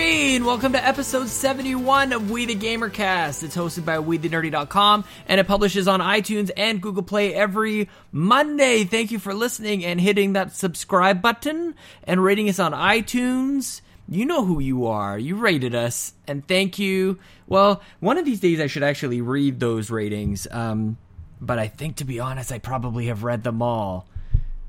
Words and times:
And 0.00 0.46
welcome 0.46 0.72
to 0.72 0.82
episode 0.82 1.28
71 1.28 2.14
of 2.14 2.30
We 2.30 2.46
the 2.46 2.54
Gamercast. 2.54 3.42
It's 3.42 3.54
hosted 3.54 3.84
by 3.84 3.98
WeTheNerdy.com 3.98 5.04
and 5.28 5.38
it 5.38 5.46
publishes 5.46 5.86
on 5.86 6.00
iTunes 6.00 6.50
and 6.56 6.80
Google 6.80 7.02
Play 7.02 7.34
every 7.34 7.90
Monday. 8.10 8.84
Thank 8.84 9.10
you 9.10 9.18
for 9.18 9.34
listening 9.34 9.84
and 9.84 10.00
hitting 10.00 10.32
that 10.32 10.56
subscribe 10.56 11.20
button 11.20 11.74
and 12.04 12.24
rating 12.24 12.48
us 12.48 12.58
on 12.58 12.72
iTunes. 12.72 13.82
You 14.08 14.24
know 14.24 14.46
who 14.46 14.58
you 14.58 14.86
are. 14.86 15.18
You 15.18 15.36
rated 15.36 15.74
us, 15.74 16.14
and 16.26 16.48
thank 16.48 16.78
you. 16.78 17.18
Well, 17.46 17.82
one 18.00 18.16
of 18.16 18.24
these 18.24 18.40
days 18.40 18.58
I 18.58 18.68
should 18.68 18.82
actually 18.82 19.20
read 19.20 19.60
those 19.60 19.90
ratings. 19.90 20.48
Um, 20.50 20.96
but 21.42 21.58
I 21.58 21.68
think 21.68 21.96
to 21.96 22.06
be 22.06 22.20
honest, 22.20 22.50
I 22.50 22.58
probably 22.58 23.06
have 23.08 23.22
read 23.22 23.44
them 23.44 23.60
all. 23.60 24.08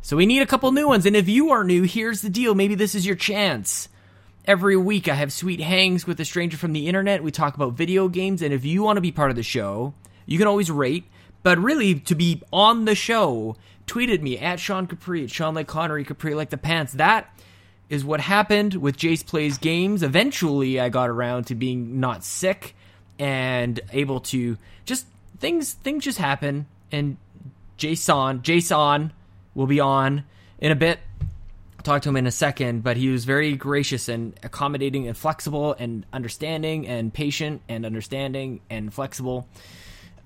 So 0.01 0.17
we 0.17 0.25
need 0.25 0.41
a 0.41 0.48
couple 0.48 0.70
new 0.73 0.89
ones. 0.89 1.05
And 1.05 1.15
if 1.15 1.29
you 1.29 1.51
are 1.51 1.63
new, 1.63 1.84
here's 1.84 2.21
the 2.21 2.29
deal. 2.29 2.53
Maybe 2.53 2.75
this 2.75 2.95
is 2.95 3.05
your 3.05 3.15
chance. 3.15 3.87
Every 4.45 4.75
week 4.75 5.07
I 5.07 5.13
have 5.15 5.31
sweet 5.31 5.59
hangs 5.59 6.07
with 6.07 6.19
a 6.19 6.25
stranger 6.25 6.57
from 6.57 6.73
the 6.73 6.87
internet. 6.87 7.23
We 7.23 7.31
talk 7.31 7.55
about 7.55 7.73
video 7.73 8.07
games. 8.07 8.41
And 8.41 8.53
if 8.53 8.65
you 8.65 8.81
want 8.81 8.97
to 8.97 9.01
be 9.01 9.11
part 9.11 9.29
of 9.29 9.35
the 9.35 9.43
show, 9.43 9.93
you 10.25 10.37
can 10.37 10.47
always 10.47 10.71
rate. 10.71 11.05
But 11.43 11.59
really, 11.59 11.99
to 12.01 12.15
be 12.15 12.41
on 12.51 12.85
the 12.85 12.95
show, 12.95 13.55
tweet 13.85 14.09
at 14.09 14.21
me 14.21 14.37
at 14.37 14.59
Sean 14.59 14.87
Capri, 14.87 15.23
at 15.23 15.31
Sean 15.31 15.53
like 15.53 15.67
Connery, 15.67 16.03
Capri 16.03 16.33
like 16.33 16.49
the 16.49 16.57
pants. 16.57 16.93
That 16.93 17.35
is 17.89 18.05
what 18.05 18.21
happened 18.21 18.75
with 18.75 18.98
Jace 18.98 19.25
Plays 19.25 19.57
Games. 19.57 20.01
Eventually, 20.01 20.79
I 20.79 20.89
got 20.89 21.09
around 21.09 21.45
to 21.48 21.55
being 21.55 21.99
not 21.99 22.23
sick 22.23 22.76
and 23.20 23.79
able 23.91 24.21
to 24.21 24.57
just 24.85 25.05
things 25.37 25.73
things 25.73 26.03
just 26.03 26.17
happen 26.17 26.65
and 26.91 27.17
Jason 27.77 28.41
Jason 28.41 29.13
will 29.53 29.67
be 29.67 29.79
on 29.79 30.23
in 30.59 30.71
a 30.71 30.76
bit. 30.76 30.99
Talk 31.82 32.04
to 32.04 32.10
him 32.10 32.18
in 32.18 32.27
a 32.27 32.32
second, 32.32 32.84
but 32.84 32.98
he 32.98 33.10
was 33.10 33.26
very 33.26 33.55
gracious 33.55 34.07
and 34.07 34.37
accommodating 34.43 35.07
and 35.07 35.18
flexible 35.18 35.76
and 35.77 36.05
understanding 36.13 36.88
and 36.88 37.13
patient 37.13 37.62
and 37.68 37.85
understanding 37.85 38.62
and 38.70 38.93
flexible. 38.93 39.48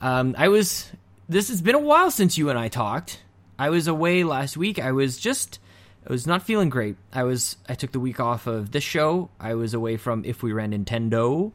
Um, 0.02 0.36
I 0.38 0.50
was. 0.50 0.92
This 1.28 1.50
has 1.50 1.62
been 1.62 1.76
a 1.76 1.80
while 1.80 2.12
since 2.12 2.38
you 2.38 2.50
and 2.50 2.60
I 2.60 2.68
talked. 2.68 3.22
I 3.58 3.70
was 3.70 3.88
away 3.88 4.24
last 4.24 4.58
week. 4.58 4.80
I 4.80 4.92
was 4.92 5.18
just. 5.18 5.60
I 6.08 6.12
was 6.12 6.28
not 6.28 6.44
feeling 6.44 6.70
great. 6.70 6.98
I 7.14 7.24
was. 7.24 7.58
I 7.68 7.76
took 7.76 7.92
the 7.92 8.00
week 8.00 8.20
off 8.20 8.48
of 8.48 8.72
this 8.72 8.84
show. 8.84 9.30
I 9.40 9.56
was 9.56 9.74
away 9.74 9.98
from 9.98 10.26
If 10.26 10.44
We 10.44 10.52
Ran 10.52 10.72
Nintendo, 10.72 11.52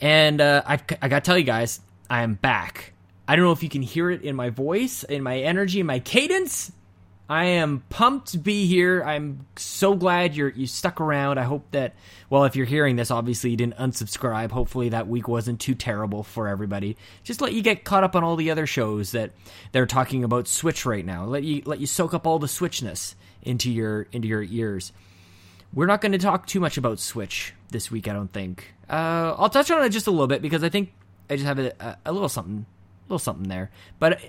and 0.00 0.40
uh, 0.40 0.62
I, 0.66 0.74
I 1.02 1.08
got 1.08 1.24
to 1.24 1.28
tell 1.28 1.38
you 1.38 1.44
guys, 1.44 1.80
I 2.08 2.22
am 2.22 2.34
back. 2.34 2.92
I 3.26 3.36
don't 3.36 3.44
know 3.44 3.52
if 3.52 3.62
you 3.62 3.68
can 3.68 3.82
hear 3.82 4.10
it 4.10 4.22
in 4.22 4.36
my 4.36 4.50
voice, 4.50 5.04
in 5.04 5.22
my 5.22 5.38
energy, 5.38 5.80
in 5.80 5.86
my 5.86 5.98
cadence. 5.98 6.72
I 7.28 7.44
am 7.44 7.82
pumped 7.88 8.32
to 8.32 8.38
be 8.38 8.66
here. 8.66 9.02
I'm 9.02 9.46
so 9.56 9.94
glad 9.94 10.34
you're 10.34 10.50
you 10.50 10.66
stuck 10.66 11.00
around. 11.00 11.38
I 11.38 11.44
hope 11.44 11.70
that 11.70 11.94
well, 12.28 12.44
if 12.44 12.56
you're 12.56 12.66
hearing 12.66 12.96
this, 12.96 13.10
obviously 13.10 13.50
you 13.50 13.56
didn't 13.56 13.76
unsubscribe. 13.76 14.50
Hopefully 14.50 14.90
that 14.90 15.08
week 15.08 15.28
wasn't 15.28 15.60
too 15.60 15.74
terrible 15.74 16.24
for 16.24 16.48
everybody. 16.48 16.96
Just 17.22 17.40
let 17.40 17.52
you 17.52 17.62
get 17.62 17.84
caught 17.84 18.04
up 18.04 18.16
on 18.16 18.24
all 18.24 18.36
the 18.36 18.50
other 18.50 18.66
shows 18.66 19.12
that 19.12 19.30
they're 19.72 19.86
talking 19.86 20.24
about 20.24 20.48
Switch 20.48 20.84
right 20.84 21.06
now. 21.06 21.24
Let 21.24 21.44
you 21.44 21.62
let 21.64 21.80
you 21.80 21.86
soak 21.86 22.12
up 22.12 22.26
all 22.26 22.38
the 22.38 22.48
Switchness 22.48 23.14
into 23.42 23.70
your 23.70 24.08
into 24.12 24.28
your 24.28 24.42
ears. 24.42 24.92
We're 25.72 25.86
not 25.86 26.02
going 26.02 26.12
to 26.12 26.18
talk 26.18 26.46
too 26.46 26.60
much 26.60 26.76
about 26.76 26.98
Switch 26.98 27.54
this 27.70 27.90
week, 27.90 28.08
I 28.08 28.12
don't 28.12 28.32
think. 28.32 28.74
Uh, 28.90 29.34
I'll 29.38 29.48
touch 29.48 29.70
on 29.70 29.82
it 29.82 29.88
just 29.88 30.06
a 30.06 30.10
little 30.10 30.26
bit 30.26 30.42
because 30.42 30.62
I 30.62 30.68
think 30.68 30.92
I 31.30 31.36
just 31.36 31.46
have 31.46 31.58
a, 31.58 31.72
a, 31.80 31.98
a 32.06 32.12
little 32.12 32.28
something, 32.28 32.66
a 32.66 33.04
little 33.08 33.18
something 33.18 33.48
there. 33.48 33.70
But 33.98 34.20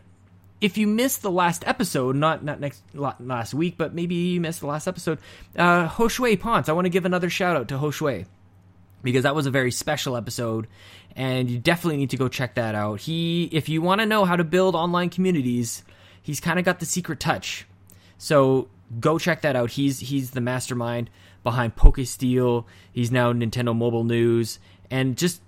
if 0.63 0.77
you 0.77 0.87
missed 0.87 1.21
the 1.21 1.29
last 1.29 1.67
episode, 1.67 2.15
not 2.15 2.41
not 2.41 2.61
next 2.61 2.81
last 2.93 3.53
week, 3.53 3.75
but 3.77 3.93
maybe 3.93 4.15
you 4.15 4.39
missed 4.39 4.61
the 4.61 4.65
last 4.65 4.87
episode, 4.87 5.19
uh, 5.57 5.89
Hoshui 5.89 6.39
Ponce. 6.39 6.69
I 6.69 6.71
want 6.71 6.85
to 6.85 6.89
give 6.89 7.03
another 7.03 7.29
shout 7.29 7.57
out 7.57 7.67
to 7.67 7.77
Hoshui 7.77 8.25
because 9.03 9.23
that 9.23 9.35
was 9.35 9.45
a 9.45 9.51
very 9.51 9.71
special 9.71 10.15
episode, 10.15 10.67
and 11.17 11.49
you 11.49 11.59
definitely 11.59 11.97
need 11.97 12.11
to 12.11 12.17
go 12.17 12.29
check 12.29 12.55
that 12.55 12.75
out. 12.75 13.01
He, 13.01 13.49
if 13.51 13.67
you 13.67 13.81
want 13.81 13.99
to 13.99 14.07
know 14.07 14.23
how 14.23 14.37
to 14.37 14.45
build 14.45 14.73
online 14.73 15.09
communities, 15.09 15.83
he's 16.21 16.39
kind 16.39 16.57
of 16.57 16.63
got 16.63 16.79
the 16.79 16.85
secret 16.85 17.19
touch. 17.19 17.67
So 18.17 18.69
go 19.01 19.19
check 19.19 19.41
that 19.41 19.57
out. 19.57 19.71
He's 19.71 19.99
he's 19.99 20.31
the 20.31 20.39
mastermind 20.39 21.09
behind 21.43 21.75
PokeSteel. 21.75 22.63
He's 22.93 23.11
now 23.11 23.33
Nintendo 23.33 23.75
Mobile 23.75 24.05
News, 24.05 24.59
and 24.89 25.17
just 25.17 25.41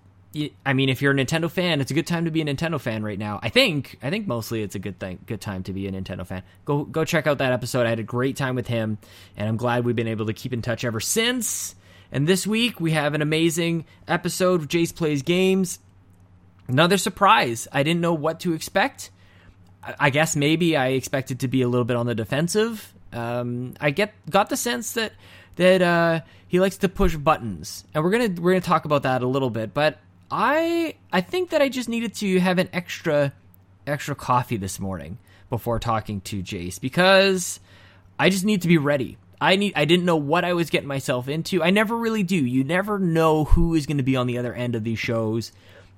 I 0.66 0.74
mean, 0.74 0.90
if 0.90 1.02
you're 1.02 1.14
a 1.14 1.16
Nintendo 1.16 1.50
fan, 1.50 1.80
it's 1.80 1.92
a 1.92 1.94
good 1.94 2.08
time 2.08 2.26
to 2.26 2.32
be 2.32 2.42
a 2.42 2.46
Nintendo 2.46 2.80
fan 2.80 3.04
right 3.04 3.18
now. 3.18 3.40
I 3.42 3.50
think. 3.50 3.98
I 4.04 4.10
think 4.10 4.28
mostly 4.28 4.64
it's 4.64 4.76
a 4.76 4.80
good 4.80 5.00
thing, 5.00 5.20
good 5.26 5.40
time 5.40 5.64
to 5.64 5.74
be 5.74 5.88
a 5.88 5.92
Nintendo 5.92 6.28
fan. 6.28 6.44
Go 6.66 6.84
go 6.84 7.06
check 7.06 7.26
out 7.26 7.38
that 7.38 7.54
episode. 7.54 7.86
I 7.86 7.90
had 7.90 8.00
a 8.00 8.04
great 8.04 8.36
time 8.36 8.56
with 8.56 8.68
him, 8.68 8.98
and 9.38 9.48
I'm 9.48 9.56
glad 9.56 9.86
we've 9.86 9.96
been 9.96 10.08
able 10.08 10.26
to 10.26 10.34
keep 10.34 10.52
in 10.52 10.62
touch 10.62 10.84
ever 10.84 11.00
since. 11.00 11.76
And 12.12 12.28
this 12.28 12.46
week 12.46 12.80
we 12.80 12.92
have 12.92 13.14
an 13.14 13.22
amazing 13.22 13.86
episode 14.08 14.62
of 14.62 14.68
Jace 14.68 14.94
Plays 14.94 15.22
Games. 15.22 15.80
Another 16.68 16.98
surprise. 16.98 17.68
I 17.72 17.84
didn't 17.84 18.02
know 18.02 18.14
what 18.14 18.42
to 18.42 18.54
expect. 18.54 19.12
I 20.00 20.10
guess 20.10 20.36
maybe 20.36 20.76
I 20.76 20.88
expected 20.90 21.42
to 21.42 21.48
be 21.48 21.62
a 21.62 21.68
little 21.68 21.86
bit 21.86 21.96
on 21.96 22.08
the 22.08 22.16
defensive. 22.16 22.94
Um, 23.14 23.76
I 23.80 23.92
get 23.92 24.14
got 24.30 24.50
the 24.50 24.58
sense 24.58 24.94
that 24.94 25.14
that 25.56 25.82
uh, 25.82 26.22
he 26.48 26.60
likes 26.60 26.78
to 26.78 26.90
push 26.90 27.16
buttons, 27.16 27.86
and 27.94 28.04
we're 28.04 28.12
gonna 28.12 28.42
we're 28.42 28.52
gonna 28.52 28.62
talk 28.62 28.86
about 28.86 29.04
that 29.04 29.22
a 29.22 29.28
little 29.28 29.50
bit. 29.50 29.74
But 29.74 30.00
I 30.32 30.96
I 31.12 31.22
think 31.22 31.52
that 31.52 31.62
I 31.62 31.70
just 31.70 31.90
needed 31.90 32.14
to 32.16 32.40
have 32.40 32.58
an 32.58 32.70
extra 32.74 33.34
extra 33.86 34.16
coffee 34.16 34.58
this 34.58 34.80
morning 34.80 35.18
before 35.50 35.80
talking 35.80 36.22
to 36.22 36.42
Jace 36.42 36.80
because 36.80 37.60
I 38.18 38.30
just 38.30 38.46
need 38.46 38.62
to 38.64 38.68
be 38.68 38.78
ready. 38.78 39.18
I 39.40 39.56
need 39.56 39.74
I 39.76 39.86
didn't 39.86 40.06
know 40.06 40.16
what 40.16 40.44
I 40.46 40.54
was 40.54 40.70
getting 40.70 40.88
myself 40.88 41.28
into. 41.28 41.62
I 41.64 41.70
never 41.70 41.96
really 41.96 42.24
do. 42.24 42.38
You 42.38 42.64
never 42.64 42.98
know 42.98 43.46
who 43.46 43.76
is 43.76 43.86
going 43.86 43.98
to 43.98 44.04
be 44.04 44.16
on 44.16 44.28
the 44.28 44.38
other 44.38 44.54
end 44.54 44.76
of 44.76 44.84
these 44.84 45.00
shows. 45.00 45.52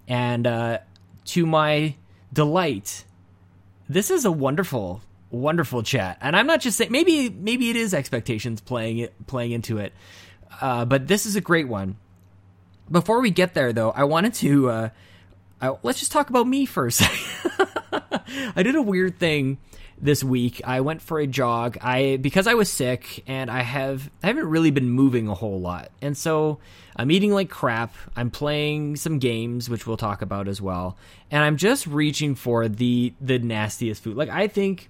And 0.07 0.45
uh, 0.47 0.79
to 1.25 1.45
my 1.45 1.95
delight, 2.33 3.05
this 3.87 4.09
is 4.09 4.25
a 4.25 4.31
wonderful 4.31 5.01
wonderful 5.29 5.83
chat. 5.83 6.17
And 6.21 6.35
I'm 6.35 6.47
not 6.47 6.61
just 6.61 6.77
saying 6.77 6.91
maybe 6.91 7.29
maybe 7.29 7.69
it 7.69 7.75
is 7.75 7.93
expectations 7.93 8.61
playing 8.61 8.99
it 8.99 9.27
playing 9.27 9.51
into 9.51 9.77
it. 9.77 9.93
Uh, 10.59 10.85
but 10.85 11.07
this 11.07 11.25
is 11.25 11.35
a 11.35 11.41
great 11.41 11.67
one. 11.67 11.97
Before 12.89 13.21
we 13.21 13.31
get 13.31 13.53
there, 13.53 13.73
though, 13.73 13.91
I 13.91 14.05
wanted 14.05 14.33
to 14.35 14.69
uh, 14.69 14.89
I, 15.61 15.75
let's 15.83 15.99
just 15.99 16.11
talk 16.11 16.29
about 16.29 16.47
me 16.47 16.65
first. 16.65 17.01
I 18.55 18.63
did 18.63 18.75
a 18.75 18.81
weird 18.81 19.17
thing 19.17 19.57
this 19.99 20.23
week. 20.23 20.61
I 20.63 20.81
went 20.81 21.01
for 21.01 21.19
a 21.19 21.27
jog. 21.27 21.77
I 21.81 22.17
because 22.21 22.47
I 22.47 22.53
was 22.53 22.71
sick 22.71 23.23
and 23.27 23.49
I 23.49 23.61
have 23.61 24.09
I 24.21 24.27
haven't 24.27 24.47
really 24.47 24.71
been 24.71 24.89
moving 24.89 25.27
a 25.27 25.33
whole 25.33 25.59
lot. 25.59 25.91
And 26.01 26.15
so 26.15 26.59
I'm 26.95 27.09
eating 27.09 27.31
like 27.31 27.49
crap. 27.49 27.93
I'm 28.15 28.29
playing 28.29 28.97
some 28.97 29.19
games 29.19 29.69
which 29.69 29.87
we'll 29.87 29.97
talk 29.97 30.21
about 30.21 30.47
as 30.47 30.61
well. 30.61 30.97
And 31.31 31.43
I'm 31.43 31.57
just 31.57 31.87
reaching 31.87 32.35
for 32.35 32.67
the 32.67 33.13
the 33.19 33.39
nastiest 33.39 34.03
food. 34.03 34.15
Like 34.15 34.29
I 34.29 34.47
think 34.47 34.89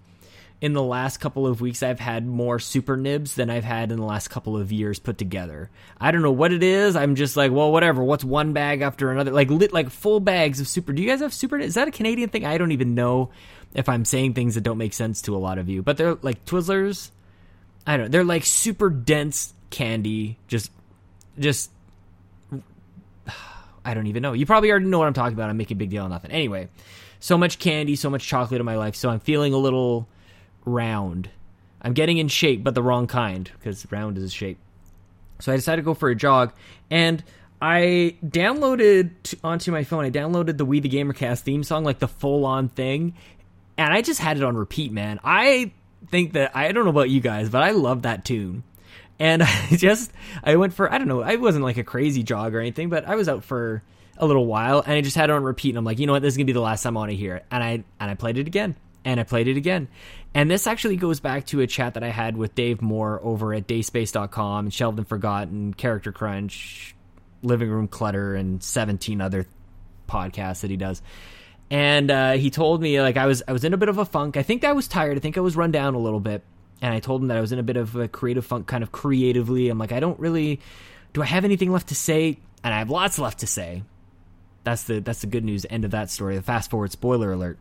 in 0.59 0.73
the 0.73 0.81
last 0.81 1.18
couple 1.18 1.45
of 1.45 1.62
weeks 1.62 1.84
I've 1.84 2.00
had 2.00 2.25
more 2.25 2.57
super 2.57 2.97
nibs 2.97 3.35
than 3.35 3.50
I've 3.50 3.63
had 3.63 3.91
in 3.91 4.00
the 4.00 4.06
last 4.06 4.29
couple 4.29 4.57
of 4.57 4.72
years 4.72 4.97
put 4.97 5.18
together. 5.18 5.69
I 6.00 6.12
don't 6.12 6.23
know 6.23 6.31
what 6.31 6.51
it 6.51 6.63
is. 6.63 6.95
I'm 6.95 7.16
just 7.16 7.38
like, 7.38 7.51
well, 7.51 7.72
whatever. 7.72 8.03
What's 8.03 8.23
one 8.23 8.53
bag 8.53 8.81
after 8.81 9.12
another? 9.12 9.31
Like 9.31 9.50
lit, 9.50 9.72
like 9.72 9.90
full 9.90 10.19
bags 10.19 10.59
of 10.59 10.67
super. 10.67 10.94
Do 10.94 11.01
you 11.01 11.09
guys 11.09 11.22
have 11.22 11.34
super? 11.34 11.59
Is 11.59 11.75
that 11.75 11.88
a 11.88 11.91
Canadian 11.91 12.29
thing? 12.29 12.46
I 12.46 12.57
don't 12.57 12.72
even 12.72 12.96
know 12.96 13.29
if 13.76 13.87
I'm 13.87 14.03
saying 14.03 14.34
things 14.34 14.55
that 14.55 14.61
don't 14.61 14.79
make 14.79 14.93
sense 14.93 15.22
to 15.23 15.35
a 15.35 15.37
lot 15.37 15.59
of 15.59 15.70
you. 15.70 15.84
But 15.84 15.97
they're 15.97 16.16
like 16.16 16.43
Twizzlers. 16.46 17.11
I 17.85 17.97
don't. 17.97 18.08
know. 18.08 18.09
They're 18.09 18.23
like 18.23 18.46
super 18.46 18.90
dense 18.90 19.53
candy. 19.70 20.40
Just, 20.47 20.72
just. 21.37 21.70
I 23.85 23.93
don't 23.93 24.08
even 24.08 24.22
know. 24.23 24.34
You 24.34 24.46
probably 24.46 24.72
already 24.72 24.87
know 24.87 24.99
what 24.99 25.08
I'm 25.08 25.14
talking 25.14 25.35
about. 25.35 25.49
I'm 25.49 25.55
making 25.55 25.78
a 25.78 25.79
big 25.79 25.91
deal 25.91 26.03
of 26.03 26.09
nothing. 26.09 26.31
Anyway, 26.31 26.67
so 27.20 27.37
much 27.37 27.59
candy, 27.59 27.96
so 27.96 28.09
much 28.09 28.26
chocolate 28.28 28.59
in 28.59 28.66
my 28.66 28.76
life. 28.76 28.96
So 28.96 29.09
I'm 29.09 29.22
feeling 29.22 29.53
a 29.53 29.58
little 29.58 30.09
round. 30.67 31.29
I'm 31.81 31.93
getting 31.93 32.17
in 32.17 32.28
shape, 32.28 32.64
but 32.64 32.75
the 32.75 32.84
wrong 32.84 33.08
kind 33.08 33.49
because 33.58 33.90
round 33.91 34.17
is 34.17 34.23
a 34.25 34.29
shape. 34.29 34.58
So 35.40 35.52
I 35.52 35.55
decided 35.55 35.81
to 35.81 35.85
go 35.85 35.93
for 35.93 36.09
a 36.09 36.16
jog, 36.16 36.53
and 36.91 37.23
I 37.61 38.16
downloaded 38.25 39.11
t- 39.23 39.37
onto 39.43 39.72
my 39.72 39.84
phone. 39.84 40.03
I 40.03 40.11
downloaded 40.11 40.58
the 40.58 40.66
We 40.66 40.79
the 40.79 40.90
Gamercast 40.90 41.41
theme 41.41 41.64
song, 41.64 41.84
like 41.84 41.99
the 41.99 42.08
full 42.08 42.46
on 42.46 42.69
thing, 42.69 43.16
and 43.78 43.93
I 43.93 44.02
just 44.02 44.19
had 44.19 44.37
it 44.37 44.43
on 44.43 44.58
repeat. 44.58 44.91
Man, 44.91 45.19
I 45.23 45.72
think 46.09 46.34
that 46.34 46.55
I 46.55 46.72
don't 46.72 46.84
know 46.84 46.91
about 46.91 47.09
you 47.09 47.22
guys, 47.22 47.49
but 47.49 47.64
I 47.64 47.72
love 47.72 48.03
that 48.03 48.25
tune. 48.25 48.64
And 49.19 49.43
I 49.43 49.67
just 49.72 50.11
I 50.43 50.55
went 50.55 50.73
for 50.73 50.91
I 50.91 50.97
don't 50.97 51.08
know. 51.08 51.22
I 51.22 51.35
wasn't 51.35 51.64
like 51.64 51.78
a 51.78 51.84
crazy 51.84 52.23
jog 52.23 52.53
or 52.53 52.59
anything, 52.59 52.90
but 52.90 53.05
I 53.05 53.16
was 53.16 53.29
out 53.29 53.43
for 53.43 53.84
a 54.17 54.25
little 54.25 54.47
while, 54.47 54.79
and 54.79 54.93
I 54.93 55.02
just 55.02 55.16
had 55.16 55.29
it 55.29 55.34
on 55.34 55.43
repeat. 55.43 55.69
And 55.69 55.78
I'm 55.78 55.85
like, 55.85 55.99
you 55.99 56.08
know 56.08 56.14
what, 56.14 56.23
this 56.23 56.34
is 56.34 56.37
gonna 56.37 56.46
be 56.46 56.53
the 56.53 56.61
last 56.61 56.84
time 56.84 56.97
I 56.97 57.02
want 57.02 57.11
to 57.11 57.17
hear 57.17 57.35
it. 57.35 57.46
And 57.52 57.64
I 57.64 57.69
and 57.99 58.11
I 58.11 58.16
played 58.16 58.37
it 58.37 58.47
again, 58.47 58.75
and 59.07 59.21
I 59.21 59.23
played 59.23 59.47
it 59.47 59.55
again. 59.55 59.87
And 60.33 60.51
this 60.51 60.67
actually 60.67 60.97
goes 60.97 61.21
back 61.21 61.45
to 61.47 61.61
a 61.61 61.67
chat 61.67 61.93
that 61.93 62.03
I 62.03 62.09
had 62.09 62.35
with 62.35 62.55
Dave 62.55 62.81
Moore 62.81 63.21
over 63.23 63.53
at 63.53 63.65
dayspace.com, 63.65 64.69
and 64.81 65.07
Forgotten, 65.07 65.73
Character 65.73 66.11
Crunch, 66.11 66.93
Living 67.41 67.69
Room 67.69 67.87
Clutter, 67.87 68.35
and 68.35 68.61
17 68.61 69.21
other 69.21 69.47
podcasts 70.09 70.59
that 70.59 70.69
he 70.69 70.75
does. 70.75 71.01
and 71.71 72.11
uh, 72.11 72.33
he 72.33 72.49
told 72.49 72.81
me 72.81 73.01
like 73.01 73.15
I 73.15 73.27
was 73.27 73.43
I 73.47 73.53
was 73.53 73.63
in 73.63 73.73
a 73.73 73.77
bit 73.77 73.87
of 73.87 73.97
a 73.97 74.03
funk. 74.03 74.35
I 74.35 74.43
think 74.43 74.65
I 74.65 74.73
was 74.73 74.89
tired. 74.89 75.15
I 75.15 75.21
think 75.21 75.37
I 75.37 75.41
was 75.41 75.55
run 75.55 75.71
down 75.71 75.95
a 75.95 75.99
little 75.99 76.19
bit, 76.19 76.43
and 76.81 76.93
I 76.93 76.99
told 76.99 77.21
him 77.21 77.29
that 77.29 77.37
I 77.37 77.41
was 77.41 77.53
in 77.53 77.59
a 77.59 77.63
bit 77.63 77.77
of 77.77 77.95
a 77.95 78.09
creative 78.09 78.45
funk, 78.45 78.67
kind 78.67 78.83
of 78.83 78.91
creatively. 78.91 79.69
I'm 79.69 79.77
like, 79.77 79.93
I 79.93 80.01
don't 80.01 80.19
really. 80.19 80.59
Do 81.13 81.21
I 81.21 81.25
have 81.25 81.45
anything 81.45 81.71
left 81.71 81.87
to 81.89 81.95
say? 81.95 82.39
And 82.61 82.73
I 82.73 82.79
have 82.79 82.89
lots 82.89 83.17
left 83.17 83.39
to 83.39 83.47
say. 83.47 83.83
That's 84.65 84.83
the 84.83 84.99
that's 84.99 85.21
the 85.21 85.27
good 85.27 85.45
news. 85.45 85.65
End 85.69 85.85
of 85.85 85.91
that 85.91 86.11
story. 86.11 86.35
The 86.35 86.41
fast 86.41 86.69
forward 86.69 86.91
spoiler 86.91 87.31
alert. 87.31 87.57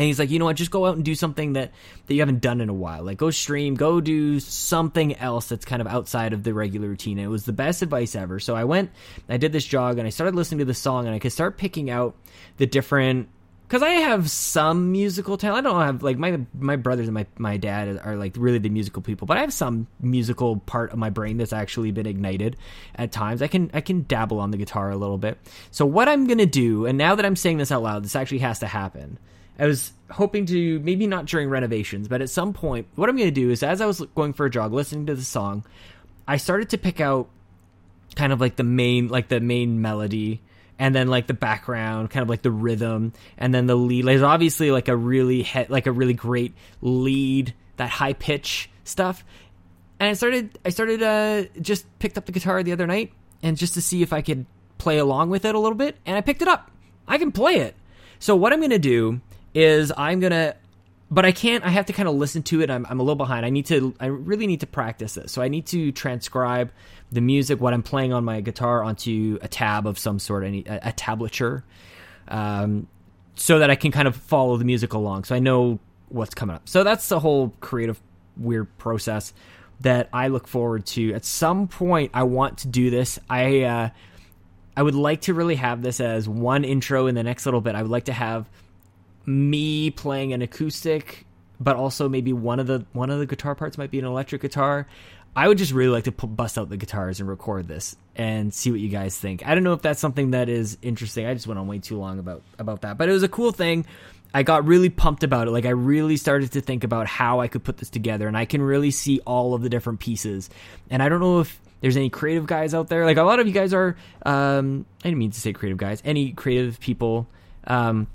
And 0.00 0.06
he's 0.06 0.18
like, 0.18 0.30
you 0.30 0.38
know 0.38 0.46
what? 0.46 0.56
Just 0.56 0.70
go 0.70 0.86
out 0.86 0.96
and 0.96 1.04
do 1.04 1.14
something 1.14 1.52
that 1.52 1.72
that 2.06 2.14
you 2.14 2.20
haven't 2.20 2.40
done 2.40 2.62
in 2.62 2.70
a 2.70 2.74
while. 2.74 3.02
Like 3.02 3.18
go 3.18 3.30
stream, 3.30 3.74
go 3.74 4.00
do 4.00 4.40
something 4.40 5.14
else 5.16 5.50
that's 5.50 5.66
kind 5.66 5.82
of 5.82 5.86
outside 5.86 6.32
of 6.32 6.42
the 6.42 6.54
regular 6.54 6.88
routine. 6.88 7.18
And 7.18 7.26
it 7.26 7.28
was 7.28 7.44
the 7.44 7.52
best 7.52 7.82
advice 7.82 8.14
ever. 8.14 8.40
So 8.40 8.56
I 8.56 8.64
went, 8.64 8.92
I 9.28 9.36
did 9.36 9.52
this 9.52 9.66
jog, 9.66 9.98
and 9.98 10.06
I 10.06 10.10
started 10.10 10.34
listening 10.34 10.60
to 10.60 10.64
the 10.64 10.72
song, 10.72 11.04
and 11.04 11.14
I 11.14 11.18
could 11.18 11.32
start 11.32 11.58
picking 11.58 11.90
out 11.90 12.16
the 12.56 12.64
different 12.64 13.28
because 13.68 13.82
I 13.82 13.90
have 13.90 14.30
some 14.30 14.90
musical 14.90 15.36
talent. 15.36 15.66
I 15.66 15.70
don't 15.70 15.82
have 15.82 16.02
like 16.02 16.16
my 16.16 16.40
my 16.58 16.76
brothers 16.76 17.06
and 17.06 17.12
my 17.14 17.26
my 17.36 17.58
dad 17.58 18.00
are 18.02 18.16
like 18.16 18.36
really 18.38 18.56
the 18.56 18.70
musical 18.70 19.02
people, 19.02 19.26
but 19.26 19.36
I 19.36 19.40
have 19.40 19.52
some 19.52 19.86
musical 20.00 20.60
part 20.60 20.92
of 20.92 20.98
my 20.98 21.10
brain 21.10 21.36
that's 21.36 21.52
actually 21.52 21.90
been 21.90 22.06
ignited 22.06 22.56
at 22.94 23.12
times. 23.12 23.42
I 23.42 23.48
can 23.48 23.70
I 23.74 23.82
can 23.82 24.06
dabble 24.08 24.40
on 24.40 24.50
the 24.50 24.56
guitar 24.56 24.90
a 24.90 24.96
little 24.96 25.18
bit. 25.18 25.36
So 25.70 25.84
what 25.84 26.08
I'm 26.08 26.26
gonna 26.26 26.46
do, 26.46 26.86
and 26.86 26.96
now 26.96 27.16
that 27.16 27.26
I'm 27.26 27.36
saying 27.36 27.58
this 27.58 27.70
out 27.70 27.82
loud, 27.82 28.02
this 28.02 28.16
actually 28.16 28.38
has 28.38 28.60
to 28.60 28.66
happen. 28.66 29.18
I 29.60 29.66
was 29.66 29.92
hoping 30.10 30.46
to 30.46 30.80
maybe 30.80 31.06
not 31.06 31.26
during 31.26 31.50
renovations, 31.50 32.08
but 32.08 32.22
at 32.22 32.30
some 32.30 32.54
point, 32.54 32.86
what 32.94 33.10
I'm 33.10 33.16
going 33.16 33.28
to 33.28 33.30
do 33.30 33.50
is 33.50 33.62
as 33.62 33.82
I 33.82 33.86
was 33.86 34.00
going 34.14 34.32
for 34.32 34.46
a 34.46 34.50
jog, 34.50 34.72
listening 34.72 35.06
to 35.06 35.14
the 35.14 35.22
song, 35.22 35.64
I 36.26 36.38
started 36.38 36.70
to 36.70 36.78
pick 36.78 36.98
out 36.98 37.28
kind 38.16 38.32
of 38.32 38.40
like 38.40 38.56
the 38.56 38.64
main, 38.64 39.08
like 39.08 39.28
the 39.28 39.38
main 39.38 39.82
melody, 39.82 40.40
and 40.78 40.94
then 40.94 41.08
like 41.08 41.26
the 41.26 41.34
background, 41.34 42.08
kind 42.10 42.22
of 42.22 42.30
like 42.30 42.40
the 42.40 42.50
rhythm, 42.50 43.12
and 43.36 43.52
then 43.54 43.66
the 43.66 43.74
lead. 43.74 44.06
There's 44.06 44.22
obviously 44.22 44.70
like 44.70 44.88
a 44.88 44.96
really 44.96 45.42
he- 45.42 45.66
like 45.68 45.86
a 45.86 45.92
really 45.92 46.14
great 46.14 46.54
lead, 46.80 47.52
that 47.76 47.90
high 47.90 48.14
pitch 48.14 48.70
stuff. 48.84 49.22
And 50.00 50.08
I 50.08 50.14
started, 50.14 50.58
I 50.64 50.70
started, 50.70 51.02
uh, 51.02 51.44
just 51.60 51.84
picked 51.98 52.16
up 52.16 52.24
the 52.24 52.32
guitar 52.32 52.62
the 52.62 52.72
other 52.72 52.86
night, 52.86 53.12
and 53.42 53.58
just 53.58 53.74
to 53.74 53.82
see 53.82 54.00
if 54.00 54.14
I 54.14 54.22
could 54.22 54.46
play 54.78 54.96
along 54.96 55.28
with 55.28 55.44
it 55.44 55.54
a 55.54 55.58
little 55.58 55.76
bit, 55.76 55.98
and 56.06 56.16
I 56.16 56.22
picked 56.22 56.40
it 56.40 56.48
up. 56.48 56.70
I 57.06 57.18
can 57.18 57.30
play 57.30 57.56
it. 57.56 57.74
So 58.18 58.34
what 58.34 58.54
I'm 58.54 58.66
to 58.70 58.78
do 58.78 59.20
is 59.54 59.92
I'm 59.96 60.20
gonna 60.20 60.54
but 61.10 61.26
I 61.26 61.32
can't. 61.32 61.64
I 61.64 61.70
have 61.70 61.86
to 61.86 61.92
kind 61.92 62.08
of 62.08 62.14
listen 62.14 62.42
to 62.44 62.62
it. 62.62 62.70
I'm, 62.70 62.86
I'm 62.88 63.00
a 63.00 63.02
little 63.02 63.16
behind. 63.16 63.44
I 63.44 63.50
need 63.50 63.66
to. 63.66 63.94
I 63.98 64.06
really 64.06 64.46
need 64.46 64.60
to 64.60 64.66
practice 64.66 65.14
this. 65.14 65.32
So 65.32 65.42
I 65.42 65.48
need 65.48 65.66
to 65.66 65.90
transcribe 65.90 66.70
the 67.10 67.20
music, 67.20 67.60
what 67.60 67.74
I'm 67.74 67.82
playing 67.82 68.12
on 68.12 68.24
my 68.24 68.40
guitar, 68.40 68.84
onto 68.84 69.38
a 69.42 69.48
tab 69.48 69.86
of 69.86 69.98
some 69.98 70.20
sort, 70.20 70.44
any 70.44 70.64
a, 70.66 70.90
a 70.90 70.92
tablature, 70.92 71.64
um, 72.28 72.86
so 73.34 73.58
that 73.58 73.70
I 73.70 73.74
can 73.74 73.90
kind 73.90 74.06
of 74.06 74.14
follow 74.14 74.56
the 74.56 74.64
music 74.64 74.92
along. 74.92 75.24
So 75.24 75.34
I 75.34 75.40
know 75.40 75.80
what's 76.10 76.34
coming 76.34 76.54
up. 76.54 76.68
So 76.68 76.84
that's 76.84 77.08
the 77.08 77.18
whole 77.18 77.52
creative 77.60 78.00
weird 78.36 78.78
process 78.78 79.34
that 79.80 80.08
I 80.12 80.28
look 80.28 80.46
forward 80.46 80.86
to. 80.86 81.12
At 81.14 81.24
some 81.24 81.66
point, 81.66 82.12
I 82.14 82.22
want 82.22 82.58
to 82.58 82.68
do 82.68 82.88
this. 82.88 83.18
I 83.28 83.62
uh, 83.62 83.88
I 84.76 84.82
would 84.84 84.94
like 84.94 85.22
to 85.22 85.34
really 85.34 85.56
have 85.56 85.82
this 85.82 86.00
as 86.00 86.28
one 86.28 86.62
intro 86.62 87.08
in 87.08 87.16
the 87.16 87.24
next 87.24 87.46
little 87.46 87.60
bit. 87.60 87.74
I 87.74 87.82
would 87.82 87.90
like 87.90 88.04
to 88.04 88.12
have 88.12 88.48
me 89.26 89.90
playing 89.90 90.32
an 90.32 90.42
acoustic, 90.42 91.26
but 91.58 91.76
also 91.76 92.08
maybe 92.08 92.32
one 92.32 92.60
of 92.60 92.66
the 92.66 92.84
one 92.92 93.10
of 93.10 93.18
the 93.18 93.26
guitar 93.26 93.54
parts 93.54 93.78
might 93.78 93.90
be 93.90 93.98
an 93.98 94.04
electric 94.04 94.42
guitar. 94.42 94.86
I 95.34 95.46
would 95.46 95.58
just 95.58 95.72
really 95.72 95.90
like 95.90 96.04
to 96.04 96.12
bust 96.12 96.58
out 96.58 96.70
the 96.70 96.76
guitars 96.76 97.20
and 97.20 97.28
record 97.28 97.68
this 97.68 97.96
and 98.16 98.52
see 98.52 98.70
what 98.72 98.80
you 98.80 98.88
guys 98.88 99.16
think. 99.16 99.46
I 99.46 99.54
don't 99.54 99.62
know 99.62 99.74
if 99.74 99.82
that's 99.82 100.00
something 100.00 100.32
that 100.32 100.48
is 100.48 100.76
interesting. 100.82 101.26
I 101.26 101.34
just 101.34 101.46
went 101.46 101.60
on 101.60 101.68
way 101.68 101.78
too 101.78 101.98
long 101.98 102.18
about 102.18 102.42
about 102.58 102.80
that, 102.82 102.98
but 102.98 103.08
it 103.08 103.12
was 103.12 103.22
a 103.22 103.28
cool 103.28 103.52
thing. 103.52 103.86
I 104.32 104.42
got 104.42 104.64
really 104.64 104.90
pumped 104.90 105.24
about 105.24 105.48
it. 105.48 105.50
Like 105.50 105.66
I 105.66 105.70
really 105.70 106.16
started 106.16 106.52
to 106.52 106.60
think 106.60 106.84
about 106.84 107.06
how 107.06 107.40
I 107.40 107.48
could 107.48 107.64
put 107.64 107.78
this 107.78 107.90
together, 107.90 108.26
and 108.26 108.36
I 108.36 108.44
can 108.44 108.62
really 108.62 108.90
see 108.90 109.20
all 109.20 109.54
of 109.54 109.62
the 109.62 109.68
different 109.68 110.00
pieces. 110.00 110.50
And 110.88 111.02
I 111.02 111.08
don't 111.08 111.20
know 111.20 111.40
if 111.40 111.60
there's 111.80 111.96
any 111.96 112.10
creative 112.10 112.46
guys 112.46 112.74
out 112.74 112.88
there. 112.88 113.04
Like 113.04 113.16
a 113.16 113.22
lot 113.22 113.40
of 113.40 113.46
you 113.46 113.52
guys 113.52 113.72
are. 113.72 113.96
Um, 114.24 114.84
I 115.00 115.08
didn't 115.08 115.18
mean 115.18 115.30
to 115.30 115.40
say 115.40 115.52
creative 115.52 115.78
guys. 115.78 116.02
Any 116.04 116.32
creative 116.32 116.80
people. 116.80 117.26
Um, 117.66 118.06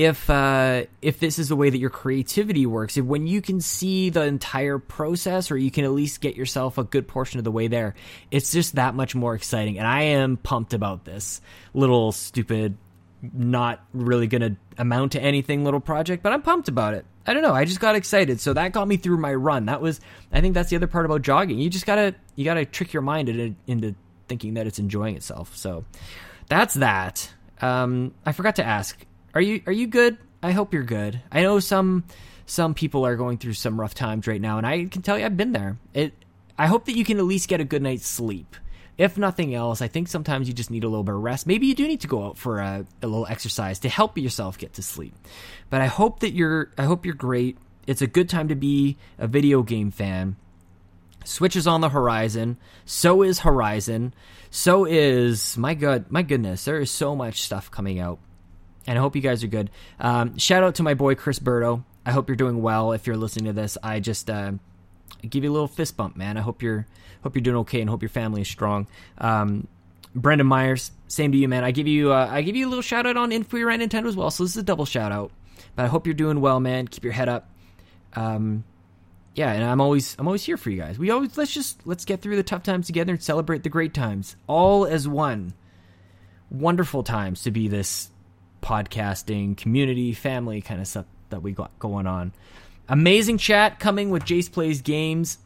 if 0.00 0.30
uh, 0.30 0.84
if 1.02 1.18
this 1.20 1.38
is 1.38 1.50
the 1.50 1.56
way 1.56 1.68
that 1.68 1.76
your 1.76 1.90
creativity 1.90 2.64
works, 2.64 2.96
if 2.96 3.04
when 3.04 3.26
you 3.26 3.42
can 3.42 3.60
see 3.60 4.08
the 4.08 4.22
entire 4.22 4.78
process, 4.78 5.50
or 5.50 5.58
you 5.58 5.70
can 5.70 5.84
at 5.84 5.90
least 5.90 6.22
get 6.22 6.36
yourself 6.36 6.78
a 6.78 6.84
good 6.84 7.06
portion 7.06 7.36
of 7.36 7.44
the 7.44 7.50
way 7.50 7.68
there, 7.68 7.94
it's 8.30 8.50
just 8.50 8.76
that 8.76 8.94
much 8.94 9.14
more 9.14 9.34
exciting. 9.34 9.78
And 9.78 9.86
I 9.86 10.02
am 10.02 10.38
pumped 10.38 10.72
about 10.72 11.04
this 11.04 11.42
little 11.74 12.12
stupid, 12.12 12.78
not 13.34 13.84
really 13.92 14.26
going 14.26 14.40
to 14.40 14.56
amount 14.78 15.12
to 15.12 15.20
anything 15.20 15.64
little 15.64 15.80
project, 15.80 16.22
but 16.22 16.32
I'm 16.32 16.40
pumped 16.40 16.68
about 16.68 16.94
it. 16.94 17.04
I 17.26 17.34
don't 17.34 17.42
know. 17.42 17.52
I 17.52 17.66
just 17.66 17.80
got 17.80 17.94
excited, 17.94 18.40
so 18.40 18.54
that 18.54 18.72
got 18.72 18.88
me 18.88 18.96
through 18.96 19.18
my 19.18 19.34
run. 19.34 19.66
That 19.66 19.82
was, 19.82 20.00
I 20.32 20.40
think, 20.40 20.54
that's 20.54 20.70
the 20.70 20.76
other 20.76 20.86
part 20.86 21.04
about 21.04 21.20
jogging. 21.20 21.58
You 21.58 21.68
just 21.68 21.84
gotta 21.84 22.14
you 22.36 22.46
gotta 22.46 22.64
trick 22.64 22.94
your 22.94 23.02
mind 23.02 23.28
into, 23.28 23.54
into 23.66 23.94
thinking 24.28 24.54
that 24.54 24.66
it's 24.66 24.78
enjoying 24.78 25.16
itself. 25.16 25.54
So 25.58 25.84
that's 26.48 26.72
that. 26.74 27.30
Um, 27.60 28.14
I 28.24 28.32
forgot 28.32 28.56
to 28.56 28.64
ask 28.64 29.04
are 29.34 29.40
you 29.40 29.62
are 29.66 29.72
you 29.72 29.86
good? 29.86 30.18
I 30.42 30.52
hope 30.52 30.72
you're 30.72 30.82
good. 30.82 31.20
I 31.30 31.42
know 31.42 31.60
some 31.60 32.04
some 32.46 32.74
people 32.74 33.06
are 33.06 33.16
going 33.16 33.38
through 33.38 33.52
some 33.54 33.80
rough 33.80 33.94
times 33.94 34.26
right 34.26 34.40
now, 34.40 34.58
and 34.58 34.66
I 34.66 34.86
can 34.86 35.02
tell 35.02 35.18
you 35.18 35.24
I've 35.24 35.36
been 35.36 35.52
there. 35.52 35.78
It. 35.94 36.14
I 36.58 36.66
hope 36.66 36.86
that 36.86 36.96
you 36.96 37.04
can 37.04 37.18
at 37.18 37.24
least 37.24 37.48
get 37.48 37.60
a 37.60 37.64
good 37.64 37.82
night's 37.82 38.06
sleep. 38.06 38.56
If 38.98 39.16
nothing 39.16 39.54
else, 39.54 39.80
I 39.80 39.88
think 39.88 40.08
sometimes 40.08 40.46
you 40.46 40.52
just 40.52 40.70
need 40.70 40.84
a 40.84 40.88
little 40.88 41.04
bit 41.04 41.14
of 41.14 41.22
rest. 41.22 41.46
Maybe 41.46 41.66
you 41.66 41.74
do 41.74 41.88
need 41.88 42.02
to 42.02 42.06
go 42.06 42.26
out 42.26 42.36
for 42.36 42.58
a, 42.58 42.84
a 43.00 43.06
little 43.06 43.26
exercise 43.26 43.78
to 43.78 43.88
help 43.88 44.18
yourself 44.18 44.58
get 44.58 44.74
to 44.74 44.82
sleep. 44.82 45.14
But 45.70 45.80
I 45.80 45.86
hope 45.86 46.20
that 46.20 46.32
you're. 46.32 46.70
I 46.76 46.84
hope 46.84 47.06
you're 47.06 47.14
great. 47.14 47.56
It's 47.86 48.02
a 48.02 48.06
good 48.06 48.28
time 48.28 48.48
to 48.48 48.54
be 48.54 48.98
a 49.18 49.26
video 49.26 49.62
game 49.62 49.90
fan. 49.90 50.36
Switch 51.24 51.56
is 51.56 51.66
on 51.66 51.80
the 51.80 51.88
horizon. 51.88 52.56
So 52.84 53.22
is 53.22 53.40
Horizon. 53.40 54.14
So 54.50 54.84
is 54.84 55.56
my 55.56 55.74
god. 55.74 56.10
My 56.10 56.22
goodness, 56.22 56.64
there 56.64 56.80
is 56.80 56.90
so 56.90 57.14
much 57.14 57.42
stuff 57.42 57.70
coming 57.70 58.00
out 58.00 58.18
and 58.86 58.98
I 58.98 59.00
hope 59.00 59.16
you 59.16 59.22
guys 59.22 59.44
are 59.44 59.48
good. 59.48 59.70
Um, 59.98 60.38
shout 60.38 60.62
out 60.62 60.76
to 60.76 60.82
my 60.82 60.94
boy 60.94 61.14
Chris 61.14 61.38
Berto. 61.38 61.84
I 62.04 62.12
hope 62.12 62.28
you're 62.28 62.36
doing 62.36 62.62
well. 62.62 62.92
If 62.92 63.06
you're 63.06 63.16
listening 63.16 63.46
to 63.46 63.52
this, 63.52 63.76
I 63.82 64.00
just 64.00 64.30
uh, 64.30 64.52
give 65.28 65.44
you 65.44 65.50
a 65.50 65.52
little 65.52 65.68
fist 65.68 65.96
bump, 65.96 66.16
man. 66.16 66.36
I 66.36 66.40
hope 66.40 66.62
you're 66.62 66.86
hope 67.22 67.34
you're 67.34 67.42
doing 67.42 67.58
okay, 67.58 67.80
and 67.80 67.90
hope 67.90 68.02
your 68.02 68.08
family 68.08 68.42
is 68.42 68.48
strong. 68.48 68.86
Um, 69.18 69.68
Brendan 70.14 70.46
Myers, 70.46 70.90
same 71.08 71.32
to 71.32 71.38
you, 71.38 71.48
man. 71.48 71.62
I 71.62 71.70
give 71.70 71.86
you 71.86 72.12
uh, 72.12 72.28
I 72.30 72.42
give 72.42 72.56
you 72.56 72.66
a 72.66 72.70
little 72.70 72.82
shout 72.82 73.06
out 73.06 73.16
on 73.16 73.32
Info 73.32 73.56
Your 73.56 73.70
Nintendo 73.70 74.06
as 74.06 74.16
well. 74.16 74.30
So 74.30 74.44
this 74.44 74.52
is 74.52 74.58
a 74.58 74.62
double 74.62 74.86
shout 74.86 75.12
out. 75.12 75.30
But 75.76 75.84
I 75.84 75.88
hope 75.88 76.06
you're 76.06 76.14
doing 76.14 76.40
well, 76.40 76.58
man. 76.58 76.88
Keep 76.88 77.04
your 77.04 77.12
head 77.12 77.28
up. 77.28 77.48
Um, 78.14 78.64
yeah, 79.34 79.52
and 79.52 79.62
I'm 79.62 79.80
always 79.80 80.16
I'm 80.18 80.26
always 80.26 80.44
here 80.44 80.56
for 80.56 80.70
you 80.70 80.78
guys. 80.78 80.98
We 80.98 81.10
always 81.10 81.36
let's 81.36 81.52
just 81.52 81.86
let's 81.86 82.04
get 82.04 82.22
through 82.22 82.36
the 82.36 82.42
tough 82.42 82.62
times 82.62 82.86
together 82.86 83.12
and 83.12 83.22
celebrate 83.22 83.62
the 83.62 83.68
great 83.68 83.94
times, 83.94 84.36
all 84.46 84.86
as 84.86 85.06
one. 85.06 85.54
Wonderful 86.50 87.04
times 87.04 87.44
to 87.44 87.52
be 87.52 87.68
this 87.68 88.10
podcasting, 88.60 89.56
community, 89.56 90.12
family 90.12 90.60
kind 90.60 90.80
of 90.80 90.86
stuff 90.86 91.06
that 91.30 91.42
we 91.42 91.52
got 91.52 91.76
going 91.78 92.06
on. 92.06 92.32
Amazing 92.88 93.38
chat 93.38 93.78
coming 93.78 94.10
with 94.10 94.24
Jace 94.24 94.50
Plays 94.50 94.82
Games. 94.82 95.38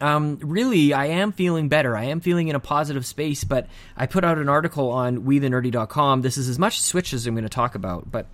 Um, 0.00 0.38
really, 0.42 0.92
I 0.92 1.06
am 1.06 1.32
feeling 1.32 1.68
better. 1.68 1.96
I 1.96 2.04
am 2.04 2.20
feeling 2.20 2.48
in 2.48 2.54
a 2.54 2.60
positive 2.60 3.04
space, 3.04 3.44
but 3.44 3.66
I 3.96 4.06
put 4.06 4.24
out 4.24 4.38
an 4.38 4.48
article 4.48 4.90
on 4.90 5.22
WeTheNerdy.com. 5.24 6.22
This 6.22 6.36
is 6.36 6.48
as 6.48 6.58
much 6.58 6.80
Switch 6.80 7.12
as 7.12 7.26
I'm 7.26 7.34
going 7.34 7.42
to 7.42 7.48
talk 7.48 7.74
about, 7.74 8.10
but 8.10 8.26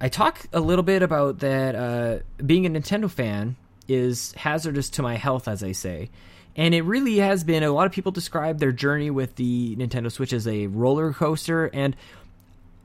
I 0.00 0.08
talk 0.08 0.46
a 0.52 0.60
little 0.60 0.82
bit 0.82 1.02
about 1.02 1.40
that 1.40 1.74
uh, 1.74 2.18
being 2.44 2.64
a 2.64 2.70
Nintendo 2.70 3.10
fan 3.10 3.56
is 3.88 4.32
hazardous 4.32 4.88
to 4.90 5.02
my 5.02 5.16
health, 5.16 5.48
as 5.48 5.62
I 5.62 5.72
say. 5.72 6.10
And 6.56 6.74
it 6.74 6.82
really 6.82 7.18
has 7.18 7.44
been. 7.44 7.62
A 7.62 7.70
lot 7.70 7.86
of 7.86 7.92
people 7.92 8.12
describe 8.12 8.58
their 8.58 8.72
journey 8.72 9.10
with 9.10 9.36
the 9.36 9.76
Nintendo 9.76 10.10
Switch 10.10 10.32
as 10.32 10.46
a 10.48 10.66
roller 10.68 11.12
coaster. 11.12 11.66
And 11.66 11.96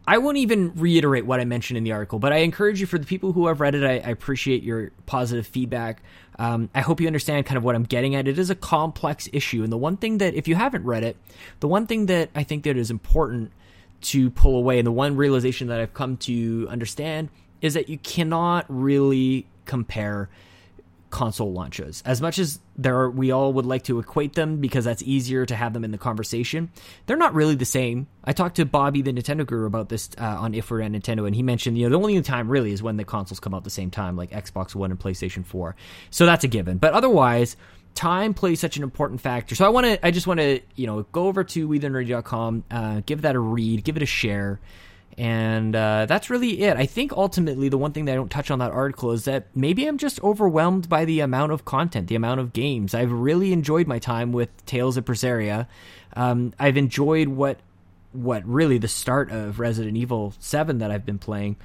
I 0.08 0.20
won't 0.20 0.38
even 0.38 0.74
reiterate 0.76 1.26
what 1.26 1.40
I 1.40 1.46
mentioned 1.46 1.78
in 1.78 1.84
the 1.84 1.92
article, 1.92 2.20
but 2.20 2.32
I 2.32 2.38
encourage 2.38 2.80
you 2.80 2.86
for 2.86 3.00
the 3.00 3.06
people 3.06 3.32
who 3.32 3.48
have 3.48 3.60
read 3.60 3.74
it. 3.74 3.84
I, 3.84 3.94
I 4.08 4.12
appreciate 4.12 4.62
your 4.62 4.92
positive 5.06 5.48
feedback. 5.48 6.04
Um, 6.38 6.70
I 6.76 6.82
hope 6.82 7.02
you 7.02 7.08
understand 7.08 7.46
kind 7.46 7.58
of 7.58 7.64
what 7.64 7.76
I'm 7.76 7.84
getting 7.84 8.14
at. 8.16 8.28
It 8.28 8.38
is 8.38 8.50
a 8.50 8.56
complex 8.56 9.28
issue, 9.34 9.64
and 9.64 9.72
the 9.72 9.78
one 9.78 9.98
thing 9.98 10.20
that, 10.20 10.36
if 10.36 10.48
you 10.48 10.56
haven't 10.56 10.84
read 10.84 11.04
it, 11.04 11.18
the 11.60 11.68
one 11.68 11.88
thing 11.88 12.06
that 12.06 12.30
I 12.36 12.44
think 12.44 12.64
that 12.66 12.78
is 12.78 12.92
important 12.92 13.52
to 14.02 14.30
pull 14.30 14.58
away, 14.58 14.78
and 14.78 14.86
the 14.86 14.92
one 14.92 15.16
realization 15.16 15.68
that 15.70 15.80
I've 15.80 15.94
come 15.94 16.18
to 16.18 16.68
understand 16.70 17.30
is 17.62 17.74
that 17.74 17.90
you 17.90 17.98
cannot 17.98 18.66
really 18.70 19.48
compare 19.66 20.30
console 21.16 21.54
launches. 21.54 22.04
As 22.06 22.22
much 22.22 22.40
as 22.40 22.60
there 22.76 23.00
are, 23.00 23.10
we 23.10 23.32
all 23.32 23.54
would 23.54 23.66
like 23.66 23.84
to 23.84 24.00
equate 24.00 24.34
them 24.34 24.58
because 24.58 24.84
that's 24.84 25.02
easier 25.02 25.46
to 25.46 25.56
have 25.56 25.72
them 25.72 25.86
in 25.86 25.92
the 25.92 25.98
conversation, 25.98 26.70
they're 27.06 27.16
not 27.16 27.34
really 27.34 27.56
the 27.56 27.64
same. 27.64 28.08
I 28.26 28.34
talked 28.34 28.58
to 28.58 28.66
Bobby, 28.66 29.02
the 29.02 29.14
Nintendo 29.14 29.46
guru, 29.46 29.66
about 29.66 29.88
this 29.88 30.10
uh, 30.18 30.26
on 30.26 30.54
If 30.54 30.70
We 30.70 30.80
Ran 30.80 30.94
Nintendo, 30.94 31.26
and 31.26 31.34
he 31.34 31.42
mentioned, 31.42 31.78
you 31.78 31.86
know, 31.86 31.98
the 31.98 32.04
only 32.04 32.22
time 32.22 32.50
really 32.50 32.74
is 32.74 32.84
when 32.84 32.98
the 32.98 33.06
consoles 33.06 33.40
come 33.40 33.54
out 33.54 33.64
the 33.64 33.70
same 33.70 33.92
time, 33.92 34.18
like 34.18 34.32
Xbox 34.32 34.76
One 34.76 34.92
and 34.92 35.00
PlayStation 35.00 35.46
4. 35.46 35.78
So 36.10 36.26
that's 36.26 36.44
a 36.44 36.50
given. 36.50 36.80
But 36.80 36.92
otherwise, 36.92 37.56
time 37.94 38.34
plays 38.34 38.60
such 38.60 38.76
an 38.76 38.84
important 38.84 39.22
factor. 39.22 39.56
So 39.56 39.66
I 39.66 39.70
want 39.70 39.86
to, 39.86 40.06
I 40.06 40.12
just 40.12 40.28
want 40.28 40.42
to, 40.42 40.60
you 40.76 40.86
know, 40.86 41.04
go 41.14 41.28
over 41.28 41.46
to 41.46 41.70
WeTheNerdy.com, 41.70 42.66
uh, 42.70 43.02
give 43.06 43.22
that 43.22 43.36
a 43.36 43.40
read, 43.40 43.86
give 43.86 43.96
it 43.96 44.04
a 44.04 44.06
share 44.06 44.60
And 45.18 45.76
uh, 45.76 46.08
that's 46.08 46.30
really 46.30 46.62
it. 46.64 46.76
I 46.76 46.86
think 46.86 47.14
ultimately 47.14 47.70
the 47.70 47.78
one 47.78 47.94
thing 47.94 48.06
that 48.06 48.12
I 48.12 48.16
don't 48.16 48.30
touch 48.30 48.52
on 48.52 48.60
that 48.60 48.72
article 48.72 49.12
is 49.12 49.26
that 49.26 49.48
maybe 49.56 49.86
I'm 49.86 49.98
just 49.98 50.22
overwhelmed 50.22 50.90
by 50.90 51.06
the 51.06 51.22
amount 51.22 51.54
of 51.54 51.64
content, 51.64 52.08
the 52.08 52.16
amount 52.16 52.42
of 52.42 52.52
games. 52.52 52.94
I've 52.94 53.12
really 53.12 53.54
enjoyed 53.54 53.88
my 53.88 54.00
time 54.00 54.34
with 54.34 54.66
Tales 54.66 54.98
of 54.98 55.06
Berseria. 55.06 55.68
Um, 56.16 56.54
I've 56.60 56.78
enjoyed 56.78 57.30
what 57.30 57.60
what 58.12 58.46
really 58.46 58.78
the 58.78 58.88
start 58.88 59.30
of 59.30 59.60
Resident 59.60 59.98
Evil 59.98 60.34
7 60.40 60.78
that 60.78 60.90
I've 60.90 61.06
been 61.06 61.20
playing. 61.20 61.58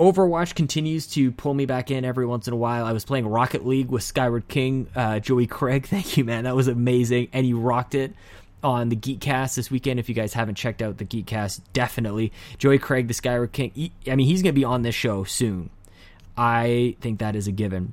Overwatch 0.00 0.54
continues 0.54 1.06
to 1.08 1.30
pull 1.30 1.54
me 1.54 1.66
back 1.66 1.90
in 1.90 2.04
every 2.04 2.26
once 2.26 2.48
in 2.48 2.52
a 2.54 2.56
while. 2.56 2.86
I 2.86 2.92
was 2.92 3.04
playing 3.04 3.26
Rocket 3.26 3.66
League 3.66 3.88
with 3.88 4.02
Skyward 4.02 4.48
King, 4.48 4.88
uh, 4.96 5.20
Joey 5.20 5.46
Craig. 5.46 5.86
Thank 5.88 6.16
you, 6.16 6.24
man. 6.24 6.44
That 6.44 6.56
was 6.56 6.68
amazing. 6.68 7.28
And 7.32 7.46
you 7.46 7.60
rocked 7.60 7.94
it 7.94 8.14
on 8.62 8.88
the 8.88 8.96
Geekcast 8.96 9.54
this 9.54 9.70
weekend. 9.70 10.00
If 10.00 10.08
you 10.08 10.14
guys 10.14 10.32
haven't 10.32 10.56
checked 10.56 10.82
out 10.82 10.98
the 10.98 11.04
Geekcast, 11.04 11.60
definitely. 11.72 12.32
Joey 12.58 12.78
Craig, 12.78 13.08
the 13.08 13.14
Skyward 13.14 13.52
King. 13.52 13.72
He, 13.74 13.92
I 14.06 14.16
mean, 14.16 14.26
he's 14.26 14.42
going 14.42 14.54
to 14.54 14.58
be 14.58 14.64
on 14.64 14.82
this 14.82 14.94
show 14.94 15.24
soon. 15.24 15.70
I 16.36 16.96
think 17.00 17.18
that 17.18 17.36
is 17.36 17.46
a 17.46 17.52
given. 17.52 17.92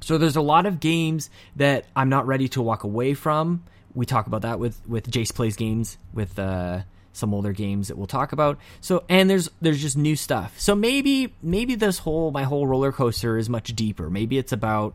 So 0.00 0.18
there's 0.18 0.36
a 0.36 0.42
lot 0.42 0.66
of 0.66 0.80
games 0.80 1.30
that 1.56 1.86
I'm 1.96 2.08
not 2.08 2.26
ready 2.26 2.48
to 2.48 2.62
walk 2.62 2.84
away 2.84 3.14
from. 3.14 3.64
We 3.94 4.06
talk 4.06 4.26
about 4.26 4.42
that 4.42 4.58
with 4.58 4.80
with 4.86 5.10
Jace 5.10 5.34
plays 5.34 5.56
games 5.56 5.98
with 6.12 6.38
uh, 6.38 6.82
some 7.12 7.32
older 7.32 7.52
games 7.52 7.88
that 7.88 7.96
we'll 7.96 8.06
talk 8.06 8.32
about. 8.32 8.58
So 8.80 9.04
and 9.08 9.30
there's 9.30 9.50
there's 9.60 9.80
just 9.80 9.96
new 9.96 10.16
stuff. 10.16 10.58
So 10.58 10.74
maybe 10.74 11.32
maybe 11.42 11.74
this 11.74 11.98
whole 11.98 12.30
my 12.30 12.42
whole 12.42 12.66
roller 12.66 12.92
coaster 12.92 13.38
is 13.38 13.48
much 13.48 13.74
deeper. 13.74 14.10
Maybe 14.10 14.36
it's 14.36 14.52
about 14.52 14.94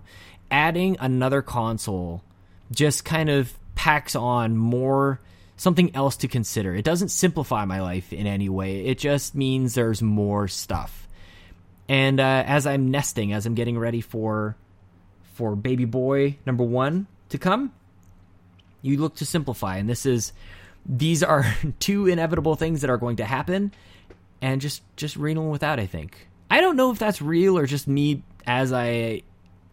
adding 0.51 0.97
another 0.99 1.41
console 1.41 2.23
just 2.71 3.05
kind 3.05 3.29
of 3.29 3.53
packs 3.79 4.13
on 4.13 4.57
more 4.57 5.21
something 5.55 5.95
else 5.95 6.17
to 6.17 6.27
consider. 6.27 6.75
It 6.75 6.83
doesn't 6.83 7.09
simplify 7.09 7.63
my 7.63 7.79
life 7.79 8.11
in 8.11 8.27
any 8.27 8.49
way. 8.49 8.85
It 8.85 8.99
just 8.99 9.35
means 9.35 9.73
there's 9.73 10.01
more 10.01 10.49
stuff. 10.49 11.07
And 11.87 12.19
uh, 12.19 12.43
as 12.45 12.67
I'm 12.67 12.91
nesting, 12.91 13.31
as 13.31 13.45
I'm 13.45 13.55
getting 13.55 13.79
ready 13.79 14.01
for 14.01 14.57
for 15.35 15.55
baby 15.55 15.85
boy 15.85 16.35
number 16.45 16.65
one 16.65 17.07
to 17.29 17.37
come, 17.37 17.71
you 18.81 18.97
look 18.97 19.15
to 19.15 19.25
simplify. 19.25 19.77
And 19.77 19.87
this 19.89 20.05
is 20.05 20.33
these 20.85 21.23
are 21.23 21.45
two 21.79 22.07
inevitable 22.07 22.55
things 22.55 22.81
that 22.81 22.89
are 22.89 22.97
going 22.97 23.15
to 23.15 23.25
happen, 23.25 23.73
and 24.41 24.59
just 24.59 24.83
just 24.97 25.15
reading 25.15 25.49
without. 25.49 25.79
I 25.79 25.85
think 25.85 26.27
I 26.51 26.59
don't 26.59 26.75
know 26.75 26.91
if 26.91 26.99
that's 26.99 27.21
real 27.21 27.57
or 27.57 27.65
just 27.65 27.87
me 27.87 28.23
as 28.45 28.73
I 28.73 29.21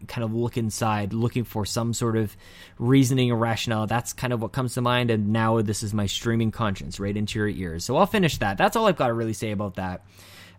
kind 0.07 0.23
of 0.23 0.33
look 0.33 0.57
inside, 0.57 1.13
looking 1.13 1.43
for 1.43 1.65
some 1.65 1.93
sort 1.93 2.15
of 2.15 2.35
reasoning 2.77 3.31
or 3.31 3.37
rationale. 3.37 3.87
That's 3.87 4.13
kind 4.13 4.33
of 4.33 4.41
what 4.41 4.51
comes 4.51 4.75
to 4.75 4.81
mind. 4.81 5.09
And 5.09 5.33
now 5.33 5.61
this 5.61 5.81
is 5.81 5.93
my 5.93 6.05
streaming 6.05 6.51
conscience 6.51 6.99
right 6.99 7.15
into 7.15 7.39
your 7.39 7.47
ears. 7.47 7.83
So 7.83 7.97
I'll 7.97 8.05
finish 8.05 8.37
that. 8.37 8.57
That's 8.57 8.75
all 8.75 8.87
I've 8.87 8.97
got 8.97 9.07
to 9.07 9.13
really 9.13 9.33
say 9.33 9.51
about 9.51 9.75
that. 9.75 10.03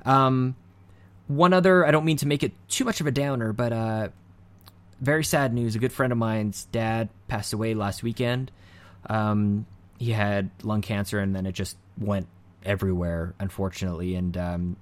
Um, 0.04 0.57
one 1.28 1.52
other, 1.52 1.87
I 1.87 1.90
don't 1.90 2.04
mean 2.04 2.16
to 2.18 2.26
make 2.26 2.42
it 2.42 2.52
too 2.68 2.85
much 2.85 3.00
of 3.00 3.07
a 3.07 3.11
downer, 3.11 3.52
but 3.52 3.73
uh, 3.73 4.09
very 5.00 5.25
sad 5.25 5.52
news. 5.54 5.76
A 5.76 5.78
good 5.78 5.92
friend 5.92 6.12
of 6.12 6.18
mine's 6.18 6.64
dad 6.73 7.09
passed 7.28 7.52
away 7.52 7.75
last 7.75 8.02
weekend. 8.02 8.50
Um, 9.09 9.66
he 9.99 10.12
had 10.12 10.50
lung 10.62 10.80
cancer, 10.80 11.18
and 11.18 11.35
then 11.35 11.47
it 11.47 11.52
just 11.52 11.76
went 11.99 12.28
everywhere, 12.64 13.35
unfortunately. 13.38 14.14
And 14.14 14.37
um, 14.37 14.76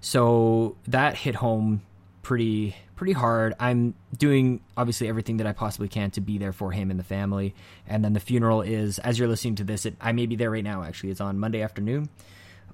so 0.00 0.76
that 0.86 1.16
hit 1.16 1.34
home 1.34 1.82
pretty 2.28 2.76
pretty 2.94 3.14
hard. 3.14 3.54
I'm 3.58 3.94
doing 4.14 4.60
obviously 4.76 5.08
everything 5.08 5.38
that 5.38 5.46
I 5.46 5.52
possibly 5.52 5.88
can 5.88 6.10
to 6.10 6.20
be 6.20 6.36
there 6.36 6.52
for 6.52 6.70
him 6.70 6.90
and 6.90 7.00
the 7.00 7.04
family. 7.04 7.54
And 7.86 8.04
then 8.04 8.12
the 8.12 8.20
funeral 8.20 8.60
is, 8.60 8.98
as 8.98 9.18
you're 9.18 9.28
listening 9.28 9.54
to 9.56 9.64
this, 9.64 9.86
it, 9.86 9.96
I 9.98 10.12
may 10.12 10.26
be 10.26 10.36
there 10.36 10.50
right 10.50 10.62
now. 10.62 10.82
Actually, 10.82 11.12
it's 11.12 11.22
on 11.22 11.38
Monday 11.38 11.62
afternoon. 11.62 12.10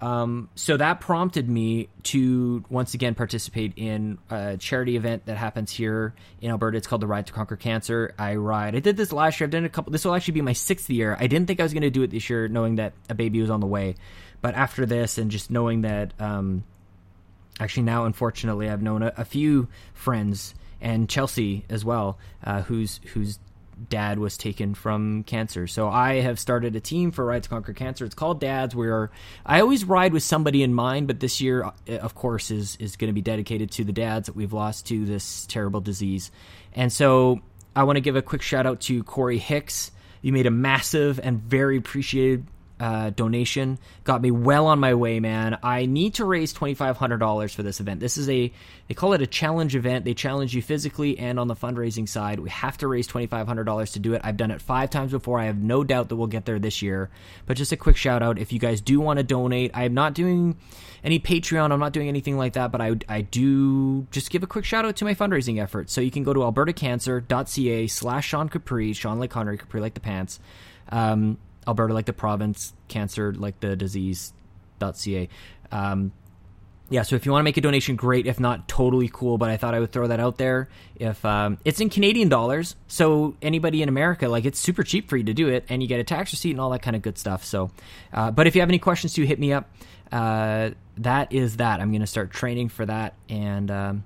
Um, 0.01 0.49
so 0.57 0.77
that 0.77 1.01
prompted 1.01 1.49
me 1.49 1.89
to 2.05 2.65
once 2.69 2.95
again 2.95 3.15
participate 3.15 3.75
in 3.77 4.19
a 4.29 4.57
charity 4.57 4.97
event 4.97 5.27
that 5.27 5.37
happens 5.37 5.71
here 5.71 6.15
in 6.41 6.51
Alberta. 6.51 6.77
It's 6.79 6.89
called 6.89 7.03
the 7.03 7.07
Ride 7.07 7.29
to 7.29 7.33
Conquer 7.33 7.55
Cancer. 7.55 8.13
I 8.19 8.35
ride. 8.35 8.75
I 8.75 8.81
did 8.81 8.97
this 8.97 9.13
last 9.13 9.39
year. 9.39 9.47
I've 9.47 9.53
done 9.53 9.65
a 9.65 9.69
couple. 9.69 9.93
This 9.93 10.05
will 10.05 10.17
actually 10.17 10.35
be 10.35 10.43
my 10.43 10.53
sixth 10.53 10.91
year. 10.91 11.17
I 11.21 11.29
didn't 11.29 11.47
think 11.47 11.61
I 11.61 11.63
was 11.63 11.73
going 11.73 11.83
to 11.83 11.91
do 11.91 12.03
it 12.03 12.11
this 12.11 12.29
year, 12.29 12.49
knowing 12.49 12.75
that 12.77 12.95
a 13.09 13.15
baby 13.15 13.41
was 13.41 13.51
on 13.51 13.61
the 13.61 13.69
way. 13.69 13.95
But 14.43 14.57
after 14.57 14.85
this, 14.85 15.17
and 15.17 15.31
just 15.31 15.49
knowing 15.49 15.83
that 15.83 16.13
um, 16.19 16.65
actually 17.61 17.85
now 17.85 18.05
unfortunately 18.05 18.69
I've 18.69 18.83
known 18.83 19.03
a, 19.03 19.13
a 19.17 19.25
few 19.25 19.69
friends 19.93 20.55
and 20.85 21.09
Chelsea 21.09 21.65
as 21.69 21.85
well, 21.85 22.19
uh, 22.45 22.63
whose 22.63 23.01
whose 23.15 23.39
dad 23.89 24.19
was 24.19 24.37
taken 24.37 24.75
from 24.75 25.25
cancer. 25.25 25.67
So 25.67 25.89
I 25.89 26.21
have 26.21 26.39
started 26.39 26.77
a 26.77 26.81
team 26.81 27.11
for 27.11 27.25
Ride 27.25 27.43
to 27.43 27.49
Conquer 27.49 27.73
Cancer. 27.73 28.05
It's 28.05 28.15
called 28.15 28.39
Dads. 28.39 28.75
Where 28.75 29.11
I 29.45 29.61
always 29.61 29.85
ride 29.85 30.13
with 30.13 30.23
somebody 30.23 30.63
in 30.63 30.75
mind, 30.75 31.07
but 31.07 31.21
this 31.21 31.41
year, 31.41 31.65
uh, 31.65 31.73
of 31.97 32.15
course, 32.15 32.51
is 32.51 32.77
is 32.77 32.97
going 32.97 33.09
to 33.09 33.15
be 33.15 33.23
dedicated 33.23 33.71
to 33.73 33.85
the 33.85 33.93
dads 33.93 34.27
that 34.27 34.37
we've 34.37 34.53
lost 34.53 34.87
to 34.89 35.05
this 35.05 35.47
terrible 35.47 35.81
disease. 35.81 36.31
And 36.75 36.93
so 36.93 37.41
I 37.75 37.85
want 37.85 37.97
to 37.97 38.03
give 38.03 38.15
a 38.15 38.23
quick 38.23 38.43
shout 38.43 38.67
out 38.67 38.81
to 38.83 39.03
Corey 39.05 39.39
Hicks. 39.39 39.91
You 40.21 40.33
made 40.33 40.47
a 40.47 40.51
massive 40.51 41.19
and 41.23 41.41
very 41.41 41.77
appreciated 41.77 42.47
uh, 42.81 43.11
donation 43.11 43.79
got 44.03 44.21
me 44.21 44.31
well 44.31 44.67
on 44.67 44.81
my 44.81 44.95
way, 44.95 45.21
man. 45.21 45.59
I 45.63 45.87
need 45.87 46.15
to 46.15 46.25
raise 46.25 46.53
twenty 46.53 46.75
five 46.75 46.97
hundred 46.97 47.19
dollars 47.19 47.55
for 47.55 47.63
this 47.63 47.79
event. 47.81 48.01
This 48.01 48.17
is 48.17 48.29
a 48.29 48.53
they 48.89 48.95
call 48.95 49.13
it 49.13 49.23
a 49.23 49.27
challenge 49.27 49.77
event. 49.77 50.05
They 50.05 50.15
challenge 50.15 50.55
you 50.55 50.63
physically 50.63 51.19
and 51.19 51.39
on 51.39 51.47
the 51.47 51.55
fundraising 51.55 52.09
side. 52.09 52.41
We 52.41 52.51
have 52.51 52.77
to 52.79 52.89
raise 52.89 53.07
twenty 53.07 53.29
five 53.29 53.47
hundred 53.47 53.65
dollars 53.65 53.93
to 53.93 54.01
do 54.01 54.15
it. 54.15 54.23
I've 54.25 54.37
done 54.37 54.51
it 54.51 54.61
five 54.61 54.91
times 54.91 55.13
before. 55.13 55.39
I 55.39 55.45
have 55.45 55.57
no 55.57 55.85
doubt 55.85 56.09
that 56.09 56.17
we'll 56.17 56.27
get 56.27 56.47
there 56.47 56.59
this 56.59 56.83
year. 56.83 57.11
But 57.47 57.57
just 57.57 57.71
a 57.71 57.77
quick 57.77 57.97
shout 57.97 58.23
out 58.23 58.39
if 58.39 58.53
you 58.53 58.59
guys 58.59 58.81
do 58.81 59.01
want 59.01 59.19
to 59.19 59.23
donate. 59.23 59.71
I 59.73 59.85
am 59.85 59.95
not 59.95 60.15
doing 60.15 60.57
any 61.05 61.21
Patreon. 61.21 61.71
I'm 61.71 61.81
not 61.81 61.93
doing 61.93 62.09
anything 62.09 62.37
like 62.37 62.55
that. 62.55 62.73
But 62.73 62.81
I 62.81 62.97
I 63.09 63.21
do 63.21 64.09
just 64.11 64.31
give 64.31 64.43
a 64.43 64.49
quick 64.49 64.65
shout 64.65 64.85
out 64.85 64.97
to 64.97 65.05
my 65.05 65.15
fundraising 65.15 65.63
efforts. 65.63 65.93
So 65.93 66.01
you 66.01 66.11
can 66.11 66.25
go 66.25 66.33
to 66.33 66.41
albertacancer.ca 66.41 67.87
slash 67.87 68.27
Sean 68.27 68.49
Capri, 68.49 68.93
Sean 68.95 69.21
like 69.21 69.31
Connery, 69.31 69.59
Capri 69.59 69.81
like 69.81 69.95
the 69.95 70.01
pants. 70.01 70.41
Um, 70.89 71.39
Alberta 71.67 71.95
like 71.95 72.07
the 72.07 72.13
province, 72.13 72.73
cancer 72.89 73.33
like 73.33 73.61
the 73.61 73.77
disease.ca. 73.77 75.29
Um, 75.73 76.13
yeah, 76.91 77.03
so 77.03 77.17
if 77.17 77.25
you 77.25 77.33
want 77.33 77.41
to 77.41 77.45
make 77.45 77.57
a 77.57 77.63
donation, 77.63 77.97
great. 77.97 78.27
If 78.27 78.39
not, 78.39 78.69
totally 78.69 79.09
cool. 79.13 79.39
But 79.39 79.51
I 79.51 79.57
thought 79.57 79.75
I 79.75 79.81
would 79.81 79.91
throw 79.91 80.07
that 80.07 80.21
out 80.21 80.37
there. 80.37 80.69
If 80.97 81.25
um, 81.25 81.59
it's 81.65 81.81
in 81.81 81.89
Canadian 81.89 82.29
dollars, 82.29 82.77
so 82.89 83.37
anybody 83.41 83.83
in 83.83 83.89
America, 83.89 84.29
like 84.29 84.45
it's 84.45 84.59
super 84.59 84.83
cheap 84.83 85.09
for 85.09 85.17
you 85.17 85.25
to 85.25 85.35
do 85.35 85.49
it, 85.49 85.65
and 85.69 85.83
you 85.83 85.89
get 85.89 85.99
a 85.99 86.05
tax 86.05 86.33
receipt 86.33 86.51
and 86.51 86.61
all 86.61 86.71
that 86.71 86.83
kind 86.83 86.95
of 86.95 87.03
good 87.03 87.17
stuff. 87.17 87.45
So, 87.45 87.71
uh, 88.13 88.31
but 88.31 88.47
if 88.47 88.55
you 88.55 88.61
have 88.61 88.69
any 88.69 88.79
questions, 88.79 89.15
to 89.15 89.27
hit 89.27 89.39
me 89.39 89.53
up. 89.53 89.71
Uh, 90.13 90.71
that 90.99 91.33
is 91.33 91.57
that. 91.57 91.81
I'm 91.81 91.91
going 91.91 92.03
to 92.03 92.07
start 92.07 92.31
training 92.31 92.69
for 92.69 92.87
that, 92.87 93.15
and 93.29 93.71
um, 93.71 94.05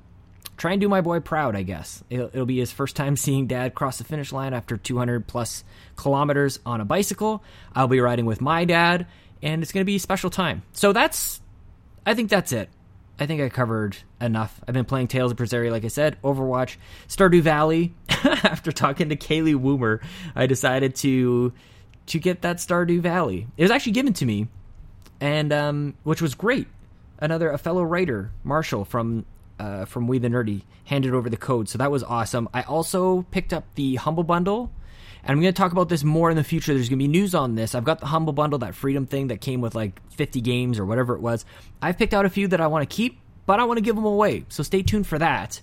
try 0.58 0.72
and 0.72 0.80
do 0.80 0.88
my 0.88 1.00
boy 1.00 1.20
proud, 1.20 1.56
I 1.56 1.62
guess. 1.62 2.04
It'll, 2.10 2.26
it'll, 2.26 2.46
be 2.46 2.58
his 2.58 2.72
first 2.72 2.96
time 2.96 3.16
seeing 3.16 3.46
dad 3.46 3.74
cross 3.74 3.98
the 3.98 4.04
finish 4.04 4.32
line 4.32 4.52
after 4.52 4.76
200 4.76 5.26
plus 5.26 5.64
kilometers 5.96 6.58
on 6.66 6.80
a 6.80 6.84
bicycle. 6.84 7.42
I'll 7.74 7.88
be 7.88 8.00
riding 8.00 8.26
with 8.26 8.40
my 8.40 8.64
dad, 8.64 9.06
and 9.42 9.62
it's 9.62 9.72
going 9.72 9.82
to 9.82 9.86
be 9.86 9.96
a 9.96 10.00
special 10.00 10.28
time. 10.28 10.62
So 10.72 10.92
that's, 10.92 11.40
I 12.04 12.14
think 12.14 12.28
that's 12.28 12.52
it. 12.52 12.68
I 13.20 13.26
think 13.26 13.40
I 13.40 13.48
covered 13.48 13.96
enough. 14.20 14.60
I've 14.66 14.74
been 14.74 14.84
playing 14.84 15.08
Tales 15.08 15.32
of 15.32 15.38
Berseria, 15.38 15.70
like 15.70 15.84
I 15.84 15.88
said, 15.88 16.20
Overwatch, 16.22 16.76
Stardew 17.08 17.40
Valley. 17.40 17.94
after 18.24 18.72
talking 18.72 19.08
to 19.10 19.16
Kaylee 19.16 19.56
Woomer, 19.56 20.00
I 20.34 20.46
decided 20.46 20.94
to 20.96 21.52
to 22.06 22.18
get 22.18 22.42
that 22.42 22.56
Stardew 22.56 23.00
Valley. 23.00 23.46
It 23.56 23.62
was 23.62 23.70
actually 23.70 23.92
given 23.92 24.12
to 24.14 24.26
me, 24.26 24.48
and 25.20 25.52
um, 25.52 25.94
which 26.04 26.22
was 26.22 26.34
great. 26.34 26.66
Another 27.18 27.50
a 27.50 27.58
fellow 27.58 27.82
writer, 27.82 28.30
Marshall 28.44 28.84
from 28.84 29.24
uh, 29.58 29.84
from 29.84 30.06
We 30.08 30.18
the 30.18 30.28
Nerdy 30.28 30.62
handed 30.84 31.14
over 31.14 31.28
the 31.28 31.36
code, 31.36 31.68
so 31.68 31.78
that 31.78 31.90
was 31.90 32.02
awesome. 32.02 32.48
I 32.52 32.62
also 32.62 33.22
picked 33.30 33.52
up 33.52 33.64
the 33.74 33.96
Humble 33.96 34.24
Bundle, 34.24 34.70
and 35.22 35.32
I'm 35.32 35.40
going 35.40 35.52
to 35.52 35.56
talk 35.56 35.72
about 35.72 35.88
this 35.88 36.04
more 36.04 36.30
in 36.30 36.36
the 36.36 36.44
future. 36.44 36.74
There's 36.74 36.88
going 36.88 36.98
to 36.98 37.04
be 37.04 37.08
news 37.08 37.34
on 37.34 37.54
this. 37.54 37.74
I've 37.74 37.84
got 37.84 38.00
the 38.00 38.06
Humble 38.06 38.32
Bundle, 38.32 38.58
that 38.60 38.74
Freedom 38.74 39.06
thing 39.06 39.28
that 39.28 39.40
came 39.40 39.60
with 39.60 39.74
like 39.74 40.00
50 40.12 40.40
games 40.40 40.78
or 40.78 40.86
whatever 40.86 41.14
it 41.14 41.20
was. 41.20 41.44
I've 41.82 41.98
picked 41.98 42.14
out 42.14 42.24
a 42.24 42.30
few 42.30 42.48
that 42.48 42.60
I 42.60 42.66
want 42.66 42.88
to 42.88 42.94
keep, 42.94 43.18
but 43.46 43.60
I 43.60 43.64
want 43.64 43.78
to 43.78 43.82
give 43.82 43.96
them 43.96 44.04
away. 44.04 44.44
So 44.48 44.62
stay 44.62 44.82
tuned 44.82 45.06
for 45.06 45.18
that. 45.18 45.60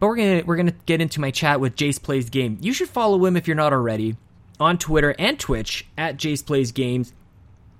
But 0.00 0.08
we're 0.08 0.16
gonna 0.16 0.42
we're 0.44 0.56
gonna 0.56 0.74
get 0.84 1.00
into 1.00 1.20
my 1.20 1.30
chat 1.30 1.60
with 1.60 1.76
Jace 1.76 2.02
Plays 2.02 2.28
Game. 2.28 2.58
You 2.60 2.72
should 2.72 2.88
follow 2.88 3.24
him 3.24 3.36
if 3.36 3.46
you're 3.46 3.54
not 3.54 3.72
already 3.72 4.16
on 4.58 4.76
Twitter 4.76 5.14
and 5.16 5.38
Twitch 5.38 5.86
at 5.96 6.16
Jace 6.16 6.44
Plays 6.44 6.72
Games. 6.72 7.12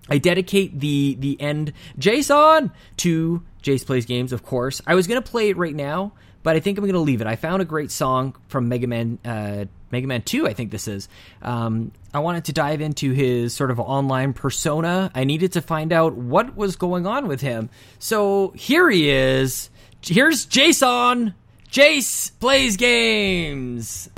I 0.09 0.18
dedicate 0.18 0.78
the 0.78 1.16
the 1.18 1.40
end 1.40 1.73
Jason 1.99 2.71
to 2.99 3.42
Jace 3.62 3.87
Plays 3.87 4.07
Games, 4.07 4.33
of 4.33 4.45
course. 4.45 4.81
I 4.87 4.95
was 4.95 5.07
gonna 5.07 5.23
play 5.23 5.49
it 5.50 5.57
right 5.57 5.75
now, 5.75 6.12
but 6.42 6.57
I 6.57 6.61
think 6.61 6.78
I'm 6.78 6.87
gonna 6.87 6.99
leave 6.99 7.21
it. 7.21 7.26
I 7.26 7.37
found 7.37 7.62
a 7.62 7.64
great 7.64 7.90
song 7.90 8.37
from 8.49 8.69
Mega 8.69 8.87
Man 8.87 9.19
uh, 9.25 9.64
Mega 9.92 10.07
Man 10.07 10.23
2, 10.23 10.49
I 10.49 10.54
think 10.54 10.71
this 10.71 10.88
is. 10.88 11.09
Um, 11.42 11.92
I 12.14 12.21
wanted 12.21 12.47
to 12.47 12.52
dive 12.52 12.81
into 12.81 13.12
his 13.12 13.54
sort 13.54 13.71
of 13.71 13.78
online 13.78 14.33
persona. 14.33 15.11
I 15.14 15.25
needed 15.25 15.52
to 15.52 15.61
find 15.61 15.92
out 15.92 16.14
what 16.14 16.57
was 16.57 16.76
going 16.76 17.07
on 17.07 17.28
with 17.28 17.42
him. 17.42 17.69
So 17.99 18.52
here 18.57 18.88
he 18.88 19.11
is. 19.11 19.71
Here's 20.00 20.47
Jason. 20.47 21.35
Jace 21.71 22.33
plays 22.40 22.76
games. 22.76 24.09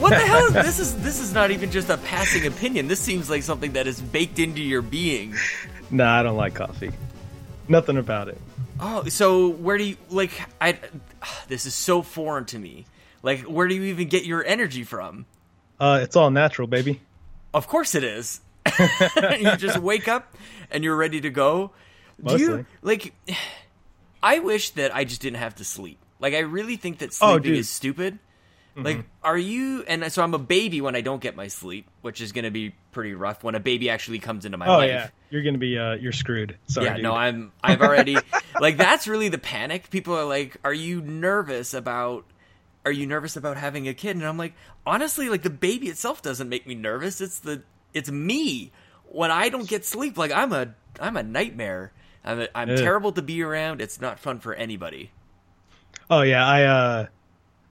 What 0.00 0.10
the 0.10 0.18
hell 0.18 0.46
is 0.46 0.52
this? 0.52 0.78
Is 0.78 1.02
this 1.02 1.20
is 1.20 1.32
not 1.32 1.50
even 1.50 1.70
just 1.70 1.88
a 1.90 1.96
passing 1.98 2.46
opinion? 2.46 2.88
This 2.88 3.00
seems 3.00 3.28
like 3.28 3.42
something 3.42 3.72
that 3.72 3.86
is 3.86 4.00
baked 4.00 4.38
into 4.38 4.62
your 4.62 4.82
being. 4.82 5.34
Nah, 5.90 6.20
I 6.20 6.22
don't 6.22 6.36
like 6.36 6.54
coffee. 6.54 6.92
Nothing 7.68 7.96
about 7.96 8.28
it. 8.28 8.38
Oh, 8.80 9.04
so 9.08 9.48
where 9.48 9.78
do 9.78 9.84
you 9.84 9.96
like? 10.10 10.30
I 10.60 10.78
this 11.48 11.66
is 11.66 11.74
so 11.74 12.02
foreign 12.02 12.44
to 12.46 12.58
me. 12.58 12.86
Like, 13.22 13.42
where 13.42 13.68
do 13.68 13.74
you 13.74 13.84
even 13.84 14.08
get 14.08 14.24
your 14.24 14.44
energy 14.44 14.82
from? 14.84 15.26
Uh, 15.78 16.00
it's 16.02 16.16
all 16.16 16.30
natural, 16.30 16.66
baby. 16.68 17.00
Of 17.54 17.68
course 17.68 17.94
it 17.94 18.04
is. 18.04 18.40
you 18.78 19.56
just 19.56 19.78
wake 19.78 20.08
up 20.08 20.34
and 20.70 20.82
you're 20.82 20.96
ready 20.96 21.20
to 21.20 21.30
go. 21.30 21.72
Do 22.24 22.36
you 22.38 22.66
like? 22.82 23.12
I 24.24 24.38
wish 24.38 24.70
that 24.70 24.94
I 24.94 25.02
just 25.04 25.20
didn't 25.20 25.38
have 25.38 25.56
to 25.56 25.64
sleep. 25.64 25.98
Like, 26.20 26.34
I 26.34 26.40
really 26.40 26.76
think 26.76 26.98
that 26.98 27.08
Oh, 27.20 27.32
sleeping 27.34 27.50
dude. 27.50 27.58
is 27.58 27.68
stupid. 27.68 28.20
Like, 28.74 29.04
are 29.22 29.36
you? 29.36 29.82
And 29.86 30.10
so 30.10 30.22
I'm 30.22 30.32
a 30.32 30.38
baby 30.38 30.80
when 30.80 30.96
I 30.96 31.02
don't 31.02 31.20
get 31.20 31.36
my 31.36 31.48
sleep, 31.48 31.86
which 32.00 32.20
is 32.22 32.32
going 32.32 32.44
to 32.44 32.50
be 32.50 32.74
pretty 32.90 33.12
rough 33.14 33.44
when 33.44 33.54
a 33.54 33.60
baby 33.60 33.90
actually 33.90 34.18
comes 34.18 34.44
into 34.46 34.56
my 34.56 34.66
Oh 34.66 34.78
life. 34.78 34.88
yeah, 34.88 35.08
you're 35.30 35.42
gonna 35.42 35.58
be 35.58 35.78
uh, 35.78 35.92
you're 35.94 36.12
screwed. 36.12 36.56
Sorry. 36.68 36.86
yeah, 36.86 36.94
dude. 36.94 37.02
no, 37.02 37.12
I'm. 37.14 37.52
I've 37.62 37.82
already 37.82 38.16
like 38.60 38.78
that's 38.78 39.06
really 39.06 39.28
the 39.28 39.36
panic. 39.38 39.90
People 39.90 40.14
are 40.16 40.24
like, 40.24 40.56
"Are 40.64 40.72
you 40.72 41.02
nervous 41.02 41.74
about? 41.74 42.24
Are 42.86 42.92
you 42.92 43.06
nervous 43.06 43.36
about 43.36 43.58
having 43.58 43.88
a 43.88 43.94
kid?" 43.94 44.16
And 44.16 44.24
I'm 44.24 44.38
like, 44.38 44.54
honestly, 44.86 45.28
like 45.28 45.42
the 45.42 45.50
baby 45.50 45.88
itself 45.88 46.22
doesn't 46.22 46.48
make 46.48 46.66
me 46.66 46.74
nervous. 46.74 47.20
It's 47.20 47.40
the 47.40 47.62
it's 47.92 48.10
me 48.10 48.72
when 49.08 49.30
I 49.30 49.50
don't 49.50 49.68
get 49.68 49.84
sleep. 49.84 50.16
Like 50.16 50.32
I'm 50.32 50.52
a 50.54 50.74
I'm 50.98 51.16
a 51.18 51.22
nightmare. 51.22 51.92
I'm 52.24 52.40
a, 52.40 52.48
I'm 52.54 52.70
Ugh. 52.70 52.78
terrible 52.78 53.12
to 53.12 53.20
be 53.22 53.42
around. 53.42 53.80
It's 53.82 54.00
not 54.00 54.18
fun 54.18 54.40
for 54.40 54.54
anybody. 54.54 55.10
Oh 56.08 56.22
yeah, 56.22 56.46
I 56.46 56.62
uh, 56.64 57.06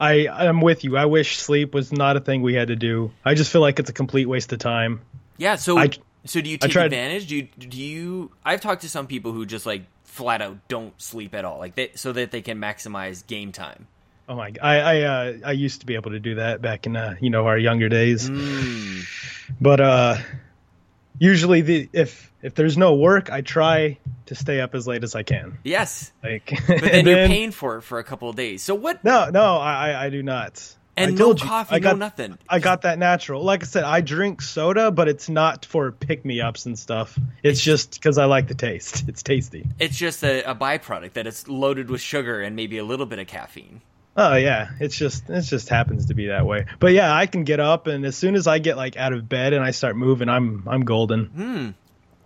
I 0.01 0.27
I'm 0.27 0.59
with 0.61 0.83
you. 0.83 0.97
I 0.97 1.05
wish 1.05 1.37
sleep 1.37 1.73
was 1.73 1.91
not 1.93 2.17
a 2.17 2.19
thing 2.19 2.41
we 2.41 2.55
had 2.55 2.67
to 2.69 2.75
do. 2.75 3.11
I 3.23 3.35
just 3.35 3.51
feel 3.51 3.61
like 3.61 3.79
it's 3.79 3.89
a 3.89 3.93
complete 3.93 4.25
waste 4.25 4.51
of 4.51 4.59
time. 4.59 5.01
Yeah. 5.37 5.55
So 5.55 5.77
I- 5.77 5.89
so 6.25 6.39
do 6.41 6.49
you 6.49 6.57
take 6.57 6.75
advantage? 6.75 7.27
Do 7.27 7.35
you 7.37 7.47
do 7.57 7.77
you? 7.77 8.31
I've 8.45 8.61
talked 8.61 8.81
to 8.81 8.89
some 8.89 9.07
people 9.07 9.31
who 9.31 9.45
just 9.45 9.65
like 9.65 9.83
flat 10.03 10.41
out 10.41 10.57
don't 10.67 10.93
sleep 11.01 11.33
at 11.33 11.45
all, 11.45 11.57
like 11.59 11.75
they, 11.75 11.91
so 11.95 12.11
that 12.11 12.31
they 12.31 12.41
can 12.41 12.59
maximize 12.59 13.25
game 13.25 13.51
time. 13.51 13.87
Oh 14.29 14.35
my! 14.35 14.53
I 14.61 14.79
I 14.79 15.01
uh, 15.01 15.33
I 15.45 15.51
used 15.53 15.79
to 15.81 15.85
be 15.87 15.95
able 15.95 16.11
to 16.11 16.19
do 16.19 16.35
that 16.35 16.61
back 16.61 16.85
in 16.85 16.95
uh, 16.95 17.15
you 17.19 17.29
know 17.31 17.47
our 17.47 17.57
younger 17.57 17.89
days, 17.89 18.29
Mm. 18.29 19.03
but 19.59 19.81
uh, 19.81 20.17
usually 21.21 21.61
the 21.61 21.89
if 21.93 22.31
if 22.41 22.55
there's 22.55 22.77
no 22.77 22.95
work, 22.95 23.31
I 23.31 23.41
try 23.41 23.99
to 24.25 24.35
stay 24.35 24.59
up 24.59 24.73
as 24.73 24.87
late 24.87 25.03
as 25.03 25.13
I 25.15 25.21
can. 25.23 25.59
Yes. 25.63 26.11
Like, 26.23 26.51
But 26.67 26.81
then 26.81 27.05
you're 27.05 27.27
paying 27.27 27.51
for 27.51 27.77
it 27.77 27.83
for 27.83 27.99
a 27.99 28.03
couple 28.03 28.27
of 28.29 28.35
days. 28.35 28.63
So 28.63 28.73
what? 28.75 29.03
No, 29.03 29.29
no, 29.29 29.57
I 29.57 30.05
I- 30.05 30.09
do 30.09 30.23
not. 30.23 30.75
And 30.97 31.11
I 31.11 31.13
no 31.13 31.29
you, 31.29 31.35
coffee, 31.35 31.75
I 31.75 31.79
got, 31.79 31.93
no 31.93 31.99
nothing. 32.05 32.37
I 32.49 32.59
got 32.59 32.81
that 32.81 32.99
natural. 32.99 33.41
Like 33.41 33.63
I 33.63 33.65
said, 33.65 33.85
I 33.85 34.01
drink 34.01 34.41
soda, 34.41 34.91
but 34.91 35.07
it's 35.07 35.29
not 35.29 35.65
for 35.65 35.89
pick 35.93 36.25
me 36.25 36.41
ups 36.41 36.65
and 36.65 36.77
stuff. 36.77 37.17
It's 37.43 37.61
just 37.61 37.93
because 37.93 38.17
I 38.17 38.25
like 38.25 38.49
the 38.49 38.55
taste. 38.55 39.05
It's 39.07 39.23
tasty. 39.23 39.65
It's 39.79 39.97
just 39.97 40.21
a, 40.21 40.43
a 40.43 40.53
byproduct 40.53 41.13
that 41.13 41.27
it's 41.27 41.47
loaded 41.47 41.89
with 41.89 42.01
sugar 42.01 42.41
and 42.41 42.57
maybe 42.57 42.77
a 42.77 42.83
little 42.83 43.05
bit 43.05 43.19
of 43.19 43.27
caffeine. 43.27 43.81
Oh 44.17 44.35
yeah, 44.35 44.71
it's 44.79 44.97
just 44.97 45.29
it 45.29 45.41
just 45.43 45.69
happens 45.69 46.07
to 46.07 46.13
be 46.13 46.27
that 46.27 46.45
way. 46.45 46.65
But 46.79 46.93
yeah, 46.93 47.13
I 47.15 47.25
can 47.27 47.43
get 47.45 47.59
up, 47.59 47.87
and 47.87 48.05
as 48.05 48.15
soon 48.17 48.35
as 48.35 48.45
I 48.47 48.59
get 48.59 48.75
like 48.77 48.97
out 48.97 49.13
of 49.13 49.27
bed 49.29 49.53
and 49.53 49.63
I 49.63 49.71
start 49.71 49.95
moving, 49.95 50.27
I'm 50.29 50.63
I'm 50.67 50.81
golden. 50.83 51.25
Hmm. 51.27 51.69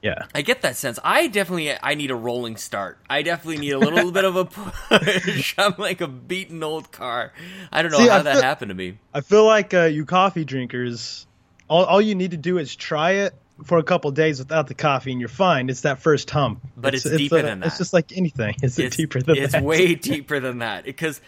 Yeah. 0.01 0.25
I 0.35 0.43
get 0.43 0.61
that 0.61 0.75
sense. 0.75 0.99
I 1.03 1.27
definitely 1.27 1.73
I 1.81 1.95
need 1.95 2.11
a 2.11 2.15
rolling 2.15 2.57
start. 2.57 2.99
I 3.09 3.23
definitely 3.23 3.57
need 3.57 3.71
a 3.71 3.79
little 3.79 4.11
bit 4.19 4.23
of 4.23 4.35
a 4.35 4.45
push. 4.45 5.55
I'm 5.57 5.73
like 5.79 5.99
a 6.01 6.07
beaten 6.07 6.61
old 6.63 6.91
car. 6.91 7.33
I 7.71 7.81
don't 7.81 7.91
know 7.91 7.97
See, 7.97 8.07
how 8.07 8.17
I 8.17 8.21
that 8.21 8.33
feel- 8.33 8.43
happened 8.43 8.69
to 8.69 8.75
me. 8.75 8.99
I 9.13 9.21
feel 9.21 9.45
like 9.45 9.73
uh, 9.73 9.83
you 9.85 10.05
coffee 10.05 10.45
drinkers, 10.45 11.25
all 11.67 11.85
all 11.85 12.01
you 12.01 12.13
need 12.15 12.31
to 12.31 12.37
do 12.37 12.57
is 12.59 12.75
try 12.75 13.11
it 13.11 13.33
for 13.63 13.77
a 13.77 13.83
couple 13.83 14.11
days 14.11 14.37
without 14.39 14.67
the 14.67 14.73
coffee, 14.73 15.11
and 15.11 15.19
you're 15.19 15.29
fine. 15.29 15.69
It's 15.69 15.81
that 15.81 15.99
first 15.99 16.29
hump. 16.29 16.61
But 16.75 16.93
it's 16.93 17.03
deeper 17.09 17.37
uh, 17.39 17.41
than 17.43 17.59
that. 17.61 17.67
It's 17.67 17.77
just 17.77 17.93
like 17.93 18.11
anything. 18.15 18.55
It's, 18.61 18.77
It's 18.77 18.97
deeper 18.97 19.21
than 19.21 19.37
it's 19.37 19.53
that. 19.53 19.63
way 19.63 19.95
deeper 19.95 20.39
than 20.39 20.59
that 20.59 20.83
because 20.83 21.19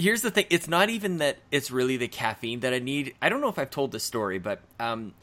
here's 0.00 0.22
the 0.22 0.30
thing 0.30 0.46
it's 0.50 0.68
not 0.68 0.90
even 0.90 1.18
that 1.18 1.38
it's 1.50 1.70
really 1.70 1.96
the 1.96 2.08
caffeine 2.08 2.60
that 2.60 2.72
i 2.72 2.78
need. 2.78 3.14
I 3.20 3.28
don't 3.28 3.40
know 3.40 3.48
if 3.48 3.58
i've 3.58 3.70
told 3.70 3.92
this 3.92 4.04
story 4.04 4.38
but 4.38 4.60
um 4.78 5.14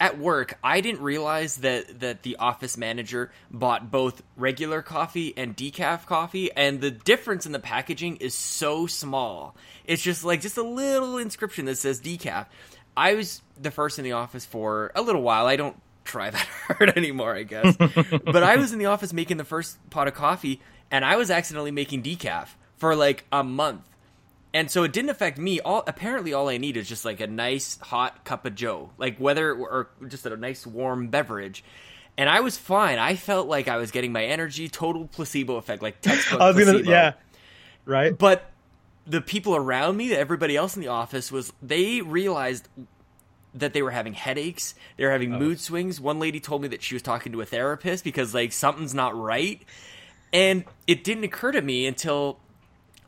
at 0.00 0.18
work 0.18 0.58
i 0.62 0.80
didn't 0.80 1.00
realize 1.00 1.56
that 1.58 2.00
that 2.00 2.22
the 2.22 2.36
office 2.36 2.76
manager 2.76 3.32
bought 3.50 3.90
both 3.90 4.22
regular 4.36 4.82
coffee 4.82 5.34
and 5.36 5.56
decaf 5.56 6.06
coffee 6.06 6.50
and 6.52 6.80
the 6.80 6.90
difference 6.90 7.46
in 7.46 7.52
the 7.52 7.58
packaging 7.58 8.16
is 8.16 8.34
so 8.34 8.86
small. 8.86 9.54
It's 9.84 10.02
just 10.02 10.24
like 10.24 10.40
just 10.40 10.56
a 10.56 10.62
little 10.62 11.18
inscription 11.18 11.64
that 11.66 11.78
says 11.78 12.00
decaf. 12.00 12.46
I 12.96 13.14
was 13.14 13.42
the 13.60 13.70
first 13.70 13.98
in 13.98 14.04
the 14.04 14.12
office 14.12 14.44
for 14.44 14.92
a 14.94 15.02
little 15.02 15.22
while. 15.22 15.46
I 15.46 15.56
don't 15.56 15.80
try 16.04 16.30
that 16.30 16.46
hard 16.66 16.96
anymore 16.96 17.34
i 17.34 17.42
guess. 17.42 17.76
But 18.24 18.42
i 18.42 18.56
was 18.56 18.72
in 18.72 18.78
the 18.78 18.86
office 18.86 19.12
making 19.12 19.36
the 19.36 19.44
first 19.44 19.78
pot 19.90 20.08
of 20.08 20.14
coffee 20.14 20.60
and 20.90 21.04
i 21.04 21.16
was 21.16 21.30
accidentally 21.30 21.70
making 21.70 22.02
decaf 22.02 22.48
for 22.78 22.96
like 22.96 23.24
a 23.30 23.44
month 23.44 23.82
and 24.58 24.68
so 24.68 24.82
it 24.82 24.92
didn't 24.92 25.10
affect 25.10 25.38
me. 25.38 25.60
All 25.60 25.84
apparently, 25.86 26.32
all 26.32 26.48
I 26.48 26.56
need 26.56 26.76
is 26.76 26.88
just 26.88 27.04
like 27.04 27.20
a 27.20 27.28
nice 27.28 27.78
hot 27.80 28.24
cup 28.24 28.44
of 28.44 28.56
Joe, 28.56 28.90
like 28.98 29.16
whether 29.18 29.54
or 29.54 29.88
just 30.08 30.26
a 30.26 30.36
nice 30.36 30.66
warm 30.66 31.06
beverage. 31.10 31.62
And 32.16 32.28
I 32.28 32.40
was 32.40 32.58
fine. 32.58 32.98
I 32.98 33.14
felt 33.14 33.46
like 33.46 33.68
I 33.68 33.76
was 33.76 33.92
getting 33.92 34.10
my 34.10 34.24
energy. 34.24 34.68
Total 34.68 35.06
placebo 35.06 35.54
effect, 35.58 35.80
like 35.80 36.00
textbook 36.00 36.40
I 36.40 36.48
was 36.48 36.56
gonna, 36.56 36.72
placebo. 36.72 36.90
yeah, 36.90 37.12
right. 37.84 38.18
But 38.18 38.50
the 39.06 39.20
people 39.20 39.54
around 39.54 39.96
me, 39.96 40.12
everybody 40.12 40.56
else 40.56 40.74
in 40.74 40.82
the 40.82 40.88
office, 40.88 41.30
was 41.30 41.52
they 41.62 42.00
realized 42.00 42.66
that 43.54 43.74
they 43.74 43.82
were 43.82 43.92
having 43.92 44.14
headaches. 44.14 44.74
They 44.96 45.04
were 45.04 45.12
having 45.12 45.34
oh. 45.34 45.38
mood 45.38 45.60
swings. 45.60 46.00
One 46.00 46.18
lady 46.18 46.40
told 46.40 46.62
me 46.62 46.68
that 46.68 46.82
she 46.82 46.96
was 46.96 47.02
talking 47.02 47.30
to 47.30 47.40
a 47.42 47.46
therapist 47.46 48.02
because 48.02 48.34
like 48.34 48.50
something's 48.50 48.92
not 48.92 49.16
right. 49.16 49.62
And 50.32 50.64
it 50.88 51.04
didn't 51.04 51.22
occur 51.22 51.52
to 51.52 51.62
me 51.62 51.86
until 51.86 52.40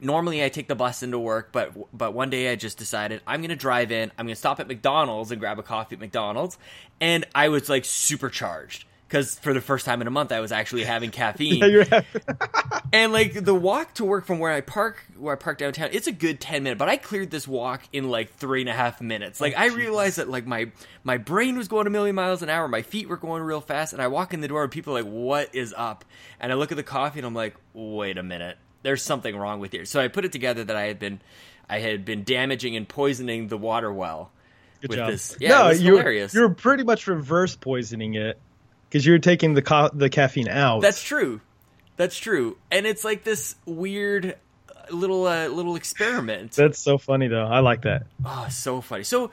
normally 0.00 0.44
I 0.44 0.48
take 0.48 0.68
the 0.68 0.74
bus 0.74 1.02
into 1.02 1.18
work, 1.18 1.50
but 1.52 1.72
but 1.96 2.14
one 2.14 2.30
day 2.30 2.50
I 2.50 2.56
just 2.56 2.78
decided 2.78 3.20
I'm 3.26 3.42
gonna 3.42 3.56
drive 3.56 3.92
in. 3.92 4.10
I'm 4.18 4.26
gonna 4.26 4.36
stop 4.36 4.60
at 4.60 4.68
McDonald's 4.68 5.30
and 5.30 5.40
grab 5.40 5.58
a 5.58 5.62
coffee 5.62 5.96
at 5.96 6.00
McDonald's, 6.00 6.58
and 7.00 7.26
I 7.34 7.48
was 7.48 7.68
like 7.68 7.84
supercharged 7.84 8.84
because 9.10 9.38
for 9.40 9.52
the 9.52 9.60
first 9.60 9.84
time 9.84 10.00
in 10.00 10.06
a 10.06 10.10
month 10.10 10.30
I 10.30 10.38
was 10.40 10.52
actually 10.52 10.84
having 10.84 11.10
caffeine. 11.10 11.62
Yeah, 11.70 11.84
happy. 11.84 12.20
And 12.92 13.12
like 13.12 13.44
the 13.44 13.54
walk 13.54 13.94
to 13.94 14.04
work 14.04 14.26
from 14.26 14.40
where 14.40 14.50
I 14.50 14.62
park, 14.62 15.04
where 15.16 15.34
I 15.34 15.38
park 15.38 15.58
downtown, 15.58 15.90
it's 15.92 16.08
a 16.08 16.12
good 16.12 16.40
ten 16.40 16.64
minute. 16.64 16.76
But 16.76 16.88
I 16.88 16.96
cleared 16.96 17.30
this 17.30 17.46
walk 17.46 17.82
in 17.92 18.10
like 18.10 18.34
three 18.34 18.62
and 18.62 18.68
a 18.68 18.72
half 18.72 19.00
minutes. 19.00 19.40
Like 19.40 19.56
I 19.56 19.66
realized 19.66 20.18
that 20.18 20.28
like 20.28 20.44
my 20.44 20.72
my 21.04 21.16
brain 21.16 21.56
was 21.56 21.68
going 21.68 21.86
a 21.86 21.90
million 21.90 22.16
miles 22.16 22.42
an 22.42 22.48
hour, 22.48 22.66
my 22.66 22.82
feet 22.82 23.08
were 23.08 23.16
going 23.16 23.44
real 23.44 23.60
fast, 23.60 23.92
and 23.92 24.02
I 24.02 24.08
walk 24.08 24.34
in 24.34 24.40
the 24.40 24.48
door 24.48 24.64
and 24.64 24.72
people 24.72 24.96
are 24.96 25.02
like, 25.02 25.12
"What 25.12 25.54
is 25.54 25.72
up?" 25.76 26.04
And 26.40 26.50
I 26.50 26.56
look 26.56 26.72
at 26.72 26.76
the 26.76 26.82
coffee 26.82 27.20
and 27.20 27.26
I'm 27.26 27.34
like, 27.34 27.54
"Wait 27.74 28.18
a 28.18 28.24
minute, 28.24 28.58
there's 28.83 29.03
something 29.03 29.37
wrong 29.37 29.61
with 29.61 29.73
here." 29.73 29.85
So 29.85 30.01
I 30.01 30.09
put 30.09 30.25
it 30.25 30.33
together 30.33 30.64
that 30.64 30.77
I 30.77 30.83
had 30.83 30.99
been 30.99 31.21
I 31.69 31.79
had 31.79 32.05
been 32.05 32.25
damaging 32.25 32.77
and 32.77 32.88
poisoning 32.88 33.49
the 33.49 33.57
water 33.57 33.93
well. 33.93 34.33
Good 34.81 34.90
with 34.90 34.99
job. 34.99 35.11
this. 35.11 35.37
Yeah, 35.38 35.49
no, 35.51 35.71
you're, 35.71 35.99
hilarious. 35.99 36.35
You're 36.35 36.49
pretty 36.51 36.85
much 36.85 37.07
reverse 37.07 37.55
poisoning 37.55 38.14
it 38.14 38.40
because 38.88 39.07
you're 39.07 39.19
taking 39.19 39.55
the 39.55 39.62
co- 39.62 39.90
the 39.93 40.11
caffeine 40.11 40.49
out. 40.49 40.81
That's 40.81 41.03
true. 41.03 41.40
That's 41.97 42.16
true. 42.16 42.57
And 42.71 42.87
it's 42.87 43.05
like 43.05 43.25
this 43.25 43.57
weird 43.66 44.37
uh, 44.69 44.95
little 44.95 45.27
uh, 45.27 45.49
little 45.49 45.77
experiment. 45.77 46.53
That's 46.53 46.79
so 46.79 46.99
funny 46.99 47.29
though. 47.29 47.45
I 47.45 47.61
like 47.61 47.83
that. 47.83 48.07
Oh, 48.25 48.49
so 48.51 48.81
funny. 48.81 49.05
So, 49.05 49.31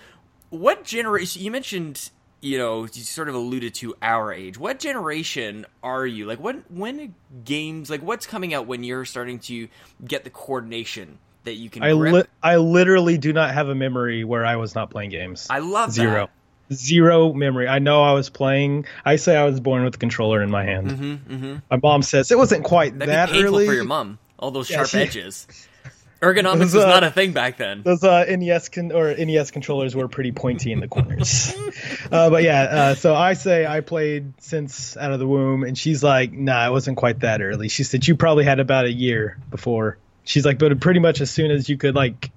what 0.49 0.83
generation? 0.83 1.41
You 1.41 1.49
mentioned, 1.49 2.09
you 2.41 2.57
know, 2.57 2.83
you 2.83 2.89
sort 3.03 3.29
of 3.29 3.35
alluded 3.35 3.73
to 3.75 3.95
our 4.01 4.31
age. 4.33 4.57
What 4.57 4.79
generation 4.79 5.65
are 5.83 6.05
you? 6.05 6.25
Like, 6.25 6.39
when 6.39 6.63
when 6.69 7.15
games? 7.43 7.89
Like, 7.89 8.01
what's 8.01 8.25
coming 8.27 8.53
out 8.53 8.67
when 8.67 8.83
you're 8.83 9.05
starting 9.05 9.39
to 9.39 9.67
get 10.05 10.23
the 10.23 10.29
coordination 10.29 11.17
that 11.45 11.53
you 11.55 11.69
can 11.69 11.81
I 11.83 11.93
li- 11.93 12.23
I 12.43 12.57
literally 12.57 13.17
do 13.17 13.33
not 13.33 13.53
have 13.53 13.69
a 13.69 13.75
memory 13.75 14.23
where 14.23 14.45
I 14.45 14.57
was 14.57 14.75
not 14.75 14.89
playing 14.89 15.09
games. 15.11 15.47
I 15.49 15.59
love 15.59 15.91
Zero. 15.91 16.29
Zero 16.73 17.31
memory. 17.31 17.67
I 17.69 17.79
know 17.79 18.03
I 18.03 18.11
was 18.11 18.29
playing. 18.29 18.85
I 19.05 19.15
say 19.15 19.37
I 19.37 19.45
was 19.45 19.59
born 19.61 19.85
with 19.85 19.95
a 19.95 19.97
controller 19.97 20.43
in 20.43 20.51
my 20.51 20.65
hand. 20.65 20.89
Mm-hmm, 20.89 21.33
mm-hmm. 21.33 21.55
My 21.71 21.79
mom 21.81 22.01
says 22.01 22.29
it 22.29 22.37
wasn't 22.37 22.65
quite 22.65 22.99
That'd 22.99 23.13
that 23.13 23.29
early. 23.31 23.65
for 23.65 23.73
your 23.73 23.85
mom. 23.85 24.19
All 24.37 24.51
those 24.51 24.69
Yeah, 24.69 24.77
sharp 24.77 24.89
she- 24.89 24.97
edges. 24.99 25.47
Ergonomics 26.21 26.59
Those, 26.59 26.73
was 26.75 26.83
uh, 26.85 26.87
not 26.87 27.03
a 27.03 27.11
thing 27.11 27.33
back 27.33 27.57
then. 27.57 27.83
Those 27.83 28.03
uh, 28.03 28.25
NES 28.25 28.69
con- 28.69 28.91
or 28.91 29.13
NES 29.13 29.51
controllers 29.51 29.95
were 29.95 30.07
pretty 30.07 30.31
pointy 30.31 30.71
in 30.71 30.79
the 30.79 30.87
corners. 30.87 31.53
uh, 32.11 32.29
but 32.29 32.43
yeah, 32.43 32.61
uh, 32.61 32.95
so 32.95 33.13
I 33.13 33.33
say 33.33 33.65
I 33.65 33.81
played 33.81 34.33
since 34.41 34.97
out 34.97 35.11
of 35.11 35.19
the 35.19 35.27
womb, 35.27 35.63
and 35.63 35.77
she's 35.77 36.03
like, 36.03 36.31
"Nah, 36.31 36.67
it 36.67 36.71
wasn't 36.71 36.97
quite 36.97 37.19
that 37.19 37.41
early." 37.41 37.69
She 37.69 37.83
said 37.83 38.07
you 38.07 38.15
probably 38.15 38.45
had 38.45 38.59
about 38.59 38.85
a 38.85 38.91
year 38.91 39.37
before. 39.51 39.97
She's 40.23 40.45
like, 40.45 40.59
but 40.59 40.79
pretty 40.81 40.99
much 40.99 41.21
as 41.21 41.31
soon 41.31 41.51
as 41.51 41.69
you 41.69 41.77
could 41.77 41.95
like 41.95 42.31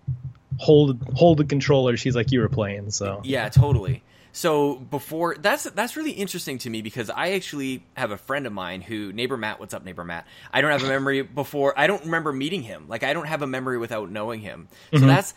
hold 0.59 1.03
hold 1.15 1.39
the 1.39 1.45
controller, 1.45 1.97
she's 1.97 2.15
like, 2.15 2.33
you 2.33 2.41
were 2.41 2.49
playing. 2.49 2.91
So 2.91 3.23
Yeah, 3.25 3.49
totally. 3.49 4.03
So 4.33 4.77
before 4.77 5.37
that's 5.39 5.65
that's 5.65 5.97
really 5.97 6.13
interesting 6.13 6.59
to 6.59 6.71
me 6.71 6.83
because 6.83 7.11
I 7.11 7.33
actually 7.33 7.85
have 7.97 8.11
a 8.11 8.17
friend 8.17 8.47
of 8.47 8.53
mine 8.53 8.81
who 8.81 9.13
neighbor 9.13 9.37
Matt. 9.37 9.61
What's 9.61 9.75
up, 9.75 9.85
neighbor 9.85 10.05
Matt? 10.05 10.27
I 10.53 10.61
don't 10.61 10.71
have 10.71 10.85
a 10.85 10.89
memory 10.89 11.23
before. 11.23 11.79
I 11.79 11.87
don't 11.87 12.05
remember 12.05 12.33
meeting 12.33 12.63
him. 12.63 12.87
Like 12.89 13.03
I 13.03 13.13
don't 13.13 13.27
have 13.27 13.43
a 13.43 13.47
memory 13.47 13.79
without 13.79 14.11
knowing 14.11 14.41
him. 14.41 14.69
So 14.93 15.01
that's 15.01 15.35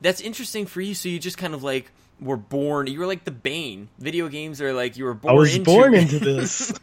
that's 0.00 0.20
interesting 0.20 0.66
for 0.66 0.80
you. 0.80 0.94
So 0.94 1.08
you 1.08 1.18
just 1.18 1.38
kind 1.38 1.54
of 1.54 1.62
like 1.62 1.90
were 2.20 2.36
born. 2.36 2.86
You 2.88 2.98
were 2.98 3.06
like 3.06 3.24
the 3.24 3.30
Bane. 3.30 3.88
Video 3.98 4.28
games 4.28 4.60
are 4.60 4.72
like 4.72 4.96
you 4.96 5.04
were 5.04 5.14
born. 5.14 5.34
I 5.34 5.38
was 5.38 5.54
into. 5.56 5.64
born 5.64 5.94
into 5.94 6.18
this. 6.18 6.72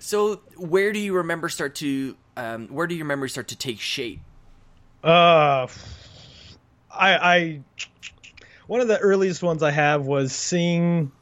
So 0.00 0.40
where 0.56 0.92
do 0.92 0.98
you 0.98 1.14
remember 1.14 1.48
start 1.48 1.74
to? 1.76 2.16
Um, 2.36 2.68
where 2.68 2.86
do 2.86 2.94
your 2.94 3.06
memories 3.06 3.32
start 3.32 3.48
to 3.48 3.56
take 3.56 3.80
shape? 3.80 4.20
Uh, 5.02 5.66
I, 6.90 7.14
I, 7.14 7.60
one 8.66 8.80
of 8.80 8.88
the 8.88 8.98
earliest 8.98 9.42
ones 9.42 9.62
I 9.62 9.70
have 9.70 10.06
was 10.06 10.32
seeing. 10.32 11.12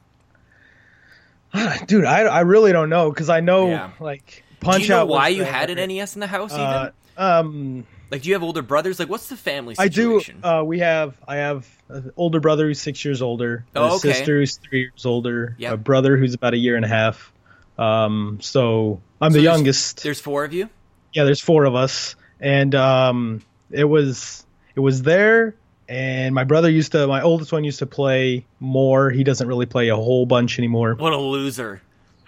Dude, 1.87 2.05
I, 2.05 2.23
I 2.23 2.41
really 2.41 2.73
don't 2.73 2.89
know 2.91 3.11
because 3.11 3.29
I 3.29 3.41
know 3.41 3.69
Yeah. 3.69 3.91
like 4.01 4.45
Do 4.61 4.65
Punch 4.67 4.83
you 4.85 4.89
know 4.91 5.01
Out. 5.03 5.09
why 5.09 5.29
you 5.29 5.45
had 5.45 5.71
an 5.71 5.89
NES 5.89 6.15
in 6.17 6.21
the 6.21 6.27
house? 6.27 6.53
Even 6.53 6.65
Uh, 6.65 6.91
um, 7.17 7.87
like, 8.11 8.23
do 8.23 8.29
you 8.29 8.35
have 8.35 8.43
older 8.43 8.63
brothers? 8.63 8.99
Like, 8.99 9.09
what's 9.09 9.29
the 9.29 9.37
family 9.37 9.75
situation? 9.75 10.41
I 10.45 10.49
do. 10.53 10.59
Uh, 10.61 10.63
we 10.65 10.79
have. 10.81 11.17
I 11.27 11.37
have 11.37 11.67
an 11.89 12.13
older 12.17 12.41
brother 12.41 12.67
who's 12.67 12.81
six 12.81 13.05
years 13.05 13.23
older. 13.23 13.65
Oh, 13.75 13.85
a 13.85 13.95
okay. 13.97 14.13
sister 14.13 14.39
who's 14.41 14.57
three 14.57 14.81
years 14.81 15.07
older. 15.07 15.55
Yep. 15.59 15.73
A 15.73 15.77
brother 15.77 16.17
who's 16.17 16.35
about 16.35 16.55
a 16.55 16.59
year 16.59 16.77
and 16.77 16.85
a 16.85 16.89
half. 16.89 17.33
Um, 17.79 18.39
so 18.41 19.01
I'm 19.21 19.33
So 19.33 19.39
the 19.39 19.43
there's- 19.43 19.57
youngest. 19.57 20.03
There's 20.03 20.21
four 20.21 20.45
of 20.45 20.53
you. 20.53 20.69
yeah, 21.13 21.25
there's 21.25 21.41
four 21.41 21.65
of 21.65 21.75
us, 21.75 22.15
and 22.41 22.75
um, 22.75 23.43
it 23.71 23.85
was 23.85 24.45
it 24.77 24.81
was 24.81 25.03
there. 25.03 25.55
And 25.89 26.35
my 26.35 26.45
brother 26.45 26.71
used 26.71 26.93
to, 26.93 27.07
my 27.07 27.21
oldest 27.23 27.53
one 27.53 27.63
used 27.65 27.81
to 27.81 27.87
play 27.87 28.47
more. 28.61 29.11
He 29.11 29.23
doesn't 29.25 29.47
really 29.47 29.67
play 29.67 29.89
a 29.89 29.97
whole 29.97 30.25
bunch 30.27 30.59
anymore. 30.59 30.95
What 30.95 31.13
a 31.13 31.19
loser! 31.19 31.83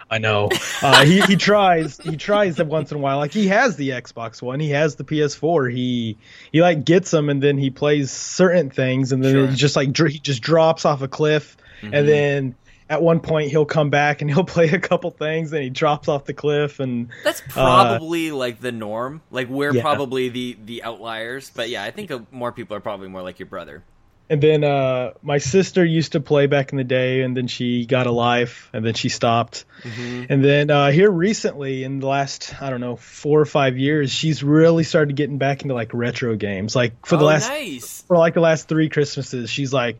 I 0.09 0.19
know. 0.19 0.49
Uh, 0.79 1.03
he 1.05 1.21
he 1.21 1.35
tries. 1.35 1.97
He 1.97 2.17
tries 2.17 2.55
them 2.57 2.69
once 2.69 2.91
in 2.91 2.97
a 2.97 2.99
while. 2.99 3.17
Like 3.17 3.31
he 3.33 3.47
has 3.47 3.77
the 3.77 3.89
Xbox 3.89 4.43
One. 4.43 4.59
He 4.59 4.69
has 4.69 4.95
the 4.95 5.03
PS4. 5.03 5.73
He 5.73 6.17
he 6.51 6.61
like 6.61 6.85
gets 6.85 7.09
them 7.09 7.29
and 7.31 7.41
then 7.41 7.57
he 7.57 7.71
plays 7.71 8.11
certain 8.11 8.69
things 8.69 9.11
and 9.11 9.23
then 9.23 9.31
Sure. 9.33 9.45
it 9.45 9.55
just 9.55 9.75
like 9.75 9.91
dr- 9.91 10.11
he 10.11 10.19
just 10.19 10.43
drops 10.43 10.85
off 10.85 11.01
a 11.01 11.07
cliff 11.07 11.57
Mhm. 11.81 11.89
and 11.93 12.07
then 12.07 12.55
at 12.89 13.01
one 13.01 13.19
point 13.19 13.51
he'll 13.51 13.65
come 13.65 13.89
back 13.89 14.21
and 14.21 14.29
he'll 14.33 14.43
play 14.43 14.69
a 14.69 14.79
couple 14.79 15.11
things 15.11 15.51
and 15.53 15.63
he 15.63 15.69
drops 15.69 16.07
off 16.07 16.25
the 16.25 16.33
cliff 16.33 16.79
and 16.79 17.09
That's 17.23 17.41
probably 17.49 18.31
like 18.31 18.59
the 18.61 18.71
norm. 18.71 19.21
Like 19.31 19.49
we're 19.49 19.71
Uh, 19.71 19.73
Yeah. 19.73 19.81
probably 19.81 20.29
the 20.29 20.57
the 20.65 20.83
outliers. 20.83 21.51
But 21.53 21.69
yeah, 21.69 21.83
I 21.83 21.91
think 21.91 22.11
uh, 22.11 22.19
more 22.31 22.51
people 22.51 22.75
are 22.77 22.81
probably 22.81 23.09
more 23.09 23.21
like 23.21 23.39
your 23.39 23.47
brother. 23.47 23.83
and 24.29 24.41
then 24.43 24.61
uh 24.65 25.13
my 25.21 25.37
sister 25.37 25.85
used 25.85 26.11
to 26.11 26.19
play 26.19 26.47
back 26.47 26.71
in 26.73 26.77
the 26.77 26.83
day 26.83 27.21
and 27.21 27.35
then 27.37 27.47
she 27.47 27.85
got 27.85 28.07
a 28.07 28.11
life 28.11 28.69
and 28.73 28.85
then 28.85 28.93
she 28.93 29.07
stopped 29.09 29.63
Mm-hmm. 29.83 30.25
And 30.29 30.43
then 30.43 30.69
uh, 30.71 30.91
here 30.91 31.09
recently, 31.09 31.83
in 31.83 31.99
the 31.99 32.07
last 32.07 32.61
I 32.61 32.69
don't 32.71 32.81
know 32.81 32.95
four 32.97 33.39
or 33.39 33.45
five 33.45 33.77
years, 33.77 34.11
she's 34.11 34.43
really 34.43 34.83
started 34.83 35.15
getting 35.15 35.37
back 35.37 35.61
into 35.61 35.75
like 35.75 35.93
retro 35.93 36.35
games. 36.35 36.75
Like 36.75 37.05
for 37.05 37.15
the 37.15 37.23
oh, 37.23 37.27
last 37.27 37.47
nice. 37.47 38.01
for 38.07 38.17
like 38.17 38.33
the 38.33 38.41
last 38.41 38.67
three 38.67 38.89
Christmases, 38.89 39.49
she's 39.49 39.71
like, 39.71 39.99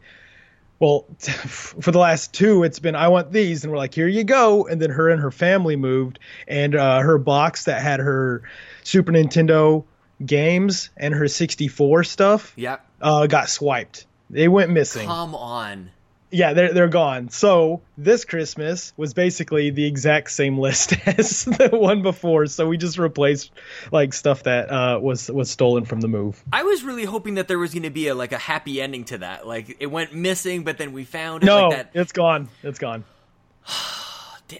well, 0.79 1.05
for 1.19 1.91
the 1.91 1.99
last 1.99 2.33
two, 2.33 2.63
it's 2.63 2.79
been 2.79 2.95
I 2.95 3.07
want 3.07 3.31
these, 3.31 3.63
and 3.63 3.71
we're 3.71 3.77
like, 3.79 3.93
here 3.93 4.07
you 4.07 4.23
go. 4.23 4.67
And 4.67 4.81
then 4.81 4.89
her 4.91 5.09
and 5.09 5.21
her 5.21 5.31
family 5.31 5.75
moved, 5.75 6.19
and 6.47 6.75
uh, 6.75 6.99
her 6.99 7.17
box 7.17 7.65
that 7.65 7.81
had 7.81 7.99
her 7.99 8.43
Super 8.83 9.11
Nintendo 9.11 9.83
games 10.25 10.89
and 10.97 11.13
her 11.13 11.27
64 11.27 12.03
stuff 12.03 12.53
Yep. 12.55 12.85
uh, 13.01 13.27
got 13.27 13.49
swiped. 13.49 14.05
They 14.29 14.47
went 14.47 14.71
missing 14.71 15.07
Come 15.07 15.35
on. 15.35 15.91
Yeah, 16.29 16.53
they're 16.53 16.73
they're 16.73 16.87
gone. 16.89 17.29
So 17.29 17.81
this 17.97 18.25
Christmas 18.25 18.93
was 18.97 19.13
basically 19.13 19.69
the 19.69 19.85
exact 19.85 20.31
same 20.31 20.57
list 20.59 20.95
as 21.07 21.45
the 21.45 21.69
one 21.71 22.01
before. 22.01 22.47
So 22.47 22.67
we 22.67 22.77
just 22.77 22.97
replaced 22.97 23.51
like 23.91 24.13
stuff 24.13 24.43
that 24.43 24.69
uh, 24.69 24.99
was 25.01 25.29
was 25.29 25.49
stolen 25.49 25.85
from 25.85 26.01
the 26.01 26.07
move. 26.07 26.43
I 26.51 26.63
was 26.63 26.83
really 26.83 27.05
hoping 27.05 27.35
that 27.35 27.47
there 27.47 27.59
was 27.59 27.73
going 27.73 27.83
to 27.83 27.89
be 27.89 28.07
a 28.07 28.15
like 28.15 28.31
a 28.31 28.37
happy 28.37 28.81
ending 28.81 29.05
to 29.05 29.19
that. 29.19 29.47
Like 29.47 29.77
it 29.79 29.87
went 29.87 30.13
missing, 30.13 30.63
but 30.63 30.77
then 30.77 30.91
we 30.91 31.05
found 31.05 31.43
it. 31.43 31.45
No, 31.45 31.69
like 31.69 31.77
that. 31.77 31.91
it's 31.93 32.11
gone. 32.11 32.49
It's 32.63 32.79
gone. 32.79 33.03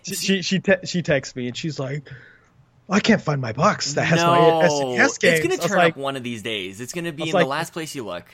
She 0.03 0.15
she 0.15 0.41
she, 0.41 0.59
te- 0.59 0.85
she 0.85 1.01
texts 1.01 1.33
me 1.33 1.47
and 1.47 1.55
she's 1.55 1.79
like, 1.79 2.11
I 2.89 2.99
can't 2.99 3.21
find 3.21 3.41
my 3.41 3.53
box 3.53 3.93
that 3.93 4.03
has 4.03 4.19
no, 4.19 4.31
my 4.31 4.67
SNES 4.67 5.19
games. 5.19 5.39
it's 5.39 5.47
going 5.47 5.57
to 5.57 5.67
turn 5.67 5.77
like, 5.77 5.93
up 5.93 5.97
one 5.97 6.17
of 6.17 6.23
these 6.23 6.41
days. 6.41 6.81
It's 6.81 6.91
going 6.91 7.05
to 7.05 7.13
be 7.13 7.29
in 7.29 7.31
the 7.31 7.45
last 7.45 7.71
place 7.71 7.95
you 7.95 8.05
look. 8.05 8.25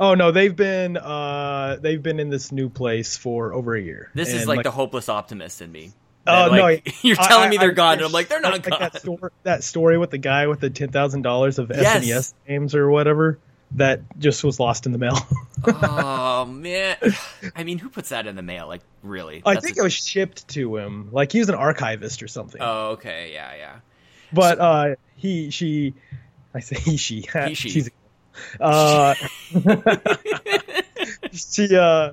Oh 0.00 0.14
no, 0.14 0.32
they've 0.32 0.56
been 0.56 0.96
uh 0.96 1.76
they've 1.80 2.02
been 2.02 2.18
in 2.18 2.28
this 2.30 2.50
new 2.50 2.68
place 2.68 3.16
for 3.16 3.52
over 3.54 3.76
a 3.76 3.80
year. 3.80 4.10
This 4.14 4.30
is 4.30 4.40
And, 4.42 4.48
like, 4.48 4.64
the 4.64 4.72
hopeless 4.72 5.08
optimist 5.08 5.62
in 5.62 5.70
me. 5.70 5.92
Oh 6.26 6.48
no! 6.52 6.60
like, 6.62 6.96
you're 7.04 7.14
telling 7.16 7.46
I- 7.46 7.50
me 7.50 7.56
they're 7.58 7.70
I 7.70 7.74
gone, 7.74 7.92
and 7.98 8.02
I'm 8.06 8.12
like, 8.12 8.28
they're 8.28 8.40
not 8.40 8.52
like 8.52 8.68
gone. 8.68 8.80
That 8.80 9.00
story, 9.00 9.30
that 9.44 9.62
story 9.64 9.96
with 9.98 10.10
the 10.10 10.18
guy 10.18 10.48
with 10.48 10.60
the 10.60 10.70
ten 10.70 10.90
thousand 10.90 11.22
dollars 11.22 11.58
of 11.60 11.70
Yes. 11.70 12.04
SNES 12.04 12.34
games 12.48 12.74
or 12.74 12.90
whatever 12.90 13.38
that 13.76 14.00
just 14.18 14.42
was 14.42 14.58
lost 14.58 14.86
in 14.86 14.92
the 14.92 14.98
mail. 14.98 15.16
oh 15.66 16.44
man, 16.44 16.96
I 17.54 17.62
mean, 17.64 17.78
who 17.78 17.88
puts 17.88 18.08
that 18.08 18.26
in 18.26 18.34
the 18.36 18.42
mail? 18.42 18.66
Like, 18.66 18.82
really? 19.02 19.42
I 19.46 19.54
That's 19.54 19.64
think 19.64 19.76
a- 19.76 19.80
it 19.80 19.82
was 19.84 19.92
shipped 19.92 20.48
to 20.48 20.76
him. 20.76 21.08
Like 21.12 21.32
he 21.32 21.38
was 21.38 21.48
an 21.48 21.54
archivist 21.54 22.22
or 22.22 22.28
something. 22.28 22.60
Oh, 22.60 22.90
okay, 22.92 23.30
yeah, 23.32 23.54
yeah. 23.56 23.76
but 24.32 24.58
uh, 24.58 24.94
he, 25.16 25.50
she, 25.50 25.94
I 26.54 26.60
say 26.60 26.78
he, 26.80 26.96
she, 26.96 27.20
He, 27.46 27.54
she. 27.54 27.68
she's, 27.70 27.90
uh, 28.60 29.14
she, 31.32 31.76
uh, 31.76 32.12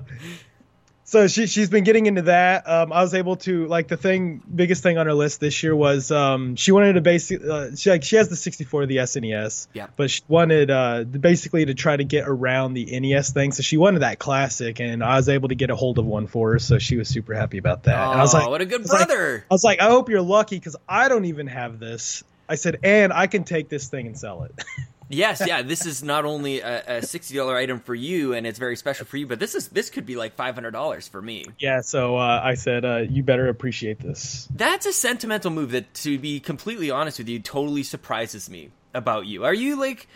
so 1.04 1.26
she 1.26 1.46
she's 1.46 1.70
been 1.70 1.84
getting 1.84 2.04
into 2.06 2.22
that. 2.22 2.68
Um, 2.68 2.92
I 2.92 3.00
was 3.02 3.14
able 3.14 3.36
to 3.36 3.66
like 3.66 3.88
the 3.88 3.96
thing 3.96 4.42
biggest 4.54 4.82
thing 4.82 4.98
on 4.98 5.06
her 5.06 5.14
list 5.14 5.40
this 5.40 5.62
year 5.62 5.74
was 5.74 6.10
um, 6.10 6.54
she 6.56 6.70
wanted 6.70 6.94
to 6.94 7.00
basically 7.00 7.48
uh, 7.50 7.74
she 7.76 7.88
like 7.90 8.04
she 8.04 8.16
has 8.16 8.28
the 8.28 8.36
64 8.36 8.84
the 8.86 8.96
SNES, 8.98 9.68
Yeah. 9.72 9.86
but 9.96 10.10
she 10.10 10.20
wanted 10.28 10.70
uh, 10.70 11.04
basically 11.04 11.64
to 11.64 11.74
try 11.74 11.96
to 11.96 12.04
get 12.04 12.28
around 12.28 12.74
the 12.74 12.98
NES 13.00 13.32
thing. 13.32 13.52
So 13.52 13.62
she 13.62 13.78
wanted 13.78 14.00
that 14.00 14.18
classic, 14.18 14.80
and 14.80 15.02
I 15.02 15.16
was 15.16 15.30
able 15.30 15.48
to 15.48 15.54
get 15.54 15.70
a 15.70 15.76
hold 15.76 15.98
of 15.98 16.04
one 16.04 16.26
for 16.26 16.52
her. 16.52 16.58
So 16.58 16.78
she 16.78 16.96
was 16.98 17.08
super 17.08 17.32
happy 17.32 17.56
about 17.56 17.84
that. 17.84 17.96
Oh, 17.98 18.10
and 18.12 18.20
I 18.20 18.22
was 18.22 18.34
like, 18.34 18.48
what 18.48 18.60
a 18.60 18.66
good 18.66 18.80
I 18.80 18.82
was 18.82 18.92
like- 18.92 19.06
brother! 19.08 19.44
I 19.50 19.54
was 19.54 19.64
like, 19.64 19.80
I 19.80 19.86
hope 19.86 20.10
you're 20.10 20.20
lucky 20.20 20.56
because 20.58 20.76
I 20.86 21.08
don't 21.08 21.24
even 21.24 21.46
have 21.46 21.78
this. 21.78 22.22
I 22.50 22.54
said, 22.56 22.80
and 22.82 23.12
I 23.14 23.26
can 23.28 23.44
take 23.44 23.68
this 23.70 23.88
thing 23.88 24.06
and 24.06 24.18
sell 24.18 24.42
it. 24.44 24.52
yes, 25.08 25.42
yeah. 25.46 25.62
This 25.62 25.86
is 25.86 26.02
not 26.02 26.24
only 26.24 26.60
a, 26.60 26.98
a 26.98 27.02
sixty 27.02 27.36
dollar 27.36 27.56
item 27.56 27.80
for 27.80 27.94
you, 27.94 28.34
and 28.34 28.46
it's 28.46 28.58
very 28.58 28.76
special 28.76 29.06
for 29.06 29.16
you, 29.16 29.26
but 29.26 29.38
this 29.38 29.54
is 29.54 29.68
this 29.68 29.90
could 29.90 30.06
be 30.06 30.16
like 30.16 30.34
five 30.34 30.54
hundred 30.54 30.72
dollars 30.72 31.08
for 31.08 31.20
me. 31.20 31.44
yeah, 31.58 31.80
so 31.80 32.16
uh, 32.16 32.40
I 32.42 32.54
said, 32.54 32.84
uh, 32.84 32.98
you 33.08 33.22
better 33.22 33.48
appreciate 33.48 34.00
this. 34.00 34.48
That's 34.54 34.86
a 34.86 34.92
sentimental 34.92 35.50
move 35.50 35.70
that, 35.72 35.92
to 35.94 36.18
be 36.18 36.40
completely 36.40 36.90
honest 36.90 37.18
with 37.18 37.28
you, 37.28 37.38
totally 37.40 37.82
surprises 37.82 38.48
me 38.48 38.70
about 38.94 39.26
you. 39.26 39.44
Are 39.44 39.54
you 39.54 39.78
like, 39.78 40.06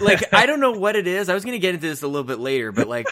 like 0.00 0.32
I 0.32 0.46
don't 0.46 0.60
know 0.60 0.72
what 0.72 0.96
it 0.96 1.06
is. 1.06 1.28
I 1.28 1.34
was 1.34 1.44
gonna 1.44 1.58
get 1.58 1.74
into 1.74 1.88
this 1.88 2.02
a 2.02 2.08
little 2.08 2.24
bit 2.24 2.38
later, 2.38 2.72
but 2.72 2.88
like, 2.88 3.06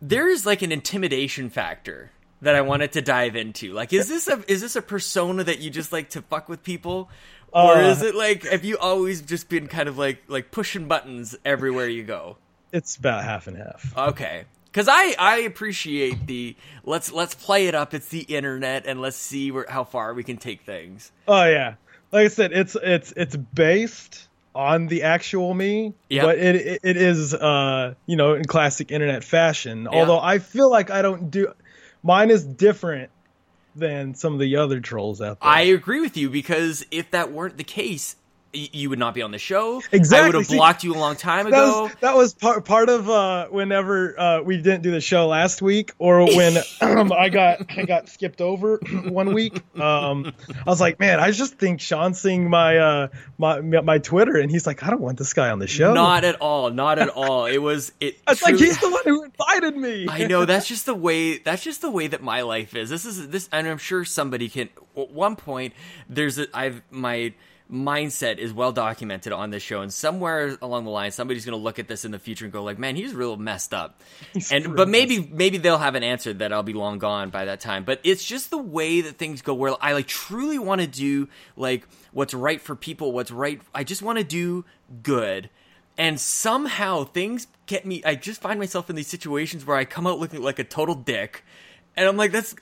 there 0.00 0.28
is 0.28 0.46
like 0.46 0.62
an 0.62 0.72
intimidation 0.72 1.50
factor 1.50 2.10
that 2.40 2.54
I 2.54 2.60
wanted 2.60 2.92
to 2.92 3.02
dive 3.02 3.34
into. 3.34 3.72
Like, 3.72 3.92
is 3.92 4.08
this 4.08 4.28
a 4.28 4.44
is 4.46 4.60
this 4.60 4.76
a 4.76 4.82
persona 4.82 5.42
that 5.44 5.58
you 5.58 5.70
just 5.70 5.92
like 5.92 6.10
to 6.10 6.22
fuck 6.22 6.48
with 6.48 6.62
people, 6.62 7.10
or 7.52 7.72
Uh, 7.76 7.88
is 7.90 8.02
it 8.02 8.14
like 8.14 8.44
have 8.44 8.64
you 8.64 8.78
always 8.78 9.22
just 9.22 9.48
been 9.48 9.66
kind 9.66 9.88
of 9.88 9.96
like 9.98 10.22
like 10.28 10.50
pushing 10.50 10.86
buttons 10.86 11.36
everywhere 11.44 11.88
you 11.88 12.02
go? 12.04 12.36
It's 12.72 12.96
about 12.96 13.24
half 13.24 13.46
and 13.46 13.56
half. 13.56 13.96
Okay. 13.96 14.44
Cuz 14.72 14.86
I 14.88 15.14
I 15.18 15.38
appreciate 15.40 16.26
the 16.26 16.54
let's 16.84 17.10
let's 17.10 17.34
play 17.34 17.66
it 17.66 17.74
up 17.74 17.94
it's 17.94 18.08
the 18.08 18.20
internet 18.20 18.86
and 18.86 19.00
let's 19.00 19.16
see 19.16 19.50
where 19.50 19.66
how 19.68 19.84
far 19.84 20.12
we 20.14 20.22
can 20.22 20.36
take 20.36 20.62
things. 20.62 21.10
Oh 21.26 21.44
yeah, 21.44 21.74
like 22.12 22.26
I 22.26 22.28
said, 22.28 22.52
it's 22.52 22.76
it's 22.82 23.12
it's 23.16 23.34
based 23.36 24.28
on 24.54 24.88
the 24.88 25.04
actual 25.04 25.54
me, 25.54 25.94
Yep. 26.10 26.24
but 26.24 26.38
it, 26.38 26.56
it 26.56 26.80
it 26.82 26.96
is 26.96 27.32
uh 27.32 27.94
you 28.06 28.16
know 28.16 28.34
in 28.34 28.44
classic 28.44 28.90
internet 28.92 29.24
fashion. 29.24 29.88
Although 29.88 30.20
I 30.20 30.38
feel 30.38 30.70
like 30.70 30.90
I 30.90 31.00
don't 31.00 31.30
do 31.30 31.52
mine 32.02 32.30
is 32.30 32.44
different 32.44 33.10
than 33.78 34.14
some 34.14 34.34
of 34.34 34.40
the 34.40 34.56
other 34.56 34.80
trolls 34.80 35.20
out 35.20 35.40
there. 35.40 35.48
I 35.48 35.62
agree 35.62 36.00
with 36.00 36.16
you 36.16 36.30
because 36.30 36.84
if 36.90 37.10
that 37.10 37.32
weren't 37.32 37.56
the 37.56 37.64
case, 37.64 38.16
you 38.52 38.90
would 38.90 38.98
not 38.98 39.14
be 39.14 39.22
on 39.22 39.30
the 39.30 39.38
show. 39.38 39.82
Exactly. 39.92 40.18
I 40.18 40.26
would 40.26 40.34
have 40.34 40.48
blocked 40.48 40.84
you 40.84 40.94
a 40.94 40.98
long 40.98 41.16
time 41.16 41.50
that 41.50 41.54
ago. 41.54 41.82
was 41.82 41.94
that 42.00 42.16
was 42.16 42.34
part 42.34 42.64
part 42.64 42.88
of 42.88 43.08
uh, 43.08 43.48
whenever 43.48 44.18
uh, 44.18 44.42
we 44.42 44.56
didn't 44.56 44.82
do 44.82 44.90
the 44.90 45.00
show 45.00 45.26
last 45.26 45.60
week, 45.60 45.92
or 45.98 46.24
when 46.24 46.56
um, 46.80 47.12
I 47.12 47.28
got 47.28 47.70
I 47.76 47.84
got 47.84 48.08
skipped 48.08 48.40
over 48.40 48.76
one 49.04 49.34
week. 49.34 49.62
Um, 49.78 50.32
I 50.48 50.70
was 50.70 50.80
like, 50.80 50.98
man, 50.98 51.20
I 51.20 51.30
just 51.30 51.58
think 51.58 51.80
Sean's 51.80 52.20
seeing 52.20 52.48
my 52.48 52.78
uh, 52.78 53.08
my 53.36 53.60
my 53.60 53.98
Twitter, 53.98 54.36
and 54.36 54.50
he's 54.50 54.66
like, 54.66 54.82
I 54.82 54.90
don't 54.90 55.00
want 55.00 55.18
this 55.18 55.32
guy 55.32 55.50
on 55.50 55.58
the 55.58 55.66
show. 55.66 55.92
Not 55.92 56.24
at 56.24 56.40
all. 56.40 56.70
Not 56.70 56.98
at 56.98 57.08
all. 57.10 57.46
It 57.46 57.58
was 57.58 57.92
it. 58.00 58.18
It's 58.28 58.42
like 58.42 58.56
he's 58.56 58.78
the 58.78 58.90
one 58.90 59.02
who 59.04 59.24
invited 59.24 59.76
me. 59.76 60.06
I 60.10 60.26
know 60.26 60.44
that's 60.44 60.68
just 60.68 60.86
the 60.86 60.94
way 60.94 61.38
that's 61.38 61.64
just 61.64 61.80
the 61.80 61.90
way 61.90 62.06
that 62.06 62.22
my 62.22 62.42
life 62.42 62.76
is. 62.76 62.88
This 62.88 63.04
is 63.04 63.28
this, 63.28 63.48
and 63.50 63.66
I'm 63.66 63.78
sure 63.78 64.04
somebody 64.04 64.48
can. 64.48 64.68
At 64.96 65.10
one 65.10 65.34
point, 65.34 65.74
there's 66.08 66.38
a 66.38 66.46
I've 66.56 66.82
my 66.90 67.32
mindset 67.70 68.38
is 68.38 68.52
well 68.52 68.72
documented 68.72 69.32
on 69.32 69.50
this 69.50 69.62
show, 69.62 69.80
and 69.80 69.92
somewhere 69.92 70.56
along 70.62 70.84
the 70.84 70.90
line, 70.90 71.10
somebody's 71.10 71.44
going 71.44 71.58
to 71.58 71.62
look 71.62 71.78
at 71.78 71.88
this 71.88 72.04
in 72.04 72.10
the 72.10 72.18
future 72.18 72.44
and 72.44 72.52
go 72.52 72.62
like, 72.62 72.78
"Man, 72.78 72.96
he's 72.96 73.14
real 73.14 73.36
messed 73.36 73.74
up." 73.74 74.00
and 74.50 74.74
but 74.76 74.88
maybe 74.88 75.20
maybe 75.20 75.58
they'll 75.58 75.78
have 75.78 75.94
an 75.94 76.02
answer 76.02 76.32
that 76.34 76.52
I'll 76.52 76.62
be 76.62 76.72
long 76.72 76.98
gone 76.98 77.30
by 77.30 77.46
that 77.46 77.60
time. 77.60 77.84
But 77.84 78.00
it's 78.04 78.24
just 78.24 78.50
the 78.50 78.58
way 78.58 79.02
that 79.02 79.16
things 79.16 79.42
go. 79.42 79.54
Where 79.54 79.74
I 79.80 79.92
like 79.92 80.06
truly 80.06 80.58
want 80.58 80.80
to 80.80 80.86
do 80.86 81.28
like 81.56 81.86
what's 82.12 82.34
right 82.34 82.60
for 82.60 82.74
people, 82.74 83.12
what's 83.12 83.30
right. 83.30 83.60
I 83.74 83.84
just 83.84 84.02
want 84.02 84.18
to 84.18 84.24
do 84.24 84.64
good 85.02 85.50
and 85.98 86.18
somehow 86.20 87.04
things 87.04 87.48
get 87.66 87.84
me. 87.84 88.02
I 88.04 88.14
just 88.14 88.40
find 88.40 88.58
myself 88.58 88.88
in 88.88 88.96
these 88.96 89.08
situations 89.08 89.66
where 89.66 89.76
I 89.76 89.84
come 89.84 90.06
out 90.06 90.18
looking 90.20 90.40
like 90.40 90.60
a 90.60 90.64
total 90.64 90.94
dick, 90.94 91.44
and 91.96 92.08
I'm 92.08 92.16
like, 92.16 92.30
that's 92.30 92.54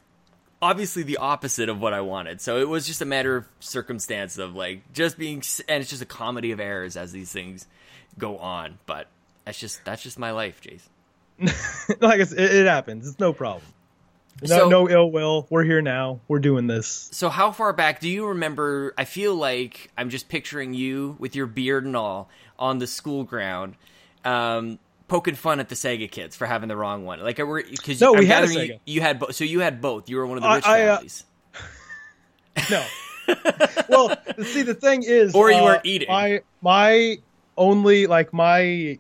obviously 0.63 1.03
the 1.03 1.19
opposite 1.19 1.69
of 1.69 1.81
what 1.81 1.93
I 1.93 2.01
wanted. 2.01 2.41
So 2.41 2.59
it 2.59 2.69
was 2.69 2.87
just 2.87 3.03
a 3.03 3.05
matter 3.05 3.37
of 3.37 3.47
circumstance 3.61 4.39
of 4.39 4.55
like 4.55 4.93
just 4.93 5.19
being, 5.19 5.43
and 5.69 5.81
it's 5.83 5.91
just 5.91 6.03
a 6.03 6.07
comedy 6.07 6.53
of 6.53 6.61
errors 6.61 6.97
as 6.97 7.13
these 7.13 7.31
things 7.33 7.67
go 8.19 8.39
on. 8.39 8.79
But 8.87 9.09
that's 9.45 9.59
just 9.59 9.85
that's 9.85 10.03
just 10.03 10.19
my 10.19 10.31
life, 10.33 10.61
Jason. 10.61 10.91
like 12.01 12.21
it, 12.21 12.33
it 12.33 12.67
happens. 12.67 13.07
It's 13.09 13.19
no 13.21 13.33
problem. 13.33 13.65
No, 14.43 14.47
So- 14.49 14.69
no 14.69 14.89
ill 14.89 15.11
will. 15.11 15.47
We're 15.51 15.65
here 15.65 15.81
now. 15.83 16.21
We're 16.29 16.41
doing 16.41 16.67
this. 16.67 17.09
So 17.13 17.29
how 17.29 17.53
far 17.53 17.73
back 17.73 18.01
do 18.01 18.09
you 18.09 18.27
remember? 18.29 18.93
I 18.99 19.05
feel 19.05 19.35
like 19.35 19.91
I'm 19.97 20.11
just 20.11 20.29
picturing 20.29 20.75
you 20.75 21.17
with 21.19 21.35
your 21.35 21.47
beard 21.47 21.85
and 21.85 21.97
all 21.97 22.29
on 22.59 22.79
the 22.79 22.87
school 22.87 23.25
ground, 23.25 23.75
um, 24.25 24.79
poking 25.09 25.35
fun 25.35 25.61
at 25.61 25.69
the 25.69 25.75
Sega 25.75 26.11
kids 26.11 26.35
for 26.37 26.47
having 26.47 26.69
the 26.69 26.77
wrong 26.77 27.05
one. 27.05 27.21
Like, 27.21 27.37
because 27.37 28.01
No, 28.01 28.15
I'm 28.15 28.21
we 28.21 28.27
had 28.27 28.45
a 28.45 28.47
gathering 28.49 28.69
you, 28.71 28.79
you 28.87 29.01
had 29.01 29.19
bo- 29.19 29.31
so 29.31 29.45
you 29.45 29.61
had 29.61 29.81
both. 29.81 30.09
You 30.09 30.17
were 30.17 30.27
one 30.27 30.39
of 30.39 30.43
the 30.43 30.49
I- 30.49 30.57
rich 30.57 30.67
I, 30.67 30.83
uh, 30.83 30.95
families. 30.97 31.25
No. 32.71 32.85
well, 33.89 34.17
see, 34.43 34.63
the 34.63 34.75
thing 34.75 35.03
is, 35.03 35.35
Or 35.35 35.51
you 35.51 35.59
uh, 35.59 35.65
weren't 35.65 35.85
eating. 35.87 36.09
My 36.09 36.41
my 36.63 37.19
only 37.57 38.07
like 38.07 38.33
my. 38.33 38.99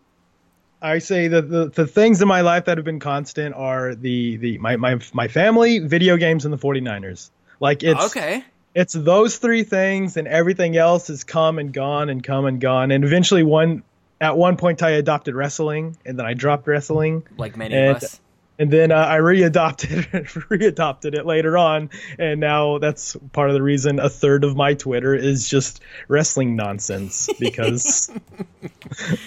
I 0.83 0.99
say 0.99 1.29
that 1.29 1.49
the, 1.49 1.71
the 1.71 1.87
things 1.87 2.21
in 2.21 2.29
my 2.29 2.43
life 2.43 2.67
that 2.67 2.77
have 2.77 2.85
been 2.85 3.01
constant 3.01 3.55
are 3.55 3.95
the, 3.95 4.37
the 4.37 4.59
my, 4.59 4.77
my 4.77 4.99
my 5.15 5.27
family, 5.27 5.79
video 5.79 6.17
games, 6.19 6.45
and 6.45 6.53
the 6.53 6.59
49ers. 6.59 7.31
Like 7.61 7.83
it's 7.83 8.05
okay. 8.07 8.45
it's 8.75 8.93
those 8.93 9.39
three 9.39 9.63
things 9.63 10.19
and 10.19 10.29
everything 10.29 10.77
else 10.77 11.07
has 11.09 11.25
come 11.25 11.59
and 11.59 11.73
gone 11.73 12.11
and 12.11 12.23
come 12.23 12.45
and 12.45 12.61
gone 12.61 12.91
and 12.91 13.03
eventually 13.05 13.43
one 13.43 13.83
at 14.21 14.37
one 14.37 14.57
point 14.57 14.83
i 14.83 14.91
adopted 14.91 15.35
wrestling 15.35 15.97
and 16.05 16.19
then 16.19 16.27
i 16.27 16.35
dropped 16.35 16.67
wrestling 16.67 17.23
Like 17.37 17.57
many 17.57 17.75
and- 17.75 17.97
of 17.97 18.03
us. 18.03 18.21
and 18.59 18.71
then 18.71 18.91
uh, 18.93 18.97
i 18.97 19.19
readopted 19.19 20.05
readopted 20.51 21.15
it 21.15 21.27
later 21.27 21.59
on 21.59 21.91
and 22.19 22.41
now 22.41 22.79
that's 22.79 23.17
part 23.33 23.51
of 23.51 23.55
the 23.55 23.63
reason 23.63 23.99
a 24.01 24.09
third 24.09 24.45
of 24.45 24.57
my 24.57 24.75
twitter 24.75 25.15
is 25.15 25.49
just 25.49 25.81
wrestling 26.09 26.57
nonsense 26.57 27.29
because 27.39 28.11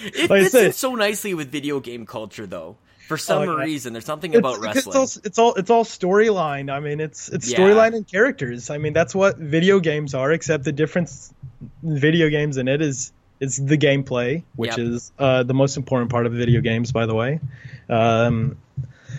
It 0.04 0.28
like 0.30 0.30
I 0.30 0.42
fits 0.42 0.52
said- 0.52 0.66
in 0.66 0.72
so 0.72 0.94
nicely 0.94 1.34
with 1.34 1.50
video 1.50 1.80
game 1.80 2.06
culture, 2.06 2.46
though. 2.46 2.76
For 3.08 3.16
some 3.18 3.48
Oh, 3.48 3.56
yeah. 3.58 3.64
reason, 3.64 3.92
there's 3.92 4.04
something 4.04 4.30
it's, 4.32 4.38
about 4.38 4.54
it's 4.56 4.62
wrestling. 4.86 4.96
all 4.96 5.02
it's 5.24 5.38
all 5.38 5.54
it's 5.54 5.70
all 5.70 5.84
storyline 5.84 6.72
i 6.72 6.78
mean 6.78 7.00
it's 7.00 7.28
it's 7.28 7.50
Yeah. 7.50 7.58
storyline 7.58 7.94
and 7.96 8.06
characters 8.06 8.70
i 8.70 8.78
mean 8.78 8.92
that's 8.92 9.14
what 9.16 9.36
video 9.36 9.80
games 9.80 10.14
are 10.14 10.30
except 10.30 10.62
the 10.62 10.70
difference 10.72 11.34
in 11.82 11.98
video 11.98 12.28
games 12.28 12.56
in 12.56 12.68
it 12.68 12.80
is 12.80 13.12
is 13.40 13.56
the 13.56 13.76
gameplay 13.78 14.42
which 14.54 14.76
Yep. 14.76 14.78
is 14.78 15.12
uh, 15.18 15.42
the 15.42 15.54
most 15.54 15.76
important 15.76 16.10
part 16.10 16.26
of 16.26 16.32
video 16.32 16.60
games 16.60 16.92
by 16.92 17.06
the 17.06 17.14
way 17.14 17.40
um, 17.88 18.56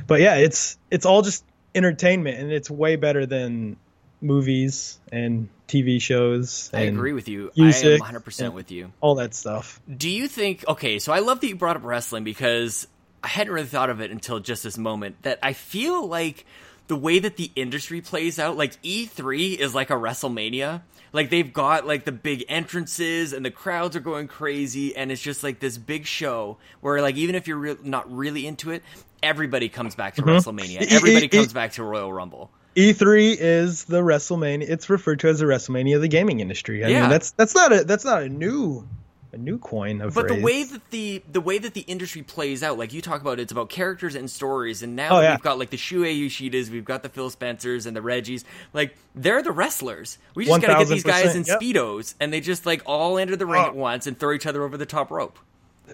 but 0.07 0.21
yeah 0.21 0.36
it's 0.36 0.77
it's 0.89 1.05
all 1.05 1.21
just 1.21 1.43
entertainment 1.75 2.38
and 2.39 2.51
it's 2.51 2.69
way 2.69 2.95
better 2.95 3.25
than 3.25 3.77
movies 4.21 4.99
and 5.12 5.49
tv 5.67 5.99
shows 6.01 6.69
I 6.73 6.81
agree 6.81 7.13
with 7.13 7.27
you. 7.27 7.49
I 7.57 7.62
am 7.63 7.71
100% 7.71 8.53
with 8.53 8.71
you. 8.71 8.91
all 9.01 9.15
that 9.15 9.34
stuff 9.34 9.81
Do 9.95 10.10
you 10.10 10.27
think 10.27 10.63
okay, 10.67 10.99
so 10.99 11.12
I 11.12 11.19
love 11.19 11.39
that 11.41 11.47
you 11.47 11.55
brought 11.55 11.75
up 11.77 11.84
wrestling 11.84 12.23
because 12.23 12.88
I 13.23 13.29
hadn't 13.29 13.53
really 13.53 13.67
thought 13.67 13.89
of 13.89 14.01
it 14.01 14.12
until 14.12 14.39
just 14.39 14.63
this 14.63 14.77
moment 14.77 15.15
that 15.23 15.39
I 15.41 15.53
feel 15.53 16.07
like 16.07 16.45
the 16.91 16.97
way 16.97 17.19
that 17.19 17.38
the 17.38 17.49
industry 17.56 18.01
plays 18.01 18.38
out, 18.38 18.58
like 18.58 18.73
E3 18.82 19.58
is 19.58 19.73
like 19.73 19.89
a 19.91 19.93
WrestleMania. 19.93 20.82
Like 21.13 21.30
they've 21.30 21.54
got 21.54 21.88
like 21.88 22.04
the 22.04 22.12
big 22.12 22.43
entrances 22.49 23.32
and 23.32 23.45
the 23.45 23.49
crowds 23.49 23.95
are 23.95 24.01
going 24.01 24.27
crazy 24.27 24.93
and 24.93 25.10
it's 25.10 25.21
just 25.21 25.41
like 25.41 25.62
this 25.62 25.77
big 25.77 26.06
show 26.06 26.58
where 26.82 27.01
like 27.01 27.15
even 27.15 27.36
if 27.36 27.47
you're 27.47 27.56
re- 27.56 27.77
not 27.82 28.13
really 28.13 28.45
into 28.45 28.71
it, 28.71 28.84
everybody 29.23 29.69
comes 29.69 29.95
back 29.95 30.15
to 30.15 30.21
mm-hmm. 30.21 30.32
WrestleMania. 30.32 30.82
E- 30.82 30.88
Everybody 30.89 31.27
e- 31.27 31.30
comes 31.30 31.51
e- 31.51 31.54
back 31.54 31.71
to 31.73 31.84
Royal 31.86 32.12
Rumble. 32.12 32.51
E3 32.75 33.38
is 33.39 33.86
the 33.86 34.01
WrestleMania. 34.01 34.65
It's 34.67 34.89
referred 34.89 35.21
to 35.21 35.30
as 35.30 35.39
the 35.39 35.45
WrestleMania 35.45 35.95
of 35.95 36.01
the 36.01 36.10
gaming 36.10 36.41
industry. 36.41 36.84
I 36.84 36.89
Yeah. 36.89 37.01
mean, 37.04 37.10
that's 37.10 37.32
that's 37.32 37.56
not 37.56 37.71
a 37.71 37.86
that's 37.86 38.04
not 38.04 38.23
a 38.23 38.27
new 38.27 38.86
a 39.33 39.37
new 39.37 39.57
coin 39.57 40.01
of 40.01 40.13
But 40.13 40.27
phrase. 40.27 40.39
the 40.39 40.43
way 40.45 40.63
that 40.63 40.89
the 40.91 41.23
the 41.31 41.41
way 41.41 41.57
that 41.57 41.73
the 41.73 41.81
industry 41.81 42.21
plays 42.21 42.63
out, 42.63 42.77
like 42.77 42.91
you 42.93 43.01
talk 43.01 43.21
about, 43.21 43.39
it's 43.39 43.51
about 43.51 43.69
characters 43.69 44.15
and 44.15 44.29
stories. 44.29 44.83
And 44.83 44.95
now 44.95 45.17
oh, 45.17 45.21
yeah. 45.21 45.31
we've 45.31 45.41
got 45.41 45.57
like 45.57 45.69
the 45.69 45.77
Shuhei 45.77 46.19
Yoshidas, 46.25 46.69
we've 46.69 46.85
got 46.85 47.01
the 47.03 47.09
Phil 47.09 47.29
Spencers 47.29 47.85
and 47.85 47.95
the 47.95 48.01
Reggies. 48.01 48.43
Like 48.73 48.95
they're 49.15 49.41
the 49.41 49.51
wrestlers. 49.51 50.17
We 50.35 50.45
just 50.45 50.61
gotta 50.61 50.79
get 50.79 50.87
these 50.89 51.03
guys 51.03 51.35
in 51.35 51.43
yep. 51.45 51.59
speedos, 51.61 52.15
and 52.19 52.33
they 52.33 52.41
just 52.41 52.65
like 52.65 52.81
all 52.85 53.17
enter 53.17 53.35
the 53.35 53.45
ring 53.45 53.61
Oh. 53.63 53.67
at 53.67 53.75
once 53.75 54.07
and 54.07 54.19
throw 54.19 54.33
each 54.33 54.45
other 54.45 54.63
over 54.63 54.77
the 54.77 54.85
top 54.85 55.11
rope. 55.11 55.39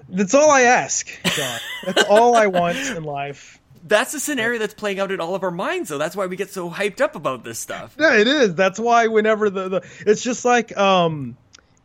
that's 0.10 0.34
all 0.34 0.50
I 0.52 0.62
ask, 0.62 1.08
John. 1.36 1.60
that's 1.86 2.04
all 2.10 2.36
I 2.36 2.48
want 2.48 2.78
in 2.78 3.04
life. 3.04 3.60
That's 3.88 4.12
the 4.12 4.20
scenario 4.20 4.60
that's 4.60 4.74
playing 4.74 5.00
out 5.00 5.12
in 5.12 5.22
all 5.22 5.34
of 5.34 5.44
our 5.44 5.52
minds, 5.52 5.90
though. 5.90 5.98
That's 5.98 6.14
why 6.16 6.26
we 6.26 6.36
get 6.36 6.50
so 6.52 6.70
hyped 6.70 7.00
up 7.00 7.16
about 7.16 7.44
this 7.46 7.58
stuff. 7.58 7.96
Yeah, 7.98 8.18
it 8.18 8.28
is. 8.28 8.54
That's 8.54 8.80
why 8.80 9.08
whenever 9.08 9.50
the, 9.50 9.70
the 9.70 9.82
it's 10.06 10.22
just 10.22 10.44
like 10.44 10.76
um 10.76 11.38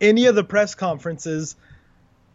any 0.02 0.26
of 0.26 0.34
the 0.34 0.44
press 0.44 0.74
conferences 0.74 1.56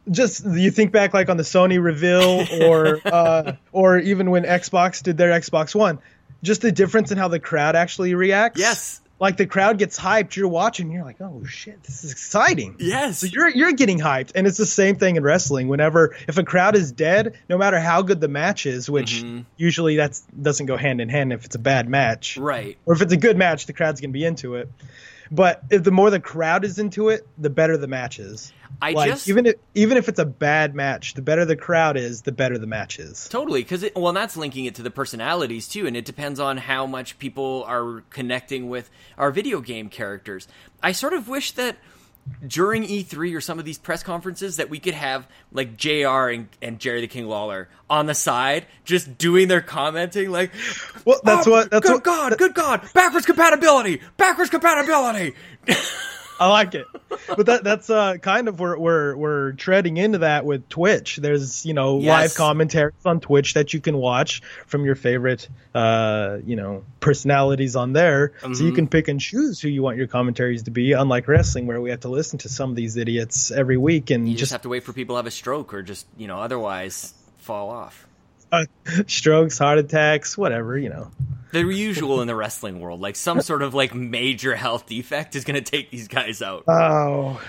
just 0.10 0.46
you 0.46 0.72
think 0.72 0.92
back 0.94 1.14
like 1.14 1.30
on 1.30 1.36
the 1.38 1.44
Sony 1.44 1.84
reveal 1.84 2.46
or 2.64 3.02
uh 3.06 3.54
or 3.72 4.00
even 4.00 4.32
when 4.32 4.44
Xbox 4.44 5.04
did 5.04 5.18
their 5.18 5.32
Xbox 5.40 5.76
One, 5.76 6.00
just 6.42 6.62
the 6.62 6.72
difference 6.72 7.12
in 7.12 7.18
how 7.18 7.28
the 7.28 7.40
crowd 7.40 7.76
actually 7.76 8.16
reacts. 8.16 8.60
Yes. 8.60 9.02
Like 9.20 9.36
the 9.38 9.48
crowd 9.48 9.80
gets 9.80 9.98
hyped, 10.00 10.36
you're 10.36 10.48
watching, 10.48 10.92
you're 10.92 11.04
like, 11.04 11.20
"Oh 11.20 11.44
shit, 11.44 11.82
this 11.84 12.04
is 12.04 12.12
exciting." 12.12 12.76
Yes. 12.78 13.18
So 13.18 13.26
you're 13.26 13.50
you're 13.50 13.72
getting 13.72 13.98
hyped, 13.98 14.34
and 14.36 14.46
it's 14.46 14.60
the 14.60 14.66
same 14.68 14.98
thing 14.98 15.16
in 15.16 15.24
wrestling. 15.24 15.68
Whenever 15.70 16.16
if 16.28 16.38
a 16.38 16.44
crowd 16.44 16.76
is 16.76 16.92
dead, 16.92 17.36
no 17.50 17.58
matter 17.58 17.80
how 17.80 18.04
good 18.04 18.22
the 18.22 18.28
match 18.28 18.68
is, 18.68 18.88
which 18.88 19.24
Mm-hmm. 19.24 19.40
usually 19.58 19.96
that's 19.96 20.20
doesn't 20.40 20.68
go 20.68 20.78
hand 20.78 21.02
in 21.02 21.10
hand 21.10 21.34
if 21.34 21.46
it's 21.46 21.56
a 21.56 21.60
bad 21.60 21.90
match, 21.90 22.38
right. 22.38 22.78
or 22.86 22.94
if 22.94 23.02
it's 23.02 23.12
a 23.12 23.18
good 23.18 23.38
match, 23.38 23.66
the 23.66 23.74
crowd's 23.74 24.02
gonna 24.02 24.14
be 24.14 24.24
into 24.24 24.54
it. 24.54 24.70
But 25.32 25.64
if 25.70 25.84
the 25.84 25.92
more 25.92 26.10
the 26.10 26.20
crowd 26.20 26.64
is 26.64 26.80
into 26.80 27.10
it, 27.10 27.28
the 27.38 27.50
better 27.50 27.78
the 27.78 27.88
match 27.88 28.20
is. 28.20 28.54
I 28.82 28.92
like 28.92 29.10
just 29.10 29.28
even 29.28 29.46
if 29.46 29.56
even 29.74 29.98
if 29.98 30.08
it's 30.08 30.20
a 30.20 30.26
bad 30.26 30.76
match, 30.76 31.14
the 31.14 31.22
better 31.22 31.46
the 31.46 31.56
crowd 31.56 31.98
is, 31.98 32.22
the 32.22 32.32
better 32.32 32.58
the 32.58 32.68
match 32.68 33.00
is. 33.00 33.28
Totally, 33.30 33.64
because 33.64 33.86
well, 33.96 34.14
that's 34.14 34.38
linking 34.38 34.66
it 34.66 34.76
to 34.76 34.84
the 34.84 34.92
personalities 34.92 35.68
too, 35.68 35.88
and 35.88 35.98
it 35.98 36.06
depends 36.06 36.40
on 36.40 36.58
how 36.58 36.86
much 36.86 37.18
people 37.18 37.64
are 37.68 38.04
connecting 38.10 38.70
with 38.70 38.90
our 39.18 39.32
video 39.32 39.62
game 39.62 39.90
characters. 39.90 40.48
I 40.84 40.92
sort 40.92 41.14
of 41.14 41.28
wish 41.28 41.54
that 41.54 41.78
during 42.46 42.84
E3 42.84 43.36
or 43.36 43.42
some 43.42 43.60
of 43.60 43.66
these 43.66 43.78
press 43.78 44.04
conferences 44.04 44.58
that 44.58 44.70
we 44.70 44.80
could 44.80 44.94
have 44.94 45.28
like 45.52 45.78
JR 45.78 46.30
and, 46.30 46.48
and 46.62 46.80
Jerry 46.80 47.02
the 47.02 47.08
King 47.08 47.28
Lawler 47.28 47.70
on 47.90 48.06
the 48.06 48.14
side 48.14 48.66
just 48.86 49.18
doing 49.18 49.48
their 49.48 49.62
commenting 49.62 50.30
like 50.30 50.52
Well, 51.06 51.20
that's 51.24 51.48
"Oh, 51.48 51.52
what 51.52 51.72
that's 51.72 51.86
good 51.88 51.96
what 51.96 52.04
god 52.04 52.38
good 52.38 52.54
god 52.54 52.88
backwards 52.94 53.26
compatibility 53.26 54.02
backwards 54.18 54.50
compatibility 54.50 55.36
I 56.40 56.48
like 56.48 56.76
it. 56.76 56.86
But 57.28 57.46
that 57.48 57.64
that's 57.64 57.90
uh 57.90 58.18
kind 58.18 58.48
of 58.48 58.60
where 58.60 58.78
we're 58.78 59.16
we're 59.16 59.52
treading 59.54 59.98
into 59.98 60.20
that 60.20 60.46
with 60.46 60.70
Twitch. 60.70 61.18
There's, 61.18 61.66
you 61.66 61.74
know, 61.74 61.98
live 61.98 62.36
commentaries 62.36 62.94
on 63.06 63.20
Twitch 63.20 63.56
that 63.56 63.74
you 63.74 63.82
can 63.82 63.98
watch 63.98 64.42
from 64.66 64.86
your 64.86 64.96
favorite 64.96 65.48
uh, 65.74 66.38
you 66.46 66.56
know, 66.56 66.84
personalities 67.00 67.76
on 67.76 67.94
there. 67.94 68.34
So 68.42 68.48
Mm-hmm. 68.48 68.66
you 68.66 68.72
can 68.74 68.88
pick 68.88 69.08
and 69.08 69.20
choose 69.20 69.60
who 69.60 69.68
you 69.70 69.84
want 69.84 69.98
your 69.98 70.08
commentaries 70.08 70.64
to 70.64 70.72
be, 70.72 70.94
unlike 70.94 71.28
wrestling 71.28 71.68
where 71.68 71.80
we 71.80 71.92
have 71.92 72.00
to 72.02 72.10
listen 72.10 72.40
to 72.40 72.50
some 72.50 72.70
of 72.72 72.76
these 72.76 72.98
idiots 72.98 73.52
every 73.52 73.78
week 73.78 74.10
and 74.10 74.28
you 74.28 74.34
just 74.34 74.42
just 74.42 74.52
have 74.54 74.62
to 74.64 74.70
wait 74.70 74.84
for 74.84 74.94
people 74.94 75.16
to 75.16 75.18
have 75.18 75.26
a 75.28 75.32
stroke 75.32 75.74
or 75.74 75.82
just 75.82 76.08
you 76.18 76.28
know 76.28 76.40
otherwise 76.40 77.14
fall 77.38 77.70
off 77.70 78.08
uh, 78.52 78.66
strokes, 79.08 79.58
heart 79.58 79.78
attacks, 79.78 80.38
whatever, 80.38 80.78
you 80.78 80.90
know. 80.90 81.12
The 81.52 81.60
usual 81.66 82.22
in 82.22 82.28
the 82.28 82.36
wrestling 82.36 82.80
world. 82.80 83.02
Like 83.02 83.16
some 83.16 83.42
sort 83.42 83.62
of 83.62 83.74
like 83.74 83.94
major 83.94 84.56
health 84.56 84.86
defect 84.88 85.36
is 85.36 85.44
going 85.44 85.62
to 85.62 85.72
take 85.72 85.90
these 85.92 86.08
guys 86.08 86.42
out. 86.42 86.64
Oh, 86.68 87.42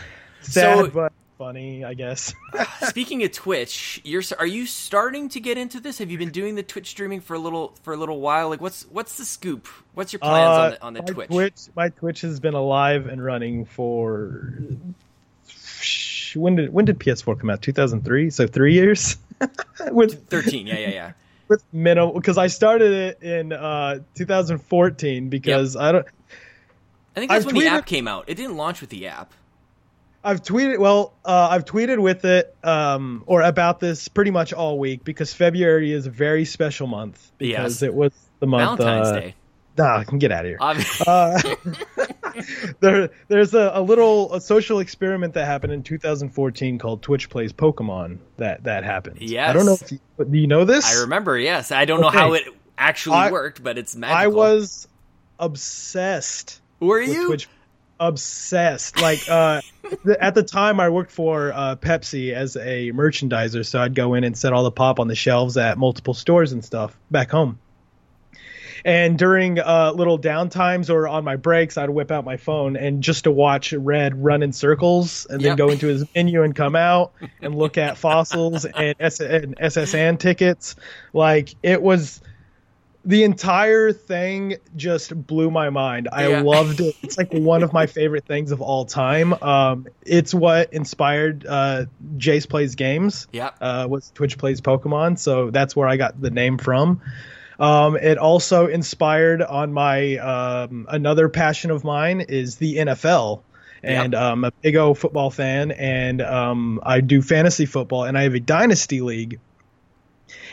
sad 0.42 0.78
So- 0.78 0.90
but 0.90 1.12
funny, 1.38 1.84
I 1.84 1.94
guess. 1.94 2.34
Speaking 2.88 3.22
of 3.22 3.30
Twitch, 3.32 4.00
you're 4.04 4.22
are 4.40 4.46
you 4.46 4.66
starting 4.66 5.28
to 5.30 5.40
get 5.40 5.56
into 5.56 5.78
this? 5.80 5.98
Have 5.98 6.10
you 6.10 6.18
been 6.18 6.30
doing 6.30 6.56
the 6.56 6.62
Twitch 6.64 6.88
streaming 6.88 7.20
for 7.20 7.34
a 7.34 7.38
little 7.38 7.74
for 7.82 7.92
a 7.92 7.96
little 7.96 8.20
while? 8.20 8.48
Like 8.48 8.60
what's 8.60 8.82
what's 8.90 9.16
the 9.18 9.24
scoop? 9.24 9.68
What's 9.94 10.12
your 10.12 10.20
plans 10.20 10.48
on 10.58 10.70
the 10.70 10.82
on 10.82 10.92
the 10.94 11.00
Uh, 11.00 11.02
my 11.06 11.12
Twitch? 11.12 11.28
Twitch, 11.28 11.60
my 11.76 11.88
Twitch 11.90 12.20
has 12.22 12.40
been 12.40 12.54
alive 12.54 13.06
and 13.06 13.22
running 13.24 13.64
for 13.66 14.52
when 16.34 16.56
did 16.56 16.72
when 16.72 16.84
did 16.84 16.98
PS4 16.98 17.38
come 17.38 17.50
out? 17.50 17.62
2003, 17.62 18.30
so 18.30 18.46
three 18.46 18.74
years. 18.74 19.16
with 19.92 20.28
13. 20.28 20.66
Yeah, 20.66 20.78
yeah, 20.78 20.88
yeah. 20.88 21.12
With 21.48 21.64
minimal 21.72 22.14
because 22.14 22.38
I 22.38 22.46
started 22.48 22.92
it 22.92 23.22
in 23.22 23.52
uh, 23.52 24.00
2014 24.14 25.28
because 25.28 25.76
I 25.76 25.92
don't. 25.92 26.06
I 27.16 27.20
think 27.20 27.30
that's 27.30 27.46
I've 27.46 27.52
when 27.52 27.62
the 27.62 27.68
app 27.68 27.86
came 27.86 28.06
out. 28.06 28.24
It 28.28 28.34
didn't 28.34 28.56
launch 28.56 28.80
with 28.80 28.90
the 28.90 29.08
app. 29.08 29.32
I've 30.22 30.42
tweeted 30.42 30.78
well. 30.78 31.14
Uh, 31.24 31.48
I've 31.50 31.64
tweeted 31.64 32.00
with 32.00 32.24
it 32.24 32.54
um, 32.62 33.22
or 33.26 33.42
about 33.42 33.80
this 33.80 34.08
pretty 34.08 34.30
much 34.30 34.52
all 34.52 34.78
week 34.78 35.04
because 35.04 35.32
February 35.32 35.92
is 35.92 36.06
a 36.06 36.10
very 36.10 36.44
special 36.44 36.86
month 36.86 37.32
because 37.38 37.80
Yes. 37.80 37.82
it 37.82 37.94
was 37.94 38.12
the 38.40 38.46
month. 38.46 38.78
Valentine's 38.80 39.08
uh, 39.08 39.20
Day. 39.20 39.34
Nah, 39.78 39.98
I 39.98 40.04
can 40.04 40.18
get 40.18 40.32
out 40.32 40.44
of 40.44 40.50
here. 40.50 42.08
There, 42.80 43.10
there's 43.28 43.54
a, 43.54 43.72
a 43.74 43.82
little 43.82 44.34
a 44.34 44.40
social 44.40 44.78
experiment 44.80 45.34
that 45.34 45.46
happened 45.46 45.72
in 45.72 45.82
2014 45.82 46.78
called 46.78 47.02
Twitch 47.02 47.28
Plays 47.28 47.52
Pokemon. 47.52 48.18
That 48.36 48.64
that 48.64 48.84
happened. 48.84 49.20
Yes. 49.20 49.50
I 49.50 49.52
don't 49.52 49.66
know 49.66 49.78
if 49.80 49.90
you, 49.92 49.98
do 50.24 50.38
you 50.38 50.46
know 50.46 50.64
this. 50.64 50.86
I 50.86 51.00
remember. 51.02 51.38
Yes, 51.38 51.72
I 51.72 51.84
don't 51.84 52.00
know 52.00 52.10
how 52.10 52.34
it 52.34 52.44
actually 52.76 53.16
I- 53.16 53.30
worked, 53.32 53.62
but 53.62 53.78
it's 53.78 53.96
magical. 53.96 54.18
I 54.18 54.26
was 54.28 54.88
obsessed. 55.38 56.60
Were 56.80 57.00
you? 57.00 57.26
Twitch 57.26 57.48
obsessed. 58.00 59.00
Like 59.00 59.28
uh, 59.28 59.60
at 60.20 60.34
the 60.34 60.42
time, 60.42 60.80
I 60.80 60.88
worked 60.88 61.10
for 61.10 61.52
uh, 61.52 61.76
Pepsi 61.76 62.32
as 62.32 62.56
a 62.56 62.92
merchandiser, 62.92 63.66
so 63.66 63.80
I'd 63.80 63.94
go 63.94 64.14
in 64.14 64.24
and 64.24 64.36
set 64.36 64.52
all 64.52 64.64
the 64.64 64.70
pop 64.70 65.00
on 65.00 65.08
the 65.08 65.14
shelves 65.14 65.56
at 65.56 65.78
multiple 65.78 66.14
stores 66.14 66.52
and 66.52 66.64
stuff 66.64 66.96
back 67.10 67.30
home. 67.30 67.58
And 68.84 69.18
during 69.18 69.58
uh, 69.58 69.92
little 69.94 70.18
downtimes 70.18 70.90
or 70.90 71.08
on 71.08 71.24
my 71.24 71.36
breaks, 71.36 71.76
I'd 71.76 71.90
whip 71.90 72.10
out 72.10 72.24
my 72.24 72.36
phone 72.36 72.76
and 72.76 73.02
just 73.02 73.24
to 73.24 73.30
watch 73.30 73.72
Red 73.72 74.22
run 74.22 74.42
in 74.42 74.52
circles 74.52 75.26
and 75.28 75.40
then 75.40 75.48
Yep. 75.50 75.58
go 75.58 75.70
into 75.70 75.86
his 75.86 76.04
menu 76.14 76.42
and 76.42 76.54
come 76.54 76.76
out 76.76 77.12
and 77.42 77.54
look 77.54 77.78
at 77.78 77.96
fossils 77.98 78.64
and, 78.64 78.94
S- 79.00 79.20
and 79.20 79.54
S.S. 79.58 79.94
Anne 79.94 80.16
tickets. 80.18 80.76
Like 81.12 81.54
it 81.62 81.82
was 81.82 82.20
the 83.04 83.24
entire 83.24 83.90
thing 83.92 84.56
just 84.76 85.14
blew 85.26 85.50
my 85.50 85.70
mind. 85.70 86.08
I 86.12 86.28
Yeah. 86.28 86.42
loved 86.42 86.80
it. 86.80 86.94
It's 87.02 87.16
like 87.16 87.32
one 87.32 87.62
of 87.62 87.72
my 87.72 87.86
favorite 87.86 88.26
things 88.26 88.50
of 88.52 88.60
all 88.60 88.84
time. 88.84 89.32
Um, 89.42 89.86
it's 90.04 90.34
what 90.34 90.74
inspired 90.74 91.46
uh, 91.48 91.86
Jace 92.18 92.46
Plays 92.46 92.74
Games. 92.74 93.26
Yeah, 93.32 93.50
Uh, 93.60 93.86
was 93.88 94.10
Twitch 94.14 94.36
Plays 94.36 94.60
Pokemon, 94.60 95.18
so 95.18 95.50
that's 95.50 95.74
where 95.74 95.88
I 95.88 95.96
got 95.96 96.20
the 96.20 96.30
name 96.30 96.58
from. 96.58 97.00
Um, 97.58 97.96
it 97.96 98.18
also 98.18 98.66
inspired 98.66 99.42
on 99.42 99.72
my 99.72 100.16
um, 100.16 100.86
another 100.88 101.28
passion 101.28 101.70
of 101.70 101.84
mine 101.84 102.20
is 102.20 102.56
the 102.56 102.76
NFL. 102.76 103.42
And 103.82 104.14
I'm 104.14 104.44
a 104.44 104.50
big 104.50 104.74
O 104.74 104.92
football 104.92 105.30
fan, 105.30 105.70
and 105.70 106.20
um, 106.20 106.80
I 106.82 107.00
do 107.00 107.22
fantasy 107.22 107.64
football, 107.64 108.04
and 108.04 108.18
I 108.18 108.22
have 108.22 108.34
a 108.34 108.40
dynasty 108.40 109.00
league. 109.00 109.38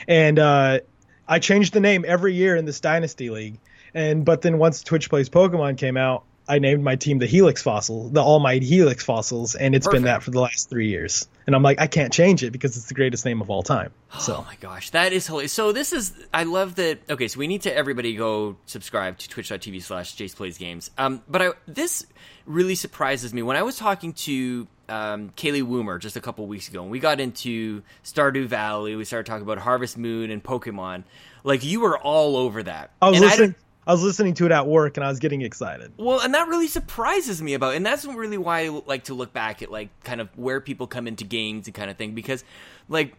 And 0.08 0.38
uh, 0.38 0.82
I 1.28 1.40
changed 1.40 1.74
the 1.74 1.80
name 1.80 2.06
every 2.08 2.36
year 2.36 2.56
in 2.56 2.66
this 2.66 2.80
dynasty 2.80 3.32
league. 3.32 3.58
And 3.96 4.26
but 4.26 4.42
then 4.42 4.60
once 4.60 4.84
Twitch 4.84 5.10
Plays 5.10 5.30
Pokemon 5.30 5.78
came 5.78 5.98
out, 5.98 6.24
I 6.48 6.60
named 6.60 6.84
my 6.84 6.98
team 6.98 7.18
the 7.18 7.26
Helix 7.26 7.62
Fossil, 7.64 8.10
the 8.10 8.22
All 8.22 8.40
Might 8.40 8.62
Helix 8.62 9.04
Fossils, 9.04 9.56
and 9.56 9.74
it's 9.74 9.88
been 9.88 10.04
that 10.04 10.22
for 10.22 10.32
the 10.32 10.42
last 10.42 10.70
three 10.70 10.90
years. 10.90 11.28
And 11.48 11.56
I'm 11.56 11.62
like, 11.62 11.80
I 11.80 11.88
can't 11.88 12.12
change 12.12 12.44
it 12.44 12.52
because 12.52 12.76
it's 12.76 12.88
the 12.88 12.94
greatest 12.96 13.24
name 13.26 13.40
of 13.42 13.50
all 13.52 13.62
time. 13.62 13.92
Oh 14.14 14.20
So 14.20 14.42
my 14.48 14.56
gosh, 14.60 14.90
that 14.92 15.14
is 15.14 15.28
hilarious. 15.28 15.54
So 15.54 15.72
this 15.72 15.94
is, 15.94 16.14
I 16.34 16.44
love 16.44 16.76
that. 16.76 17.00
Okay, 17.10 17.28
so 17.28 17.38
we 17.40 17.46
need 17.48 17.62
to 17.64 17.76
everybody 17.76 18.16
go 18.16 18.58
subscribe 18.66 19.18
to 19.20 19.30
twitch.tv 19.30 19.82
slash 19.84 20.16
Jace 20.16 20.36
Plays 20.36 20.58
Games. 20.58 20.90
Um, 20.98 21.22
but 21.28 21.42
I, 21.42 21.50
this 21.68 22.06
really 22.48 22.74
surprises 22.76 23.34
me. 23.34 23.44
When 23.44 23.58
I 23.58 23.62
was 23.64 23.78
talking 23.78 24.14
to 24.14 24.68
um, 24.90 25.30
Kaylee 25.38 25.64
Woomer 25.64 26.00
just 26.00 26.16
a 26.16 26.22
couple 26.22 26.48
weeks 26.48 26.68
ago, 26.68 26.82
and 26.82 26.90
we 26.92 27.00
got 27.00 27.20
into 27.20 27.84
Stardew 28.04 28.48
Valley, 28.48 28.96
we 28.96 29.06
started 29.06 29.28
talking 29.28 29.44
about 29.44 29.60
Harvest 29.60 29.98
Moon 30.00 30.32
and 30.32 30.44
Pokemon. 30.44 31.04
Like 31.44 31.64
you 31.64 31.80
were 31.82 31.98
all 31.98 32.38
over 32.38 32.64
that. 32.64 32.90
I 33.02 33.10
was 33.10 33.18
And 33.18 33.26
listening. 33.26 33.50
don't- 33.52 33.58
I, 33.88 33.92
was 33.92 34.04
listening 34.04 34.34
to 34.36 34.46
it 34.46 34.52
at 34.52 34.68
work, 34.68 34.98
and 34.98 35.04
I 35.06 35.10
was 35.10 35.20
getting 35.20 35.42
excited. 35.42 35.92
Well, 35.98 36.20
and 36.20 36.34
that 36.34 36.48
really 36.48 36.68
surprises 36.68 37.42
me 37.42 37.54
about, 37.54 37.76
and 37.76 37.86
that's 37.86 38.06
really 38.06 38.38
why 38.38 38.66
I 38.66 38.82
like 38.86 39.06
to 39.06 39.14
look 39.14 39.34
back 39.34 39.62
at 39.62 39.72
like 39.72 39.90
kind 40.04 40.22
of 40.22 40.30
where 40.38 40.62
people 40.62 40.88
come 40.88 41.08
into 41.08 41.24
games 41.24 41.68
and 41.68 41.74
kind 41.74 41.90
of 41.90 41.98
thing 41.98 42.16
because, 42.16 42.44
like, 42.90 43.14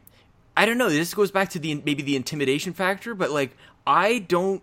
I 0.57 0.67
don't 0.67 0.79
know. 0.79 0.89
This 0.89 1.15
goes 1.15 1.31
back 1.31 1.51
to 1.51 1.59
the 1.59 1.75
maybe 1.85 2.03
the 2.03 2.17
intimidation 2.17 2.73
factor, 2.73 3.15
but 3.15 3.31
like, 3.31 3.57
I 3.87 4.19
don't. 4.19 4.63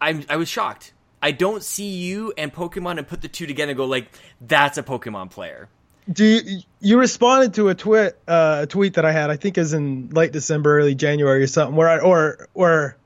I'm 0.00 0.24
I 0.28 0.36
was 0.36 0.48
shocked. 0.48 0.92
I 1.22 1.30
don't 1.30 1.62
see 1.62 1.88
you 1.88 2.34
and 2.36 2.52
Pokemon 2.52 2.98
and 2.98 3.08
put 3.08 3.22
the 3.22 3.28
two 3.28 3.46
together 3.46 3.70
and 3.70 3.78
go 3.78 3.86
like 3.86 4.08
that's 4.42 4.76
a 4.76 4.82
Pokemon 4.82 5.30
player. 5.30 5.70
Do 6.12 6.22
you, 6.22 6.60
you 6.80 6.98
responded 6.98 7.54
to 7.54 7.70
a 7.70 7.74
tweet 7.74 8.12
uh, 8.28 8.60
a 8.62 8.66
tweet 8.66 8.94
that 8.94 9.06
I 9.06 9.12
had? 9.12 9.30
I 9.30 9.36
think 9.36 9.56
is 9.56 9.72
in 9.72 10.10
late 10.10 10.32
December, 10.32 10.78
early 10.78 10.94
January 10.94 11.42
or 11.42 11.46
something. 11.46 11.76
Where 11.76 11.88
I 11.88 11.98
or 11.98 12.48
or 12.52 12.98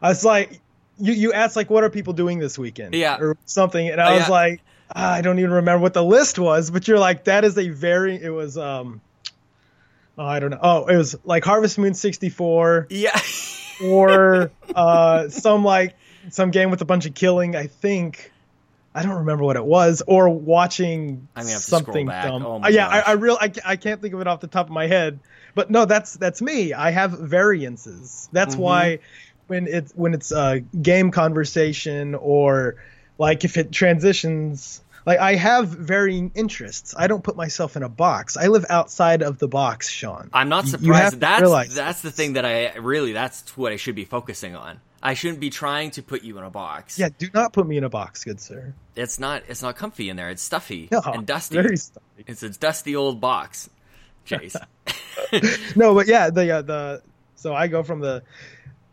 I 0.00 0.08
was 0.08 0.24
like, 0.24 0.62
you 1.00 1.12
you 1.12 1.32
asked 1.32 1.56
like, 1.56 1.70
what 1.70 1.84
are 1.84 1.90
people 1.90 2.12
doing 2.12 2.38
this 2.38 2.58
weekend? 2.58 2.94
Yeah. 2.94 3.18
or 3.18 3.36
something, 3.46 3.88
and 3.88 4.00
I 4.00 4.10
Oh, 4.12 4.14
was 4.16 4.22
yeah. 4.24 4.30
like, 4.30 4.60
ah, 4.94 5.12
I 5.14 5.20
don't 5.22 5.38
even 5.38 5.50
remember 5.52 5.82
what 5.82 5.94
the 5.94 6.04
list 6.04 6.38
was. 6.38 6.70
But 6.70 6.86
you're 6.88 6.98
like, 6.98 7.24
that 7.24 7.44
is 7.44 7.56
a 7.58 7.68
very. 7.70 8.20
It 8.22 8.30
was 8.30 8.56
um. 8.58 9.00
Oh, 10.18 10.24
I 10.26 10.38
don't 10.40 10.50
know. 10.50 10.58
Oh, 10.60 10.86
it 10.86 10.96
was 10.96 11.16
like 11.24 11.44
Harvest 11.44 11.78
Moon 11.78 11.94
64 11.94 12.88
Yeah. 12.90 13.18
or 13.84 14.50
uh, 14.74 15.28
some 15.28 15.64
like 15.64 15.96
some 16.30 16.50
game 16.50 16.70
with 16.70 16.82
a 16.82 16.84
bunch 16.84 17.06
of 17.06 17.14
killing. 17.14 17.56
I 17.56 17.66
think 17.68 18.30
I 18.94 19.02
don't 19.02 19.18
remember 19.18 19.44
what 19.44 19.56
it 19.56 19.64
was, 19.64 20.02
or 20.06 20.28
watching 20.28 21.28
I'm 21.34 21.44
gonna 21.44 21.52
have 21.52 21.60
to 21.62 21.66
scroll 21.66 21.84
something 21.84 22.06
dumb. 22.08 22.44
Oh 22.44 22.68
yeah, 22.68 22.88
I, 22.88 22.98
gosh. 23.00 23.08
I 23.08 23.12
real 23.12 23.38
I, 23.40 23.52
I 23.64 23.76
can't 23.76 24.02
think 24.02 24.12
of 24.14 24.20
it 24.20 24.26
off 24.26 24.40
the 24.40 24.48
top 24.48 24.66
of 24.66 24.72
my 24.72 24.86
head, 24.88 25.20
but 25.54 25.70
no, 25.70 25.86
that's 25.86 26.14
that's 26.14 26.42
me. 26.42 26.74
I 26.74 26.90
have 26.90 27.12
variances. 27.12 28.28
That's 28.32 28.54
Mm-hmm. 28.54 28.62
why 28.62 28.98
when 29.50 29.66
it's 29.66 29.92
when 29.92 30.14
it's 30.14 30.30
a 30.30 30.60
game 30.60 31.10
conversation 31.10 32.14
or 32.14 32.76
like 33.18 33.44
if 33.44 33.58
it 33.58 33.72
transitions. 33.72 34.80
Like 35.06 35.18
I 35.18 35.34
have 35.34 35.68
varying 35.68 36.30
interests. 36.34 36.94
I 36.96 37.06
don't 37.06 37.24
put 37.24 37.34
myself 37.34 37.74
in 37.74 37.82
a 37.82 37.88
box. 37.88 38.36
I 38.36 38.48
live 38.48 38.66
outside 38.68 39.22
of 39.22 39.38
the 39.38 39.48
box, 39.48 39.88
Sean. 39.88 40.28
I'm 40.32 40.50
not 40.50 40.68
surprised. 40.68 41.18
that's 41.18 41.74
that's 41.74 42.02
the 42.02 42.10
thing 42.10 42.34
that 42.34 42.44
I 42.44 42.74
really 42.76 43.12
that's 43.12 43.56
what 43.56 43.72
I 43.72 43.76
should 43.76 43.94
be 43.94 44.04
focusing 44.04 44.54
on. 44.54 44.80
I 45.02 45.14
shouldn't 45.14 45.40
be 45.40 45.48
trying 45.48 45.90
to 45.92 46.02
put 46.02 46.22
you 46.22 46.36
in 46.36 46.44
a 46.44 46.50
box. 46.50 46.98
Yeah, 46.98 47.08
do 47.16 47.28
not 47.32 47.54
put 47.54 47.66
me 47.66 47.78
in 47.78 47.84
a 47.84 47.88
box, 47.88 48.24
good 48.24 48.40
sir. 48.40 48.74
It's 48.94 49.18
not 49.18 49.42
it's 49.48 49.62
not 49.62 49.74
comfy 49.74 50.10
in 50.10 50.16
there. 50.16 50.28
It's 50.28 50.42
stuffy 50.42 50.88
No, 50.92 51.00
and 51.04 51.26
dusty. 51.26 51.56
Very 51.56 51.78
stuffy. 51.78 52.24
It's 52.26 52.42
a 52.42 52.50
dusty 52.50 52.94
old 52.94 53.22
box. 53.22 53.70
Chase. 54.26 54.54
no, 55.76 55.94
but 55.94 56.06
yeah, 56.06 56.28
the 56.28 56.50
uh, 56.50 56.62
the 56.62 57.02
so 57.36 57.54
I 57.54 57.68
go 57.68 57.82
from 57.82 58.00
the 58.00 58.22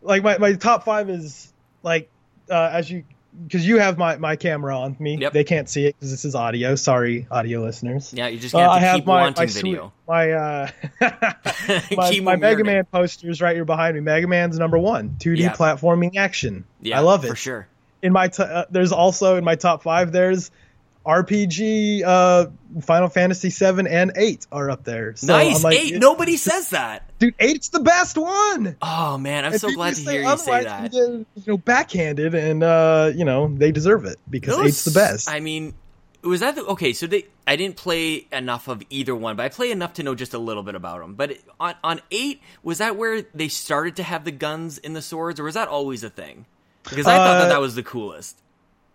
like 0.02 0.22
my, 0.22 0.38
my 0.38 0.52
top 0.54 0.84
five 0.84 1.08
is 1.10 1.52
like 1.82 2.08
uh, 2.50 2.70
as 2.72 2.90
you 2.90 3.04
because 3.46 3.64
you 3.66 3.78
have 3.78 3.98
my 3.98 4.16
my 4.16 4.36
camera 4.36 4.76
on 4.76 4.96
me. 4.98 5.16
Yep. 5.18 5.32
They 5.32 5.44
can't 5.44 5.68
see 5.68 5.86
it 5.86 5.94
because 5.96 6.10
this 6.10 6.24
is 6.24 6.34
audio. 6.34 6.74
Sorry, 6.74 7.26
audio 7.30 7.62
listeners. 7.62 8.12
yeah, 8.12 8.26
you 8.28 8.38
just 8.38 8.54
Uh, 8.54 8.58
have 8.60 8.70
I 8.70 8.78
have 8.80 8.96
keep 8.96 9.06
my 9.06 9.30
my, 9.30 9.46
video. 9.46 9.92
my 10.08 10.30
uh 10.32 10.68
my, 11.96 12.20
my 12.20 12.36
Mega. 12.36 12.64
Man 12.64 12.84
posters 12.86 13.40
right 13.40 13.54
here 13.54 13.64
behind 13.64 13.94
me. 13.94 14.00
Mega 14.00 14.26
Man's 14.26 14.58
number 14.58 14.78
one, 14.78 15.16
2D 15.20 15.38
Yeah. 15.38 15.52
platforming 15.52 16.16
action. 16.16 16.64
Yeah, 16.80 16.98
I 16.98 17.02
love 17.02 17.24
it. 17.24 17.28
for 17.28 17.36
sure. 17.36 17.68
In 18.02 18.12
my 18.12 18.28
t- 18.28 18.42
uh, 18.42 18.64
there's 18.70 18.92
also 18.92 19.36
in 19.36 19.44
my 19.44 19.56
top 19.56 19.82
five 19.82 20.12
there's 20.12 20.50
RPG, 21.08 22.02
uh, 22.04 22.46
Final 22.82 23.08
Fantasy 23.08 23.48
seven 23.50 23.86
and 23.86 24.12
eight 24.16 24.46
are 24.52 24.70
up 24.70 24.84
there. 24.84 25.16
So 25.16 25.26
nice 25.28 25.64
like, 25.64 25.76
eight. 25.78 25.96
Nobody 25.96 26.36
says 26.36 26.70
that. 26.70 27.10
dude, 27.18 27.34
eight's 27.40 27.70
the 27.70 27.80
best 27.80 28.18
one. 28.18 28.76
Oh 28.82 29.16
man, 29.18 29.44
I'm 29.46 29.54
If 29.54 29.62
so 29.62 29.72
glad 29.72 29.94
to 29.94 30.00
hear 30.02 30.22
you 30.22 30.36
say 30.38 30.64
that. 30.64 30.92
You, 30.92 31.26
get, 31.34 31.44
you 31.46 31.52
know, 31.52 31.56
backhanded, 31.58 32.34
and 32.34 32.62
uh, 32.62 33.10
you 33.14 33.24
know 33.24 33.48
they 33.48 33.72
deserve 33.72 34.04
it 34.04 34.18
because 34.28 34.56
Those- 34.56 34.66
eight's 34.66 34.84
the 34.84 34.90
best. 34.90 35.30
I 35.30 35.40
mean, 35.40 35.72
was 36.22 36.40
that 36.40 36.56
the, 36.56 36.64
okay? 36.66 36.92
So 36.92 37.06
they, 37.06 37.26
I 37.46 37.56
didn't 37.56 37.76
play 37.76 38.26
enough 38.30 38.68
of 38.68 38.82
either 38.90 39.14
one, 39.16 39.36
but 39.36 39.44
I 39.46 39.48
play 39.48 39.70
enough 39.70 39.94
to 39.94 40.02
know 40.02 40.14
just 40.14 40.34
a 40.34 40.38
little 40.38 40.62
bit 40.62 40.74
about 40.74 41.00
them. 41.00 41.14
But 41.14 41.38
on 41.58 41.74
on 41.82 42.00
eight, 42.10 42.42
was 42.62 42.78
that 42.78 42.96
where 42.96 43.22
they 43.34 43.48
started 43.48 43.96
to 43.96 44.02
have 44.02 44.24
the 44.24 44.30
guns 44.32 44.76
in 44.78 44.92
the 44.92 45.02
swords, 45.02 45.40
or 45.40 45.44
was 45.44 45.54
that 45.54 45.68
always 45.68 46.04
a 46.04 46.10
thing? 46.10 46.44
Because 46.84 47.06
I 47.06 47.16
thought 47.16 47.38
that 47.38 47.46
Uh, 47.46 47.48
that 47.48 47.60
was 47.60 47.74
the 47.76 47.82
coolest. 47.82 48.36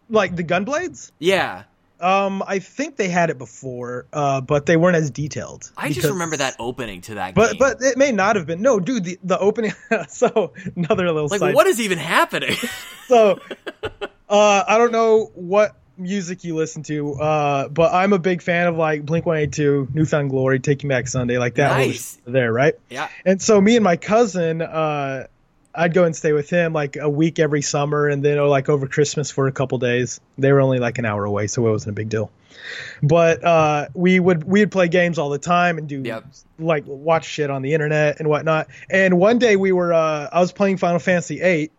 like 0.09 0.35
the 0.35 0.43
gunblades. 0.43 1.11
Yeah, 1.17 1.63
Um, 1.99 2.43
I 2.45 2.59
think 2.59 2.97
they 2.97 3.07
had 3.07 3.29
it 3.29 3.37
before, 3.37 4.07
uh, 4.11 4.41
but 4.41 4.65
they 4.65 4.75
weren't 4.75 4.97
as 4.97 5.09
detailed. 5.11 5.71
I 5.77 5.91
just 5.91 6.09
remember 6.09 6.35
that 6.37 6.55
opening 6.59 7.01
to 7.01 7.15
that 7.15 7.33
But 7.35 7.51
game. 7.51 7.59
but 7.59 7.77
it 7.81 7.97
may 7.97 8.11
not 8.11 8.35
have 8.35 8.45
been. 8.45 8.61
No, 8.61 8.79
dude, 8.79 9.03
the 9.05 9.19
the 9.23 9.39
opening. 9.39 9.71
so 10.09 10.53
another 10.75 11.11
little 11.11 11.29
like, 11.29 11.39
side. 11.39 11.55
what 11.55 11.67
is 11.67 11.79
even 11.79 11.97
happening? 11.97 12.55
So, 13.09 13.37
uh, 14.29 14.63
I 14.67 14.77
don't 14.77 14.93
know 14.93 15.29
what 15.35 15.75
music 15.97 16.43
you 16.45 16.55
listen 16.55 16.83
to, 16.83 17.13
uh, 17.15 17.67
but 17.67 17.93
I'm 17.93 18.13
a 18.13 18.17
big 18.17 18.41
fan 18.41 18.67
of 18.67 18.77
like 18.77 19.05
Blink 19.05 19.25
182, 19.25 19.89
New 19.93 20.05
Found 20.05 20.29
Glory, 20.29 20.59
Take 20.59 20.79
Taking 20.79 20.87
Back 20.87 21.07
Sunday, 21.09 21.37
like 21.37 21.55
that. 21.55 21.69
Nice. 21.77 22.17
there, 22.25 22.51
right? 22.51 22.75
yeah, 22.89 23.09
And 23.25 23.41
so 23.41 23.59
me 23.59 23.75
and 23.75 23.83
my 23.83 23.97
cousin, 23.97 24.61
uh, 24.61 25.27
I'd 25.75 25.93
go 25.93 26.03
and 26.03 26.15
stay 26.15 26.33
with 26.33 26.49
him 26.49 26.71
like 26.73 26.95
a 26.97 27.09
week 27.09 27.39
every 27.39 27.61
summer, 27.61 28.07
and 28.07 28.23
then 28.23 28.37
oh, 28.37 28.47
like 28.49 28.69
over 28.69 28.87
Christmas 28.87 29.31
for 29.31 29.47
a 29.47 29.51
couple 29.51 29.77
days. 29.79 30.19
They 30.37 30.51
were 30.51 30.61
only 30.61 30.79
like 30.79 30.97
an 30.99 31.05
hour 31.05 31.25
away, 31.25 31.47
so 31.47 31.65
it 31.67 31.71
wasn't 31.71 31.91
a 31.91 31.95
big 31.95 32.09
deal. 32.09 32.31
But 33.01 33.43
uh, 33.43 33.87
we 33.93 34.19
would 34.19 34.43
we 34.43 34.59
would 34.59 34.71
play 34.71 34.87
games 34.87 35.17
all 35.17 35.29
the 35.29 35.39
time 35.39 35.77
and 35.77 35.87
do 35.89 36.01
Yep. 36.03 36.25
like 36.59 36.83
watch 36.85 37.25
shit 37.25 37.49
on 37.49 37.61
the 37.63 37.73
internet 37.73 38.19
and 38.19 38.27
whatnot. 38.29 38.67
And 38.89 39.17
one 39.19 39.39
day 39.39 39.55
we 39.55 39.71
were 39.71 39.93
uh, 39.93 40.29
I 40.31 40.39
was 40.39 40.51
playing 40.51 40.77
Final 40.77 40.99
Fantasy 40.99 41.39
VIII, 41.39 41.71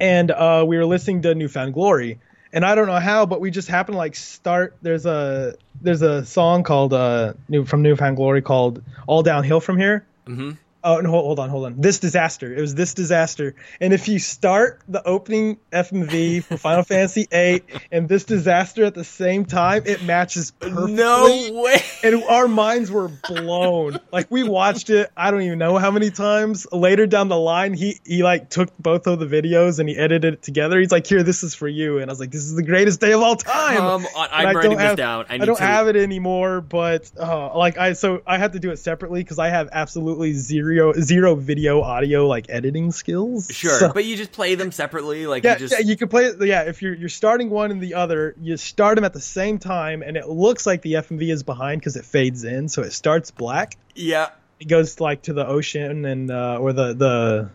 and 0.00 0.30
uh, 0.30 0.64
we 0.66 0.76
were 0.76 0.86
listening 0.86 1.22
to 1.22 1.34
New 1.34 1.48
Found 1.48 1.74
Glory. 1.74 2.20
And 2.54 2.66
I 2.66 2.74
don't 2.74 2.86
know 2.86 2.98
how, 3.00 3.24
but 3.24 3.40
we 3.40 3.50
just 3.50 3.68
happened 3.68 3.94
to 3.94 3.98
like 3.98 4.14
start. 4.14 4.76
There's 4.82 5.06
a 5.06 5.54
there's 5.80 6.02
a 6.02 6.24
song 6.24 6.62
called 6.62 6.92
uh, 6.92 7.32
New 7.48 7.64
from 7.64 7.82
New 7.82 7.96
Found 7.96 8.16
Glory 8.16 8.42
called 8.42 8.82
"All 9.06 9.22
Downhill 9.22 9.60
from 9.60 9.78
Here." 9.78 10.04
hmm 10.26 10.52
Oh, 10.84 11.00
no, 11.00 11.10
hold 11.10 11.38
on, 11.38 11.48
hold 11.48 11.66
on. 11.66 11.80
This 11.80 12.00
disaster. 12.00 12.52
It 12.52 12.60
was 12.60 12.74
this 12.74 12.94
disaster. 12.94 13.54
And 13.80 13.92
if 13.92 14.08
you 14.08 14.18
start 14.18 14.80
the 14.88 15.06
opening 15.06 15.58
FMV 15.72 16.42
for 16.42 16.56
Final 16.56 16.82
Fantasy 16.82 17.28
VIII 17.30 17.62
and 17.92 18.08
this 18.08 18.24
disaster 18.24 18.84
at 18.84 18.94
the 18.94 19.04
same 19.04 19.44
time, 19.44 19.84
it 19.86 20.02
matches 20.02 20.50
perfectly. 20.50 20.94
No 20.94 21.62
way. 21.62 21.80
And 22.02 22.24
our 22.24 22.48
minds 22.48 22.90
were 22.90 23.08
blown. 23.28 24.00
like 24.12 24.28
we 24.28 24.42
watched 24.42 24.90
it. 24.90 25.10
I 25.16 25.30
don't 25.30 25.42
even 25.42 25.58
know 25.58 25.78
how 25.78 25.92
many 25.92 26.10
times. 26.10 26.66
Later 26.72 27.06
down 27.06 27.28
the 27.28 27.38
line, 27.38 27.74
he 27.74 28.00
he 28.04 28.24
like 28.24 28.50
took 28.50 28.76
both 28.78 29.06
of 29.06 29.20
the 29.20 29.26
videos 29.26 29.78
and 29.78 29.88
he 29.88 29.96
edited 29.96 30.34
it 30.34 30.42
together. 30.42 30.80
He's 30.80 30.90
like, 30.90 31.06
"Here, 31.06 31.22
this 31.22 31.44
is 31.44 31.54
for 31.54 31.68
you." 31.68 31.98
And 31.98 32.10
I 32.10 32.12
was 32.12 32.18
like, 32.18 32.32
"This 32.32 32.42
is 32.42 32.56
the 32.56 32.62
greatest 32.64 33.00
day 33.00 33.12
of 33.12 33.20
all 33.22 33.36
time." 33.36 33.76
Come 33.76 34.06
on, 34.16 34.28
I'm 34.32 34.48
I 34.48 34.52
writing 34.52 34.70
don't 34.72 34.78
this 34.78 34.86
have- 34.88 34.96
down. 34.96 35.26
I, 35.28 35.34
I, 35.34 35.38
don't 35.38 35.56
to. 35.56 35.62
have 35.62 35.86
it 35.86 35.94
anymore, 35.94 36.60
but 36.60 37.10
uh, 37.16 37.56
like 37.56 37.78
I 37.78 37.92
so 37.92 38.22
I 38.26 38.38
had 38.38 38.54
to 38.54 38.58
do 38.58 38.72
it 38.72 38.78
separately 38.78 39.22
because 39.22 39.38
I 39.38 39.48
have 39.48 39.68
absolutely 39.70 40.32
zero 40.32 40.71
zero 41.00 41.34
video 41.34 41.80
audio 41.82 42.26
like 42.26 42.46
editing 42.48 42.92
skills. 42.92 43.48
Sure, 43.52 43.78
So- 43.78 43.92
but 43.92 44.04
you 44.04 44.16
just 44.16 44.32
play 44.32 44.54
them 44.54 44.72
separately. 44.72 45.26
Like 45.26 45.44
yeah, 45.44 45.52
you 45.54 45.58
just 45.58 45.72
yeah, 45.74 45.80
you 45.86 45.96
can 45.96 46.08
play 46.08 46.26
it. 46.26 46.36
Yeah, 46.44 46.62
if 46.62 46.82
you're 46.82 46.94
you're 46.94 47.08
starting 47.08 47.50
one 47.50 47.70
and 47.70 47.80
the 47.80 47.94
other, 47.94 48.34
you 48.40 48.56
start 48.56 48.96
them 48.96 49.04
at 49.04 49.12
the 49.12 49.20
same 49.20 49.58
time, 49.58 50.02
and 50.02 50.16
it 50.16 50.28
looks 50.28 50.66
like 50.66 50.82
the 50.82 50.94
FMV 50.94 51.32
is 51.32 51.42
behind 51.42 51.80
because 51.80 51.96
it 51.96 52.04
fades 52.04 52.44
in, 52.44 52.68
so 52.68 52.82
it 52.82 52.92
starts 52.92 53.30
black. 53.30 53.76
yeah. 53.94 54.30
It 54.60 54.68
goes 54.68 55.00
like 55.00 55.22
to 55.22 55.32
the 55.32 55.44
ocean 55.44 56.04
and 56.04 56.30
uh, 56.30 56.58
or 56.60 56.72
the 56.72 56.92
the 56.94 57.50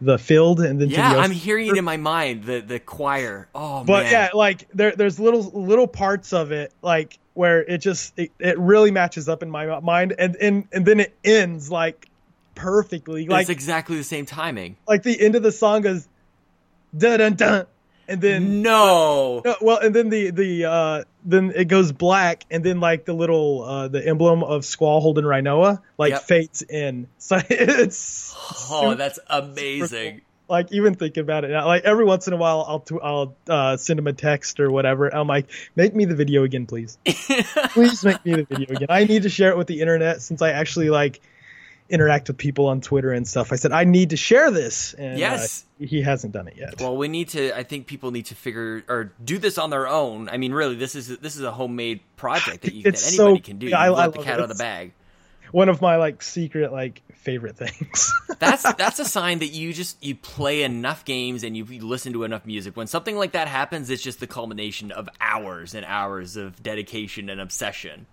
the 0.00 0.16
field, 0.18 0.60
and 0.60 0.80
then 0.80 0.88
to 0.88 0.94
Yeah, 0.94 1.12
the 1.14 1.20
I'm 1.20 1.30
hearing 1.30 1.66
it 1.68 1.76
in 1.76 1.84
my 1.84 1.98
mind. 1.98 2.44
The 2.44 2.60
the 2.60 2.80
choir. 2.80 3.48
Oh 3.54 3.84
But 3.84 4.04
man. 4.04 4.12
yeah, 4.12 4.28
like 4.32 4.66
there 4.72 4.92
there's 4.92 5.20
little 5.20 5.42
little 5.42 5.86
parts 5.86 6.32
of 6.32 6.50
it 6.52 6.72
like 6.80 7.18
where 7.34 7.60
it 7.62 7.78
just 7.78 8.18
it, 8.18 8.32
it 8.38 8.58
really 8.58 8.90
matches 8.90 9.28
up 9.28 9.42
in 9.42 9.50
my 9.50 9.80
mind, 9.80 10.14
and 10.18 10.34
and 10.36 10.66
and 10.72 10.86
then 10.86 11.00
it 11.00 11.14
ends 11.22 11.70
like 11.70 12.08
perfectly, 12.60 13.26
like 13.26 13.42
it's 13.42 13.50
exactly 13.50 13.96
the 13.96 14.04
same 14.04 14.26
timing. 14.26 14.76
like 14.86 15.02
the 15.02 15.18
end 15.20 15.34
of 15.36 15.42
the 15.42 15.52
song 15.52 15.86
is 15.86 16.06
dun 16.96 17.18
dun 17.18 17.34
dun, 17.34 17.66
and 18.08 18.20
then 18.20 18.62
No. 18.62 19.42
No, 19.44 19.56
well, 19.60 19.78
and 19.78 19.94
then 19.94 20.08
the 20.10 20.30
the 20.30 20.64
uh 20.64 21.04
then 21.24 21.52
it 21.54 21.66
goes 21.66 21.92
black, 21.92 22.44
and 22.50 22.64
then 22.64 22.80
like 22.80 23.04
the 23.04 23.12
little 23.12 23.62
uh 23.62 23.88
the 23.88 24.06
emblem 24.06 24.42
of 24.42 24.64
Squall 24.64 25.00
holding 25.00 25.24
Rinoa 25.24 25.80
like 25.98 26.12
Yep. 26.12 26.22
fades 26.22 26.62
in. 26.62 27.06
So 27.18 27.38
it's 27.48 28.34
Oh, 28.70 28.80
super- 28.82 28.94
that's 28.96 29.18
amazing. 29.28 30.22
like 30.48 30.72
even 30.72 30.94
thinking 30.96 31.20
about 31.22 31.44
it 31.44 31.50
now, 31.50 31.66
like 31.66 31.84
every 31.84 32.04
once 32.04 32.26
in 32.26 32.32
a 32.32 32.36
while 32.36 32.64
I'll 32.66 32.80
t- 32.80 32.98
I'll 33.00 33.36
uh, 33.48 33.76
send 33.76 33.98
him 34.00 34.06
a 34.08 34.12
text 34.12 34.58
or 34.58 34.70
whatever. 34.70 35.08
I'm 35.14 35.28
like, 35.28 35.46
make 35.76 35.94
me 35.94 36.06
the 36.06 36.16
video 36.16 36.42
again, 36.42 36.66
please. 36.66 36.98
please 37.06 38.04
make 38.04 38.24
me 38.24 38.34
the 38.34 38.44
video 38.44 38.74
again. 38.74 38.86
I 38.90 39.04
need 39.04 39.22
to 39.22 39.28
share 39.28 39.50
it 39.50 39.56
with 39.56 39.68
the 39.68 39.80
internet 39.80 40.22
since 40.22 40.42
I 40.42 40.50
actually 40.50 40.90
like 40.90 41.20
interact 41.90 42.28
with 42.28 42.38
people 42.38 42.66
on 42.66 42.80
Twitter 42.80 43.12
and 43.12 43.26
stuff. 43.26 43.52
I 43.52 43.56
said 43.56 43.72
I 43.72 43.84
need 43.84 44.10
to 44.10 44.16
share 44.16 44.50
this, 44.50 44.94
and 44.94 45.14
uh, 45.14 45.18
Yes. 45.18 45.64
he 45.78 46.00
hasn't 46.02 46.32
done 46.32 46.48
it 46.48 46.56
yet. 46.56 46.80
Well, 46.80 46.96
we 46.96 47.08
need 47.08 47.28
to. 47.30 47.56
I 47.56 47.62
think 47.62 47.86
people 47.86 48.10
need 48.10 48.26
to 48.26 48.34
figure 48.34 48.82
or 48.88 49.12
do 49.24 49.38
this 49.38 49.58
on 49.58 49.70
their 49.70 49.86
own. 49.88 50.28
I 50.28 50.36
mean, 50.36 50.52
really, 50.52 50.76
this 50.76 50.94
is 50.94 51.18
this 51.18 51.36
is 51.36 51.42
a 51.42 51.52
homemade 51.52 52.00
project 52.16 52.62
that 52.62 52.72
you 52.74 52.82
that 52.84 52.98
so- 52.98 53.24
anybody 53.26 53.40
can 53.42 53.58
do. 53.58 53.66
You 53.68 53.74
I- 53.76 54.04
I 54.04 54.08
the 54.08 54.18
cat 54.18 54.26
it. 54.38 54.42
out 54.42 54.50
of 54.50 54.56
the 54.56 54.62
bag. 54.62 54.92
One 55.52 55.68
of 55.68 55.80
my 55.82 55.96
like 55.96 56.22
secret 56.22 56.70
like 56.72 57.02
favorite 57.12 57.56
things. 57.56 58.12
That's 58.38 58.62
that's 58.74 58.98
a 59.00 59.04
sign 59.04 59.40
that 59.40 59.48
you 59.48 59.72
just 59.74 60.02
you 60.02 60.14
play 60.14 60.62
enough 60.62 61.04
games 61.04 61.42
and 61.42 61.54
you, 61.56 61.64
you 61.64 61.84
listen 61.86 62.12
to 62.14 62.22
enough 62.22 62.46
music. 62.46 62.76
When 62.76 62.86
something 62.86 63.16
like 63.16 63.32
that 63.32 63.48
happens, 63.48 63.90
it's 63.90 64.02
just 64.02 64.20
the 64.20 64.26
culmination 64.28 64.92
of 64.92 65.08
hours 65.20 65.74
and 65.74 65.84
hours 65.84 66.36
of 66.36 66.62
dedication 66.62 67.28
and 67.28 67.40
obsession. 67.40 68.06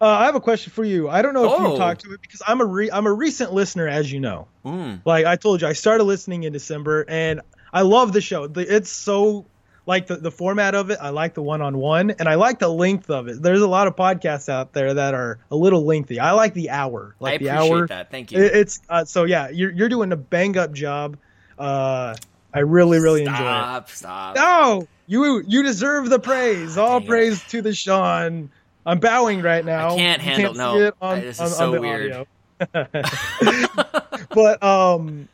Uh, 0.00 0.06
I 0.06 0.24
have 0.24 0.34
a 0.34 0.40
question 0.40 0.72
for 0.72 0.82
you. 0.84 1.08
I 1.10 1.20
don't 1.22 1.34
know 1.34 1.44
if 1.44 1.60
Oh. 1.60 1.72
you 1.72 1.78
talked 1.78 2.02
to 2.02 2.12
it 2.14 2.22
because 2.22 2.40
I'm 2.46 2.60
a 2.60 2.64
re- 2.64 2.90
I'm 2.90 3.06
a 3.06 3.12
recent 3.12 3.52
listener, 3.52 3.86
as 3.86 4.10
you 4.10 4.18
know. 4.20 4.48
Mm. 4.64 5.02
Like 5.04 5.26
I 5.26 5.36
told 5.36 5.60
you, 5.60 5.68
I 5.68 5.74
started 5.74 6.04
listening 6.04 6.44
in 6.44 6.52
December, 6.54 7.04
and 7.06 7.40
I 7.72 7.82
love 7.82 8.12
the 8.14 8.20
show. 8.22 8.46
The, 8.46 8.62
it's 8.76 8.88
so 8.90 9.44
like 9.86 10.06
the, 10.06 10.16
the 10.16 10.30
format 10.30 10.74
of 10.74 10.88
it. 10.90 10.98
I 11.02 11.10
like 11.10 11.34
the 11.34 11.42
one 11.42 11.60
on 11.60 11.76
one, 11.76 12.12
and 12.12 12.28
I 12.28 12.36
like 12.36 12.58
the 12.60 12.68
length 12.68 13.10
of 13.10 13.28
it. 13.28 13.42
There's 13.42 13.60
a 13.60 13.68
lot 13.68 13.88
of 13.88 13.96
podcasts 13.96 14.48
out 14.48 14.72
there 14.72 14.94
that 14.94 15.12
are 15.12 15.38
a 15.50 15.56
little 15.56 15.84
lengthy. 15.84 16.18
I 16.18 16.32
like 16.32 16.54
the 16.54 16.70
hour, 16.70 17.14
like 17.20 17.34
I 17.34 17.38
the 17.44 17.50
hour. 17.50 17.86
that. 17.88 18.10
Thank 18.10 18.32
you. 18.32 18.42
It- 18.42 18.54
it's 18.54 18.80
uh, 18.88 19.04
so 19.04 19.24
yeah. 19.24 19.50
You're 19.50 19.70
you're 19.70 19.88
doing 19.90 20.12
a 20.12 20.16
bang 20.16 20.56
up 20.56 20.72
job. 20.72 21.18
Uh, 21.58 22.14
I 22.54 22.60
really 22.60 23.00
really 23.00 23.20
enjoy 23.20 23.34
it. 23.34 23.36
stop, 23.36 23.90
stop. 23.90 24.36
No, 24.36 24.88
you 25.06 25.42
you 25.46 25.62
deserve 25.62 26.08
the 26.08 26.18
praise. 26.18 26.78
All 26.78 27.00
Dang 27.00 27.06
it. 27.06 27.10
praise 27.10 27.44
to 27.50 27.60
the 27.62 27.74
Sean. 27.74 28.50
I'm 28.86 28.98
bowing 28.98 29.42
right 29.42 29.64
now. 29.64 29.90
I 29.90 29.96
can't 29.96 30.22
handle- 30.22 30.54
see 30.54 30.58
no. 30.58 30.78
it 30.80 30.94
on- 31.00 31.20
this 31.20 31.36
is 31.36 31.40
on- 31.40 31.48
so 31.48 31.74
on 31.74 31.80
weird. 31.80 32.26
but 34.34 34.62
um, 34.62 35.28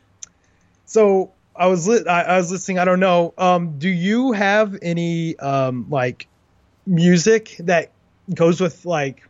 so 0.85 1.31
I 1.55 1.67
was 1.67 1.87
li- 1.87 2.05
I, 2.07 2.21
I 2.23 2.37
was 2.37 2.51
listening. 2.51 2.79
I 2.79 2.85
don't 2.85 2.99
know. 2.99 3.33
Um, 3.37 3.77
do 3.77 3.89
you 3.89 4.31
have 4.31 4.77
any 4.81 5.37
um 5.39 5.87
like 5.89 6.27
music 6.85 7.55
that 7.59 7.91
goes 8.33 8.61
with 8.61 8.85
like? 8.85 9.23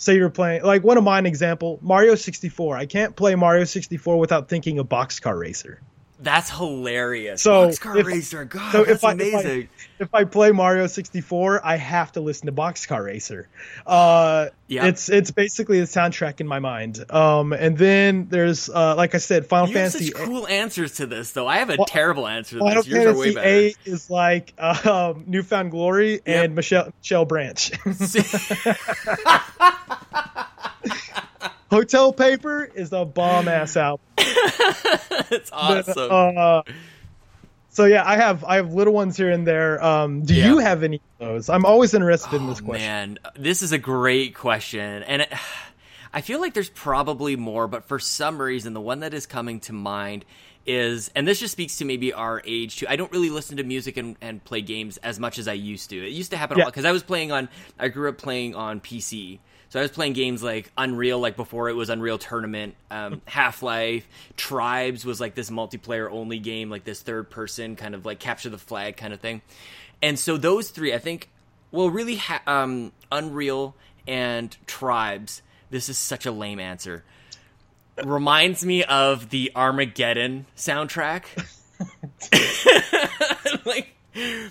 Say 0.00 0.14
you're 0.14 0.30
playing 0.30 0.62
like 0.62 0.84
one 0.84 0.96
of 0.96 1.02
mine 1.02 1.26
example 1.26 1.80
Mario 1.82 2.14
64. 2.14 2.76
I 2.76 2.86
can't 2.86 3.16
play 3.16 3.34
Mario 3.34 3.64
64 3.64 4.18
without 4.18 4.48
thinking 4.48 4.78
of 4.78 4.88
Boxcar 4.88 5.36
Racer. 5.36 5.80
That's 6.20 6.50
hilarious. 6.50 7.42
So, 7.42 7.68
Boxcar 7.68 8.00
if- 8.00 8.06
Racer, 8.06 8.44
God, 8.44 8.72
so 8.72 8.80
if 8.82 8.88
that's 8.88 9.04
I- 9.04 9.12
if 9.12 9.20
I- 9.34 9.38
amazing. 9.40 9.68
if 10.00 10.12
I 10.14 10.24
play 10.24 10.50
Mario 10.50 10.88
64, 10.88 11.64
I 11.64 11.76
have 11.76 12.10
to 12.12 12.20
listen 12.20 12.46
to 12.46 12.52
Boxcar 12.52 13.04
Racer. 13.04 13.46
Uh, 13.86 14.46
Yeah. 14.66 14.86
it's 14.86 15.08
it's 15.08 15.30
basically 15.30 15.78
the 15.78 15.86
soundtrack 15.86 16.40
in 16.40 16.48
my 16.48 16.58
mind. 16.58 17.04
Um, 17.10 17.52
and 17.52 17.78
then 17.78 18.26
there's 18.30 18.68
uh, 18.68 18.96
like 18.96 19.14
I 19.14 19.18
said, 19.18 19.46
Final 19.46 19.68
you 19.68 19.76
have 19.78 19.92
Fantasy. 19.92 20.10
such 20.10 20.20
cool 20.24 20.48
answers 20.48 20.96
to 20.96 21.06
this, 21.06 21.30
though. 21.32 21.46
I 21.46 21.58
have 21.58 21.70
a 21.70 21.76
Well, 21.76 21.86
terrible 21.86 22.26
answer 22.26 22.58
to 22.58 22.64
Final 22.64 22.82
this. 22.82 22.92
Yours 22.92 23.06
are 23.06 23.16
way 23.16 23.32
Fantasy 23.32 23.34
better. 23.34 23.48
Eight 23.48 23.76
is 23.84 24.10
like 24.10 24.54
um, 24.58 25.22
New 25.28 25.44
Found 25.44 25.70
Glory 25.70 26.20
and 26.26 26.56
Michelle 26.56 26.92
Michelle 27.00 27.26
Branch. 27.26 27.70
Hotel 31.70 32.12
Paper 32.12 32.64
is 32.64 32.92
a 32.92 33.04
bomb 33.04 33.48
ass 33.48 33.76
album. 33.76 34.04
it's 34.18 35.50
awesome. 35.52 36.08
Uh, 36.10 36.62
so 37.70 37.84
yeah, 37.84 38.02
I 38.06 38.16
have 38.16 38.44
I 38.44 38.56
have 38.56 38.72
little 38.72 38.94
ones 38.94 39.16
here 39.16 39.30
and 39.30 39.46
there. 39.46 39.82
Um, 39.84 40.22
do 40.22 40.34
Yeah. 40.34 40.46
you 40.46 40.58
have 40.58 40.82
any 40.82 40.96
of 40.96 41.02
those? 41.26 41.48
I'm 41.48 41.64
always 41.64 41.94
interested 41.94 42.36
in 42.36 42.44
Oh, 42.44 42.50
this 42.50 42.60
question. 42.60 42.86
Man, 42.86 43.18
this 43.36 43.62
is 43.62 43.72
a 43.72 43.78
great 43.78 44.34
question, 44.34 45.02
and 45.02 45.22
it, 45.22 45.32
I 46.12 46.22
feel 46.22 46.40
like 46.40 46.54
there's 46.54 46.70
probably 46.70 47.36
more, 47.36 47.68
but 47.68 47.84
for 47.86 47.98
some 47.98 48.40
reason, 48.40 48.72
the 48.72 48.80
one 48.80 49.00
that 49.00 49.12
is 49.12 49.26
coming 49.26 49.60
to 49.60 49.74
mind 49.74 50.24
is, 50.66 51.10
and 51.14 51.28
this 51.28 51.38
just 51.38 51.52
speaks 51.52 51.76
to 51.78 51.84
maybe 51.84 52.14
our 52.14 52.42
age 52.46 52.76
too. 52.78 52.86
I 52.88 52.96
don't 52.96 53.12
really 53.12 53.28
listen 53.30 53.58
to 53.58 53.62
music 53.62 53.98
and, 53.98 54.16
and 54.22 54.42
play 54.42 54.62
games 54.62 54.96
as 54.98 55.20
much 55.20 55.38
as 55.38 55.48
I 55.48 55.52
used 55.52 55.90
to. 55.90 55.96
It 55.96 56.12
used 56.12 56.30
to 56.30 56.38
happen 56.38 56.56
a 56.58 56.60
lot 56.64 56.68
because 56.72 56.86
I 56.86 56.92
was 56.92 57.02
playing 57.02 57.30
on. 57.30 57.48
I 57.78 57.88
grew 57.88 58.08
up 58.08 58.16
playing 58.16 58.54
on 58.54 58.80
PC. 58.80 59.38
So 59.70 59.78
I 59.78 59.82
was 59.82 59.90
playing 59.90 60.14
games 60.14 60.42
like 60.42 60.72
Unreal, 60.78 61.18
like 61.18 61.36
before 61.36 61.68
it 61.68 61.74
was 61.74 61.90
Unreal 61.90 62.18
Tournament, 62.18 62.74
um, 62.90 63.20
Half 63.26 63.62
Life, 63.62 64.08
Tribes 64.36 65.04
was 65.04 65.20
like 65.20 65.34
this 65.34 65.50
multiplayer 65.50 66.10
only 66.10 66.38
game, 66.38 66.70
like 66.70 66.84
this 66.84 67.02
third 67.02 67.30
person 67.30 67.76
kind 67.76 67.94
of 67.94 68.06
like 68.06 68.18
capture 68.18 68.48
the 68.48 68.58
flag 68.58 68.96
kind 68.96 69.12
of 69.12 69.20
thing. 69.20 69.42
And 70.00 70.18
so 70.18 70.36
those 70.36 70.70
three, 70.70 70.94
I 70.94 70.98
think, 70.98 71.28
well, 71.70 71.90
really, 71.90 72.16
ha- 72.16 72.42
um, 72.46 72.92
Unreal 73.12 73.74
and 74.06 74.56
Tribes. 74.66 75.42
This 75.70 75.90
is 75.90 75.98
such 75.98 76.24
a 76.24 76.30
lame 76.30 76.60
answer. 76.60 77.04
Reminds 78.02 78.64
me 78.64 78.84
of 78.84 79.28
the 79.28 79.52
Armageddon 79.54 80.46
soundtrack. 80.56 81.24
like, 83.66 83.88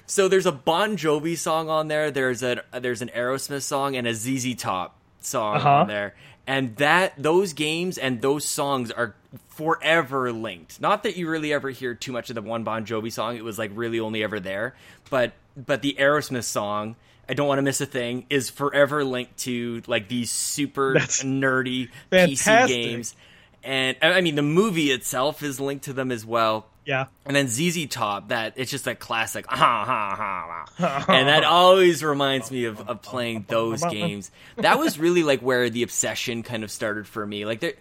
so 0.06 0.28
there's 0.28 0.46
a 0.46 0.52
Bon 0.52 0.96
Jovi 0.96 1.36
song 1.36 1.70
on 1.70 1.88
there. 1.88 2.12
There's 2.12 2.44
a 2.44 2.62
there's 2.72 3.02
an 3.02 3.10
Aerosmith 3.16 3.64
song 3.64 3.96
and 3.96 4.06
a 4.06 4.14
ZZ 4.14 4.54
Top 4.56 4.98
song 5.22 5.58
Uh-huh. 5.58 5.70
on 5.70 5.88
there. 5.88 6.16
And 6.46 6.76
that 6.78 7.14
those 7.18 7.52
games 7.54 7.98
and 7.98 8.22
those 8.22 8.46
songs 8.46 8.90
are 8.92 9.16
forever 9.50 10.32
linked. 10.32 10.80
Not 10.80 11.04
that 11.04 11.18
you 11.18 11.30
really 11.30 11.52
ever 11.52 11.70
hear 11.70 11.94
too 11.94 12.12
much 12.14 12.30
of 12.30 12.36
the 12.36 12.42
one 12.42 12.64
Bon 12.64 12.86
Jovi 12.86 13.12
song. 13.12 13.36
It 13.36 13.44
was 13.44 13.60
like 13.60 13.72
really 13.74 14.00
only 14.00 14.24
ever 14.24 14.40
there. 14.40 14.76
But 15.10 15.34
but 15.58 15.82
the 15.82 15.98
Aerosmith 16.00 16.46
song, 16.46 16.96
I 17.28 17.34
don't 17.34 17.48
want 17.48 17.58
to 17.58 17.64
miss 17.64 17.82
a 17.82 17.86
thing, 17.86 18.26
is 18.30 18.50
forever 18.50 19.04
linked 19.04 19.38
to 19.40 19.82
like 19.88 20.08
these 20.08 20.32
super 20.32 20.94
That's 20.94 21.22
nerdy 21.24 21.90
PC 22.12 22.68
games. 22.68 23.16
And 23.64 23.98
I 24.02 24.22
mean 24.22 24.36
the 24.36 24.42
movie 24.42 24.92
itself 24.92 25.44
is 25.44 25.60
linked 25.60 25.86
to 25.86 25.94
them 25.94 26.12
as 26.14 26.26
well. 26.26 26.68
Yeah. 26.88 27.08
And 27.26 27.36
then 27.36 27.50
ZZ 27.50 27.86
Top, 27.88 28.30
that 28.30 28.54
it's 28.56 28.72
just 28.72 28.88
a 28.88 28.96
classic, 28.96 29.46
ha 29.50 29.56
ha 29.56 30.16
ha, 30.16 30.66
ha. 30.78 31.06
and 31.14 31.28
that 31.28 31.44
always 31.44 32.02
reminds 32.02 32.50
me 32.50 32.64
of, 32.64 32.80
of 32.88 33.02
playing 33.02 33.46
those 33.50 33.84
games. 33.84 34.32
That 34.56 34.80
was 34.80 34.98
really 34.98 35.24
like 35.24 35.42
where 35.42 35.70
the 35.70 35.84
obsession 35.84 36.44
kind 36.44 36.64
of 36.64 36.72
started 36.72 37.06
for 37.06 37.28
me. 37.28 37.46
Like 37.46 37.60
there, 37.60 37.74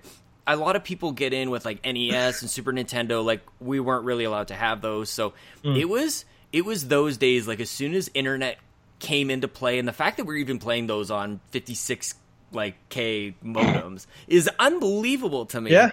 a 0.44 0.57
lot 0.57 0.74
of 0.74 0.82
people 0.82 1.12
get 1.12 1.32
in 1.32 1.50
with 1.50 1.64
like 1.64 1.84
NES 1.84 2.42
and 2.42 2.50
Super 2.50 2.72
Nintendo. 2.72 3.24
Like 3.24 3.42
we 3.61 3.78
weren't 3.78 4.04
really 4.04 4.24
allowed 4.24 4.48
to 4.48 4.54
have 4.54 4.80
those, 4.82 5.09
so 5.09 5.34
hmm. 5.62 5.76
it 5.76 5.88
was 5.88 6.24
it 6.52 6.64
was 6.64 6.88
those 6.88 7.16
days. 7.16 7.46
Like 7.46 7.61
as 7.61 7.70
soon 7.70 7.94
as 7.94 8.11
internet 8.12 8.59
came 8.98 9.30
into 9.30 9.46
play, 9.46 9.78
and 9.78 9.86
the 9.86 9.92
fact 9.92 10.16
that 10.16 10.24
we're 10.24 10.38
even 10.38 10.59
playing 10.59 10.88
those 10.88 11.12
on 11.12 11.38
fifty 11.52 11.76
six 11.76 12.16
like 12.50 12.74
K 12.88 13.36
modems 13.44 14.07
is 14.26 14.50
unbelievable 14.59 15.46
to 15.46 15.61
me 15.61 15.70
Yeah. 15.70 15.90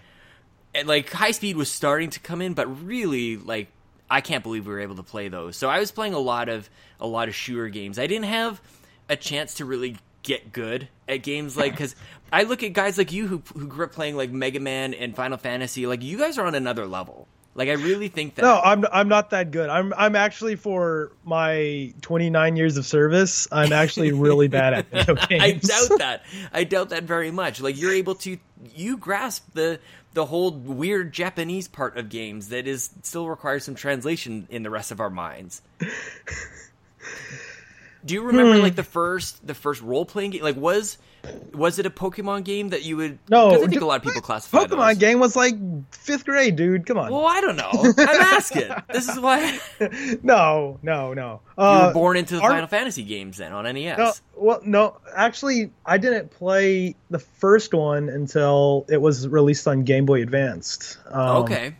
And 0.75 0.87
like 0.87 1.11
high 1.11 1.31
speed 1.31 1.55
was 1.55 1.71
starting 1.71 2.09
to 2.11 2.19
come 2.19 2.41
in, 2.41 2.53
but 2.53 2.85
really 2.85 3.37
like 3.37 3.67
I 4.09 4.21
can't 4.21 4.43
believe 4.43 4.67
we 4.67 4.73
were 4.73 4.79
able 4.79 4.95
to 4.95 5.03
play 5.03 5.27
those. 5.27 5.57
So 5.57 5.69
I 5.69 5.79
was 5.79 5.91
playing 5.91 6.13
a 6.13 6.19
lot 6.19 6.49
of 6.49 6.69
a 6.99 7.07
lot 7.07 7.27
of 7.27 7.35
shooter 7.35 7.69
games. 7.69 7.99
I 7.99 8.07
didn't 8.07 8.25
have 8.25 8.61
a 9.09 9.15
chance 9.15 9.55
to 9.55 9.65
really 9.65 9.97
get 10.23 10.53
good 10.53 10.87
at 11.07 11.17
games 11.17 11.57
like 11.57 11.71
because 11.73 11.95
I 12.31 12.43
look 12.43 12.63
at 12.63 12.73
guys 12.73 12.97
like 12.97 13.11
you 13.11 13.27
who 13.27 13.41
who 13.53 13.67
grew 13.67 13.85
up 13.85 13.91
playing 13.91 14.15
like 14.15 14.31
Mega 14.31 14.59
Man 14.59 14.93
and 14.93 15.15
Final 15.15 15.37
Fantasy. 15.37 15.87
Like 15.87 16.03
you 16.03 16.17
guys 16.17 16.37
are 16.37 16.45
on 16.45 16.55
another 16.55 16.85
level. 16.85 17.27
Like 17.55 17.69
I 17.69 17.73
really 17.73 18.07
think 18.07 18.35
that. 18.35 18.41
No, 18.41 18.59
I'm 18.63 18.83
I'm 18.91 19.07
not 19.07 19.29
that 19.29 19.51
good. 19.51 19.69
I'm 19.69 19.93
I'm 19.95 20.15
actually 20.15 20.55
for 20.55 21.11
my 21.23 21.93
29 22.01 22.55
years 22.55 22.77
of 22.77 22.85
service, 22.85 23.47
I'm 23.51 23.71
actually 23.71 24.11
really 24.11 24.47
bad 24.47 24.73
at 24.73 24.87
video 24.91 25.15
games. 25.15 25.43
I 25.43 25.51
doubt 25.51 25.99
that. 25.99 26.23
I 26.51 26.63
doubt 26.63 26.89
that 26.89 27.03
very 27.03 27.29
much. 27.29 27.61
Like 27.61 27.79
you're 27.79 27.93
able 27.93 28.15
to 28.15 28.37
you 28.73 28.97
grasp 28.97 29.45
the 29.53 29.79
the 30.13 30.25
whole 30.25 30.51
weird 30.51 31.11
Japanese 31.11 31.67
part 31.67 31.97
of 31.97 32.09
games 32.09 32.49
that 32.49 32.67
is 32.67 32.89
still 33.01 33.27
requires 33.27 33.63
some 33.63 33.75
translation 33.75 34.47
in 34.49 34.63
the 34.63 34.69
rest 34.69 34.91
of 34.91 34.99
our 34.99 35.09
minds. 35.09 35.61
Do 38.05 38.13
you 38.13 38.21
remember 38.21 38.57
like 38.57 38.73
hmm. 38.73 38.77
the 38.77 38.83
first 38.83 39.45
the 39.45 39.53
first 39.53 39.81
role 39.81 40.05
playing 40.05 40.31
game? 40.31 40.43
Like 40.43 40.57
was 40.57 40.97
was 41.53 41.79
it 41.79 41.85
a 41.85 41.89
Pokemon 41.89 42.43
game 42.43 42.69
that 42.69 42.83
you 42.83 42.97
would? 42.97 43.17
No, 43.29 43.51
I 43.51 43.67
think 43.67 43.81
a 43.81 43.85
lot 43.85 43.97
of 43.97 44.03
people 44.03 44.21
classify 44.21 44.65
Pokemon 44.65 44.89
those. 44.89 44.97
game 44.97 45.19
was 45.19 45.35
like 45.35 45.55
fifth 45.93 46.25
grade, 46.25 46.55
dude. 46.55 46.85
Come 46.85 46.97
on. 46.97 47.11
Well, 47.11 47.25
I 47.25 47.39
don't 47.41 47.55
know. 47.55 47.69
I'm 47.97 48.21
asking. 48.21 48.69
This 48.91 49.07
is 49.07 49.19
why 49.19 49.59
no, 50.23 50.79
no, 50.83 51.13
no. 51.13 51.39
you 51.57 51.63
Uh, 51.63 51.87
were 51.87 51.93
born 51.93 52.17
into 52.17 52.35
the 52.35 52.41
our- 52.41 52.49
Final 52.49 52.67
Fantasy 52.67 53.03
games 53.03 53.37
then 53.37 53.53
on 53.53 53.63
NES. 53.73 53.97
No, 53.97 54.11
well, 54.35 54.59
no. 54.65 54.97
Actually, 55.15 55.71
I 55.85 55.97
didn't 55.97 56.31
play 56.31 56.95
the 57.09 57.19
first 57.19 57.73
one 57.73 58.09
until 58.09 58.85
it 58.89 58.99
was 59.01 59.27
released 59.27 59.67
on 59.67 59.83
Game 59.83 60.05
Boy 60.05 60.21
Advanced. 60.23 60.97
Um, 61.09 61.43
okay. 61.43 61.75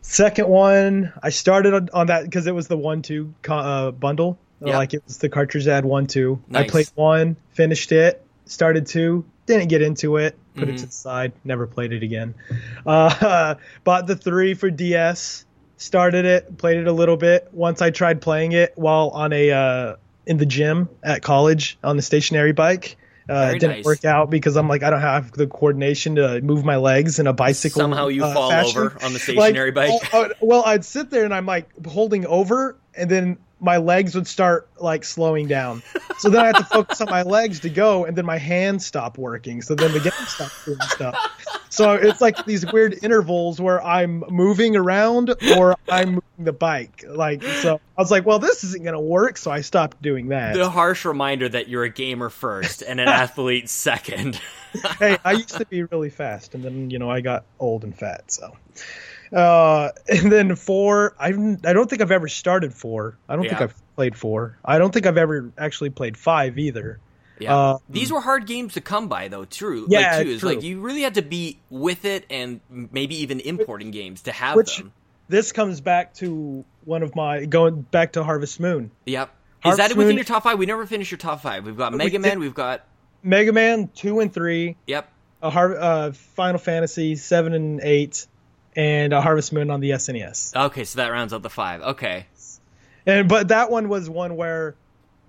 Second 0.00 0.48
one, 0.48 1.12
I 1.22 1.30
started 1.30 1.74
on, 1.74 1.88
on 1.94 2.06
that 2.08 2.24
because 2.24 2.46
it 2.46 2.54
was 2.54 2.68
the 2.68 2.76
one-two 2.76 3.32
uh, 3.48 3.92
bundle. 3.92 4.38
Yeah. 4.64 4.76
Like 4.76 4.94
it 4.94 5.02
was 5.06 5.18
the 5.18 5.28
cartridge 5.28 5.64
that 5.66 5.74
had 5.74 5.84
one-two. 5.84 6.42
I 6.54 6.66
played 6.68 6.88
one, 6.94 7.36
finished 7.50 7.92
it, 7.92 8.24
started 8.46 8.86
two, 8.86 9.24
didn't 9.46 9.68
get 9.68 9.82
into 9.82 10.16
it, 10.18 10.36
put 10.54 10.64
Mm-hmm. 10.64 10.74
it 10.74 10.78
to 10.80 10.86
the 10.86 10.92
side, 10.92 11.32
never 11.44 11.66
played 11.66 11.92
it 11.92 12.02
again. 12.02 12.34
Uh, 12.86 13.54
bought 13.84 14.06
the 14.06 14.16
three 14.16 14.54
for 14.54 14.70
DS, 14.70 15.44
started 15.78 16.24
it, 16.24 16.58
played 16.58 16.78
it 16.78 16.86
a 16.86 16.92
little 16.92 17.16
bit. 17.16 17.48
Once 17.52 17.82
I 17.82 17.90
tried 17.90 18.20
playing 18.20 18.52
it 18.52 18.72
while 18.76 19.08
on 19.10 19.32
a 19.32 19.50
uh, 19.50 19.96
in 20.26 20.36
the 20.36 20.46
gym 20.46 20.88
at 21.02 21.22
college 21.22 21.78
on 21.82 21.96
the 21.96 22.02
stationary 22.02 22.52
bike. 22.52 22.96
Uh, 23.30 23.52
it 23.54 23.60
didn't 23.60 23.76
nice. 23.76 23.84
work 23.84 24.04
out 24.04 24.30
because 24.30 24.56
I'm 24.56 24.68
like 24.68 24.82
I 24.82 24.90
don't 24.90 25.00
have 25.00 25.30
the 25.32 25.46
coordination 25.46 26.16
to 26.16 26.40
move 26.42 26.64
my 26.64 26.76
legs 26.76 27.20
in 27.20 27.26
a 27.28 27.32
bicycle. 27.32 27.80
Somehow 27.80 28.08
you 28.08 28.24
uh, 28.24 28.34
fall 28.34 28.50
fashion. 28.50 28.78
over 28.80 28.98
on 29.04 29.12
the 29.12 29.18
stationary 29.20 29.70
Like, 29.70 30.02
bike. 30.02 30.10
oh, 30.12 30.28
oh, 30.28 30.32
well, 30.40 30.62
I'd 30.66 30.84
sit 30.84 31.08
there 31.10 31.24
and 31.24 31.32
I'm 31.32 31.46
like 31.46 31.68
holding 31.86 32.26
over, 32.26 32.76
and 32.96 33.08
then 33.08 33.38
my 33.62 33.76
legs 33.76 34.14
would 34.14 34.26
start 34.26 34.68
like 34.80 35.04
slowing 35.04 35.46
down. 35.46 35.82
So 36.18 36.28
then 36.28 36.42
I 36.42 36.46
had 36.46 36.56
to 36.56 36.64
focus 36.64 37.00
on 37.00 37.08
my 37.08 37.22
legs 37.22 37.60
to 37.60 37.70
go, 37.70 38.04
and 38.04 38.16
then 38.16 38.26
my 38.26 38.38
hands 38.38 38.84
stopped 38.84 39.16
working. 39.18 39.62
So 39.62 39.74
then 39.74 39.92
the 39.92 40.00
game 40.00 40.12
stopped 40.26 40.64
doing 40.64 40.80
stuff. 40.82 41.16
So 41.68 41.94
it's 41.94 42.20
like 42.20 42.44
these 42.44 42.70
weird 42.70 42.98
intervals 43.02 43.60
where 43.60 43.82
I'm 43.82 44.24
moving 44.28 44.76
around 44.76 45.34
or 45.56 45.76
I'm 45.88 46.08
moving 46.10 46.22
the 46.38 46.52
bike. 46.52 47.04
Like 47.08 47.42
so, 47.42 47.80
I 47.96 48.00
was 48.02 48.10
like, 48.10 48.26
well, 48.26 48.38
this 48.38 48.62
isn't 48.64 48.84
gonna 48.84 49.00
work. 49.00 49.38
So 49.38 49.50
I 49.50 49.62
stopped 49.62 50.02
doing 50.02 50.28
that. 50.28 50.54
the 50.54 50.68
harsh 50.68 51.04
reminder 51.04 51.48
that 51.48 51.68
you're 51.68 51.84
a 51.84 51.88
gamer 51.88 52.28
first 52.28 52.82
and 52.82 53.00
an 53.00 53.08
athlete 53.22 53.70
second. 53.70 54.40
hey, 54.98 55.16
I 55.24 55.32
used 55.32 55.56
to 55.56 55.64
be 55.66 55.84
really 55.84 56.10
fast, 56.10 56.54
and 56.54 56.62
then 56.64 56.90
you 56.90 56.98
know 56.98 57.10
I 57.10 57.20
got 57.20 57.44
old 57.58 57.84
and 57.84 57.96
fat. 57.96 58.30
So, 58.30 58.56
uh, 59.32 59.90
and 60.08 60.30
then 60.32 60.56
four, 60.56 61.14
I 61.18 61.28
I 61.28 61.72
don't 61.72 61.88
think 61.88 62.02
I've 62.02 62.10
ever 62.10 62.28
started 62.28 62.72
four. 62.74 63.18
I 63.28 63.36
don't 63.36 63.48
think 63.48 63.60
I've 63.60 63.74
played 63.96 64.16
four. 64.16 64.58
I 64.64 64.78
don't 64.78 64.92
think 64.92 65.06
I've 65.06 65.16
ever 65.18 65.50
actually 65.58 65.90
played 65.90 66.16
five 66.16 66.58
either. 66.58 66.98
Yeah. 67.38 67.56
Uh, 67.56 67.78
These 67.88 68.12
were 68.12 68.20
hard 68.20 68.46
games 68.46 68.74
to 68.74 68.80
come 68.80 69.08
by, 69.08 69.26
though. 69.28 69.44
True. 69.44 69.86
Yeah, 69.88 70.16
like, 70.18 70.26
too, 70.26 70.32
is 70.32 70.40
true. 70.40 70.48
like 70.50 70.62
you 70.62 70.80
really 70.80 71.02
had 71.02 71.14
to 71.14 71.22
be 71.22 71.58
with 71.70 72.04
it, 72.04 72.24
and 72.30 72.60
maybe 72.68 73.22
even 73.22 73.40
importing 73.40 73.90
games 73.90 74.22
to 74.22 74.32
have 74.32 74.54
Which- 74.56 74.76
them. 74.78 74.92
This 75.28 75.50
comes 75.52 75.80
back 75.80 76.12
to 76.14 76.62
one 76.84 77.02
of 77.02 77.16
my 77.16 77.46
going 77.46 77.80
back 77.82 78.12
to 78.14 78.22
Harvest 78.24 78.60
Moon, 78.60 78.90
Yep. 79.06 79.28
Is 79.28 79.34
Harvest 79.62 79.88
that 79.88 79.96
within 79.96 80.16
your 80.16 80.24
top 80.24 80.42
five? 80.42 80.58
We 80.58 80.66
never 80.66 80.84
finished 80.84 81.10
your 81.10 81.18
top 81.18 81.40
five. 81.40 81.64
We've 81.64 81.76
got 81.76 81.92
We 81.92 81.98
Mega 81.98 82.10
did- 82.10 82.20
Man. 82.22 82.38
We've 82.40 82.52
got 82.52 82.84
Mega 83.22 83.52
Man 83.52 83.88
two 83.94 84.20
and 84.20 84.32
three, 84.32 84.76
yep. 84.86 85.08
a 85.40 85.48
Har- 85.48 85.78
uh, 85.78 86.12
Final 86.12 86.58
Fantasy 86.58 87.16
seven 87.16 87.54
and 87.54 87.80
eight, 87.82 88.26
and 88.76 89.12
a 89.12 89.20
Harvest 89.20 89.52
Moon 89.52 89.70
on 89.70 89.80
the 89.80 89.90
SNES. 89.90 90.54
Okay, 90.66 90.84
so 90.84 90.98
that 90.98 91.08
rounds 91.08 91.32
out 91.32 91.42
the 91.42 91.50
five. 91.50 91.82
Okay. 91.82 92.26
And 93.06 93.28
but 93.28 93.48
that 93.48 93.70
one 93.70 93.88
was 93.88 94.08
one 94.08 94.36
where, 94.36 94.74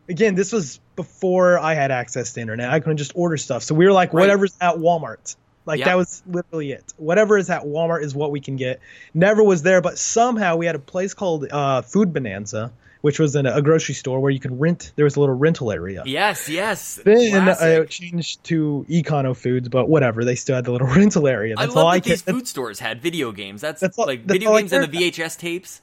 again, 0.07 0.35
this 0.35 0.51
was 0.51 0.79
before 0.95 1.57
I 1.57 1.73
had 1.73 1.89
access 1.91 2.33
to 2.33 2.41
internet. 2.41 2.69
I 2.69 2.79
couldn't 2.79 2.97
just 2.97 3.13
order 3.15 3.37
stuff. 3.37 3.63
So 3.63 3.73
we 3.73 3.85
were 3.85 3.91
like, 3.91 4.13
Right. 4.13 4.21
whatever's 4.21 4.55
at 4.61 4.75
Walmart. 4.75 5.35
Like 5.65 5.79
Yeah. 5.79 5.85
that 5.85 5.97
was 5.97 6.21
literally 6.27 6.71
it. 6.73 6.93
Whatever 6.97 7.37
is 7.37 7.49
at 7.49 7.63
Walmart 7.63 8.03
is 8.03 8.13
what 8.13 8.29
we 8.31 8.39
can 8.41 8.57
get. 8.57 8.79
Never 9.13 9.41
was 9.43 9.63
there, 9.63 9.81
but 9.81 9.97
somehow 9.97 10.55
we 10.57 10.65
had 10.67 10.75
a 10.75 10.79
place 10.79 11.13
called 11.13 11.47
uh, 11.51 11.81
Food 11.81 12.13
Bonanza, 12.13 12.71
which 13.03 13.19
was 13.19 13.35
in 13.35 13.45
a, 13.45 13.61
grocery 13.61 13.93
store 13.93 14.21
where 14.21 14.31
you 14.31 14.39
could 14.39 14.57
rent. 14.61 14.93
There 14.95 15.03
was 15.03 15.17
a 15.17 15.19
little 15.19 15.35
rental 15.35 15.73
area. 15.73 16.03
Yes. 16.05 16.47
Yes. 16.47 16.95
Then 17.03 17.33
uh, 17.35 17.43
Classic. 17.55 17.83
it 17.83 17.89
changed 17.89 18.43
to 18.45 18.85
Econo 18.89 19.35
Foods, 19.35 19.67
but 19.67 19.89
whatever. 19.89 20.23
They 20.23 20.35
still 20.35 20.55
had 20.55 20.63
the 20.63 20.71
little 20.71 20.87
rental 20.95 21.27
area. 21.27 21.55
I 21.57 21.65
That's 21.65 21.75
all 21.75 21.83
love 21.83 21.93
I 21.93 21.97
that 21.97 22.03
these 22.05 22.21
could. 22.21 22.33
food 22.35 22.47
stores 22.47 22.79
had 22.79 23.01
video 23.01 23.33
games. 23.33 23.59
That's, 23.59 23.81
That's 23.81 23.99
all- 23.99 24.05
like 24.07 24.25
that's 24.25 24.31
video 24.39 24.57
games 24.57 24.71
and 24.71 24.85
the 24.85 24.97
VHS 25.11 25.37
tapes. 25.37 25.81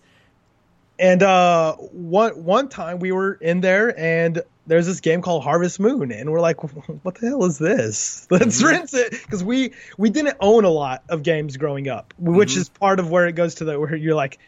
And 0.99 1.23
uh, 1.23 1.75
one 1.77 2.43
one 2.45 2.69
time 2.69 2.99
we 3.01 3.13
were 3.13 3.35
in 3.35 3.61
there, 3.61 3.99
and 4.01 4.43
there's 4.67 4.87
this 4.87 5.01
game 5.01 5.21
called 5.23 5.43
Harvest 5.43 5.79
Moon, 5.79 6.13
and 6.13 6.31
we're 6.33 6.41
like, 6.41 6.63
"What 7.05 7.15
the 7.17 7.29
hell 7.29 7.45
is 7.45 7.59
this? 7.59 8.27
Let's 8.31 8.63
Mhm. 8.63 8.65
rent 8.67 8.91
it." 8.95 9.11
Because 9.13 9.43
we 9.45 9.73
we 9.99 10.09
didn't 10.11 10.37
own 10.41 10.65
a 10.65 10.71
lot 10.71 11.03
of 11.11 11.23
games 11.23 11.57
growing 11.59 11.89
up, 11.89 12.13
which 12.19 12.53
Mhm. 12.55 12.57
is 12.59 12.69
part 12.71 12.99
of 12.99 13.11
where 13.11 13.27
it 13.27 13.33
goes 13.33 13.57
to 13.57 13.65
the 13.65 13.79
where 13.81 13.95
you're 13.95 14.15
like 14.15 14.39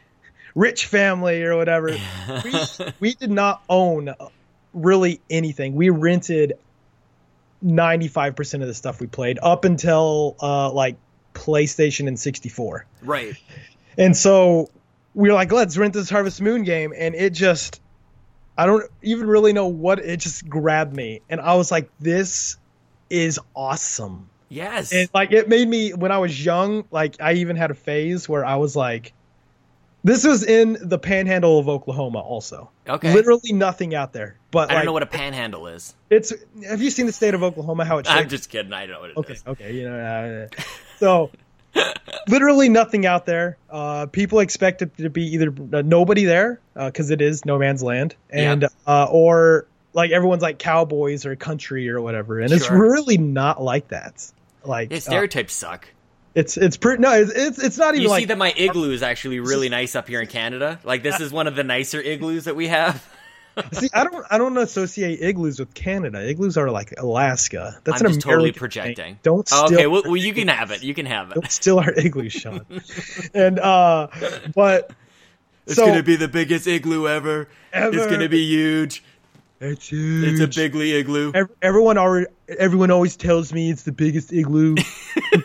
rich 0.54 0.86
family 0.86 1.42
or 1.42 1.56
whatever. 1.56 1.96
we 2.44 2.54
we 3.00 3.14
did 3.14 3.30
not 3.30 3.62
own 3.68 4.14
really 4.72 5.20
anything. 5.30 5.74
We 5.74 5.90
rented 5.90 6.54
ninety 7.60 8.08
five 8.08 8.36
percent 8.36 8.62
of 8.62 8.68
the 8.68 8.74
stuff 8.74 9.00
we 9.00 9.06
played 9.06 9.38
up 9.42 9.64
until 9.64 10.36
uh, 10.40 10.70
like 10.72 10.96
PlayStation 11.34 12.08
and 12.08 12.18
sixty 12.18 12.48
four. 12.48 12.86
right. 13.02 13.36
And 13.98 14.16
so 14.16 14.70
we 15.14 15.28
were 15.28 15.34
like, 15.34 15.52
let's 15.52 15.76
rent 15.76 15.94
this 15.94 16.08
Harvest 16.08 16.40
Moon 16.40 16.62
game. 16.64 16.92
And 16.96 17.14
it 17.14 17.32
just, 17.32 17.80
I 18.56 18.66
don't 18.66 18.84
even 19.02 19.26
really 19.26 19.52
know 19.52 19.66
what, 19.66 19.98
it 19.98 20.20
just 20.20 20.48
grabbed 20.48 20.94
me. 20.94 21.20
And 21.28 21.40
I 21.40 21.54
was 21.54 21.70
like, 21.70 21.90
this 22.00 22.56
is 23.10 23.38
awesome. 23.54 24.28
Yes. 24.48 24.92
And 24.92 25.08
like, 25.12 25.32
it 25.32 25.48
made 25.48 25.68
me, 25.68 25.92
when 25.92 26.12
I 26.12 26.18
was 26.18 26.44
young, 26.44 26.84
like, 26.90 27.20
I 27.20 27.34
even 27.34 27.56
had 27.56 27.70
a 27.70 27.74
phase 27.74 28.28
where 28.28 28.44
I 28.44 28.56
was 28.56 28.76
like, 28.76 29.12
this 30.04 30.26
was 30.26 30.44
in 30.44 30.76
the 30.80 30.98
panhandle 30.98 31.58
of 31.58 31.68
Oklahoma 31.68 32.18
also. 32.18 32.70
okay. 32.88 33.14
Literally 33.14 33.52
nothing 33.52 33.94
out 33.94 34.12
there. 34.12 34.36
But 34.50 34.70
I 34.70 34.74
like, 34.74 34.80
don't 34.80 34.86
know 34.86 34.92
what 34.92 35.02
a 35.02 35.06
panhandle 35.06 35.66
is. 35.68 35.94
it's, 36.10 36.32
have 36.68 36.82
you 36.82 36.90
seen 36.90 37.06
the 37.06 37.12
state 37.12 37.34
of 37.34 37.42
Oklahoma, 37.42 37.84
how 37.84 37.98
it's 37.98 38.08
I'm 38.10 38.28
just 38.28 38.50
kidding. 38.50 38.72
I 38.72 38.86
don't 38.86 38.94
know 38.94 39.00
what 39.00 39.28
it 39.28 39.32
is. 39.32 39.42
Okay, 39.46 39.64
okay, 39.66 39.74
you 39.74 39.88
know, 39.88 40.48
uh, 40.58 40.62
so 40.98 41.30
literally 42.28 42.68
nothing 42.68 43.06
out 43.06 43.26
there. 43.26 43.56
Uh, 43.70 44.06
people 44.06 44.40
expect 44.40 44.82
it 44.82 44.96
to 44.98 45.10
be 45.10 45.34
either 45.34 45.54
uh, 45.72 45.82
nobody 45.82 46.24
there 46.24 46.60
because 46.74 47.10
it 47.10 47.20
is 47.20 47.44
no 47.44 47.58
man's 47.58 47.82
land, 47.82 48.14
and 48.30 48.66
uh, 48.86 49.06
or 49.10 49.66
like 49.94 50.10
everyone's 50.10 50.42
like 50.42 50.58
cowboys 50.58 51.26
or 51.26 51.36
country 51.36 51.88
or 51.88 52.00
whatever, 52.00 52.40
and 52.40 52.52
it's 52.52 52.70
really 52.70 53.18
not 53.18 53.62
like 53.62 53.88
that. 53.88 54.30
Like 54.64 54.90
Yeah, 54.90 54.98
uh, 54.98 55.00
stereotypes 55.00 55.54
suck. 55.54 55.88
It's 56.34 56.56
it's 56.56 56.76
pretty 56.76 57.00
no, 57.02 57.12
it's 57.12 57.30
it's, 57.32 57.62
it's 57.62 57.78
not 57.78 57.94
even 57.94 58.02
You 58.02 58.08
like 58.08 58.20
see 58.20 58.26
that 58.26 58.38
my 58.38 58.52
igloo 58.56 58.90
is 58.92 59.02
actually 59.02 59.40
really 59.40 59.68
nice 59.68 59.94
up 59.96 60.08
here 60.08 60.20
in 60.20 60.26
Canada. 60.28 60.78
Like 60.84 61.02
this 61.02 61.20
is 61.20 61.30
one 61.32 61.46
of 61.46 61.54
the 61.56 61.64
nicer 61.64 62.00
igloos 62.00 62.44
that 62.44 62.56
we 62.56 62.68
have. 62.68 63.06
see 63.72 63.88
I 63.92 64.04
don't 64.04 64.24
I 64.30 64.38
don't 64.38 64.56
associate 64.56 65.20
igloos 65.20 65.58
with 65.60 65.74
Canada. 65.74 66.26
Igloos 66.26 66.56
are 66.56 66.70
like 66.70 66.94
Alaska. 66.98 67.78
That's 67.84 68.00
I'm 68.00 68.06
an 68.06 68.12
just 68.14 68.24
totally 68.24 68.52
projecting. 68.52 68.94
thing. 68.96 69.18
Don't 69.22 69.46
Oh, 69.52 69.66
steal 69.66 69.78
okay, 69.78 69.86
well, 69.86 70.02
well, 70.06 70.16
you 70.16 70.32
can 70.32 70.48
have 70.48 70.70
it. 70.70 70.82
You 70.82 70.94
can 70.94 71.04
have 71.06 71.30
it. 71.30 71.34
don't 71.34 71.50
steal 71.50 71.78
our 71.78 71.92
igloos, 71.92 72.32
Sean. 72.32 72.64
and 73.34 73.58
uh, 73.58 74.06
but 74.54 74.90
It's 75.66 75.76
so- 75.76 75.84
gonna 75.86 76.02
be 76.02 76.16
the 76.16 76.28
biggest 76.28 76.66
igloo 76.66 77.06
ever. 77.08 77.48
ever. 77.74 77.94
It's 77.96 78.06
gonna 78.06 78.30
be 78.30 78.46
huge. 78.46 79.04
it's 79.60 79.86
huge. 79.88 80.40
It's 80.40 80.40
a 80.40 80.48
bigly 80.60 80.92
igloo. 80.94 81.32
Ev- 81.34 81.50
everyone 81.60 81.98
already 81.98 82.26
everyone 82.58 82.90
always 82.90 83.16
tells 83.16 83.52
me 83.52 83.70
it's 83.70 83.82
the 83.82 83.92
biggest 83.92 84.32
igloo 84.32 84.76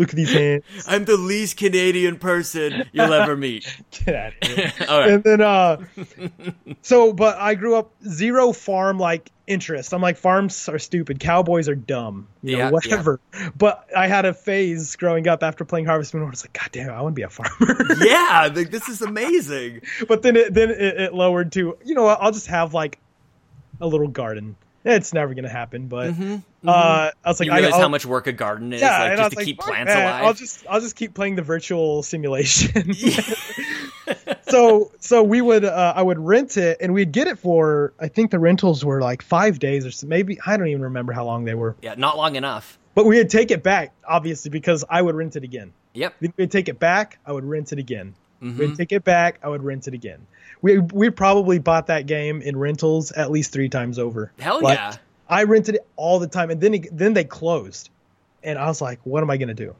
Look 0.00 0.08
at 0.08 0.16
these 0.16 0.32
hands. 0.32 0.64
I'm 0.88 1.04
the 1.04 1.18
least 1.18 1.58
Canadian 1.58 2.18
person 2.18 2.88
you'll 2.90 3.12
ever 3.12 3.36
meet. 3.36 3.76
Get 3.90 4.14
out 4.14 4.32
of 4.40 4.48
here. 4.48 4.72
All 4.88 4.98
right. 5.00 5.10
And 5.10 5.22
then, 5.22 5.40
uh, 5.42 5.84
so, 6.80 7.12
but 7.12 7.36
I 7.36 7.54
grew 7.54 7.76
up 7.76 7.92
zero 8.08 8.52
farm 8.54 8.98
like 8.98 9.30
interest. 9.46 9.92
I'm 9.92 10.00
like, 10.00 10.16
farms 10.16 10.70
are 10.70 10.78
stupid. 10.78 11.20
Cowboys 11.20 11.68
are 11.68 11.74
dumb. 11.74 12.28
You 12.42 12.52
know, 12.56 12.58
Yeah, 12.64 12.70
whatever. 12.70 13.20
But 13.58 13.86
I 13.94 14.06
had 14.06 14.24
a 14.24 14.32
phase 14.32 14.96
growing 14.96 15.28
up 15.28 15.42
after 15.42 15.66
playing 15.66 15.84
Harvest 15.84 16.14
Moon 16.14 16.22
where 16.22 16.28
I 16.28 16.30
was 16.30 16.44
like, 16.44 16.54
God 16.54 16.68
damn, 16.72 16.88
I 16.90 17.02
want 17.02 17.12
to 17.14 17.16
be 17.16 17.22
a 17.22 17.28
farmer. 17.28 17.76
Yeah, 18.00 18.48
like, 18.54 18.70
this 18.70 18.88
is 18.88 19.02
amazing. 19.02 19.82
but 20.08 20.22
then 20.22 20.34
it, 20.36 20.54
then 20.54 20.70
it, 20.70 20.80
it 20.80 21.14
lowered 21.14 21.52
to, 21.52 21.76
you 21.84 21.94
know, 21.94 22.04
what, 22.04 22.22
I'll 22.22 22.32
just 22.32 22.46
have 22.46 22.72
like 22.72 22.98
a 23.82 23.86
little 23.86 24.08
garden. 24.08 24.56
It's 24.82 25.12
never 25.12 25.34
going 25.34 25.44
to 25.44 25.50
happen. 25.50 25.88
But, 25.88 26.14
uh, 26.66 27.10
I 27.24 27.28
was 27.28 27.40
like, 27.40 27.48
Mm-hmm, 27.48 27.56
You 27.56 27.62
realize 27.62 27.78
I, 27.78 27.82
how 27.82 27.88
much 27.88 28.04
work 28.06 28.26
a 28.26 28.32
garden 28.32 28.72
is, 28.72 28.80
yeah, 28.80 28.98
like 28.98 29.10
and 29.12 29.20
I 29.20 29.24
just 29.24 29.24
was 29.24 29.30
to 29.32 29.36
like, 29.38 29.46
keep 29.46 29.58
plants 29.60 29.92
that. 29.92 30.02
alive. 30.04 30.24
I'll 30.24 30.34
just 30.34 30.66
I'll 30.68 30.80
just 30.80 30.96
keep 30.96 31.14
playing 31.14 31.36
the 31.36 31.42
virtual 31.42 32.02
simulation. 32.12 32.92
so 34.48 34.90
so 34.98 35.22
we 35.22 35.40
would 35.40 35.64
uh, 35.64 35.92
I 35.96 36.02
would 36.02 36.18
rent 36.18 36.56
it 36.56 36.78
and 36.80 36.92
we'd 36.92 37.12
get 37.12 37.26
it 37.28 37.38
for 37.38 37.92
I 38.00 38.08
think 38.08 38.30
the 38.30 38.38
rentals 38.38 38.84
were 38.84 39.00
like 39.00 39.22
five 39.22 39.58
days 39.58 39.86
or 39.86 39.90
so, 39.90 40.06
maybe 40.06 40.38
I 40.46 40.56
don't 40.56 40.68
even 40.68 40.82
remember 40.82 41.12
how 41.12 41.24
long 41.24 41.44
they 41.44 41.54
were. 41.54 41.76
yeah, 41.82 41.94
not 41.96 42.16
long 42.16 42.36
enough. 42.36 42.78
But 42.94 43.06
we 43.06 43.16
would 43.18 43.30
take 43.30 43.50
it 43.50 43.62
back 43.62 43.92
obviously 44.06 44.50
because 44.50 44.84
I 44.88 45.00
would 45.02 45.14
rent 45.14 45.36
it 45.36 45.44
again. 45.44 45.72
Yep. 45.94 46.14
We'd 46.36 46.50
take 46.50 46.68
it 46.68 46.78
back. 46.78 47.18
I 47.26 47.32
would 47.32 47.44
rent 47.44 47.72
it 47.72 47.78
again. 47.78 48.14
Mm-hmm. 48.42 48.58
We'd 48.58 48.76
take 48.76 48.92
it 48.92 49.04
back. 49.04 49.38
I 49.42 49.48
would 49.48 49.62
rent 49.62 49.86
it 49.88 49.94
again. 49.94 50.26
We 50.62 50.78
we 50.78 51.10
probably 51.10 51.58
bought 51.58 51.86
that 51.86 52.06
game 52.06 52.42
in 52.42 52.56
rentals 52.56 53.12
at 53.12 53.30
least 53.30 53.52
three 53.52 53.68
times 53.68 53.98
over. 53.98 54.32
Hell 54.38 54.60
Like, 54.60 54.78
yeah. 54.78 54.94
I 55.30 55.44
rented 55.44 55.76
it 55.76 55.86
all 55.96 56.18
the 56.18 56.26
time, 56.26 56.50
and 56.50 56.60
then 56.60 56.74
it, 56.74 56.88
then 56.96 57.14
they 57.14 57.24
closed, 57.24 57.88
and 58.42 58.58
I 58.58 58.66
was 58.66 58.82
like, 58.82 58.98
"What 59.04 59.22
am 59.22 59.30
I 59.30 59.36
gonna 59.38 59.54
do?" 59.54 59.74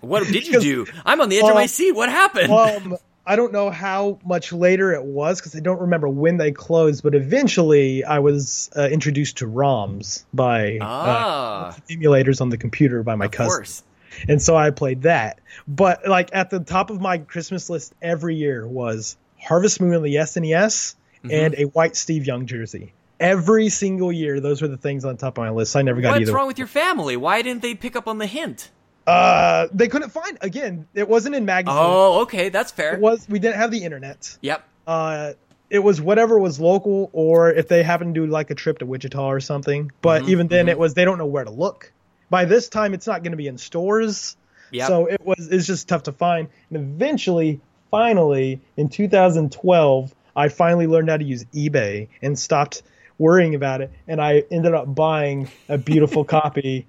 What 0.00 0.26
did 0.26 0.46
you 0.46 0.60
do? 0.70 0.86
I'm 1.04 1.20
on 1.20 1.28
the 1.28 1.36
edge 1.36 1.44
of 1.44 1.54
my 1.54 1.62
Um, 1.62 1.68
seat. 1.68 1.92
What 1.92 2.08
happened? 2.08 2.50
um, 2.52 2.96
I 3.26 3.36
don't 3.36 3.52
know 3.52 3.68
how 3.70 4.18
much 4.24 4.52
later 4.52 4.92
it 4.94 5.04
was 5.04 5.38
because 5.40 5.54
I 5.54 5.60
don't 5.60 5.80
remember 5.82 6.08
when 6.08 6.38
they 6.38 6.52
closed, 6.52 7.02
but 7.02 7.14
eventually 7.14 8.02
I 8.02 8.18
was 8.20 8.70
uh, 8.76 8.88
introduced 8.88 9.38
to 9.38 9.46
ROMs 9.46 10.24
by 10.32 10.78
uh, 10.80 10.84
ah, 10.84 11.76
emulators 11.90 12.40
on 12.40 12.48
the 12.48 12.56
computer 12.56 13.02
by 13.02 13.14
my 13.16 13.26
of 13.26 13.30
cousin, 13.32 13.50
course. 13.50 13.82
and 14.26 14.40
so 14.40 14.56
I 14.56 14.70
played 14.70 15.02
that. 15.02 15.38
But 15.68 16.08
like 16.08 16.30
at 16.32 16.48
the 16.50 16.60
top 16.60 16.90
of 16.90 17.00
my 17.00 17.18
Christmas 17.18 17.68
list 17.68 17.92
every 18.00 18.36
year 18.36 18.66
was 18.66 19.16
Harvest 19.38 19.80
Moon 19.80 19.94
on 19.94 20.02
the 20.02 20.14
SNES 20.14 20.94
Mm-hmm. 21.22 21.30
and 21.34 21.54
a 21.58 21.64
white 21.64 21.96
Steve 21.96 22.26
Young 22.26 22.46
jersey. 22.46 22.94
Every 23.20 23.68
single 23.68 24.10
year, 24.10 24.40
those 24.40 24.62
were 24.62 24.68
the 24.68 24.76
things 24.78 25.04
on 25.04 25.16
top 25.18 25.36
of 25.38 25.42
my 25.44 25.50
list. 25.50 25.76
I 25.76 25.82
never 25.82 26.00
got 26.00 26.08
What's 26.12 26.22
either. 26.22 26.32
What's 26.32 26.36
wrong 26.36 26.46
with 26.46 26.58
your 26.58 26.66
family? 26.66 27.16
Why 27.16 27.42
didn't 27.42 27.60
they 27.62 27.74
pick 27.74 27.94
up 27.94 28.08
on 28.08 28.16
the 28.18 28.26
hint? 28.26 28.70
Uh, 29.06 29.68
they 29.72 29.88
couldn't 29.88 30.10
find 30.10 30.38
again. 30.40 30.86
It 30.94 31.08
wasn't 31.08 31.34
in 31.34 31.44
magazines. 31.44 31.78
Oh, 31.80 32.22
okay, 32.22 32.48
that's 32.48 32.70
fair. 32.72 32.94
It 32.94 33.00
was 33.00 33.28
we 33.28 33.38
didn't 33.38 33.56
have 33.56 33.70
the 33.70 33.84
internet. 33.84 34.36
Yep. 34.40 34.64
uh, 34.86 35.32
it 35.68 35.78
was 35.80 36.00
whatever 36.00 36.36
was 36.38 36.58
local, 36.58 37.10
or 37.12 37.52
if 37.52 37.68
they 37.68 37.82
happened 37.84 38.14
to 38.16 38.24
do 38.24 38.26
like 38.26 38.50
a 38.50 38.56
trip 38.56 38.78
to 38.78 38.86
Wichita 38.86 39.24
or 39.30 39.38
something. 39.38 39.92
But 40.02 40.22
Mm-hmm, 40.22 40.30
even 40.30 40.48
then, 40.48 40.68
it 40.68 40.78
was 40.78 40.94
they 40.94 41.04
don't 41.04 41.18
know 41.18 41.26
where 41.26 41.44
to 41.44 41.50
look. 41.50 41.92
By 42.28 42.44
this 42.44 42.68
time, 42.68 42.92
it's 42.94 43.06
not 43.06 43.22
going 43.22 43.30
to 43.32 43.36
be 43.36 43.46
in 43.46 43.56
stores, 43.58 44.36
Yep. 44.72 44.88
so 44.88 45.06
it 45.06 45.20
was 45.24 45.48
it's 45.50 45.66
just 45.66 45.88
tough 45.88 46.04
to 46.04 46.12
find. 46.12 46.48
And 46.70 46.78
eventually, 46.78 47.60
finally, 47.90 48.60
in 48.76 48.88
2012, 48.88 50.14
I 50.36 50.48
finally 50.48 50.86
learned 50.86 51.08
how 51.10 51.16
to 51.16 51.24
use 51.24 51.44
eBay 51.46 52.08
and 52.22 52.38
stopped 52.38 52.82
worrying 53.20 53.54
about 53.54 53.82
it. 53.82 53.92
And 54.08 54.20
I 54.20 54.42
ended 54.50 54.74
up 54.74 54.92
buying 54.92 55.48
a 55.68 55.78
beautiful 55.78 56.24
copy 56.38 56.86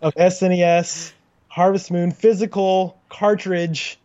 of 0.00 0.14
SNES 0.14 1.12
Harvest 1.48 1.90
Moon 1.90 2.12
physical 2.12 3.00
cartridge 3.08 3.98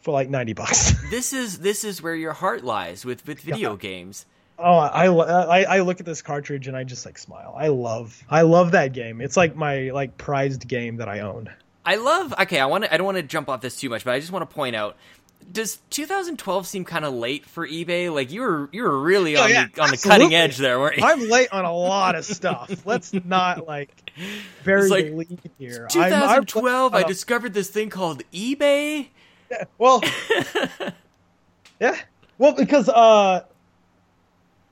for 0.00 0.10
like 0.10 0.28
90 0.28 0.52
bucks. 0.52 0.92
this 1.10 1.32
is 1.32 1.60
this 1.60 1.84
is 1.84 2.02
where 2.02 2.14
your 2.14 2.32
heart 2.32 2.64
lies 2.64 3.04
with 3.04 3.26
with 3.26 3.40
video 3.40 3.76
games. 3.76 4.26
Oh, 4.58 4.76
I, 4.76 5.06
I 5.06 5.62
I 5.62 5.80
look 5.80 6.00
at 6.00 6.06
this 6.06 6.20
cartridge 6.20 6.68
and 6.68 6.76
I 6.76 6.84
just 6.84 7.06
like 7.06 7.18
smile. 7.18 7.54
I 7.56 7.68
love 7.68 8.22
I 8.28 8.42
love 8.42 8.72
that 8.72 8.92
game. 8.92 9.20
It's 9.20 9.36
like 9.36 9.56
my 9.56 9.90
like 9.90 10.18
prized 10.18 10.66
game 10.68 10.96
that 10.96 11.08
I 11.08 11.20
own. 11.20 11.48
I 11.84 11.96
love. 11.96 12.34
Okay, 12.42 12.60
I 12.60 12.66
want 12.66 12.84
to. 12.84 12.92
I 12.92 12.96
don't 12.96 13.06
want 13.06 13.16
to 13.16 13.22
jump 13.22 13.48
off 13.48 13.60
this 13.60 13.76
too 13.76 13.88
much, 13.88 14.04
but 14.04 14.14
I 14.14 14.20
just 14.20 14.30
want 14.32 14.48
to 14.48 14.54
point 14.54 14.76
out. 14.76 14.96
Does 15.50 15.78
2012 15.90 16.66
seem 16.66 16.84
kind 16.84 17.04
of 17.04 17.14
late 17.14 17.46
for 17.46 17.66
eBay? 17.66 18.12
Like 18.12 18.30
you 18.30 18.42
were, 18.42 18.68
you 18.72 18.82
were 18.82 19.00
really 19.00 19.36
on 19.36 19.44
Oh, 19.44 19.46
yeah, 19.46 19.66
the 19.74 19.82
on 19.82 19.90
the 19.90 19.96
cutting 19.96 20.34
edge 20.34 20.56
there, 20.58 20.78
weren't 20.78 20.98
you? 20.98 21.04
I'm 21.04 21.28
late 21.28 21.48
on 21.52 21.64
a 21.64 21.72
lot 21.74 22.14
of 22.14 22.24
stuff. 22.24 22.86
Let's 22.86 23.12
not 23.24 23.66
like 23.66 23.90
very 24.62 24.88
like, 24.88 25.28
here. 25.58 25.88
I'm- 25.94 26.12
I'm- 26.12 26.44
2012, 26.44 26.94
I 26.94 27.02
discovered 27.02 27.54
this 27.54 27.70
thing 27.70 27.90
called 27.90 28.22
eBay. 28.32 29.08
well, 29.78 30.02
yeah, 31.80 31.96
well 32.38 32.52
because 32.52 32.88
uh, 32.88 33.44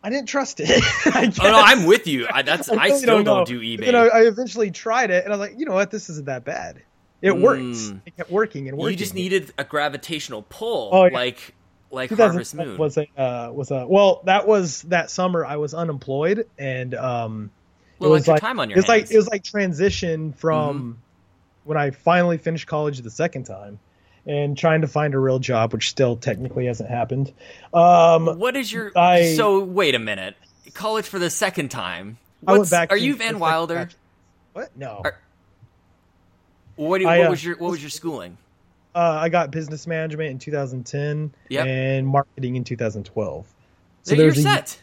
I 0.03 0.11
didn't 0.11 0.29
trust 0.29 0.61
it. 0.61 0.71
I. 1.07 1.33
Oh 1.41 1.51
no, 1.51 1.61
I'm 1.61 1.85
with 1.85 2.07
you. 2.07 2.27
I, 2.33 2.43
that's 2.43 2.69
I, 2.71 2.87
really 2.87 2.99
still 2.99 3.23
don't, 3.23 3.39
know. 3.41 3.45
do 3.45 3.61
eBay. 3.61 3.87
You 3.87 3.93
know, 3.93 4.09
I 4.09 4.23
eventually 4.23 4.71
tried 4.71 5.11
it 5.11 5.25
and 5.25 5.33
I 5.33 5.37
was 5.37 5.49
like, 5.51 5.59
you 5.59 5.67
know 5.67 5.75
what, 5.75 5.91
this 5.91 6.09
isn't 6.09 6.27
that 6.27 6.45
bad. 6.45 6.83
It 7.23 7.37
worked. 7.37 7.63
It 8.07 8.17
kept 8.17 8.31
working 8.31 8.69
and 8.69 8.77
working. 8.79 8.89
Mm. 8.89 8.93
you 8.93 8.97
just 9.05 9.15
needed 9.15 9.53
a 9.59 9.65
gravitational 9.65 10.43
pull, 10.49 10.91
Oh, 10.93 11.05
yeah. 11.07 11.15
like 11.15 11.55
like 11.91 12.11
Harvest 12.11 12.55
Moon. 12.55 12.79
was 12.79 12.97
a 12.97 13.07
uh, 13.21 13.51
was 13.53 13.71
a 13.71 13.87
well 13.87 14.23
that 14.25 14.47
was 14.47 14.83
that 14.83 15.11
summer 15.11 15.45
I 15.45 15.57
was 15.57 15.75
unemployed 15.75 16.47
and 16.59 16.95
um 16.95 17.51
it 18.01 18.07
was 18.07 18.29
like 18.29 18.41
time 18.41 18.61
on 18.61 18.71
your 18.71 18.79
it's 18.79 18.89
like 18.89 19.01
hands. 19.03 19.11
it 19.11 19.17
was 19.17 19.29
like 19.29 19.43
transition 19.43 20.33
from 20.33 20.99
when 21.65 21.77
I 21.77 21.91
finally 21.91 22.39
finished 22.39 22.67
college 22.69 23.01
the 23.01 23.11
second 23.11 23.45
time 23.45 23.81
and 24.25 24.57
trying 24.57 24.83
to 24.83 24.87
find 24.87 25.15
a 25.15 25.19
real 25.19 25.41
job 25.41 25.73
which 25.73 25.91
still 25.91 26.15
technically 26.17 26.67
hasn't 26.67 26.89
happened. 26.89 27.33
Um 27.75 28.39
What 28.39 28.55
is 28.57 28.73
your? 28.73 28.93
I- 28.97 29.35
so 29.35 29.59
wait 29.65 29.95
a 29.97 29.99
minute. 29.99 30.37
College 30.75 31.07
for 31.07 31.19
the 31.19 31.29
second 31.31 31.71
time. 31.71 32.19
I 32.47 32.53
went 32.53 32.71
back 32.71 32.93
are 32.93 32.97
you 32.97 33.17
Van 33.17 33.39
Wilder? 33.41 33.89
What? 34.53 34.77
No. 34.77 35.01
Are- 35.05 35.19
What, 36.77 36.99
do 36.99 37.05
you, 37.05 37.11
I, 37.11 37.19
what 37.19 37.27
uh, 37.27 37.31
was 37.31 37.45
your 37.45 37.57
what 37.59 37.71
was 37.73 37.83
your 37.83 37.91
schooling? 37.91 38.37
Uh, 38.95 38.99
I 39.21 39.29
got 39.29 39.51
business 39.51 39.87
management 39.87 40.31
in 40.31 40.39
2010 40.39 41.33
Yep. 41.49 41.67
and 41.67 42.07
marketing 42.07 42.57
in 42.57 42.65
2012. 42.65 43.47
So 44.03 44.15
you're 44.15 44.35
set. 44.35 44.81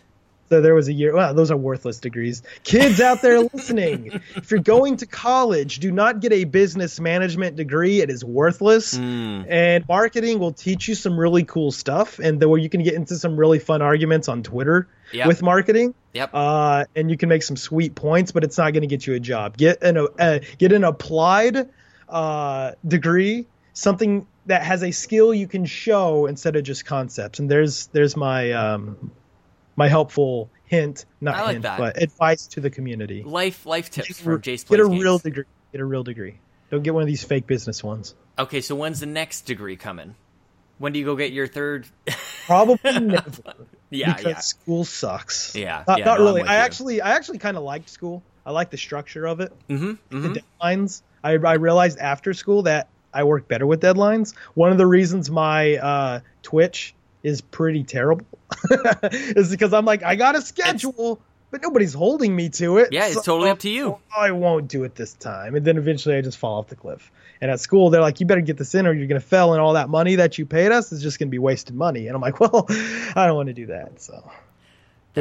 So 0.49 0.61
there 0.61 0.73
was 0.73 0.87
a 0.87 0.93
year. 0.93 1.13
Well, 1.13 1.33
those 1.33 1.51
are 1.51 1.57
worthless 1.57 1.99
degrees. 1.99 2.41
Kids 2.63 3.01
out 3.01 3.21
there 3.21 3.39
listening, 3.53 4.21
if 4.37 4.49
you're 4.49 4.61
going 4.61 4.95
to 4.97 5.05
college, 5.05 5.79
do 5.79 5.91
not 5.91 6.21
get 6.21 6.31
a 6.31 6.45
business 6.45 7.01
management 7.01 7.57
degree. 7.57 7.99
It 7.99 8.09
is 8.09 8.23
worthless. 8.23 8.95
Hmm. 8.95 9.41
And 9.49 9.85
marketing 9.89 10.39
will 10.39 10.53
teach 10.53 10.87
you 10.87 10.95
some 10.95 11.19
really 11.19 11.43
cool 11.43 11.71
stuff, 11.73 12.19
and 12.19 12.41
where 12.41 12.59
you 12.59 12.69
can 12.69 12.81
get 12.81 12.93
into 12.93 13.17
some 13.17 13.35
really 13.35 13.59
fun 13.59 13.81
arguments 13.81 14.29
on 14.29 14.41
Twitter 14.41 14.87
Yep. 15.11 15.27
with 15.27 15.41
marketing. 15.41 15.93
Yep. 16.13 16.29
Uh, 16.33 16.85
and 16.95 17.09
you 17.11 17.17
can 17.17 17.27
make 17.29 17.43
some 17.43 17.57
sweet 17.57 17.95
points, 17.95 18.31
but 18.31 18.43
it's 18.45 18.57
not 18.57 18.71
going 18.71 18.81
to 18.81 18.87
get 18.87 19.05
you 19.05 19.15
a 19.15 19.19
job. 19.19 19.57
Get 19.57 19.81
an 19.83 19.97
uh, 20.19 20.39
get 20.57 20.71
an 20.71 20.83
applied 20.85 21.69
uh, 22.09 22.71
degree, 22.87 23.45
something 23.73 24.27
that 24.45 24.63
has 24.63 24.83
a 24.83 24.91
skill 24.91 25.33
you 25.33 25.47
can 25.47 25.65
show 25.65 26.25
instead 26.25 26.55
of 26.55 26.63
just 26.63 26.85
concepts. 26.85 27.39
And 27.39 27.49
there's 27.49 27.87
there's 27.87 28.15
my 28.15 28.51
um, 28.53 29.11
my 29.75 29.87
helpful 29.87 30.49
hint, 30.65 31.05
not 31.21 31.37
like 31.45 31.51
hint, 31.53 31.63
that. 31.63 31.79
but 31.79 32.01
advice 32.01 32.47
to 32.47 32.61
the 32.61 32.69
community. 32.69 33.23
life 33.23 33.65
life 33.65 33.89
tips 33.89 34.07
Get 34.07 34.17
from 34.17 34.41
Jace 34.41 34.67
Get 34.67 34.79
a 34.79 34.87
Games. 34.87 35.03
real 35.03 35.17
degree. 35.17 35.43
Get 35.71 35.81
a 35.81 35.85
real 35.85 36.03
degree. 36.03 36.39
Don't 36.71 36.83
get 36.83 36.93
one 36.93 37.03
of 37.03 37.07
these 37.07 37.23
fake 37.23 37.47
business 37.47 37.83
ones. 37.83 38.13
Okay, 38.37 38.61
so 38.61 38.75
when's 38.75 38.99
the 38.99 39.05
next 39.05 39.41
degree 39.41 39.77
coming? 39.77 40.15
When 40.79 40.93
do 40.93 40.99
you 40.99 41.05
go 41.05 41.15
get 41.15 41.31
your 41.31 41.47
third? 41.47 41.87
Probably 42.45 42.99
never. 42.99 43.53
yeah, 43.89 44.13
because 44.13 44.25
yeah. 44.31 44.39
school 44.39 44.85
sucks. 44.85 45.55
Yeah, 45.55 45.83
not, 45.87 45.99
yeah, 45.99 46.05
not 46.05 46.19
no, 46.19 46.25
really. 46.25 46.41
I 46.43 46.55
you. 46.57 46.59
actually, 46.61 47.01
I 47.01 47.11
actually 47.15 47.39
kind 47.39 47.57
of 47.57 47.63
liked 47.63 47.89
school. 47.89 48.21
I 48.45 48.51
like 48.51 48.69
the 48.69 48.77
structure 48.77 49.25
of 49.25 49.39
it. 49.41 49.51
Mm-hmm, 49.69 50.21
The 50.21 50.41
deadlines. 50.61 51.01
I, 51.23 51.33
I 51.33 51.53
realized 51.53 51.97
after 51.99 52.33
school 52.33 52.63
that 52.63 52.89
I 53.13 53.23
work 53.23 53.47
better 53.47 53.65
with 53.65 53.81
deadlines. 53.81 54.35
One 54.53 54.71
of 54.71 54.77
the 54.77 54.85
reasons 54.85 55.29
my 55.29 55.77
uh, 55.77 56.19
Twitch 56.43 56.93
is 57.23 57.41
pretty 57.41 57.83
terrible 57.83 58.25
is 59.11 59.49
because 59.49 59.73
I'm 59.73 59.85
like, 59.85 60.03
I 60.03 60.15
got 60.15 60.35
a 60.35 60.41
schedule, 60.41 61.19
but 61.51 61.61
nobody's 61.61 61.93
holding 61.93 62.35
me 62.35 62.49
to 62.49 62.77
it. 62.77 62.89
Yeah, 62.91 63.07
it's 63.07 63.23
totally 63.23 63.49
up 63.49 63.59
to 63.59 63.69
you. 63.69 63.97
I 64.15 64.31
won't 64.31 64.67
do 64.67 64.83
it 64.83 64.95
this 64.95 65.13
time, 65.13 65.55
and 65.55 65.65
then 65.65 65.77
eventually 65.77 66.15
I 66.15 66.21
just 66.21 66.37
fall 66.37 66.59
off 66.59 66.67
the 66.67 66.75
cliff. 66.75 67.11
And 67.41 67.51
at 67.51 67.59
school, 67.59 67.89
they're 67.89 68.01
like, 68.01 68.19
"You 68.19 68.25
better 68.25 68.41
get 68.41 68.57
this 68.57 68.75
in, 68.75 68.87
or 68.87 68.93
you're 68.93 69.07
gonna 69.07 69.19
fail, 69.19 69.53
and 69.53 69.61
all 69.61 69.73
that 69.73 69.89
money 69.89 70.15
that 70.15 70.37
you 70.37 70.45
paid 70.45 70.71
us 70.71 70.91
is 70.91 71.01
just 71.01 71.19
gonna 71.19 71.29
be 71.29 71.39
wasted 71.39 71.75
money." 71.75 72.07
And 72.07 72.15
I'm 72.15 72.21
like, 72.21 72.39
"Well, 72.39 72.65
I 72.69 73.25
don't 73.27 73.35
want 73.35 73.47
to 73.47 73.53
do 73.53 73.67
that." 73.67 74.01
So 74.01 74.29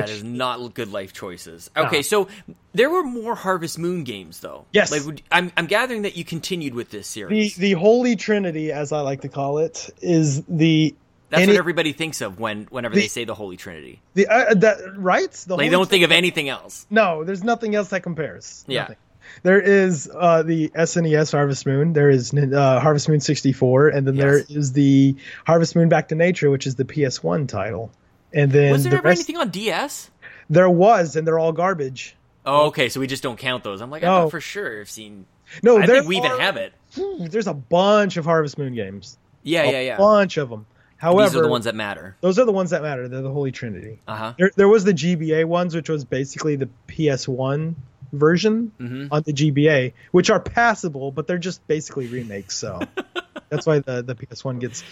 That 0.01 0.11
is 0.11 0.22
not 0.24 0.74
good 0.74 0.92
life 0.92 1.12
choices. 1.12 1.70
Okay, 1.76 1.97
No. 1.99 2.03
so 2.03 2.28
there 2.72 2.88
were 2.90 3.03
more 3.03 3.34
Harvest 3.34 3.78
Moon 3.78 4.05
games, 4.05 4.40
though. 4.40 4.64
Yes. 4.72 4.90
like 4.92 5.05
would- 5.05 5.22
I'm 5.32 5.51
I'm 5.57 5.66
gathering 5.66 6.03
that 6.03 6.16
you 6.16 6.24
continued 6.24 6.74
with 6.74 6.90
this 6.90 7.07
series. 7.07 7.57
the 7.57 7.72
holy 7.72 8.16
trinity, 8.16 8.72
as 8.72 8.92
I 8.92 9.01
like 9.01 9.22
to 9.22 9.28
call 9.28 9.59
it, 9.59 9.88
is 10.01 10.42
the 10.44 10.94
That's 11.30 11.42
any- 11.42 11.53
what 11.53 11.59
everybody 11.59 11.92
thinks 11.92 12.20
of 12.20 12.38
when 12.38 12.66
whenever 12.70 12.94
The- 12.94 13.01
they 13.03 13.09
say 13.09 13.24
the 13.24 13.34
Holy 13.34 13.57
Trinity. 13.57 14.01
the 14.14 14.26
uh, 14.28 14.55
that 14.55 14.78
right. 14.97 15.32
The 15.32 15.57
they 15.57 15.68
don't 15.68 15.88
think 15.88 16.05
of 16.05 16.12
anything 16.12 16.49
else. 16.49 16.86
No, 16.90 17.24
there's 17.24 17.42
nothing 17.42 17.74
else 17.74 17.88
that 17.88 18.03
compares. 18.03 18.64
Yeah. 18.68 18.82
Nothing. 18.82 18.97
there 19.42 19.61
is 19.61 20.09
uh, 20.14 20.44
the 20.44 20.68
SNES 20.68 21.32
Harvest 21.32 21.66
Moon. 21.66 21.92
There 21.94 22.09
is 22.09 22.32
uh, 22.32 22.78
Harvest 22.80 23.09
Moon 23.09 23.18
64, 23.20 23.88
and 23.88 24.07
then 24.07 24.14
Yes. 24.14 24.22
there 24.22 24.44
is 24.59 24.72
the 24.72 25.16
Harvest 25.44 25.74
Moon 25.74 25.88
Back 25.88 26.09
to 26.09 26.14
Nature, 26.14 26.49
which 26.49 26.64
is 26.66 26.76
the 26.76 26.84
PS1 26.84 27.49
title. 27.49 27.90
And 28.37 28.53
then 28.53 28.70
Was 28.70 28.84
there 28.84 28.91
the 28.93 28.99
ever 28.99 29.09
rest, 29.09 29.18
anything 29.20 29.37
on 29.39 29.49
DS? 29.51 30.11
there 30.49 30.70
was, 30.70 31.16
and 31.16 31.26
they're 31.26 31.39
all 31.41 31.53
garbage. 31.53 32.14
Oh, 32.45 32.66
okay, 32.66 32.89
so 32.89 33.01
we 33.01 33.09
just 33.09 33.24
don't 33.24 33.37
count 33.39 33.64
those. 33.64 33.80
I'm 33.80 33.91
like, 33.91 34.05
I 34.05 34.07
thought 34.07 34.30
for 34.30 34.41
sure 34.41 34.80
I've 34.80 34.89
seen. 34.91 35.26
No, 35.64 35.78
I 35.78 35.87
think 35.87 36.07
we 36.07 36.16
even 36.18 36.30
are- 36.30 36.39
have 36.41 36.57
it. 36.57 36.72
There's 37.18 37.49
a 37.49 37.55
bunch 37.55 38.16
of 38.16 38.24
Harvest 38.24 38.57
Moon 38.59 38.74
games. 38.74 39.18
Yeah, 39.43 39.62
a 39.64 39.72
yeah, 39.72 39.80
yeah. 39.80 39.97
bunch 39.97 40.37
of 40.37 40.49
them. 40.51 40.66
However, 40.99 41.28
These 41.28 41.37
are 41.37 41.43
the 41.43 41.49
ones 41.49 41.64
that 41.66 41.74
matter. 41.74 42.16
those 42.20 42.39
are 42.39 42.45
the 42.45 42.53
ones 42.53 42.70
that 42.70 42.82
matter. 42.82 43.07
They're 43.09 43.20
the 43.22 43.30
Holy 43.32 43.53
Trinity. 43.53 43.99
Uh 44.09 44.16
huh. 44.16 44.34
There, 44.39 44.51
there 44.57 44.68
was 44.68 44.84
the 44.84 44.93
GBA 44.95 45.45
ones, 45.45 45.74
which 45.74 45.89
was 45.91 46.05
basically 46.05 46.57
the 46.57 46.68
PS1 46.89 47.74
version 48.12 48.72
Mhm. 48.80 49.09
on 49.11 49.22
the 49.22 49.32
GBA, 49.32 49.93
which 50.12 50.30
are 50.30 50.41
passable, 50.41 51.11
but 51.11 51.26
they're 51.26 51.39
just 51.39 51.66
basically 51.66 52.07
remakes. 52.07 52.57
So 52.57 52.80
that's 53.51 53.66
why 53.66 53.80
the, 53.80 54.03
the 54.03 54.14
PS1 54.14 54.59
gets 54.61 54.82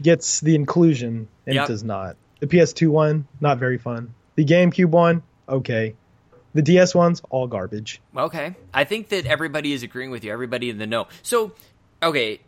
gets 0.00 0.40
the 0.40 0.54
inclusion 0.54 1.26
and 1.46 1.54
Yep. 1.56 1.64
it 1.64 1.68
does 1.68 1.82
not. 1.84 2.16
The 2.40 2.46
PS2 2.46 2.88
one, 2.88 3.26
not 3.40 3.58
very 3.58 3.78
fun. 3.78 4.14
The 4.36 4.44
GameCube 4.44 4.90
one, 4.90 5.22
okay. 5.48 5.94
The 6.54 6.62
DS 6.62 6.94
ones, 6.94 7.20
all 7.30 7.46
garbage. 7.46 8.00
Okay. 8.16 8.54
I 8.72 8.84
think 8.84 9.08
that 9.10 9.26
everybody 9.26 9.72
is 9.72 9.82
agreeing 9.82 10.10
with 10.10 10.24
you. 10.24 10.32
Everybody 10.32 10.70
in 10.70 10.78
the 10.78 10.86
know. 10.86 11.08
So, 11.22 11.52
okay. 12.02 12.40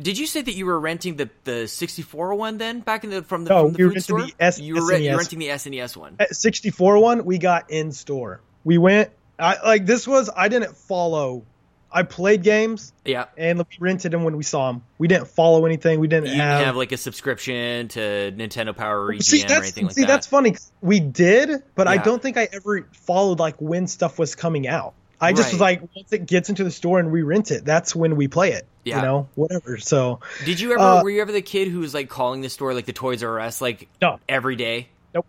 Did 0.00 0.18
you 0.18 0.26
say 0.26 0.40
that 0.42 0.52
you 0.52 0.66
were 0.66 0.78
renting 0.80 1.16
the, 1.16 1.28
the 1.44 1.68
64 1.68 2.34
one 2.34 2.58
then 2.58 2.80
back 2.80 3.04
in 3.04 3.10
the 3.10 3.22
from 3.22 3.44
the, 3.44 3.50
No, 3.50 3.64
from 3.64 3.72
the 3.72 3.78
we 3.78 3.84
food 3.84 3.84
renting 3.88 4.00
store? 4.02 4.22
the 4.22 4.34
S- 4.40 4.58
you 4.58 4.74
were 4.76 4.86
re- 4.86 5.04
you're 5.04 5.16
renting 5.16 5.38
the 5.38 5.48
SNES 5.48 5.96
one. 5.96 6.16
At 6.18 6.34
64 6.34 6.98
one, 6.98 7.24
we 7.24 7.38
got 7.38 7.70
in 7.70 7.92
store. 7.92 8.40
We 8.64 8.78
went. 8.78 9.10
I 9.38 9.56
like 9.64 9.86
this 9.86 10.06
was. 10.08 10.30
I 10.34 10.48
didn't 10.48 10.76
follow. 10.76 11.44
I 11.92 12.04
played 12.04 12.42
games 12.42 12.92
Yeah. 13.04 13.24
and 13.36 13.58
we 13.58 13.64
rented 13.80 14.12
them 14.12 14.22
when 14.24 14.36
we 14.36 14.42
saw 14.44 14.70
them. 14.70 14.82
We 14.98 15.08
didn't 15.08 15.26
follow 15.28 15.66
anything. 15.66 15.98
We 16.00 16.06
didn't 16.08 16.26
You 16.26 16.32
didn't 16.32 16.44
have. 16.46 16.64
have 16.66 16.76
like 16.76 16.92
a 16.92 16.96
subscription 16.96 17.88
to 17.88 18.32
Nintendo 18.32 18.76
Power 18.76 19.06
or 19.06 19.12
EGM 19.12 19.22
see, 19.22 19.42
or 19.44 19.52
anything 19.58 19.84
like 19.86 19.94
see, 19.94 20.00
that. 20.02 20.06
that's 20.06 20.26
funny. 20.26 20.56
We 20.80 21.00
did, 21.00 21.62
but 21.74 21.88
I 21.88 21.96
don't 21.96 22.22
think 22.22 22.36
I 22.36 22.48
ever 22.52 22.86
followed 22.92 23.38
like 23.40 23.56
when 23.60 23.86
stuff 23.86 24.18
was 24.18 24.34
coming 24.34 24.68
out. 24.68 24.94
I 25.22 25.32
just 25.34 25.52
was 25.52 25.60
like, 25.60 25.82
once 25.94 26.12
it 26.12 26.24
gets 26.24 26.48
into 26.48 26.64
the 26.64 26.70
store 26.70 26.98
and 26.98 27.10
we 27.12 27.20
rent 27.22 27.50
it, 27.50 27.62
that's 27.64 27.94
when 27.94 28.16
we 28.16 28.26
play 28.28 28.52
it. 28.52 28.66
Yeah. 28.84 28.96
You 28.96 29.02
know, 29.02 29.28
whatever. 29.34 29.76
So 29.76 30.20
Did 30.46 30.60
you 30.60 30.72
ever? 30.72 30.80
Uh, 30.80 31.02
were 31.02 31.10
you 31.10 31.20
ever 31.20 31.30
the 31.32 31.42
kid 31.42 31.68
who 31.68 31.80
was 31.80 31.92
like 31.92 32.08
calling 32.08 32.40
the 32.40 32.48
store 32.48 32.72
like 32.72 32.86
the 32.86 32.94
Toys 32.94 33.22
R 33.22 33.38
Us 33.40 33.60
like 33.60 33.88
No. 34.00 34.18
every 34.28 34.56
day? 34.56 34.88
like 35.14 35.24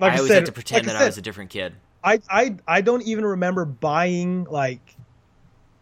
I, 0.00 0.14
I 0.14 0.16
always 0.16 0.28
said, 0.30 0.34
had 0.36 0.46
to 0.46 0.52
pretend 0.52 0.86
like 0.86 0.94
that 0.96 1.00
I 1.00 1.04
I 1.04 1.06
was 1.06 1.18
a 1.18 1.22
different 1.22 1.50
kid. 1.50 1.74
I, 2.02 2.20
I 2.28 2.56
I 2.66 2.80
don't 2.80 3.02
even 3.02 3.24
remember 3.24 3.64
buying 3.64 4.44
like 4.50 4.80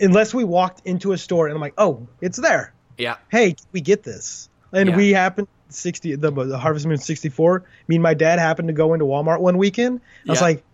unless 0.00 0.34
we 0.34 0.44
walked 0.44 0.82
into 0.86 1.12
a 1.12 1.18
store 1.18 1.46
and 1.46 1.54
I'm 1.54 1.60
like, 1.60 1.74
oh, 1.78 2.08
it's 2.20 2.38
there. 2.38 2.72
Yeah. 2.98 3.16
Hey, 3.30 3.56
we 3.72 3.80
get 3.80 4.02
this? 4.02 4.48
And 4.72 4.90
Yeah. 4.90 4.96
we 4.96 5.10
happened 5.12 5.48
sixty 5.68 6.14
the, 6.16 6.30
the 6.30 6.58
Harvest 6.58 6.86
Moon 6.86 6.98
sixty 6.98 7.28
four. 7.28 7.64
Me 7.88 7.96
and 7.96 8.02
my 8.02 8.14
dad 8.14 8.38
happened 8.38 8.68
to 8.68 8.74
go 8.74 8.92
into 8.94 9.04
Walmart 9.04 9.40
one 9.40 9.58
weekend. 9.58 10.00
I 10.26 10.32
was 10.32 10.40
like, 10.42 10.64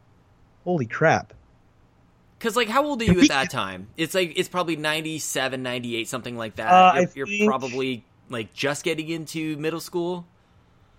holy 0.65 0.87
crap. 0.87 1.33
Because, 2.39 2.55
like, 2.55 2.69
how 2.69 2.85
old 2.85 3.01
are 3.01 3.05
you 3.07 3.21
at 3.23 3.29
that 3.29 3.51
time? 3.51 3.89
It's 3.97 4.15
like, 4.15 4.35
it's 4.37 4.49
probably 4.49 4.77
97, 4.77 5.63
98, 5.63 6.07
something 6.07 6.37
like 6.37 6.57
that. 6.57 6.71
Uh, 6.71 7.07
you're 7.15 7.27
you're 7.27 7.49
probably, 7.49 8.05
like, 8.29 8.53
just 8.53 8.85
getting 8.85 9.09
into 9.09 9.57
middle 9.57 9.81
school. 9.81 10.27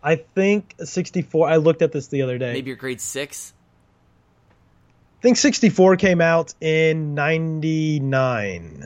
I 0.01 0.15
think 0.15 0.73
64. 0.83 1.47
I 1.47 1.57
looked 1.57 1.83
at 1.83 1.91
this 1.91 2.07
the 2.07 2.23
other 2.23 2.39
day. 2.39 2.53
Maybe 2.53 2.69
you're 2.69 2.75
grade 2.75 2.99
six. 2.99 3.53
I 5.19 5.21
think 5.21 5.37
64 5.37 5.95
came 5.97 6.21
out 6.21 6.53
in 6.61 7.15
99. 7.15 8.83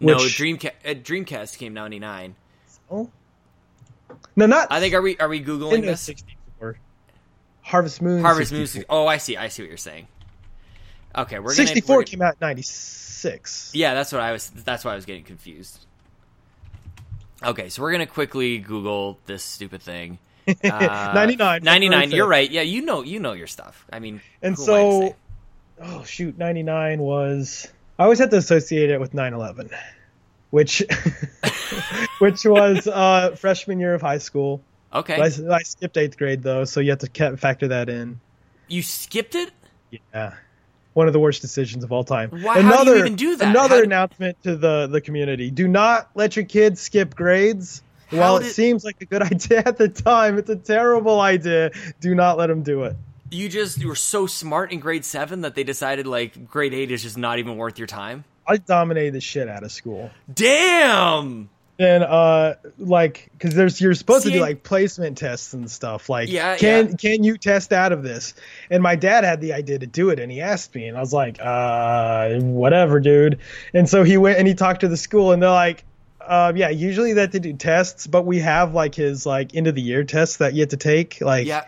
No, 0.00 0.14
Which- 0.16 0.38
Dreamcast, 0.38 0.72
uh, 0.84 0.94
Dreamcast 0.94 1.58
came 1.58 1.72
99. 1.74 2.34
Oh. 2.90 3.10
No, 4.36 4.46
not 4.46 4.68
I 4.70 4.80
think, 4.80 4.94
are 4.94 5.02
we 5.02 5.16
are 5.18 5.28
we 5.28 5.42
Googling 5.42 5.82
this? 5.82 6.00
64. 6.02 6.78
Harvest 7.62 8.02
Moon. 8.02 8.22
Harvest 8.22 8.52
Moon. 8.52 8.66
Oh, 8.88 9.06
I 9.06 9.16
see. 9.18 9.36
I 9.36 9.48
see 9.48 9.62
what 9.62 9.68
you're 9.68 9.76
saying. 9.78 10.08
Okay, 11.16 11.38
we're 11.38 11.54
gonna. 11.54 11.66
64 11.66 11.96
we're- 11.96 12.04
came 12.04 12.22
out 12.22 12.40
96. 12.40 13.72
Yeah, 13.74 13.94
that's 13.94 14.12
what 14.12 14.20
I 14.20 14.32
was. 14.32 14.50
That's 14.50 14.84
why 14.84 14.92
I 14.92 14.94
was 14.94 15.04
getting 15.06 15.24
confused. 15.24 15.86
Okay, 17.42 17.68
so 17.68 17.82
we're 17.82 17.92
gonna 17.92 18.06
quickly 18.06 18.58
Google 18.58 19.18
this 19.26 19.42
stupid 19.42 19.82
thing. 19.82 20.18
Uh, 20.64 21.12
99. 21.14 21.62
99. 21.62 22.10
You're 22.10 22.26
right. 22.26 22.50
Yeah, 22.50 22.62
you 22.62 22.82
know, 22.82 23.02
you 23.02 23.20
know 23.20 23.32
your 23.34 23.46
stuff. 23.46 23.86
I 23.92 24.00
mean, 24.00 24.20
And 24.42 24.56
who 24.56 24.62
I 24.62 24.66
so, 24.66 25.00
say? 25.00 25.14
Oh 25.80 26.04
shoot, 26.04 26.36
99 26.38 27.00
was. 27.00 27.68
I 27.98 28.04
always 28.04 28.18
had 28.18 28.30
to 28.30 28.36
associate 28.38 28.90
it 28.90 28.98
with 29.00 29.12
9 29.12 29.34
11, 29.34 29.70
which, 30.50 30.82
which 32.18 32.44
was 32.44 32.86
uh, 32.86 33.36
freshman 33.36 33.78
year 33.80 33.94
of 33.94 34.00
high 34.00 34.18
school. 34.18 34.62
okay, 34.92 35.20
I, 35.20 35.26
I 35.54 35.62
skipped 35.62 35.96
eighth 35.96 36.16
grade 36.16 36.42
though, 36.42 36.64
so 36.64 36.80
you 36.80 36.90
have 36.90 37.00
to 37.00 37.36
factor 37.36 37.68
that 37.68 37.88
in. 37.88 38.20
you 38.68 38.82
skipped 38.82 39.34
it. 39.34 39.50
Yeah. 40.14 40.34
One 40.92 41.06
of 41.06 41.12
the 41.12 41.20
worst 41.20 41.40
decisions 41.40 41.84
of 41.84 41.92
all 41.92 42.02
time. 42.04 42.30
Why- 42.30 42.60
how 42.62 42.82
do 42.84 42.90
you 42.90 42.98
even 42.98 43.14
do 43.16 43.36
that? 43.36 43.48
Another 43.48 43.76
How 43.76 43.82
announcement 43.82 44.42
to 44.42 44.56
the, 44.56 44.88
the 44.88 45.00
community. 45.00 45.50
Do 45.50 45.68
not 45.68 46.10
let 46.16 46.34
your 46.36 46.44
kids 46.44 46.80
skip 46.80 47.14
grades. 47.14 47.82
While 48.10 48.38
it 48.38 48.50
seems 48.50 48.84
like 48.84 49.00
a 49.00 49.04
good 49.04 49.22
idea 49.32 49.62
at 49.64 49.78
the 49.78 49.88
time, 49.88 50.36
it's 50.36 50.50
a 50.50 50.56
terrible 50.56 51.20
idea. 51.20 51.70
Do 52.00 52.14
not 52.16 52.38
let 52.38 52.48
them 52.48 52.64
do 52.64 52.82
it. 52.84 52.96
You 53.30 53.48
just 53.48 53.78
you 53.78 53.88
were 53.88 53.94
so 53.94 54.26
smart 54.26 54.72
in 54.72 54.80
grade 54.80 55.04
seven 55.04 55.42
that 55.42 55.54
they 55.54 55.64
decided 55.64 56.06
like 56.06 56.48
grade 56.48 56.74
eight 56.74 56.90
is 56.90 57.02
just 57.02 57.16
not 57.16 57.38
even 57.38 57.56
worth 57.56 57.78
your 57.78 57.86
time. 57.86 58.24
I 58.46 58.56
dominated 58.56 59.14
the 59.14 59.20
shit 59.20 59.48
out 59.48 59.62
of 59.62 59.70
school. 59.70 60.10
Damn. 60.32 61.48
Then, 61.78 62.02
uh, 62.02 62.56
like, 62.78 63.30
because 63.32 63.54
there's 63.54 63.80
you're 63.80 63.94
supposed 63.94 64.26
to 64.26 64.30
do 64.30 64.40
like 64.40 64.62
placement 64.62 65.16
tests 65.16 65.54
and 65.54 65.70
stuff. 65.70 66.10
Like, 66.10 66.28
Yeah, 66.28 66.58
can 66.58 66.88
yeah. 66.88 66.96
can 66.96 67.24
you 67.24 67.38
test 67.38 67.72
out 67.72 67.92
of 67.92 68.02
this? 68.02 68.34
And 68.70 68.82
my 68.82 68.96
dad 68.96 69.24
had 69.24 69.40
the 69.40 69.54
idea 69.54 69.78
to 69.78 69.86
do 69.86 70.10
it, 70.10 70.18
and 70.18 70.30
he 70.30 70.42
asked 70.42 70.74
me, 70.74 70.88
and 70.88 70.96
I 70.96 71.00
was 71.00 71.14
like, 71.14 71.38
uh, 71.40 72.38
whatever, 72.40 73.00
dude. 73.00 73.38
And 73.72 73.88
so 73.88 74.02
he 74.02 74.18
went 74.18 74.38
and 74.38 74.46
he 74.46 74.52
talked 74.52 74.80
to 74.80 74.88
the 74.88 74.96
school, 74.98 75.32
and 75.32 75.42
they're 75.42 75.48
like, 75.48 75.84
um, 76.26 76.56
yeah, 76.58 76.68
usually 76.68 77.14
that 77.14 77.32
they 77.32 77.38
do 77.38 77.54
tests, 77.54 78.06
but 78.06 78.26
we 78.26 78.40
have 78.40 78.74
like 78.74 78.94
his 78.94 79.24
like 79.24 79.54
end 79.54 79.66
of 79.66 79.74
the 79.74 79.80
year 79.80 80.04
tests 80.04 80.36
that 80.36 80.52
you 80.52 80.60
have 80.60 80.68
to 80.70 80.76
take, 80.76 81.22
like 81.22 81.46
Yeah. 81.46 81.64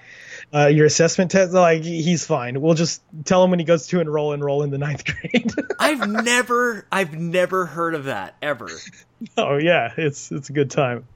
Uh, 0.55 0.67
your 0.67 0.87
assessment 0.87 1.31
test. 1.31 1.53
Like, 1.53 1.83
he's 1.83 2.27
fine. 2.27 2.61
We'll 2.61 2.75
just 2.75 3.03
tell 3.25 3.43
him 3.43 3.51
when 3.51 3.59
he 3.59 3.65
goes 3.65 3.87
to 3.89 4.01
enroll, 4.01 4.33
enroll 4.33 4.63
in 4.63 4.71
the 4.71 4.79
ninth 4.79 5.05
grade. 5.23 5.53
I've 5.79 6.07
never 6.09 6.87
I've 6.93 7.15
never 7.19 7.67
heard 7.67 7.95
of 7.95 8.05
that 8.05 8.37
ever. 8.43 8.69
Oh 9.39 9.57
yeah, 9.57 9.93
it's 9.97 10.33
it's 10.33 10.51
a 10.51 10.53
good 10.53 10.73
time. 10.73 11.07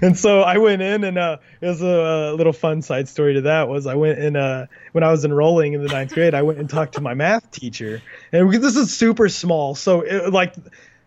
And 0.00 0.18
so 0.18 0.40
I 0.40 0.56
went 0.56 0.80
in, 0.80 1.04
and 1.04 1.18
uh, 1.18 1.36
it 1.60 1.66
was 1.66 1.82
a, 1.82 2.02
uh 2.02 2.32
little 2.32 2.54
fun 2.54 2.80
side 2.80 3.06
story 3.06 3.34
to 3.34 3.42
that 3.42 3.68
was 3.68 3.86
I 3.86 3.96
went 3.96 4.18
in 4.18 4.34
uh, 4.34 4.66
when 4.92 5.04
I 5.04 5.10
was 5.10 5.26
enrolling 5.26 5.74
in 5.74 5.82
the 5.82 5.88
ninth 5.88 6.14
grade. 6.14 6.32
I 6.32 6.40
went 6.40 6.58
and 6.58 6.70
talked 6.70 6.94
to 6.94 7.02
my 7.02 7.12
math 7.12 7.50
teacher, 7.50 8.00
and 8.32 8.50
this 8.50 8.76
is 8.76 8.96
super 8.96 9.28
small, 9.28 9.74
so 9.74 10.00
it, 10.00 10.32
like. 10.32 10.54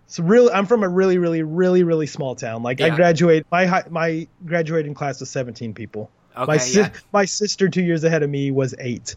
So 0.06 0.22
really, 0.22 0.54
I'm 0.54 0.68
from 0.68 0.84
a 0.84 0.88
really, 0.88 1.18
really, 1.18 1.42
really, 1.42 1.82
really 1.82 2.06
small 2.06 2.36
town. 2.36 2.62
Like 2.62 2.82
I 2.82 2.92
graduate, 2.92 3.48
my 3.52 3.84
my 3.90 4.28
graduating 4.46 4.94
class 4.94 5.20
was 5.22 5.32
17 5.32 5.74
people. 5.74 6.12
Okay, 6.36 6.46
my 6.46 6.58
si- 6.58 6.80
yeah. 6.80 6.90
my 7.12 7.26
sister 7.26 7.70
two 7.70 7.84
years 7.84 8.04
ahead 8.04 8.24
of 8.24 8.30
me 8.30 8.52
was 8.52 8.74
eight. 8.80 9.16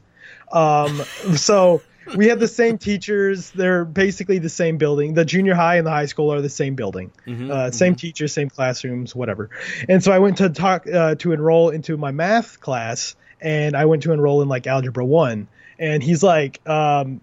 Um, 0.53 1.03
so 1.37 1.83
we 2.15 2.29
had 2.29 2.39
the 2.39 2.49
same 2.49 2.79
teachers. 2.79 3.51
They're 3.51 3.85
basically 3.85 4.39
the 4.39 4.49
same 4.49 4.77
building. 4.79 5.15
The 5.15 5.25
junior 5.25 5.55
high 5.55 5.77
and 5.77 5.87
the 5.87 5.91
high 5.91 6.07
school 6.07 6.33
are 6.33 6.41
the 6.41 6.49
same 6.49 6.75
building. 6.75 7.11
Mhm, 7.27 7.51
uh, 7.51 7.71
same 7.73 7.95
teachers, 7.97 8.33
same 8.33 8.49
classrooms, 8.51 9.15
whatever. 9.15 9.51
And 9.89 10.03
so 10.05 10.13
I 10.13 10.19
went 10.19 10.37
to 10.39 10.49
talk 10.51 10.87
uh, 10.87 11.17
to 11.17 11.33
enroll 11.33 11.71
into 11.71 11.97
my 11.97 12.13
math 12.13 12.61
class, 12.61 13.17
and 13.41 13.77
I 13.77 13.87
went 13.87 14.03
to 14.05 14.13
enroll 14.13 14.43
in 14.43 14.49
like 14.49 14.67
algebra 14.67 15.05
one. 15.05 15.49
And 15.79 16.03
he's 16.03 16.23
like, 16.23 16.61
um, 16.69 17.21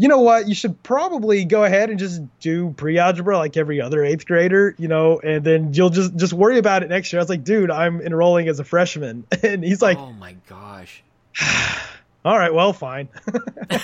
you 0.00 0.08
know 0.08 0.20
what? 0.20 0.48
You 0.48 0.54
should 0.54 0.82
probably 0.82 1.44
go 1.44 1.62
ahead 1.62 1.90
and 1.90 1.98
just 1.98 2.22
do 2.40 2.72
pre-algebra 2.76 3.36
like 3.36 3.56
every 3.56 3.82
other 3.82 4.02
eighth 4.02 4.26
grader, 4.26 4.74
you 4.78 4.88
know, 4.88 5.18
and 5.18 5.44
then 5.44 5.74
you'll 5.74 5.90
just 5.90 6.16
just 6.16 6.32
worry 6.32 6.58
about 6.58 6.82
it 6.82 6.88
next 6.88 7.12
year. 7.12 7.20
I 7.20 7.22
was 7.22 7.28
like, 7.28 7.44
dude, 7.44 7.70
I'm 7.70 8.00
enrolling 8.00 8.48
as 8.48 8.60
a 8.60 8.64
freshman, 8.64 9.26
and 9.42 9.62
he's 9.62 9.82
like, 9.82 9.98
oh 9.98 10.12
my 10.12 10.36
gosh. 10.48 11.02
all 12.24 12.38
right, 12.38 12.52
well, 12.52 12.74
fine. 12.74 13.08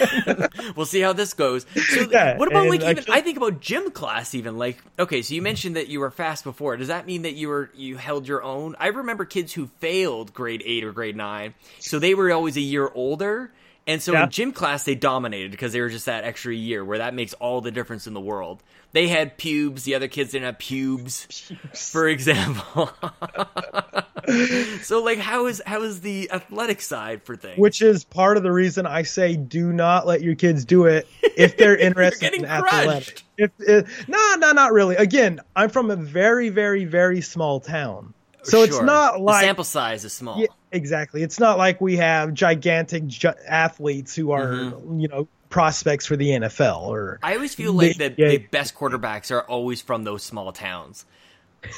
we'll 0.76 0.84
see 0.84 1.00
how 1.00 1.14
this 1.14 1.32
goes. 1.32 1.64
So, 1.74 2.08
Yeah, 2.10 2.36
what 2.36 2.48
about 2.48 2.68
like 2.68 2.82
even? 2.82 3.04
I 3.08 3.22
think 3.22 3.38
about 3.38 3.60
gym 3.60 3.90
class 3.90 4.34
even. 4.34 4.58
Like, 4.58 4.82
okay, 4.98 5.22
so 5.22 5.34
you 5.34 5.40
mentioned 5.40 5.76
that 5.76 5.88
you 5.88 6.00
were 6.00 6.10
fast 6.10 6.44
before. 6.44 6.76
Does 6.76 6.88
that 6.88 7.06
mean 7.06 7.22
that 7.22 7.32
you 7.32 7.48
were 7.48 7.70
you 7.74 7.96
held 7.96 8.28
your 8.28 8.42
own? 8.42 8.76
I 8.78 8.88
remember 8.88 9.24
kids 9.24 9.54
who 9.54 9.68
failed 9.80 10.34
grade 10.34 10.62
eight 10.66 10.84
or 10.84 10.92
grade 10.92 11.16
nine, 11.16 11.54
so 11.78 11.98
they 11.98 12.14
were 12.14 12.30
always 12.30 12.56
a 12.58 12.60
year 12.62 12.90
older, 12.94 13.52
And 13.88 14.02
so 14.02 14.12
Yeah. 14.12 14.24
in 14.24 14.30
gym 14.30 14.52
class, 14.52 14.82
they 14.84 14.96
dominated 14.96 15.52
because 15.52 15.72
they 15.72 15.80
were 15.80 15.88
just 15.88 16.06
that 16.06 16.24
extra 16.24 16.52
year 16.52 16.84
where 16.84 16.98
that 16.98 17.14
makes 17.14 17.34
all 17.34 17.60
the 17.60 17.70
difference 17.70 18.06
in 18.08 18.14
the 18.14 18.20
world. 18.20 18.62
They 18.92 19.06
had 19.08 19.36
pubes, 19.38 19.84
the 19.84 19.94
other 19.94 20.08
kids 20.08 20.32
didn't 20.32 20.46
have 20.46 20.58
pubes, 20.58 21.52
for 21.92 22.08
example. 22.08 22.90
so, 24.82 25.02
like, 25.02 25.18
how 25.18 25.46
is 25.46 25.62
how 25.66 25.82
is 25.82 26.00
the 26.00 26.30
athletic 26.32 26.80
side 26.80 27.22
for 27.22 27.36
things? 27.36 27.58
which 27.58 27.80
is 27.82 28.04
part 28.04 28.36
of 28.36 28.42
the 28.42 28.52
reason 28.52 28.86
I 28.86 29.02
say 29.02 29.36
do 29.36 29.72
not 29.72 30.06
let 30.06 30.22
your 30.22 30.34
kids 30.34 30.64
do 30.64 30.86
it 30.86 31.06
if 31.36 31.56
they're 31.56 31.76
interested 31.86 32.20
getting 32.20 32.40
in 32.40 32.46
athletics. 32.46 33.22
If, 33.38 33.50
if 33.58 34.08
no, 34.08 34.34
no, 34.38 34.52
not 34.52 34.72
really. 34.72 34.96
Again, 34.96 35.40
I'm 35.54 35.70
from 35.70 35.90
a 35.90 35.96
very, 35.96 36.48
very, 36.48 36.84
very 36.86 37.20
small 37.20 37.60
town, 37.60 38.14
so 38.42 38.62
it's 38.62 38.74
Sure. 38.74 38.84
not 38.84 39.14
the 39.14 39.20
like 39.20 39.44
sample 39.44 39.64
size 39.64 40.04
is 40.04 40.12
small. 40.12 40.40
Yeah, 40.40 40.46
exactly. 40.76 41.22
It's 41.22 41.40
not 41.40 41.58
like 41.58 41.80
we 41.80 41.96
have 41.96 42.32
gigantic 42.34 43.06
ju- 43.06 43.32
athletes 43.48 44.14
who 44.14 44.30
are, 44.30 44.46
Mm-hmm. 44.46 45.00
you 45.00 45.08
know, 45.08 45.28
prospects 45.48 46.06
for 46.06 46.16
the 46.16 46.28
NFL 46.30 46.82
or. 46.88 47.18
I 47.22 47.34
always 47.34 47.54
feel 47.54 47.72
like 47.72 47.96
They- 47.96 48.08
that 48.08 48.18
yeah. 48.18 48.28
the 48.28 48.38
best 48.38 48.74
quarterbacks 48.74 49.30
are 49.30 49.42
always 49.42 49.80
from 49.80 50.04
those 50.04 50.22
small 50.22 50.52
towns. 50.52 51.04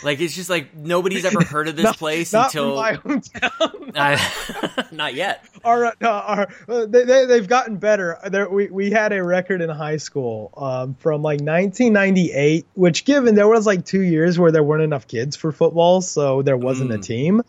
Like 0.03 0.21
it's 0.21 0.35
just 0.35 0.51
like 0.51 0.75
nobody's 0.77 1.25
ever 1.25 1.43
heard 1.43 1.67
of 1.69 1.77
this 1.77 1.85
not, 1.85 1.97
place 1.97 2.33
not 2.35 2.47
until 2.47 2.77
my 2.77 2.95
hometown. 2.95 3.93
I, 3.97 4.85
not 4.93 5.15
yet. 5.15 5.43
our, 5.65 5.87
uh, 5.87 5.93
our, 6.03 6.49
uh, 6.69 6.85
they, 6.87 7.05
they, 7.05 7.25
they've 7.25 7.49
gotten 7.49 7.77
better. 7.79 8.19
There, 8.29 8.51
we, 8.51 8.67
we 8.69 8.91
had 8.91 9.13
a 9.15 9.25
record 9.25 9.63
in 9.63 9.71
high 9.71 9.97
school 9.97 10.53
um, 10.59 10.95
from 10.95 11.23
like 11.23 11.41
1998, 11.41 12.67
which 12.75 13.05
given 13.07 13.35
there 13.35 13.49
was 13.49 13.65
like 13.67 13.85
two 13.87 14.03
years 14.03 14.39
where 14.39 14.53
there 14.53 14.63
weren't 14.63 14.83
enough 14.83 15.07
kids 15.07 15.37
for 15.37 15.53
football, 15.53 16.01
so 16.03 16.43
there 16.43 16.57
wasn't 16.57 16.93
a 16.93 16.99
Mm. 16.99 17.03
team. 17.03 17.43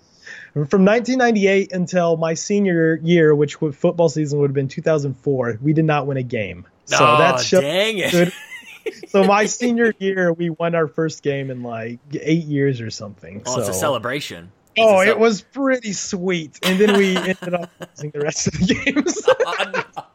From 0.54 0.84
1998 0.86 1.72
until 1.74 2.18
my 2.18 2.34
senior 2.34 3.00
year, 3.04 3.36
which 3.36 3.56
football 3.56 4.10
season 4.10 4.40
would 4.40 4.50
have 4.50 4.56
been 4.56 4.68
2004, 4.68 5.60
we 5.62 5.74
did 5.74 5.86
not 5.86 6.08
win 6.08 6.18
a 6.18 6.24
game. 6.24 6.66
So 6.86 6.98
oh, 7.00 7.38
dang 7.52 8.00
it. 8.00 8.12
good. 8.12 8.34
so 9.10 9.24
my 9.24 9.46
senior 9.46 9.94
year, 10.00 10.34
we 10.34 10.50
won 10.50 10.74
our 10.74 10.88
first 10.88 11.22
game 11.22 11.52
in 11.52 11.62
like 11.62 12.00
eight 12.14 12.46
years 12.46 12.82
or 12.82 12.90
something. 12.90 13.44
Oh, 13.46 13.56
so. 13.56 13.60
it's 13.60 13.70
a 13.70 13.74
celebration. 13.74 14.52
Oh, 14.78 15.02
It's 15.02 15.10
a 15.10 15.12
it 15.12 15.20
was 15.20 15.42
pretty 15.42 15.94
sweet. 15.94 16.60
And 16.64 16.80
then 16.80 16.98
we 16.98 17.16
ended 17.16 17.54
up 17.54 17.70
losing 17.80 18.12
the 18.12 18.22
rest 18.22 18.48
of 18.48 18.54
the 18.54 18.74
games. 18.74 19.28
Oh, 19.62 20.06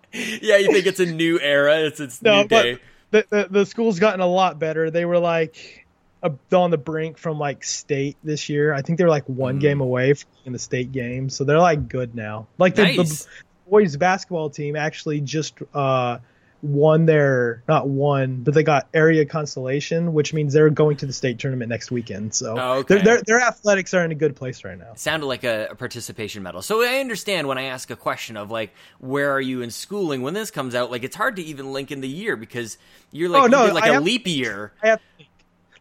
yeah, 0.40 0.58
you 0.58 0.72
think 0.72 0.86
it's 0.86 1.00
a 1.00 1.06
new 1.06 1.40
era? 1.40 1.80
It's 1.80 1.98
it's 1.98 2.22
no, 2.22 2.42
new 2.42 2.48
day. 2.48 2.78
the, 3.10 3.26
the 3.30 3.48
the 3.50 3.66
school's 3.66 3.98
gotten 3.98 4.20
a 4.20 4.26
lot 4.26 4.60
better. 4.60 4.88
They 4.88 5.04
were 5.04 5.18
like 5.18 5.83
a, 6.24 6.56
on 6.56 6.70
the 6.70 6.78
brink 6.78 7.18
from 7.18 7.38
like 7.38 7.62
state 7.62 8.16
this 8.24 8.48
year. 8.48 8.72
I 8.74 8.82
think 8.82 8.98
they 8.98 9.04
were 9.04 9.10
like 9.10 9.28
one 9.28 9.58
Mm. 9.58 9.60
game 9.60 9.80
away 9.80 10.14
from 10.14 10.28
in 10.46 10.52
the 10.52 10.58
state 10.58 10.90
game, 10.90 11.28
so 11.30 11.44
they're 11.44 11.58
like 11.60 11.88
good 11.88 12.14
now. 12.14 12.46
Like 12.58 12.74
the, 12.74 12.82
Nice. 12.84 13.24
the 13.24 13.28
boys 13.70 13.96
basketball 13.96 14.50
team 14.50 14.74
actually 14.74 15.20
just 15.20 15.54
uh 15.74 16.18
won 16.62 17.04
their 17.04 17.62
not 17.68 17.86
won, 17.86 18.36
but 18.42 18.54
they 18.54 18.62
got 18.62 18.88
area 18.94 19.26
constellation, 19.26 20.14
which 20.14 20.32
means 20.32 20.54
they're 20.54 20.70
going 20.70 20.96
to 20.96 21.04
the 21.04 21.12
state 21.12 21.38
tournament 21.38 21.68
next 21.68 21.90
weekend. 21.90 22.32
So 22.34 22.56
Oh, 22.58 22.72
okay. 22.78 23.02
their, 23.02 23.20
their 23.20 23.40
athletics 23.40 23.92
are 23.92 24.02
in 24.02 24.10
a 24.12 24.14
good 24.14 24.34
place 24.34 24.64
right 24.64 24.78
now. 24.78 24.92
sounded 24.94 25.26
like 25.26 25.44
a, 25.44 25.68
a 25.72 25.74
participation 25.74 26.42
medal. 26.42 26.62
So 26.62 26.82
I 26.82 27.00
understand 27.00 27.48
when 27.48 27.58
I 27.58 27.64
ask 27.64 27.90
a 27.90 27.96
question 27.96 28.38
of 28.38 28.50
like, 28.50 28.72
where 28.98 29.30
are 29.32 29.42
you 29.42 29.60
in 29.60 29.70
schooling 29.70 30.22
when 30.22 30.32
this 30.32 30.50
comes 30.50 30.74
out? 30.74 30.90
Like, 30.90 31.04
it's 31.04 31.16
hard 31.16 31.36
to 31.36 31.42
even 31.42 31.70
link 31.74 31.90
in 31.92 32.00
the 32.00 32.08
year 32.08 32.34
because 32.34 32.78
you're 33.12 33.28
like, 33.28 33.42
Oh, 33.42 33.46
no, 33.46 33.60
you 33.60 33.66
did 33.66 33.74
like 33.74 33.84
I 33.84 33.88
a 33.88 33.92
have- 33.94 34.02
leap 34.04 34.26
year. 34.26 34.72
I 34.82 34.86
have. 34.88 35.00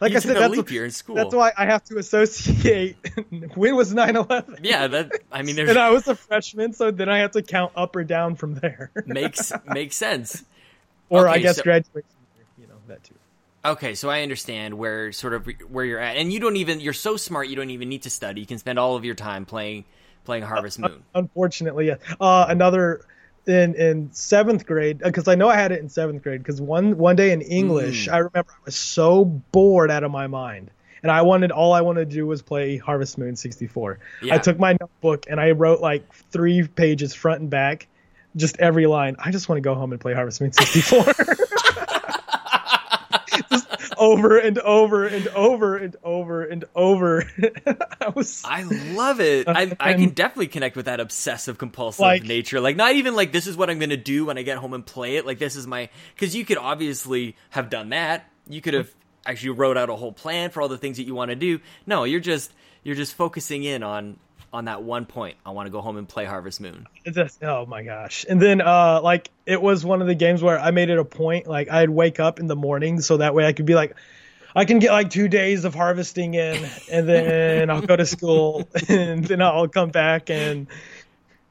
Like 0.03 0.11
You 0.11 0.17
I 0.17 0.19
said, 0.19 0.35
that's 0.35 0.53
leap 0.53 0.69
year 0.69 0.83
in 0.83 0.91
school. 0.91 1.15
That's 1.15 1.33
why 1.33 1.53
I 1.57 1.65
have 1.65 1.81
to 1.85 1.97
associate. 1.97 2.97
when 3.55 3.73
was 3.73 3.93
9/11? 3.93 4.59
Yeah, 4.61 4.87
that 4.87 5.13
I 5.31 5.43
mean, 5.43 5.57
and 5.57 5.77
I 5.77 5.91
was 5.91 6.09
a 6.09 6.15
freshman, 6.15 6.73
so 6.73 6.91
then 6.91 7.07
I 7.07 7.19
have 7.19 7.31
to 7.31 7.41
count 7.41 7.71
up 7.77 7.95
or 7.95 8.03
down 8.03 8.35
from 8.35 8.55
there. 8.55 8.91
makes 9.05 9.53
makes 9.65 9.95
sense. 9.95 10.43
or 11.07 11.29
Okay, 11.29 11.39
I 11.39 11.41
guess 11.41 11.55
so- 11.55 11.63
graduation, 11.63 12.09
you 12.59 12.67
know 12.67 12.73
that 12.87 13.01
too. 13.05 13.15
Okay, 13.63 13.95
so 13.95 14.09
I 14.09 14.23
understand 14.23 14.73
where 14.73 15.13
sort 15.13 15.33
of 15.33 15.47
where 15.69 15.85
you're 15.85 15.99
at, 15.99 16.17
and 16.17 16.33
you 16.33 16.41
don't 16.41 16.57
even 16.57 16.81
you're 16.81 16.91
so 16.91 17.15
smart 17.15 17.47
you 17.47 17.55
don't 17.55 17.69
even 17.69 17.87
need 17.87 18.01
to 18.01 18.09
study. 18.09 18.41
You 18.41 18.47
can 18.47 18.57
spend 18.57 18.77
all 18.77 18.97
of 18.97 19.05
your 19.05 19.15
time 19.15 19.45
playing 19.45 19.85
playing 20.25 20.43
Harvest 20.43 20.79
Moon. 20.79 21.01
Unfortunately, 21.15 21.87
yeah. 21.87 21.95
Uh, 22.19 22.45
another 22.49 23.05
in 23.47 23.75
in 23.75 24.09
seventh 24.13 24.65
grade 24.65 24.99
because 24.99 25.27
I 25.27 25.35
know 25.35 25.49
I 25.49 25.55
had 25.55 25.71
it 25.71 25.79
in 25.79 25.89
seventh 25.89 26.23
grade 26.23 26.41
because 26.41 26.61
one 26.61 26.97
one 26.97 27.15
day 27.15 27.31
in 27.31 27.41
English 27.41 28.07
Mm. 28.07 28.13
I 28.13 28.17
remember 28.17 28.51
I 28.51 28.65
was 28.65 28.75
so 28.75 29.25
bored 29.25 29.91
out 29.91 30.03
of 30.03 30.11
my 30.11 30.27
mind. 30.27 30.71
And 31.03 31.11
I 31.11 31.21
wanted 31.21 31.51
all 31.51 31.73
I 31.73 31.81
wanted 31.81 32.09
to 32.09 32.15
do 32.15 32.25
was 32.25 32.41
play 32.41 32.77
Harvest 32.77 33.17
Moon 33.17 33.35
64. 33.35 33.99
Yeah. 34.21 34.35
I 34.35 34.37
took 34.37 34.57
my 34.57 34.77
notebook 34.79 35.25
and 35.29 35.37
I 35.37 35.51
wrote 35.51 35.81
like 35.81 36.09
three 36.31 36.65
pages 36.65 37.13
front 37.13 37.41
and 37.41 37.49
back, 37.49 37.87
just 38.37 38.57
every 38.59 38.87
line. 38.87 39.17
I 39.19 39.31
just 39.31 39.49
want 39.49 39.57
to 39.57 39.61
go 39.61 39.75
home 39.75 39.91
and 39.91 39.99
play 39.99 40.13
Harvest 40.13 40.39
Moon 40.39 40.53
64. 40.53 41.13
over 44.03 44.37
and 44.37 44.59
over 44.59 45.05
and 45.05 45.27
over 45.29 45.77
and 45.77 45.95
over 46.03 46.43
and 46.43 46.65
over. 46.75 47.23
I 48.01 48.09
was 48.09 48.43
I 48.45 48.63
love 48.63 49.19
it. 49.19 49.47
I 49.47 49.75
I 49.79 49.93
can 49.93 50.09
definitely 50.09 50.47
connect 50.47 50.75
with 50.75 50.85
that 50.85 50.99
obsessive 50.99 51.57
compulsive 51.57 52.01
Like- 52.01 52.23
nature. 52.23 52.59
Like 52.59 52.75
not 52.75 52.93
even 52.95 53.15
like 53.15 53.31
this 53.31 53.47
is 53.47 53.55
what 53.57 53.69
I'm 53.69 53.79
going 53.79 53.89
to 53.91 53.97
do 53.97 54.25
when 54.25 54.37
I 54.37 54.41
get 54.43 54.57
home 54.57 54.73
and 54.73 54.85
play 54.85 55.15
it. 55.17 55.25
Like 55.25 55.39
this 55.39 55.55
is 55.55 55.65
my 55.67 55.89
cuz 56.17 56.35
you 56.35 56.45
could 56.45 56.57
obviously 56.57 57.35
have 57.51 57.69
done 57.69 57.89
that. 57.89 58.29
You 58.47 58.61
could 58.61 58.73
have 58.73 58.89
actually 59.25 59.51
wrote 59.51 59.77
out 59.77 59.89
a 59.89 59.95
whole 59.95 60.11
plan 60.11 60.49
for 60.49 60.61
all 60.61 60.67
the 60.67 60.77
things 60.77 60.97
that 60.97 61.03
you 61.05 61.15
want 61.15 61.29
to 61.29 61.35
do. 61.35 61.59
No, 61.85 62.03
you're 62.03 62.19
just 62.19 62.51
you're 62.83 62.95
just 62.95 63.15
focusing 63.15 63.63
in 63.63 63.83
on 63.83 64.17
on 64.53 64.65
that 64.65 64.83
one 64.83 65.05
point. 65.05 65.35
I 65.45 65.49
want 65.49 65.65
to 65.65 65.71
go 65.71 65.81
home 65.81 65.97
and 65.97 66.07
play 66.07 66.25
Harvest 66.25 66.61
Moon. 66.61 66.87
Just, 67.05 67.43
oh 67.43 67.65
my 67.65 67.83
gosh. 67.83 68.25
And 68.29 68.41
then 68.41 68.61
uh 68.61 69.01
like 69.01 69.29
it 69.45 69.61
was 69.61 69.83
one 69.83 70.01
of 70.01 70.07
the 70.07 70.15
games 70.15 70.41
where 70.41 70.59
I 70.59 70.71
made 70.71 70.89
it 70.89 70.99
a 70.99 71.05
point 71.05 71.47
like 71.47 71.69
I'd 71.69 71.89
wake 71.89 72.19
up 72.19 72.39
in 72.39 72.47
the 72.47 72.55
morning 72.55 73.01
so 73.01 73.17
that 73.17 73.33
way 73.33 73.45
I 73.45 73.53
could 73.53 73.65
be 73.65 73.75
like 73.75 73.95
I 74.55 74.65
can 74.65 74.77
get 74.77 74.91
like 74.91 75.09
2 75.09 75.27
days 75.27 75.65
of 75.65 75.73
harvesting 75.73 76.35
in 76.35 76.63
and 76.91 77.09
then 77.09 77.69
I'll 77.71 77.81
go 77.81 77.95
to 77.95 78.05
school 78.05 78.69
and 78.87 79.25
then 79.25 79.41
I'll 79.41 79.67
come 79.67 79.89
back 79.89 80.29
and 80.29 80.67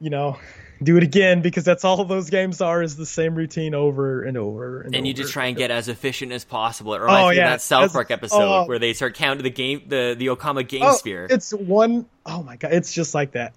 you 0.00 0.10
know 0.10 0.38
do 0.84 0.96
it 0.96 1.02
again 1.02 1.42
because 1.42 1.64
that's 1.64 1.84
all 1.84 2.04
those 2.04 2.30
games 2.30 2.60
are 2.60 2.82
is 2.82 2.96
the 2.96 3.06
same 3.06 3.34
routine 3.34 3.74
over 3.74 4.22
and 4.22 4.36
over 4.36 4.82
and, 4.82 4.94
And 4.94 5.06
you 5.06 5.14
just 5.14 5.32
try 5.32 5.46
and 5.46 5.56
get 5.56 5.70
as 5.70 5.88
efficient 5.88 6.32
as 6.32 6.44
possible. 6.44 6.94
It 6.94 7.00
reminds 7.00 7.24
Oh, 7.26 7.30
me 7.30 7.36
yeah. 7.36 7.44
of 7.44 7.50
that 7.50 7.60
South 7.62 7.84
As- 7.84 7.92
Park 7.92 8.10
episode 8.10 8.36
oh. 8.62 8.66
where 8.66 8.78
they 8.78 8.92
start 8.92 9.14
counting 9.14 9.42
the 9.44 9.50
game 9.50 9.82
the 9.86 10.14
the 10.18 10.26
Okama 10.28 10.66
game 10.66 10.82
Oh, 10.84 10.94
sphere. 10.94 11.26
It's 11.30 11.52
one 11.52 12.06
oh 12.26 12.42
my 12.42 12.56
god, 12.56 12.72
it's 12.72 12.92
just 12.92 13.14
like 13.14 13.32
that. 13.32 13.54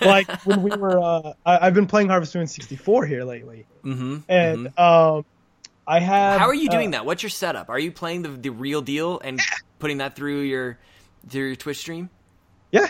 like 0.00 0.30
when 0.44 0.62
we 0.62 0.70
were 0.70 0.98
uh 1.02 1.32
I, 1.44 1.66
I've 1.66 1.74
been 1.74 1.86
playing 1.86 2.08
Harvest 2.08 2.34
Moon 2.34 2.46
64 2.46 3.06
here 3.06 3.24
lately. 3.24 3.66
Mhm. 3.84 4.22
And 4.28 4.78
um 4.78 5.24
I 5.88 6.00
have 6.00 6.40
How 6.40 6.46
are 6.46 6.54
you 6.54 6.68
doing 6.68 6.88
uh, 6.88 6.98
that? 6.98 7.06
What's 7.06 7.22
your 7.22 7.30
setup? 7.30 7.70
Are 7.70 7.78
you 7.78 7.92
playing 7.92 8.22
the 8.22 8.28
the 8.30 8.50
real 8.50 8.82
deal 8.82 9.20
and 9.20 9.40
putting 9.78 9.98
that 9.98 10.16
through 10.16 10.40
your 10.40 10.78
through 11.28 11.46
your 11.46 11.56
Twitch 11.56 11.78
stream? 11.78 12.10
Yeah. 12.72 12.88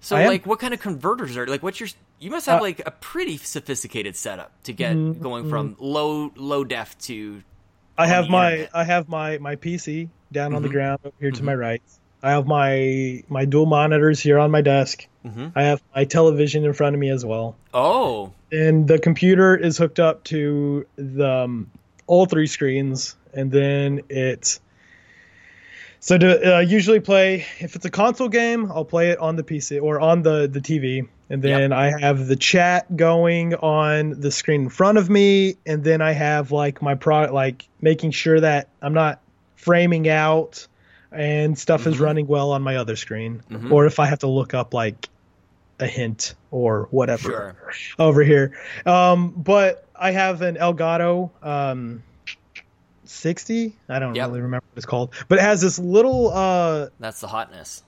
So 0.00 0.16
like 0.16 0.46
what 0.46 0.58
kind 0.58 0.72
of 0.74 0.80
converters 0.80 1.36
are 1.36 1.46
like 1.46 1.62
what's 1.62 1.78
your 1.78 1.88
you 2.20 2.30
must 2.30 2.46
have 2.46 2.58
Uh, 2.60 2.62
like 2.62 2.82
a 2.86 2.90
pretty 2.90 3.36
sophisticated 3.38 4.14
setup 4.14 4.52
to 4.64 4.72
get 4.72 4.94
Mhm, 4.96 5.20
going 5.20 5.48
from 5.48 5.76
low 5.80 6.30
low 6.36 6.62
def 6.64 6.96
to 6.98 7.42
I 7.98 8.06
have 8.06 8.28
my 8.28 8.50
internet. 8.52 8.70
I 8.74 8.84
have 8.84 9.08
my 9.08 9.38
my 9.38 9.56
PC 9.56 10.08
down 10.32 10.54
on 10.54 10.62
the 10.62 10.68
Mhm. 10.68 10.72
ground 10.72 10.98
over 11.04 11.14
here 11.20 11.30
to 11.32 11.42
my 11.42 11.54
right. 11.54 11.82
I 12.22 12.30
have 12.32 12.46
my 12.46 13.22
my 13.28 13.44
dual 13.46 13.66
monitors 13.66 14.20
here 14.20 14.38
on 14.38 14.50
my 14.50 14.60
desk. 14.60 15.06
Mhm. 15.26 15.52
I 15.56 15.62
have 15.64 15.82
my 15.96 16.04
television 16.04 16.64
in 16.64 16.72
front 16.74 16.94
of 16.94 17.00
me 17.00 17.10
as 17.10 17.24
well. 17.24 17.56
Oh, 17.74 18.32
And 18.52 18.86
the 18.88 18.98
computer 18.98 19.56
is 19.56 19.78
hooked 19.78 20.00
up 20.00 20.24
to 20.24 20.86
the 20.96 21.28
um, 21.44 21.70
all 22.06 22.26
three 22.26 22.46
screens 22.46 23.16
and 23.32 23.50
then 23.52 24.00
it 24.08 24.58
so 26.00 26.16
to 26.18 26.56
uh, 26.56 26.60
usually 26.60 27.00
play 27.00 27.44
if 27.60 27.76
it's 27.76 27.84
a 27.84 27.90
console 27.90 28.28
game, 28.28 28.70
I'll 28.72 28.84
play 28.84 29.10
it 29.10 29.18
on 29.18 29.36
the 29.36 29.42
PC 29.44 29.78
or 29.82 30.00
on 30.00 30.22
the 30.22 30.48
the 30.48 30.60
TV. 30.60 31.06
And 31.30 31.40
then 31.42 31.72
I 31.72 31.92
have 32.00 32.26
the 32.26 32.34
chat 32.34 32.94
going 32.96 33.54
on 33.54 34.20
the 34.20 34.32
screen 34.32 34.62
in 34.62 34.68
front 34.68 34.98
of 34.98 35.08
me, 35.08 35.54
and 35.64 35.84
then 35.84 36.02
I 36.02 36.10
have 36.12 36.50
like 36.50 36.82
my 36.82 36.96
product, 36.96 37.32
like 37.32 37.68
making 37.80 38.10
sure 38.10 38.40
that 38.40 38.68
I'm 38.82 38.94
not 38.94 39.20
framing 39.54 40.08
out 40.08 40.66
and 41.12 41.56
stuff 41.58 41.86
is 41.86 41.96
Mhm. 41.96 42.00
running 42.00 42.26
well 42.26 42.50
on 42.52 42.62
my 42.62 42.76
other 42.76 42.96
screen. 42.96 43.42
Mhm. 43.50 43.70
Or 43.70 43.86
if 43.86 43.98
I 44.00 44.06
have 44.06 44.20
to 44.20 44.26
look 44.26 44.54
up 44.54 44.74
like 44.74 45.08
a 45.78 45.86
hint 45.86 46.34
or 46.50 46.88
whatever 46.90 47.22
sure. 47.22 47.56
over 47.98 48.22
here. 48.22 48.52
Um, 48.84 49.30
but 49.36 49.86
I 49.94 50.10
have 50.10 50.42
an 50.42 50.56
Elgato 50.56 51.30
um, 51.42 52.02
60. 53.04 53.76
I 53.88 53.98
don't 53.98 54.14
Yep. 54.14 54.28
really 54.28 54.40
remember 54.40 54.64
what 54.72 54.76
it's 54.78 54.86
called, 54.86 55.14
but 55.28 55.38
it 55.38 55.42
has 55.42 55.60
this 55.60 55.78
little. 55.78 56.30
Uh, 56.32 56.88
That's 56.98 57.20
the 57.20 57.28
hotness. 57.28 57.82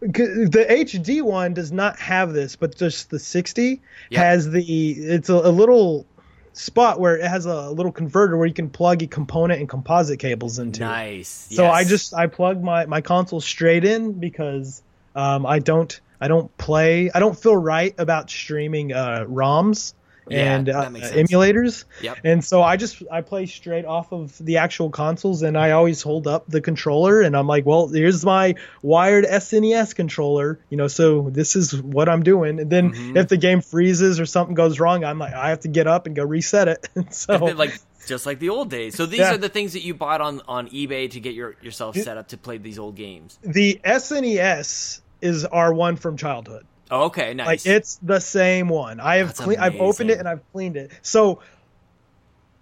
The 0.00 0.66
HD 0.68 1.22
one 1.22 1.54
does 1.54 1.72
not 1.72 1.98
have 1.98 2.32
this, 2.32 2.56
but 2.56 2.76
just 2.76 3.10
the 3.10 3.18
60 3.18 3.80
Yep. 4.10 4.22
has 4.22 4.50
the. 4.50 4.62
It's 4.62 5.28
a, 5.28 5.34
a 5.34 5.50
little 5.50 6.06
spot 6.54 7.00
where 7.00 7.16
it 7.16 7.26
has 7.26 7.46
a 7.46 7.70
little 7.70 7.92
converter 7.92 8.36
where 8.36 8.46
you 8.46 8.54
can 8.54 8.70
plug 8.70 9.02
a 9.02 9.06
component 9.06 9.60
and 9.60 9.68
composite 9.68 10.18
cables 10.18 10.58
into. 10.58 10.80
Nice. 10.80 11.48
So 11.50 11.66
I 11.66 11.84
just 11.84 12.14
I 12.14 12.26
plug 12.26 12.62
my 12.62 12.86
my 12.86 13.00
console 13.00 13.40
straight 13.40 13.84
in 13.84 14.12
because 14.12 14.82
um, 15.14 15.46
I 15.46 15.58
don't 15.58 16.00
I 16.20 16.28
don't 16.28 16.56
play 16.56 17.10
I 17.12 17.20
don't 17.20 17.38
feel 17.38 17.56
right 17.56 17.94
about 17.98 18.30
streaming 18.30 18.92
uh, 18.92 19.26
ROMs 19.28 19.94
Yeah, 20.28 20.56
and 20.56 20.68
uh, 20.68 20.88
emulators. 20.90 21.84
Yep. 22.02 22.18
And 22.24 22.44
so 22.44 22.62
I 22.62 22.76
just 22.76 23.02
I 23.10 23.20
play 23.20 23.46
straight 23.46 23.84
off 23.84 24.12
of 24.12 24.36
the 24.38 24.56
actual 24.58 24.90
consoles, 24.90 25.42
and 25.42 25.56
I 25.58 25.72
always 25.72 26.02
hold 26.02 26.26
up 26.26 26.46
the 26.48 26.60
controller, 26.60 27.20
and 27.20 27.36
I'm 27.36 27.46
like, 27.46 27.66
well, 27.66 27.88
here's 27.88 28.24
my 28.24 28.54
wired 28.82 29.24
SNES 29.24 29.94
controller, 29.94 30.58
you 30.70 30.76
know, 30.76 30.88
so 30.88 31.28
this 31.30 31.56
is 31.56 31.74
what 31.82 32.08
I'm 32.08 32.22
doing. 32.22 32.60
And 32.60 32.70
then 32.70 32.92
Mhm. 32.92 33.16
if 33.16 33.28
the 33.28 33.36
game 33.36 33.60
freezes 33.60 34.18
or 34.20 34.26
something 34.26 34.54
goes 34.54 34.80
wrong, 34.80 35.04
I'm 35.04 35.18
like, 35.18 35.34
I 35.34 35.50
have 35.50 35.60
to 35.60 35.68
get 35.68 35.86
up 35.86 36.06
and 36.06 36.14
go 36.16 36.24
reset 36.24 36.68
it. 36.68 36.88
so 37.12 37.36
like 37.36 37.78
just 38.06 38.26
like 38.26 38.38
the 38.38 38.50
old 38.50 38.70
days. 38.70 38.94
So 38.96 39.06
these 39.06 39.20
Yeah. 39.20 39.34
are 39.34 39.38
the 39.38 39.48
things 39.48 39.72
that 39.72 39.82
you 39.82 39.94
bought 39.94 40.20
on 40.20 40.40
on 40.46 40.68
eBay 40.68 41.10
to 41.10 41.20
get 41.20 41.34
your 41.34 41.56
yourself 41.62 41.96
set 41.96 42.16
up 42.18 42.28
to 42.28 42.36
play 42.36 42.58
these 42.58 42.78
old 42.78 42.96
games. 42.96 43.38
the 43.42 43.80
SNES 43.84 45.00
is 45.20 45.44
our 45.46 45.72
one 45.72 45.96
from 45.96 46.16
childhood. 46.16 46.66
Oh, 46.90 47.04
okay, 47.04 47.34
nice. 47.34 47.46
Like 47.46 47.66
it's 47.66 47.96
the 48.02 48.20
same 48.20 48.68
one. 48.68 49.00
I 49.00 49.16
have 49.16 49.34
clean, 49.34 49.58
I've 49.58 49.76
opened 49.76 50.10
it 50.10 50.18
and 50.18 50.28
I've 50.28 50.42
cleaned 50.52 50.76
it. 50.76 50.92
So 51.02 51.40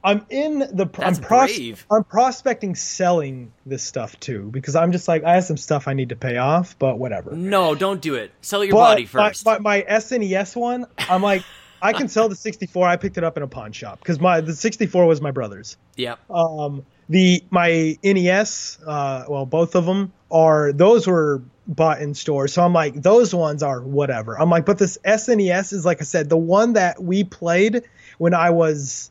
I'm 0.05 0.27
in 0.31 0.59
the 0.59 0.89
That's 0.93 1.19
I'm 1.19 1.25
pros- 1.25 1.85
I'm 1.91 2.05
prospecting 2.05 2.75
selling 2.75 3.53
this 3.67 3.83
stuff 3.85 4.19
too 4.19 4.49
because 4.51 4.75
I'm 4.75 4.91
just 4.93 5.07
like 5.07 5.23
I 5.25 5.35
have 5.35 5.45
some 5.45 5.57
stuff 5.57 5.87
I 5.87 5.93
need 5.95 6.09
to 6.09 6.17
pay 6.17 6.39
off, 6.39 6.77
but 6.79 6.99
whatever. 6.99 7.33
no, 7.33 7.75
don't 7.75 8.01
do 8.01 8.15
it. 8.17 8.33
Sell 8.41 8.65
your 8.65 8.73
but 8.73 8.79
body 8.79 9.03
my- 9.03 9.07
first. 9.07 9.47
My, 9.47 9.59
my, 9.59 9.83
SNES 9.83 10.57
one, 10.57 10.87
I'm 10.99 11.23
like 11.31 11.45
I 11.81 11.93
can 11.93 12.09
sell 12.09 12.29
the 12.29 12.37
64. 12.37 12.87
I 12.89 12.97
picked 12.97 13.19
it 13.19 13.25
up 13.25 13.37
in 13.37 13.43
a 13.43 13.49
pawn 13.49 13.73
shop 13.73 13.99
because 13.99 14.21
my 14.21 14.41
the 14.41 14.55
64 14.55 15.07
was 15.07 15.21
my 15.21 15.31
brother's. 15.31 15.77
yep. 15.97 16.19
Um, 16.31 16.85
the 17.09 17.45
my 17.51 17.99
NES, 18.03 18.79
uh, 18.87 19.25
well, 19.29 19.47
both 19.47 19.75
of 19.75 19.85
them 19.85 20.13
are 20.33 20.73
those 20.73 21.07
were 21.07 21.43
bought 21.67 22.01
in 22.03 22.15
stores. 22.15 22.53
So 22.53 22.65
I'm 22.65 22.73
like, 22.73 22.95
those 22.95 23.33
ones 23.35 23.63
are 23.63 23.81
whatever. 23.81 24.39
I'm 24.41 24.51
like, 24.51 24.67
but 24.67 24.79
this 24.79 24.99
SNES 25.05 25.73
is 25.73 25.85
like 25.85 26.01
I 26.01 26.05
said, 26.05 26.29
the 26.29 26.37
one 26.37 26.73
that 26.73 27.01
we 27.03 27.23
played 27.23 27.83
when 28.19 28.35
I 28.35 28.51
was 28.51 29.11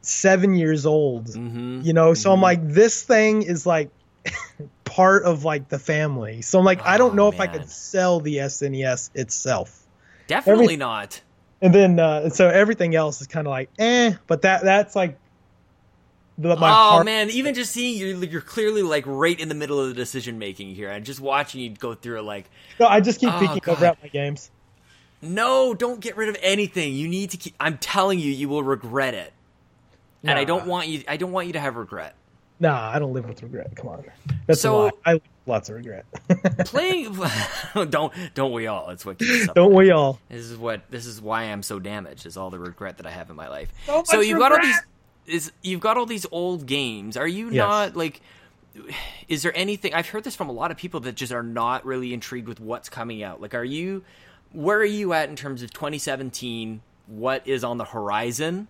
seven 0.00 0.54
years 0.54 0.86
old. 0.86 1.34
hmm 1.34 1.80
You 1.82 1.92
know, 1.92 2.14
so 2.14 2.32
I'm 2.32 2.40
like, 2.40 2.66
this 2.66 3.02
thing 3.02 3.42
is 3.42 3.66
like 3.66 3.90
part 4.84 5.24
of 5.24 5.44
like 5.44 5.68
the 5.68 5.78
family. 5.78 6.42
So 6.42 6.58
I'm 6.58 6.64
like, 6.64 6.84
I 6.86 6.98
don't 6.98 7.12
Oh, 7.12 7.14
know 7.14 7.28
if 7.28 7.40
I 7.40 7.46
could 7.46 7.68
sell 7.68 8.20
the 8.20 8.36
SNES 8.38 9.10
itself. 9.14 9.86
Definitely 10.26 10.64
every- 10.64 10.76
not. 10.76 11.20
And 11.60 11.74
then 11.74 11.98
uh, 11.98 12.28
so 12.30 12.48
everything 12.48 12.94
else 12.94 13.20
is 13.20 13.26
kind 13.26 13.46
of 13.46 13.50
like, 13.50 13.68
eh. 13.78 14.14
But 14.26 14.42
that 14.42 14.62
that's 14.62 14.94
like. 14.94 15.18
The, 16.40 16.54
my 16.56 16.70
oh 16.70 16.72
heart- 16.72 17.04
man, 17.04 17.30
even 17.30 17.52
just 17.54 17.72
seeing 17.72 17.98
you, 17.98 18.16
you're 18.20 18.40
clearly 18.40 18.82
like 18.82 19.02
right 19.06 19.38
in 19.38 19.48
the 19.48 19.56
middle 19.56 19.80
of 19.80 19.88
the 19.88 19.94
decision 19.94 20.38
making 20.38 20.72
here, 20.74 20.88
and 20.88 21.04
just 21.04 21.18
watching 21.20 21.60
you 21.60 21.70
go 21.70 21.94
through 21.94 22.20
it, 22.20 22.22
like, 22.22 22.48
No, 22.78 22.86
I 22.86 23.00
just 23.00 23.18
keep 23.18 23.32
Oh, 23.32 23.38
peeking 23.40 23.60
over 23.68 23.84
at 23.86 24.00
my 24.00 24.08
games. 24.08 24.50
no, 25.20 25.74
don't 25.74 25.98
get 26.00 26.16
rid 26.16 26.28
of 26.28 26.36
anything. 26.40 26.94
You 26.94 27.08
need 27.08 27.30
to 27.30 27.36
keep. 27.36 27.54
I'm 27.58 27.76
telling 27.78 28.20
you, 28.20 28.30
you 28.30 28.48
will 28.48 28.62
regret 28.62 29.14
it, 29.14 29.32
and 30.22 30.38
I 30.38 30.44
don't 30.44 30.66
want 30.66 30.86
you. 30.86 31.02
I 31.08 31.16
don't 31.16 31.32
want 31.32 31.48
you 31.48 31.54
to 31.54 31.60
have 31.60 31.74
regret. 31.76 32.14
Nah, 32.60 32.88
I 32.90 32.98
don't 33.00 33.12
live 33.12 33.28
with 33.28 33.42
regret. 33.42 33.74
Come 33.76 33.88
on, 33.88 34.04
that's 34.46 34.60
So- 34.60 34.82
a 34.82 34.84
lie. 34.84 34.90
I 35.06 35.12
live 35.14 35.22
lots 35.46 35.68
of 35.70 35.74
regret. 35.76 36.04
Playing, 36.66 37.16
don't 37.90 38.12
don't 38.34 38.52
we 38.52 38.68
all? 38.68 38.90
It's 38.90 39.04
what 39.04 39.18
keeps 39.18 39.42
us 39.42 39.48
up. 39.48 39.54
don't 39.56 39.74
we 39.74 39.90
all? 39.90 40.20
This 40.28 40.44
is 40.44 40.56
what 40.56 40.82
this 40.88 41.06
is 41.06 41.20
why 41.20 41.42
I'm 41.44 41.64
so 41.64 41.80
damaged. 41.80 42.26
Is 42.26 42.36
all 42.36 42.50
the 42.50 42.58
regret 42.60 42.98
that 42.98 43.06
I 43.06 43.10
have 43.10 43.28
in 43.28 43.34
my 43.36 43.48
life. 43.48 43.72
So 43.86 44.02
so 44.04 44.20
you've 44.20 44.38
got 44.38 44.52
all 44.52 44.60
these. 44.62 44.80
Is 45.28 45.52
you've 45.62 45.80
got 45.80 45.96
all 45.96 46.06
these 46.06 46.26
old 46.32 46.66
games. 46.66 47.16
Are 47.16 47.28
you 47.28 47.50
Yes. 47.50 47.56
not 47.68 47.96
like? 47.96 48.20
Is 49.28 49.42
there 49.42 49.52
anything? 49.56 49.92
I've 49.94 50.08
heard 50.08 50.24
this 50.24 50.34
from 50.36 50.48
a 50.48 50.52
lot 50.52 50.70
of 50.70 50.76
people 50.76 51.00
that 51.00 51.14
just 51.16 51.32
are 51.32 51.42
not 51.42 51.84
really 51.84 52.14
intrigued 52.14 52.48
with 52.48 52.60
what's 52.60 52.88
coming 52.88 53.22
out. 53.22 53.40
Like, 53.40 53.54
are 53.54 53.64
you? 53.64 54.04
Where 54.52 54.78
are 54.78 54.84
you 54.84 55.12
at 55.12 55.28
in 55.28 55.36
terms 55.36 55.62
of 55.62 55.72
2017? 55.72 56.80
What 57.06 57.46
is 57.46 57.64
on 57.64 57.76
the 57.78 57.84
horizon? 57.84 58.68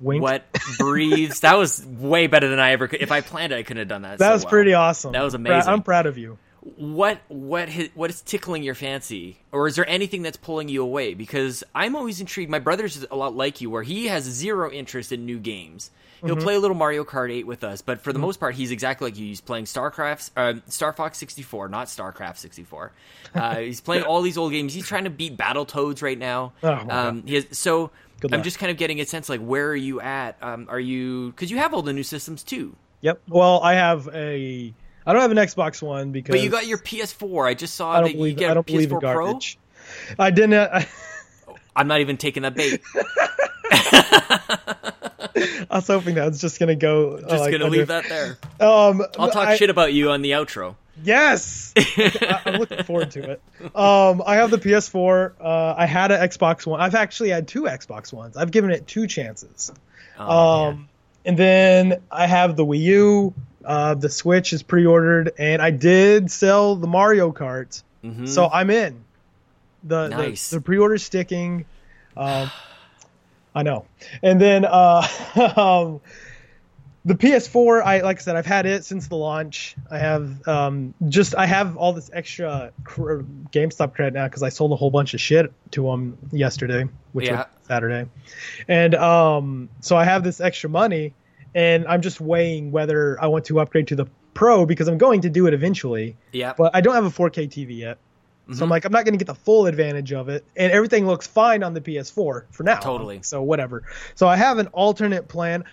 Wink. 0.00 0.22
What 0.22 0.44
breathes? 0.78 1.40
that 1.40 1.56
was 1.56 1.84
way 1.86 2.26
better 2.26 2.48
than 2.48 2.58
I 2.58 2.72
ever 2.72 2.88
could. 2.88 3.00
If 3.00 3.12
I 3.12 3.20
planned 3.20 3.52
it, 3.52 3.56
I 3.56 3.62
couldn't 3.62 3.78
have 3.82 3.88
done 3.88 4.02
that. 4.02 4.18
That 4.18 4.28
so 4.28 4.32
was 4.34 4.44
well. 4.44 4.50
pretty 4.50 4.74
awesome. 4.74 5.12
That 5.12 5.22
was 5.22 5.34
amazing. 5.34 5.70
I'm 5.72 5.82
proud 5.82 6.06
of 6.06 6.18
you. 6.18 6.38
What 6.76 7.20
what 7.28 7.68
what 7.94 8.10
is 8.10 8.22
tickling 8.22 8.62
your 8.62 8.74
fancy? 8.74 9.38
Or 9.50 9.66
is 9.66 9.74
there 9.76 9.88
anything 9.88 10.22
that's 10.22 10.36
pulling 10.36 10.68
you 10.68 10.82
away? 10.82 11.14
Because 11.14 11.64
i'm 11.74 11.96
always 11.96 12.20
intrigued. 12.20 12.50
My 12.50 12.60
brother's 12.60 13.04
a 13.10 13.16
lot 13.16 13.34
like 13.34 13.60
you 13.60 13.68
where 13.68 13.82
he 13.82 14.06
has 14.06 14.24
zero 14.24 14.70
interest 14.70 15.10
in 15.12 15.26
new 15.26 15.38
games. 15.38 15.90
He'll 16.24 16.36
Mm-hmm. 16.36 16.44
play 16.44 16.54
a 16.54 16.60
little 16.60 16.76
mario 16.76 17.02
kart 17.04 17.32
8 17.32 17.48
with 17.48 17.64
us 17.64 17.82
but 17.82 18.00
for 18.00 18.12
the 18.12 18.20
most 18.20 18.38
part 18.38 18.54
he's 18.54 18.70
exactly 18.70 19.08
like 19.10 19.18
you. 19.18 19.26
He's 19.26 19.40
playing 19.40 19.64
starcraft 19.64 20.30
uh, 20.36 20.60
star 20.68 20.92
fox 20.92 21.18
64 21.18 21.68
not 21.68 21.88
starcraft 21.88 22.36
64 22.36 22.92
uh, 23.34 23.56
he's 23.56 23.80
playing 23.80 24.04
all 24.04 24.22
these 24.22 24.38
old 24.38 24.52
games. 24.52 24.72
He's 24.72 24.86
trying 24.86 25.04
to 25.04 25.10
beat 25.10 25.36
battletoads 25.36 26.00
right 26.00 26.18
now. 26.18 26.52
Oh, 26.62 26.86
um, 26.88 27.26
has, 27.26 27.46
so 27.50 27.90
i'm 28.30 28.44
just 28.44 28.60
kind 28.60 28.70
of 28.70 28.76
getting 28.78 29.00
a 29.00 29.04
sense 29.04 29.28
like 29.28 29.40
where 29.40 29.68
are 29.70 29.74
you 29.74 30.00
at? 30.00 30.36
Um, 30.40 30.66
are 30.70 30.78
you 30.78 31.32
because 31.32 31.50
you 31.50 31.56
have 31.58 31.74
all 31.74 31.82
the 31.82 31.92
new 31.92 32.04
systems 32.04 32.44
too. 32.44 32.76
Yep. 33.00 33.20
Well, 33.28 33.60
I 33.60 33.74
have 33.74 34.08
a. 34.14 34.72
I 35.06 35.12
don't 35.12 35.22
have 35.22 35.30
an 35.30 35.36
Xbox 35.38 35.82
One 35.82 36.12
because. 36.12 36.32
but 36.32 36.40
you 36.42 36.50
got 36.50 36.66
your 36.66 36.78
ps4 36.78 37.48
i 37.48 37.54
just 37.54 37.74
saw 37.74 37.90
I 37.92 37.94
that 37.96 38.00
don't 38.02 38.10
you 38.12 38.16
believe. 38.16 38.36
get 38.36 38.48
I 38.48 38.52
a 38.52 38.54
don't 38.54 38.66
believe 38.66 38.88
ps4 38.90 38.92
in 38.94 39.00
pro. 39.00 39.38
I 40.18 40.30
didn't. 40.30 40.54
I, 40.54 40.86
I'm 41.74 41.88
not 41.88 42.00
even 42.00 42.16
taking 42.16 42.42
that 42.44 42.54
bait. 42.54 42.80
I 45.70 45.76
was 45.76 45.86
hoping 45.86 46.14
that 46.16 46.26
was 46.28 46.40
just 46.40 46.60
gonna 46.60 46.74
go. 46.76 47.18
Just 47.18 47.30
like, 47.30 47.52
gonna 47.52 47.64
under- 47.64 47.78
leave 47.78 47.88
that 47.88 48.04
there. 48.08 48.38
Um, 48.60 49.02
I'll 49.18 49.30
talk 49.30 49.48
I- 49.48 49.56
shit 49.56 49.70
about 49.70 49.92
you 49.92 50.10
on 50.10 50.22
the 50.22 50.32
outro. 50.32 50.76
Yes, 51.02 51.72
I, 51.78 52.40
I'm 52.44 52.60
looking 52.60 52.82
forward 52.84 53.10
to 53.12 53.30
it. 53.32 53.42
Um, 53.74 54.22
I 54.26 54.34
have 54.36 54.50
the 54.50 54.58
PS4. 54.58 55.32
Uh, 55.40 55.74
I 55.76 55.86
had 55.86 56.12
an 56.12 56.20
Xbox 56.28 56.66
One. 56.66 56.80
I've 56.80 56.94
actually 56.94 57.30
had 57.30 57.48
two 57.48 57.62
Xbox 57.62 58.12
Ones. 58.12 58.36
I've 58.36 58.50
given 58.50 58.70
it 58.70 58.86
two 58.86 59.06
chances. 59.06 59.72
Oh, 60.18 60.66
Um, 60.66 60.88
and 61.24 61.38
then 61.38 62.02
I 62.10 62.26
have 62.26 62.56
the 62.56 62.66
Wii 62.66 62.80
U. 62.80 63.34
Uh, 63.64 63.94
the 63.94 64.08
Switch 64.08 64.52
is 64.52 64.62
pre-ordered, 64.62 65.32
and 65.38 65.60
I 65.62 65.70
did 65.70 66.30
sell 66.30 66.76
the 66.76 66.86
Mario 66.86 67.32
Kart, 67.32 67.82
Mhm. 68.04 68.28
so 68.28 68.48
I'm 68.52 68.70
in. 68.70 69.04
The 69.84 70.08
Nice. 70.08 70.50
the, 70.50 70.56
the 70.56 70.62
pre-order 70.62 70.98
sticking. 70.98 71.64
Um, 72.16 72.50
I 73.54 73.62
know. 73.62 73.84
And 74.22 74.40
then 74.40 74.64
uh, 74.64 75.06
um, 75.56 76.00
the 77.04 77.14
PS4, 77.14 77.82
I 77.82 78.00
like 78.00 78.18
I 78.18 78.20
said, 78.22 78.36
I've 78.36 78.46
had 78.46 78.64
it 78.64 78.84
since 78.84 79.08
the 79.08 79.16
launch. 79.16 79.74
I 79.90 79.98
have 79.98 80.46
um, 80.48 80.94
just 81.08 81.34
I 81.34 81.46
have 81.46 81.76
all 81.76 81.92
this 81.92 82.10
extra 82.12 82.70
cr- 82.84 83.22
GameStop 83.52 83.92
credit 83.94 84.14
now 84.14 84.26
because 84.28 84.42
I 84.44 84.48
sold 84.50 84.72
a 84.72 84.76
whole 84.76 84.90
bunch 84.90 85.12
of 85.12 85.20
shit 85.20 85.52
to 85.72 85.82
them 85.82 86.16
yesterday, 86.30 86.88
which 87.12 87.26
Yeah. 87.26 87.36
was 87.38 87.46
Saturday, 87.66 88.08
and 88.68 88.94
um, 88.94 89.68
so 89.80 89.96
I 89.96 90.04
have 90.04 90.22
this 90.22 90.40
extra 90.40 90.70
money, 90.70 91.12
and 91.54 91.86
I'm 91.86 92.02
just 92.02 92.20
weighing 92.20 92.72
whether 92.72 93.20
I 93.22 93.26
want 93.26 93.44
to 93.46 93.60
upgrade 93.60 93.88
to 93.88 93.96
the 93.96 94.06
Pro 94.34 94.64
because 94.64 94.88
I'm 94.88 94.98
going 94.98 95.20
to 95.22 95.30
do 95.30 95.46
it 95.46 95.52
eventually, 95.54 96.16
yeah. 96.32 96.54
but 96.56 96.74
I 96.74 96.80
don't 96.80 96.94
have 96.94 97.04
a 97.04 97.10
4K 97.10 97.48
TV 97.50 97.78
yet. 97.78 97.98
Mm-hmm. 98.44 98.54
So 98.54 98.64
I'm 98.64 98.70
like, 98.70 98.84
I'm 98.84 98.92
not 98.92 99.04
going 99.04 99.12
to 99.12 99.18
get 99.18 99.26
the 99.26 99.34
full 99.34 99.66
advantage 99.66 100.12
of 100.12 100.28
it, 100.28 100.44
and 100.56 100.72
everything 100.72 101.06
looks 101.06 101.26
fine 101.26 101.62
on 101.62 101.74
the 101.74 101.80
PS4 101.80 102.44
for 102.50 102.62
now. 102.62 102.80
Totally. 102.80 103.20
So 103.22 103.42
whatever. 103.42 103.82
So 104.14 104.26
I 104.26 104.36
have 104.36 104.58
an 104.58 104.68
alternate 104.68 105.28
plan. 105.28 105.64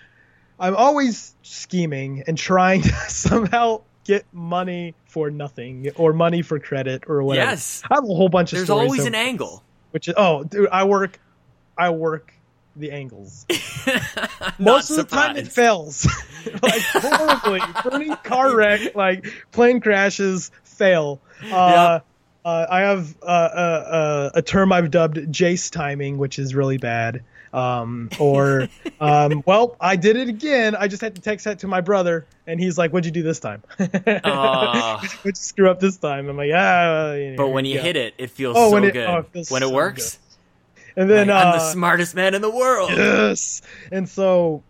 I'm 0.58 0.76
always 0.76 1.34
scheming 1.42 2.22
and 2.26 2.36
trying 2.36 2.82
to 2.82 2.92
somehow 3.08 3.80
get 4.04 4.26
money 4.32 4.94
for 5.06 5.30
nothing 5.30 5.90
or 5.96 6.12
money 6.12 6.42
for 6.42 6.58
credit 6.58 7.04
or 7.08 7.22
whatever. 7.22 7.50
Yes. 7.50 7.82
I 7.90 7.94
have 7.94 8.04
a 8.04 8.08
whole 8.08 8.28
bunch 8.28 8.52
of 8.52 8.58
There's 8.58 8.70
always 8.70 9.00
of- 9.00 9.06
an 9.08 9.14
angle. 9.14 9.64
Which 9.92 10.06
is 10.06 10.14
oh, 10.16 10.44
dude, 10.44 10.68
I 10.70 10.84
work, 10.84 11.18
I 11.76 11.90
work 11.90 12.32
the 12.76 12.92
angles. 12.92 13.46
Most 14.58 14.90
of 14.90 14.96
the 14.96 15.04
time 15.04 15.36
it 15.36 15.48
fails, 15.48 16.06
like 16.62 16.80
horribly. 16.82 17.60
Burning 17.84 18.16
car 18.22 18.54
wreck, 18.56 18.94
like 18.94 19.26
plane 19.52 19.80
crashes, 19.80 20.50
fail. 20.64 21.20
Uh, 21.50 22.00
uh, 22.44 22.66
I 22.70 22.80
have 22.80 23.14
uh, 23.22 23.26
uh, 23.26 23.28
uh, 23.28 24.30
a 24.34 24.42
term 24.42 24.72
I've 24.72 24.90
dubbed 24.90 25.16
Jace 25.32 25.70
timing, 25.70 26.18
which 26.18 26.38
is 26.38 26.54
really 26.54 26.78
bad. 26.78 27.22
Um, 27.52 28.10
or, 28.20 28.68
um, 29.00 29.42
well, 29.44 29.76
I 29.80 29.96
did 29.96 30.16
it 30.16 30.28
again. 30.28 30.76
I 30.76 30.86
just 30.86 31.02
had 31.02 31.16
to 31.16 31.20
text 31.20 31.46
that 31.46 31.58
to 31.60 31.66
my 31.66 31.80
brother, 31.80 32.24
and 32.46 32.60
he's 32.60 32.78
like, 32.78 32.92
"What'd 32.92 33.06
you 33.06 33.10
do 33.10 33.22
this 33.24 33.40
time? 33.40 33.62
What'd 33.76 35.04
you 35.24 35.32
screw 35.34 35.68
up 35.70 35.80
this 35.80 35.96
time?" 35.96 36.28
I'm 36.28 36.36
like, 36.36 36.52
"Ah." 36.54 37.16
But 37.36 37.48
when 37.48 37.64
you 37.64 37.80
hit 37.80 37.96
it, 37.96 38.14
it 38.18 38.30
feels 38.30 38.56
Oh, 38.56 38.70
so 38.70 38.76
it- 38.76 38.92
good. 38.92 39.06
oh, 39.08 39.26
it 39.34 39.50
when 39.50 39.62
it 39.64 39.66
so 39.66 39.72
works, 39.74 40.18
and 40.96 41.08
then 41.10 41.28
like, 41.28 41.44
I'm 41.46 41.52
the 41.58 41.64
uh, 41.64 41.72
smartest 41.72 42.14
man 42.14 42.34
in 42.34 42.42
the 42.42 42.50
world. 42.50 42.90
Yes. 42.90 43.62
And 43.92 44.08
so 44.08 44.62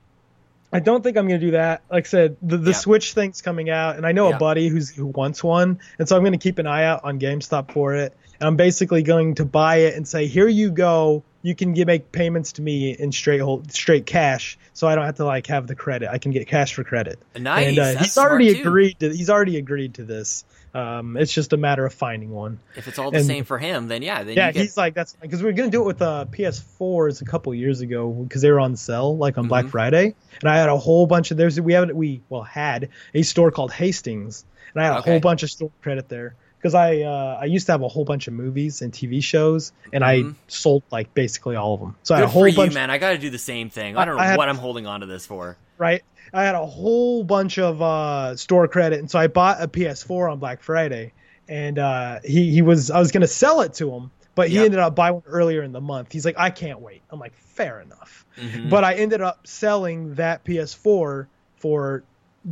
I 0.73 0.81
don't 0.81 1.03
think 1.03 1.17
I'm 1.17 1.27
going 1.27 1.41
to 1.41 1.47
do 1.47 1.53
that. 1.53 1.83
Like 1.91 2.07
I 2.07 2.09
said, 2.09 2.37
the, 2.43 2.57
the 2.57 2.71
Yeah. 2.71 2.77
Switch 2.77 3.13
thing's 3.15 3.43
coming 3.43 3.71
out, 3.71 3.97
and 3.97 4.07
I 4.07 4.13
know 4.13 4.29
Yeah. 4.29 4.37
a 4.37 4.39
buddy 4.39 4.69
who's 4.69 4.91
who 4.91 5.07
wants 5.07 5.43
one, 5.43 5.81
and 5.99 6.09
so 6.09 6.17
I'm 6.17 6.23
going 6.23 6.33
to 6.33 6.39
keep 6.39 6.59
an 6.59 6.67
eye 6.67 6.85
out 6.85 7.03
on 7.05 7.19
GameStop 7.19 7.73
for 7.73 7.95
it. 7.95 8.17
And 8.41 8.47
I'm 8.49 8.57
basically 8.57 9.03
going 9.03 9.35
to 9.37 9.45
buy 9.45 9.77
it 9.77 9.95
and 9.95 10.07
say, 10.09 10.27
"Here 10.27 10.49
you 10.49 10.71
go. 10.71 11.23
You 11.43 11.55
can 11.55 11.73
get, 11.73 11.87
make 11.87 12.13
payments 12.13 12.53
to 12.53 12.63
me 12.63 12.91
in 12.93 13.13
straight 13.13 13.41
hold, 13.41 13.73
straight 13.73 14.05
cash, 14.05 14.59
so 14.75 14.87
I 14.87 14.95
don't 14.95 15.05
have 15.07 15.17
to 15.17 15.25
like 15.25 15.47
have 15.47 15.67
the 15.67 15.75
credit. 15.75 16.11
I 16.11 16.19
can 16.19 16.33
get 16.33 16.47
cash 16.49 16.75
for 16.75 16.85
credit." 16.85 17.19
Nice. 17.39 17.69
And 17.69 17.79
uh, 17.79 17.99
he's 17.99 18.19
already 18.19 18.55
too. 18.55 18.61
agreed 18.61 18.99
to. 19.01 19.09
He's 19.11 19.31
already 19.31 19.57
agreed 19.57 19.95
to 19.95 20.05
this. 20.05 20.45
Um, 20.73 21.17
it's 21.17 21.33
just 21.33 21.53
a 21.53 21.57
matter 21.57 21.85
of 21.85 21.93
finding 21.93 22.31
one. 22.31 22.61
If 22.77 22.87
it's 22.87 22.97
all 22.99 23.11
the 23.11 23.19
And- 23.19 23.27
same 23.27 23.43
for 23.45 23.59
him, 23.59 23.89
then 23.89 24.03
yeah, 24.03 24.23
then 24.23 24.37
Yeah, 24.37 24.47
you 24.49 24.53
get, 24.53 24.63
he's 24.63 24.77
like 24.77 24.95
that's 24.95 25.15
because 25.21 25.43
we 25.43 25.49
are 25.51 25.53
gonna 25.53 25.69
do 25.71 25.83
it 25.83 25.87
with 25.87 26.01
uh, 26.03 26.27
PS4s 26.31 27.23
a 27.23 27.25
couple 27.25 27.53
years 27.55 27.81
ago 27.81 28.09
because 28.11 28.43
they 28.43 28.51
were 28.51 28.61
on 28.61 28.77
sale 28.77 29.17
like 29.17 29.37
on 29.39 29.49
Black 29.49 29.65
Mhm. 29.67 29.71
Friday, 29.71 30.15
and 30.41 30.49
I 30.49 30.57
had 30.59 30.69
a 30.69 30.77
whole 30.77 31.07
bunch 31.07 31.31
of 31.33 31.37
there's 31.37 31.61
we 31.61 31.73
haven't 31.73 31.97
we 31.97 32.21
well 32.29 32.43
had 32.43 32.91
a 33.15 33.23
store 33.23 33.51
called 33.51 33.73
Hastings, 33.73 34.45
and 34.75 34.83
I 34.83 34.87
had 34.87 34.95
a 34.95 34.99
Okay. 35.01 35.11
whole 35.13 35.21
bunch 35.21 35.43
of 35.43 35.51
store 35.51 35.71
credit 35.83 36.09
there 36.09 36.35
because 36.61 36.75
I 36.75 37.01
uh, 37.01 37.39
I 37.41 37.47
used 37.47 37.67
to 37.67 37.73
have 37.73 37.83
a 37.83 37.89
whole 37.89 38.05
bunch 38.05 38.29
of 38.29 38.35
movies 38.35 38.83
and 38.83 38.93
TV 38.93 39.23
shows, 39.23 39.73
and 39.93 40.05
Mhm. 40.05 40.33
I 40.33 40.35
sold 40.49 40.83
like 40.91 41.15
basically 41.15 41.57
all 41.57 41.75
of 41.75 41.81
them. 41.81 41.97
So 42.03 42.15
I 42.15 42.19
had 42.19 42.25
a 42.25 42.29
whole 42.29 42.43
for 42.43 42.49
you, 42.49 42.57
bunch, 42.57 42.75
man. 42.75 42.91
I 42.91 42.99
got 42.99 43.11
to 43.13 43.19
do 43.19 43.31
the 43.31 43.39
same 43.39 43.71
thing. 43.71 43.97
I 43.97 44.05
don't 44.05 44.17
know 44.17 44.23
I 44.23 44.27
had- 44.27 44.37
what 44.39 44.49
I'm 44.49 44.59
holding 44.59 44.87
on 44.87 45.01
to 45.01 45.07
this 45.07 45.25
for. 45.27 45.57
right? 45.79 46.03
I 46.33 46.45
had 46.45 46.55
a 46.55 46.65
whole 46.67 47.25
bunch 47.25 47.59
of 47.59 47.81
uh, 47.83 48.37
store 48.37 48.69
credit, 48.69 49.01
and 49.01 49.11
so 49.11 49.19
I 49.19 49.27
bought 49.27 49.63
a 49.63 49.67
PS4 49.67 50.31
on 50.31 50.39
Black 50.39 50.63
Friday, 50.63 51.13
and 51.49 51.79
uh, 51.79 52.21
he 52.25 52.51
he 52.53 52.63
was 52.63 52.91
I 52.91 52.99
was 53.01 53.11
gonna 53.11 53.27
sell 53.27 53.63
it 53.63 53.75
to 53.75 53.91
him, 53.93 54.11
but 54.35 54.49
he 54.49 54.57
Yeah. 54.57 54.63
ended 54.65 54.79
up 54.81 54.95
buying 54.95 55.15
one 55.15 55.23
earlier 55.27 55.63
in 55.63 55.73
the 55.73 55.81
month. 55.81 56.13
He's 56.13 56.25
like, 56.25 56.39
I 56.39 56.51
can't 56.51 56.81
wait. 56.81 57.01
I'm 57.11 57.19
like, 57.19 57.35
fair 57.35 57.81
enough. 57.81 58.25
Mhm. 58.39 58.71
But 58.71 58.85
I 58.85 58.95
ended 58.95 59.21
up 59.23 59.47
selling 59.47 60.15
that 60.17 60.45
PS4 60.45 61.27
for 61.57 62.03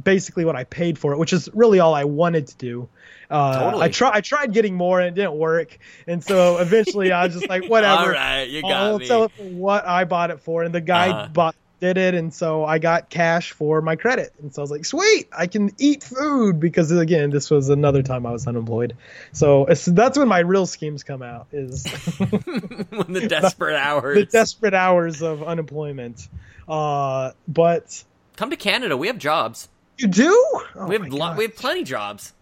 basically 0.05 0.45
what 0.45 0.57
I 0.57 0.65
paid 0.65 0.99
for 0.99 1.13
it, 1.13 1.19
which 1.19 1.33
is 1.33 1.49
really 1.55 1.79
all 1.81 1.95
I 1.95 2.05
wanted 2.05 2.47
to 2.49 2.57
do. 2.57 2.89
Uh, 3.31 3.61
Totally. 3.65 3.85
I 3.85 3.89
try 3.89 4.11
I 4.15 4.21
tried 4.23 4.53
getting 4.53 4.75
more 4.75 5.01
and 5.01 5.09
it 5.09 5.15
didn't 5.21 5.37
work, 5.37 5.79
and 6.07 6.23
so 6.25 6.59
eventually 6.59 7.13
I 7.13 7.25
was 7.27 7.35
just 7.35 7.49
like, 7.49 7.65
whatever. 7.69 8.03
All 8.07 8.09
right, 8.11 8.45
you 8.49 8.63
got 8.63 8.73
I'll 8.73 8.99
me. 8.99 9.07
sell 9.07 9.25
it 9.25 9.33
for 9.33 9.43
what 9.45 9.87
I 9.87 10.05
bought 10.05 10.31
it 10.31 10.41
for, 10.41 10.63
and 10.63 10.75
the 10.75 10.81
guy 10.81 11.11
Uh-huh. 11.11 11.29
bought 11.29 11.55
did 11.81 11.97
it, 11.97 12.15
and 12.15 12.35
so 12.35 12.65
I 12.65 12.79
got 12.81 13.09
cash 13.09 13.53
for 13.53 13.81
my 13.81 13.95
credit, 13.95 14.33
and 14.43 14.53
so 14.53 14.61
I 14.61 14.65
was 14.65 14.71
like, 14.73 14.85
sweet, 14.85 15.29
I 15.31 15.47
can 15.47 15.71
eat 15.79 16.03
food 16.03 16.59
because 16.59 16.91
again, 16.91 17.31
this 17.31 17.51
was 17.53 17.69
another 17.69 18.03
time 18.03 18.27
I 18.27 18.33
was 18.33 18.49
unemployed, 18.49 18.97
so 19.33 19.65
that's 19.87 20.19
when 20.19 20.27
my 20.27 20.41
real 20.41 20.67
schemes 20.67 21.05
come 21.05 21.23
out 21.23 21.47
is 21.53 21.87
when 22.19 23.13
the 23.13 23.27
desperate 23.29 23.77
hours. 23.77 24.17
the 24.19 24.25
desperate 24.25 24.75
hours 24.75 25.23
of 25.23 25.43
unemployment. 25.45 26.29
Uh, 26.69 27.31
but 27.47 28.03
Come 28.37 28.51
to 28.51 28.57
Canada. 28.57 28.97
We 28.97 29.07
have 29.07 29.19
jobs. 29.19 29.69
you 29.99 30.09
do? 30.09 30.31
Oh 30.75 30.87
we 30.89 30.95
have 30.97 31.03
my 31.03 31.17
lo- 31.17 31.35
we 31.37 31.45
have 31.45 31.55
plenty 31.57 31.85
jobs. 31.85 32.33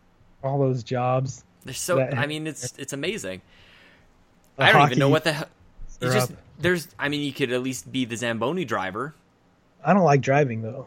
All 0.43 0.59
those 0.59 0.83
jobs. 0.83 1.45
They're 1.65 1.75
so. 1.75 1.97
That- 1.97 2.17
I 2.17 2.27
mean, 2.27 2.47
it's 2.47 2.75
it's 2.79 2.93
amazing. 2.93 3.43
I 4.59 4.73
don't 4.73 4.87
even 4.87 4.99
know 4.99 5.09
what 5.09 5.25
the 5.25 5.33
hell. 5.33 5.49
You 6.01 6.13
just 6.13 6.33
up. 6.33 6.39
there's. 6.59 6.89
I 6.99 7.09
mean, 7.09 7.23
you 7.23 7.33
could 7.33 7.53
at 7.53 7.63
least 7.63 7.91
be 7.91 8.05
the 8.05 8.17
Zamboni 8.17 8.65
driver. 8.65 9.15
I 9.85 9.93
don't 9.95 10.05
like 10.05 10.21
driving 10.21 10.63
though. 10.63 10.87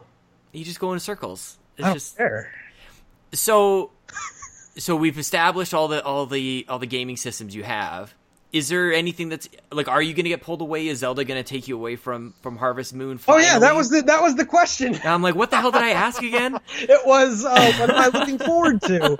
You 0.52 0.64
just 0.64 0.80
go 0.80 0.92
in 0.92 1.00
circles. 1.00 1.58
It's 1.76 1.84
I 1.84 1.88
don't 1.88 1.94
just 1.96 2.16
care. 2.16 2.52
so. 3.32 3.90
So 4.76 4.94
we've 4.96 5.18
established 5.18 5.74
all 5.74 5.88
the 5.88 6.02
all 6.02 6.26
the 6.26 6.64
all 6.68 6.78
the 6.78 6.86
gaming 6.86 7.16
systems 7.16 7.54
you 7.54 7.64
have. 7.64 8.14
Is 8.52 8.68
there 8.68 8.92
anything 8.92 9.28
that's 9.28 9.48
like? 9.70 9.86
Are 9.86 10.02
you 10.02 10.12
going 10.12 10.24
to 10.24 10.30
get 10.30 10.42
pulled 10.42 10.60
away? 10.60 10.88
Is 10.88 10.98
Zelda 10.98 11.24
going 11.24 11.42
to 11.42 11.48
take 11.48 11.68
you 11.68 11.76
away 11.76 11.94
from 11.94 12.34
from 12.42 12.56
Harvest 12.56 12.92
Moon? 12.92 13.20
Oh 13.28 13.38
yeah, 13.38 13.60
that 13.60 13.76
was 13.76 13.90
the 13.90 14.02
that 14.02 14.22
was 14.22 14.34
the 14.34 14.44
question. 14.44 14.94
And 14.94 15.04
I'm 15.04 15.22
like, 15.22 15.36
what 15.36 15.52
the 15.52 15.56
hell 15.56 15.70
did 15.70 15.82
I 15.82 15.90
ask 15.90 16.22
again? 16.22 16.58
It 16.80 17.06
was 17.06 17.44
uh, 17.44 17.72
what 17.78 17.90
am 17.90 17.96
I 17.96 18.18
looking 18.18 18.38
forward 18.38 18.80
to? 18.82 19.16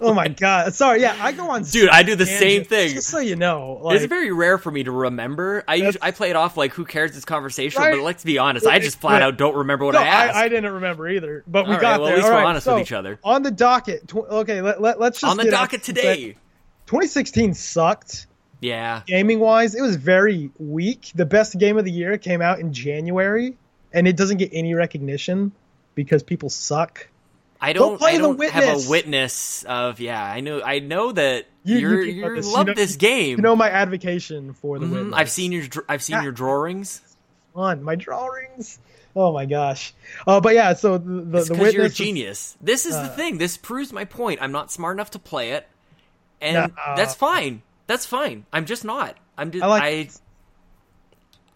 Oh 0.00 0.12
my 0.12 0.28
god! 0.28 0.74
Sorry, 0.74 1.00
yeah, 1.00 1.16
I 1.18 1.32
go 1.32 1.50
on. 1.50 1.64
Dude, 1.64 1.88
I 1.88 2.02
do 2.02 2.14
the 2.14 2.26
same 2.26 2.64
thing. 2.64 2.94
Just 2.94 3.08
so 3.08 3.18
you 3.18 3.36
know, 3.36 3.80
like, 3.82 3.96
it's 3.96 4.06
very 4.06 4.30
rare 4.30 4.58
for 4.58 4.70
me 4.70 4.84
to 4.84 4.90
remember. 4.90 5.64
I 5.66 5.76
usually, 5.76 6.02
I 6.02 6.10
play 6.10 6.30
it 6.30 6.36
off 6.36 6.56
like, 6.56 6.72
who 6.72 6.84
cares? 6.84 7.16
It's 7.16 7.24
conversational. 7.24 7.86
Right. 7.86 7.96
But 7.96 8.02
let's 8.02 8.22
be 8.22 8.38
honest, 8.38 8.66
I 8.66 8.78
just 8.78 9.00
flat 9.00 9.22
out 9.22 9.36
don't 9.38 9.56
remember 9.56 9.86
what 9.86 9.94
no, 9.94 10.00
I 10.00 10.06
asked. 10.06 10.36
I, 10.36 10.44
I 10.44 10.48
didn't 10.48 10.72
remember 10.72 11.08
either, 11.08 11.42
but 11.46 11.64
we 11.64 11.74
All 11.74 11.74
right, 11.74 11.80
got 11.80 12.00
well, 12.00 12.10
at 12.10 12.14
least 12.16 12.26
All 12.26 12.32
we're 12.32 12.38
right, 12.38 12.46
honest 12.46 12.64
so, 12.64 12.74
with 12.74 12.82
each 12.82 12.92
other. 12.92 13.18
On 13.24 13.42
the 13.42 13.50
docket, 13.50 14.06
tw- 14.08 14.16
okay, 14.16 14.60
let, 14.60 14.80
let, 14.80 15.00
let's 15.00 15.20
just 15.20 15.30
On 15.30 15.36
the 15.36 15.50
docket 15.50 15.82
today. 15.82 16.36
2016 16.86 17.54
sucked 17.54 18.26
Yeah, 18.64 19.02
gaming 19.06 19.40
wise. 19.40 19.74
It 19.74 19.82
was 19.82 19.96
very 19.96 20.50
weak. 20.58 21.10
The 21.14 21.26
best 21.26 21.58
game 21.58 21.76
of 21.76 21.84
the 21.84 21.90
year 21.92 22.16
came 22.18 22.40
out 22.40 22.60
in 22.60 22.72
January, 22.72 23.56
and 23.92 24.08
it 24.08 24.16
doesn't 24.16 24.38
get 24.38 24.50
any 24.52 24.74
recognition 24.74 25.52
because 25.94 26.22
people 26.22 26.48
suck. 26.48 27.08
I 27.60 27.72
don't. 27.72 27.98
play 27.98 28.12
I 28.12 28.16
The 28.16 28.18
don't 28.22 28.42
have 28.50 28.64
a 28.64 28.66
Witness. 28.68 28.88
witness 28.88 29.62
of. 29.64 30.00
Yeah, 30.00 30.22
I 30.22 30.40
know. 30.40 30.62
I 30.62 30.78
know 30.78 31.12
that 31.12 31.46
You- 31.62 31.78
you, 31.78 31.88
you 31.90 32.02
you, 32.12 32.22
know 32.22 32.34
this. 32.34 32.46
You 32.46 32.52
love 32.54 32.66
know- 32.68 32.74
this 32.74 32.96
game. 32.96 33.36
You 33.38 33.42
know 33.42 33.56
my 33.56 33.70
advocation 33.70 34.54
for 34.54 34.78
the. 34.78 34.86
Witness. 34.86 35.14
I've 35.14 35.30
seen 35.30 35.52
your. 35.52 35.64
I've 35.88 36.02
seen 36.02 36.16
Yeah. 36.16 36.22
your 36.24 36.32
drawings. 36.32 37.00
on 37.56 37.82
my 37.84 37.94
drawings. 37.94 38.78
Oh 39.14 39.32
my 39.32 39.46
gosh. 39.46 39.94
Uh, 40.26 40.40
but 40.40 40.54
yeah, 40.54 40.72
so 40.74 40.98
the 40.98 41.08
the, 41.22 41.38
It's 41.38 41.48
the 41.48 41.54
because 41.54 41.72
you're 41.72 41.82
a 41.82 41.84
witness. 41.84 41.96
genius. 41.98 42.56
This 42.60 42.84
is 42.84 42.94
the 42.94 43.02
uh, 43.02 43.14
thing. 43.14 43.38
This 43.38 43.56
proves 43.56 43.92
my 43.92 44.04
point. 44.04 44.40
I'm 44.42 44.50
not 44.52 44.72
smart 44.72 44.96
enough 44.96 45.10
to 45.12 45.18
play 45.20 45.50
it, 45.52 45.68
and 46.40 46.72
Nah. 46.74 46.96
that's 46.96 47.14
fine. 47.14 47.62
That's 47.86 48.06
fine. 48.06 48.46
I'm 48.52 48.64
just 48.66 48.84
not. 48.84 49.16
I'm 49.36 49.50
just. 49.50 49.62
I 49.64 49.66
I. 49.66 49.70
like- 49.70 50.10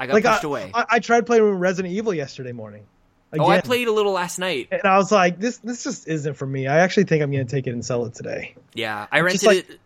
I, 0.00 0.06
got 0.06 0.12
like 0.14 0.24
pushed 0.24 0.44
I, 0.44 0.46
away. 0.46 0.70
I, 0.74 0.84
I 0.90 0.98
tried 1.00 1.26
playing 1.26 1.42
Resident 1.44 1.92
Evil 1.92 2.14
yesterday 2.14 2.52
morning. 2.52 2.84
Again. 3.32 3.44
oh, 3.44 3.50
I 3.50 3.60
played 3.60 3.88
a 3.88 3.92
little 3.92 4.12
last 4.12 4.38
night. 4.38 4.68
and 4.70 4.82
I 4.84 4.96
was 4.96 5.10
like, 5.10 5.38
this 5.40 5.58
this 5.58 5.82
just 5.84 6.06
isn't 6.08 6.34
for 6.34 6.46
me. 6.46 6.66
I 6.68 6.78
actually 6.78 7.04
think 7.04 7.22
I'm 7.22 7.30
gonna 7.32 7.44
take 7.44 7.66
it 7.66 7.70
and 7.70 7.84
sell 7.84 8.04
it 8.06 8.14
today. 8.14 8.54
Yeah, 8.74 9.06
I 9.10 9.20
rented 9.20 9.42
like- 9.46 9.70
it. 9.70 9.80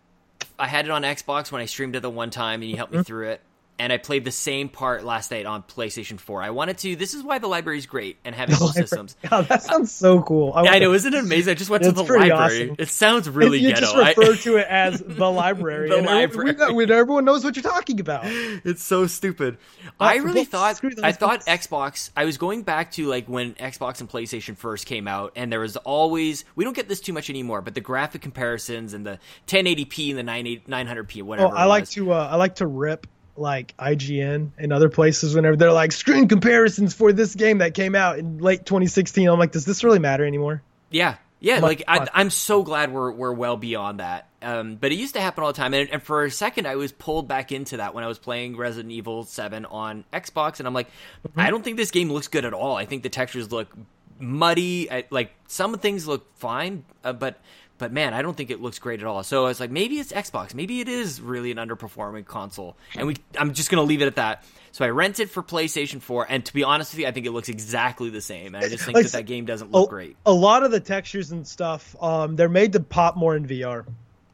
I 0.59 0.67
had 0.67 0.85
it 0.85 0.91
on 0.91 1.01
Xbox 1.01 1.51
when 1.51 1.61
I 1.61 1.65
streamed 1.65 1.95
it 1.95 2.01
the 2.01 2.09
one 2.11 2.29
time, 2.29 2.61
and 2.61 2.69
you 2.69 2.77
helped 2.77 2.91
me 2.93 2.99
Mm-hmm. 2.99 3.03
through 3.05 3.29
it. 3.29 3.41
And 3.79 3.91
I 3.91 3.97
played 3.97 4.23
the 4.23 4.31
same 4.31 4.69
part 4.69 5.03
last 5.03 5.31
night 5.31 5.47
on 5.47 5.63
PlayStation 5.63 6.19
4. 6.19 6.43
I 6.43 6.51
wanted 6.51 6.77
to. 6.79 6.95
This 6.95 7.15
is 7.15 7.23
why 7.23 7.39
the 7.39 7.47
library 7.47 7.79
is 7.79 7.87
great 7.87 8.17
and 8.23 8.35
having 8.35 8.55
full 8.57 8.67
systems. 8.67 9.15
God, 9.27 9.47
that 9.47 9.63
sounds 9.63 9.91
so 9.91 10.21
cool. 10.21 10.53
Yeah, 10.63 10.71
I 10.73 10.79
know, 10.79 10.89
to- 10.89 10.93
isn't 10.93 11.11
it 11.13 11.19
amazing? 11.19 11.51
I 11.51 11.55
just 11.55 11.71
went 11.71 11.83
to 11.83 11.91
the 11.91 12.03
library. 12.03 12.31
awesome. 12.31 12.75
It 12.77 12.89
sounds 12.89 13.27
really 13.27 13.57
you 13.59 13.69
ghetto. 13.69 13.81
just 13.81 13.95
I- 13.95 14.09
refer 14.09 14.35
to 14.35 14.57
it 14.57 14.67
as 14.69 14.99
the 15.01 15.29
library. 15.29 15.89
The 15.89 15.97
and 15.97 16.07
everyone- 16.07 16.55
library. 16.55 16.73
we 16.75 16.85
know- 16.85 16.95
everyone 16.95 17.25
knows 17.25 17.43
what 17.43 17.55
you're 17.55 17.63
talking 17.63 17.99
about. 17.99 18.21
it's 18.25 18.83
so 18.83 19.07
stupid. 19.07 19.57
I 19.99 20.17
really 20.17 20.45
thought 20.45 20.79
I 21.01 21.11
thought 21.11 21.43
books. 21.45 21.67
Xbox. 21.67 22.09
I 22.15 22.25
was 22.25 22.37
going 22.37 22.61
back 22.61 22.91
to 22.91 23.07
like 23.07 23.27
when 23.27 23.55
Xbox 23.55 24.01
and 24.01 24.09
PlayStation 24.09 24.55
first 24.55 24.85
came 24.85 25.07
out, 25.07 25.33
and 25.35 25.51
there 25.51 25.59
was 25.61 25.77
always 25.77 26.45
we 26.55 26.63
don't 26.63 26.75
get 26.75 26.87
this 26.87 26.99
too 27.01 27.11
much 27.11 27.29
anymore, 27.31 27.61
but 27.63 27.73
the 27.73 27.81
graphic 27.81 28.21
comparisons 28.21 28.93
and 28.93 29.03
the 29.03 29.17
1080p 29.47 30.15
and 30.17 30.19
the 30.27 30.31
900p, 30.71 31.21
Oh, 31.21 31.25
whatever. 31.25 31.55
I 31.55 31.65
it 31.65 31.67
like 31.67 31.89
to 31.89 32.11
uh, 32.13 32.29
I 32.31 32.35
like 32.35 32.55
to 32.55 32.67
rip 32.67 33.07
like 33.35 33.75
IGN 33.77 34.51
and 34.57 34.73
other 34.73 34.89
places 34.89 35.35
whenever 35.35 35.55
they're 35.55 35.71
like 35.71 35.91
screen 35.91 36.27
comparisons 36.27 36.93
for 36.93 37.11
this 37.13 37.35
game 37.35 37.59
that 37.59 37.73
came 37.73 37.95
out 37.95 38.19
in 38.19 38.37
late 38.37 38.65
2016. 38.65 39.27
I'm 39.27 39.39
like, 39.39 39.51
does 39.51 39.65
this 39.65 39.83
really 39.83 39.99
matter 39.99 40.25
anymore? 40.25 40.61
Yeah, 40.91 41.15
yeah. 41.39 41.59
Like 41.59 41.83
I, 41.87 42.07
I'm 42.13 42.29
so 42.29 42.63
glad 42.63 42.93
we're 42.93 43.11
we're 43.11 43.33
well 43.33 43.57
beyond 43.57 43.99
that. 43.99 44.29
Um, 44.41 44.75
but 44.75 44.91
it 44.91 44.95
used 44.95 45.13
to 45.15 45.21
happen 45.21 45.43
all 45.43 45.51
the 45.53 45.57
time, 45.57 45.73
and, 45.73 45.89
and 45.89 46.03
for 46.03 46.25
a 46.25 46.29
second, 46.31 46.67
I 46.67 46.75
was 46.75 46.91
pulled 46.91 47.27
back 47.29 47.51
into 47.53 47.77
that 47.77 47.93
when 47.93 48.03
I 48.03 48.07
was 48.07 48.19
playing 48.19 48.57
Resident 48.57 48.91
Evil 48.91 49.23
Seven 49.23 49.65
on 49.65 50.03
Xbox, 50.13 50.59
and 50.59 50.67
I'm 50.67 50.73
like, 50.73 50.87
Mm-hmm. 51.27 51.39
I 51.39 51.49
don't 51.49 51.63
think 51.63 51.77
this 51.77 51.91
game 51.91 52.11
looks 52.11 52.27
good 52.27 52.43
at 52.45 52.53
all. 52.53 52.75
I 52.75 52.85
think 52.85 53.01
the 53.03 53.09
textures 53.09 53.51
look 53.51 53.73
muddy. 54.19 54.91
I, 54.91 55.05
like 55.09 55.31
some 55.47 55.77
things 55.77 56.07
look 56.07 56.35
fine, 56.37 56.83
uh, 57.03 57.13
but 57.13 57.39
but 57.77 57.91
man, 57.91 58.13
I 58.13 58.21
don't 58.21 58.35
think 58.37 58.49
it 58.51 58.61
looks 58.61 58.79
great 58.79 58.99
at 59.01 59.05
all. 59.05 59.23
So 59.23 59.45
I 59.45 59.47
was 59.47 59.59
like, 59.59 59.71
maybe 59.71 59.99
it's 59.99 60.11
Xbox. 60.11 60.53
Maybe 60.53 60.79
it 60.81 60.87
is 60.87 61.19
really 61.19 61.51
an 61.51 61.57
underperforming 61.57 62.25
console, 62.25 62.77
and 62.95 63.07
we. 63.07 63.17
I'm 63.37 63.53
just 63.53 63.69
gonna 63.69 63.83
leave 63.83 64.01
it 64.01 64.07
at 64.07 64.15
that. 64.15 64.43
So 64.71 64.83
I 64.83 64.89
rented 64.89 65.27
it 65.27 65.29
for 65.29 65.43
PlayStation 65.43 66.01
4, 66.01 66.25
and 66.29 66.43
to 66.45 66.53
be 66.53 66.63
honest 66.63 66.93
with 66.93 66.99
you, 67.01 67.07
I 67.07 67.11
think 67.11 67.27
it 67.27 67.31
looks 67.31 67.47
exactly 67.49 68.09
the 68.09 68.21
same. 68.21 68.55
And 68.55 68.65
I 68.65 68.69
just 68.69 68.83
think 68.83 68.95
Like, 68.95 69.05
that 69.05 69.11
that 69.11 69.23
game 69.27 69.45
doesn't 69.45 69.71
look 69.71 69.87
a, 69.87 69.91
great. 69.91 70.17
a 70.25 70.33
lot 70.33 70.63
of 70.63 70.71
the 70.71 70.79
textures 70.79 71.31
and 71.31 71.45
stuff, 71.47 71.95
um, 72.01 72.35
they're 72.35 72.49
made 72.49 72.73
to 72.73 72.79
pop 72.79 73.15
more 73.15 73.35
in 73.35 73.45
VR. 73.45 73.85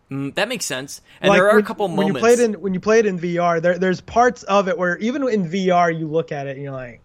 Mm, 0.10 0.34
that 0.36 0.48
makes 0.48 0.64
sense. 0.64 1.02
And 1.20 1.30
Like, 1.30 1.38
there 1.40 1.50
are 1.50 1.56
when, 1.56 1.64
a 1.64 1.68
couple 1.68 1.88
when 1.88 1.96
moments. 1.98 2.16
you 2.16 2.22
play 2.22 2.34
it 2.34 2.40
in 2.40 2.54
when 2.62 2.74
you 2.74 2.80
play 2.80 3.00
it 3.00 3.06
in 3.06 3.20
VR. 3.20 3.62
There, 3.62 3.78
there's 3.78 4.00
parts 4.02 4.44
of 4.44 4.70
it 4.70 4.78
where 4.78 4.98
even 5.00 5.28
in 5.28 5.50
VR 5.50 5.92
you 5.98 6.08
look 6.08 6.32
at 6.32 6.48
it 6.48 6.52
and 6.56 6.64
you're 6.64 6.72
like, 6.72 7.02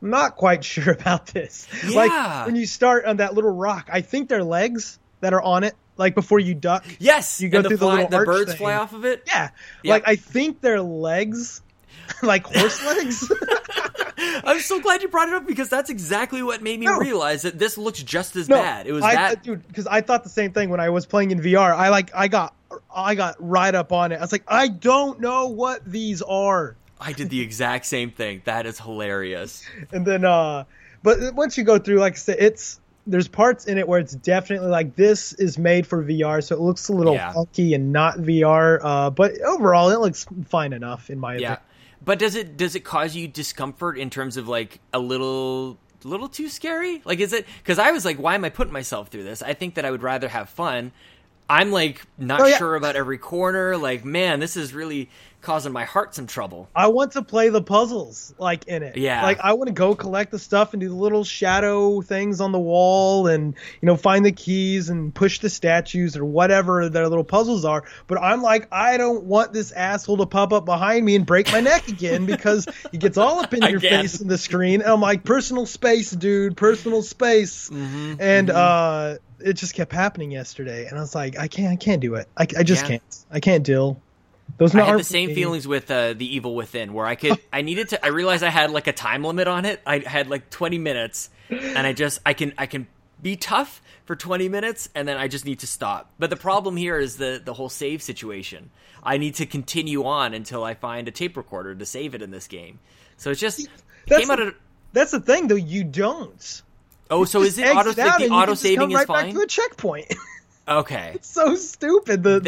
I'm 0.00 0.10
not 0.10 0.36
quite 0.36 0.64
sure 0.72 0.92
about 0.92 1.26
this. 1.26 1.66
Yeah. 1.84 1.96
Like 1.96 2.46
when 2.46 2.54
you 2.56 2.66
start 2.66 3.04
on 3.04 3.16
that 3.16 3.34
little 3.34 3.50
rock, 3.50 3.88
I 3.92 4.00
think 4.00 4.28
they're 4.28 4.44
legs 4.44 4.98
that 5.24 5.32
are 5.34 5.42
on 5.42 5.64
it. 5.64 5.74
Like 5.96 6.14
before 6.14 6.40
you 6.40 6.54
duck, 6.54 6.84
yes, 6.98 7.40
you 7.40 7.48
go 7.48 7.62
the, 7.62 7.68
through 7.68 7.76
the 7.76 7.84
fly, 7.84 7.94
little 7.94 8.08
the 8.10 8.16
arch 8.16 8.26
birds 8.26 8.50
thing. 8.52 8.58
fly 8.58 8.74
off 8.74 8.92
of 8.94 9.04
it. 9.04 9.22
yeah, 9.26 9.50
Yeah. 9.82 9.92
like 9.92 10.02
I 10.08 10.16
think 10.16 10.60
they're 10.60 10.80
legs, 10.82 11.62
like 12.22 12.46
horse 12.46 12.84
legs. 12.86 13.30
I'm 14.44 14.60
so 14.60 14.80
glad 14.80 15.02
you 15.02 15.08
brought 15.08 15.28
it 15.28 15.34
up 15.34 15.46
because 15.46 15.68
that's 15.68 15.90
exactly 15.90 16.42
what 16.42 16.62
made 16.62 16.78
me 16.80 16.86
No. 16.86 16.98
realize 16.98 17.42
that 17.42 17.58
this 17.58 17.76
looks 17.78 18.02
just 18.02 18.36
as 18.36 18.48
No, 18.48 18.56
bad. 18.56 18.86
It 18.86 18.92
was 18.92 19.04
I, 19.04 19.14
that. 19.14 19.42
dude, 19.42 19.66
because 19.68 19.86
I 19.86 20.00
thought 20.00 20.22
the 20.24 20.28
same 20.30 20.52
thing 20.52 20.68
when 20.70 20.80
I 20.80 20.90
was 20.90 21.06
playing 21.06 21.30
in 21.30 21.40
VR. 21.40 21.74
I 21.74 21.88
like, 21.90 22.10
I 22.14 22.28
got, 22.28 22.54
I 22.94 23.14
got 23.14 23.36
right 23.38 23.74
up 23.74 23.92
on 23.92 24.12
it. 24.12 24.16
I 24.16 24.20
was 24.20 24.32
like, 24.32 24.44
I 24.48 24.68
don't 24.68 25.20
know 25.20 25.48
what 25.48 25.84
these 25.84 26.22
are. 26.22 26.76
I 27.00 27.12
did 27.12 27.30
the 27.30 27.40
exact 27.40 27.86
same 27.86 28.10
thing. 28.10 28.42
That 28.44 28.66
is 28.66 28.80
hilarious. 28.80 29.64
and 29.92 30.04
then 30.06 30.24
uh 30.24 30.64
but 31.02 31.34
once 31.34 31.58
you 31.58 31.64
go 31.64 31.78
through 31.78 31.98
like 31.98 32.14
i 32.14 32.16
said 32.16 32.36
it's 32.40 32.80
there's 33.06 33.28
parts 33.28 33.66
in 33.66 33.76
it 33.78 33.86
where 33.86 34.00
it's 34.00 34.14
definitely 34.14 34.68
like 34.68 34.96
this 34.96 35.32
is 35.34 35.58
made 35.58 35.86
for 35.86 36.02
VR, 36.02 36.42
so 36.42 36.54
it 36.56 36.60
looks 36.60 36.88
a 36.88 36.92
little 36.92 37.14
Yeah. 37.14 37.32
funky 37.32 37.74
and 37.74 37.92
not 37.92 38.16
VR. 38.18 38.80
Uh, 38.82 39.10
but 39.10 39.38
overall, 39.42 39.90
it 39.90 40.00
looks 40.00 40.26
fine 40.48 40.72
enough 40.72 41.10
in 41.10 41.18
my 41.18 41.34
Yeah. 41.36 41.38
opinion. 41.54 41.58
But 42.04 42.18
does 42.18 42.34
it 42.34 42.56
does 42.56 42.74
it 42.74 42.80
cause 42.80 43.14
you 43.14 43.28
discomfort 43.28 43.98
in 43.98 44.10
terms 44.10 44.36
of 44.36 44.48
like 44.48 44.80
a 44.92 44.98
little 44.98 45.78
little 46.02 46.28
too 46.28 46.48
scary? 46.50 47.00
Like 47.06 47.18
is 47.20 47.32
it 47.32 47.46
cuz 47.64 47.78
I 47.78 47.90
was 47.92 48.04
like 48.04 48.18
why 48.18 48.34
am 48.34 48.44
I 48.44 48.50
putting 48.50 48.72
myself 48.74 49.08
through 49.08 49.24
this? 49.24 49.42
I 49.42 49.54
think 49.54 49.74
that 49.76 49.84
I 49.86 49.90
would 49.90 50.02
rather 50.02 50.28
have 50.28 50.48
fun. 50.50 50.92
I'm 51.48 51.72
like 51.72 52.02
not 52.18 52.40
Oh, 52.42 52.46
yeah. 52.46 52.58
sure 52.58 52.74
about 52.74 52.94
every 52.96 53.16
corner. 53.18 53.76
Like 53.78 54.04
man, 54.04 54.38
this 54.40 54.54
is 54.56 54.74
really 54.74 55.08
causing 55.44 55.72
my 55.72 55.84
heart 55.84 56.14
some 56.14 56.26
trouble. 56.26 56.68
I 56.74 56.88
want 56.88 57.12
to 57.12 57.22
play 57.22 57.50
the 57.50 57.62
puzzles 57.62 58.34
like 58.38 58.66
in 58.66 58.82
it. 58.82 58.96
Yeah. 58.96 59.22
Like 59.22 59.38
I 59.40 59.52
want 59.52 59.68
to 59.68 59.72
go 59.72 59.94
collect 59.94 60.30
the 60.32 60.38
stuff 60.38 60.72
and 60.72 60.80
do 60.80 60.88
the 60.88 60.94
little 60.94 61.22
shadow 61.24 62.00
things 62.00 62.40
on 62.40 62.50
the 62.52 62.58
wall 62.58 63.28
and 63.28 63.54
you 63.80 63.86
know 63.86 63.96
find 63.96 64.24
the 64.24 64.32
keys 64.32 64.88
and 64.88 65.14
push 65.14 65.38
the 65.38 65.50
statues 65.50 66.16
or 66.16 66.24
whatever 66.24 66.88
their 66.88 67.08
little 67.08 67.24
puzzles 67.24 67.64
are. 67.64 67.84
But 68.06 68.20
I'm 68.20 68.42
like 68.42 68.66
I 68.72 68.96
don't 68.96 69.24
want 69.24 69.52
this 69.52 69.70
asshole 69.70 70.16
to 70.16 70.26
pop 70.26 70.52
up 70.52 70.64
behind 70.64 71.04
me 71.04 71.14
and 71.14 71.24
break 71.26 71.52
my 71.52 71.60
neck 71.60 71.88
again 71.88 72.26
because 72.26 72.66
he 72.90 72.98
gets 72.98 73.18
all 73.18 73.38
up 73.40 73.52
in 73.54 73.62
your 73.68 73.76
Again. 73.76 74.00
face 74.02 74.20
in 74.20 74.28
the 74.28 74.38
screen. 74.38 74.80
And 74.80 74.90
I'm 74.90 75.00
like 75.00 75.22
personal 75.24 75.66
space, 75.66 76.10
dude, 76.10 76.56
personal 76.56 77.02
space. 77.02 77.68
Mm-hmm. 77.70 78.14
And 78.18 78.50
uh 78.50 79.16
it 79.40 79.54
just 79.54 79.74
kept 79.74 79.92
happening 79.92 80.30
yesterday 80.30 80.86
and 80.86 80.96
I 80.96 81.00
was 81.02 81.14
like 81.14 81.38
I 81.38 81.48
can't 81.48 81.72
I 81.72 81.76
can't 81.76 82.00
do 82.00 82.14
it. 82.14 82.28
I, 82.36 82.42
I 82.56 82.62
just 82.62 82.82
Yeah. 82.84 82.88
can't. 82.88 83.24
I 83.30 83.40
can't 83.40 83.64
deal. 83.64 84.00
Those 84.56 84.74
I 84.74 84.82
had 84.82 84.98
the 84.98 85.04
same 85.04 85.34
feelings 85.34 85.66
with 85.66 85.90
uh, 85.90 86.12
the 86.12 86.36
Evil 86.36 86.54
Within, 86.54 86.92
where 86.92 87.06
I 87.06 87.16
could, 87.16 87.38
I 87.52 87.62
needed 87.62 87.88
to, 87.90 88.04
I 88.04 88.08
realized 88.08 88.44
I 88.44 88.50
had 88.50 88.70
like 88.70 88.86
a 88.86 88.92
time 88.92 89.24
limit 89.24 89.48
on 89.48 89.64
it. 89.64 89.80
I 89.84 89.98
had 89.98 90.28
like 90.28 90.50
20 90.50 90.78
minutes, 90.78 91.30
and 91.50 91.78
I 91.86 91.92
just, 91.92 92.20
I 92.24 92.34
can, 92.34 92.54
I 92.56 92.66
can 92.66 92.86
be 93.20 93.36
tough 93.36 93.82
for 94.04 94.14
20 94.14 94.48
minutes, 94.48 94.88
and 94.94 95.08
then 95.08 95.16
I 95.16 95.28
just 95.28 95.44
need 95.44 95.60
to 95.60 95.66
stop. 95.66 96.12
But 96.18 96.30
the 96.30 96.36
problem 96.36 96.76
here 96.76 96.98
is 96.98 97.16
the 97.16 97.40
the 97.44 97.54
whole 97.54 97.68
save 97.68 98.02
situation. 98.02 98.70
I 99.02 99.18
need 99.18 99.34
to 99.36 99.46
continue 99.46 100.04
on 100.04 100.34
until 100.34 100.62
I 100.62 100.74
find 100.74 101.08
a 101.08 101.10
tape 101.10 101.36
recorder 101.36 101.74
to 101.74 101.86
save 101.86 102.14
it 102.14 102.22
in 102.22 102.30
this 102.30 102.46
game. 102.46 102.78
So 103.16 103.30
it's 103.30 103.40
just 103.40 103.68
That's 104.06 104.20
came 104.20 104.30
out 104.30 104.40
of. 104.40 104.54
That's 104.92 105.10
the 105.10 105.20
thing, 105.20 105.48
though. 105.48 105.56
You 105.56 105.84
don't. 105.84 106.62
Oh, 107.10 107.24
so 107.24 107.42
is 107.42 107.58
it 107.58 107.66
auto? 107.66 107.92
Like 107.92 108.18
the 108.18 108.30
auto 108.30 108.54
saving 108.54 108.78
come 108.78 108.90
is 108.90 108.96
right 108.96 109.06
fine. 109.06 109.26
Back 109.26 109.34
to 109.34 109.40
a 109.40 109.46
checkpoint. 109.46 110.14
Okay. 110.66 111.12
It's 111.14 111.28
so 111.28 111.54
stupid. 111.56 112.22
The 112.22 112.40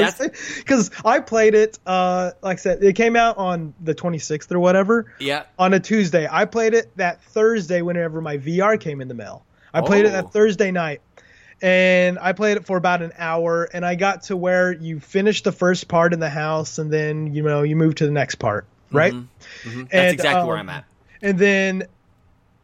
because 0.59 0.91
I 1.05 1.21
played 1.21 1.55
it. 1.55 1.79
Uh, 1.87 2.31
like 2.43 2.55
I 2.59 2.61
said, 2.61 2.83
it 2.83 2.95
came 2.95 3.15
out 3.17 3.37
on 3.37 3.75
the 3.83 3.95
26th 3.95 4.51
or 4.53 4.59
whatever 4.59 5.13
Yeah. 5.19 5.43
on 5.59 5.75
a 5.75 5.81
Tuesday. 5.81 6.27
I 6.31 6.47
played 6.47 6.73
it 6.75 6.97
that 6.97 7.23
Thursday 7.23 7.83
whenever 7.83 8.21
my 8.23 8.39
VR 8.39 8.79
came 8.81 9.01
in 9.01 9.09
the 9.09 9.15
mail. 9.15 9.45
I 9.75 9.83
played 9.83 10.07
it 10.07 10.09
Oh. 10.09 10.13
that 10.13 10.33
Thursday 10.33 10.71
night. 10.71 11.03
And 11.63 12.19
I 12.19 12.33
played 12.33 12.59
it 12.59 12.67
for 12.67 12.77
about 12.77 13.01
an 13.01 13.13
hour, 13.19 13.65
and 13.73 13.85
I 13.85 13.95
got 13.95 14.25
to 14.25 14.37
where 14.37 14.73
you 14.73 15.01
finish 15.01 15.43
the 15.43 15.53
first 15.53 15.89
part 15.89 16.13
in 16.13 16.21
the 16.21 16.29
house, 16.29 16.77
and 16.79 16.93
then 16.93 17.33
you 17.35 17.43
know 17.43 17.63
you 17.63 17.77
move 17.77 17.95
to 17.95 18.05
the 18.05 18.13
next 18.13 18.35
part, 18.35 18.67
right? 18.93 19.15
Mhm. 19.15 19.27
That's 19.65 19.89
And, 19.93 20.13
exactly 20.13 20.47
where 20.47 20.59
um, 20.59 20.69
I'm 20.69 20.77
at. 20.77 20.85
and 21.23 21.39
then 21.39 21.85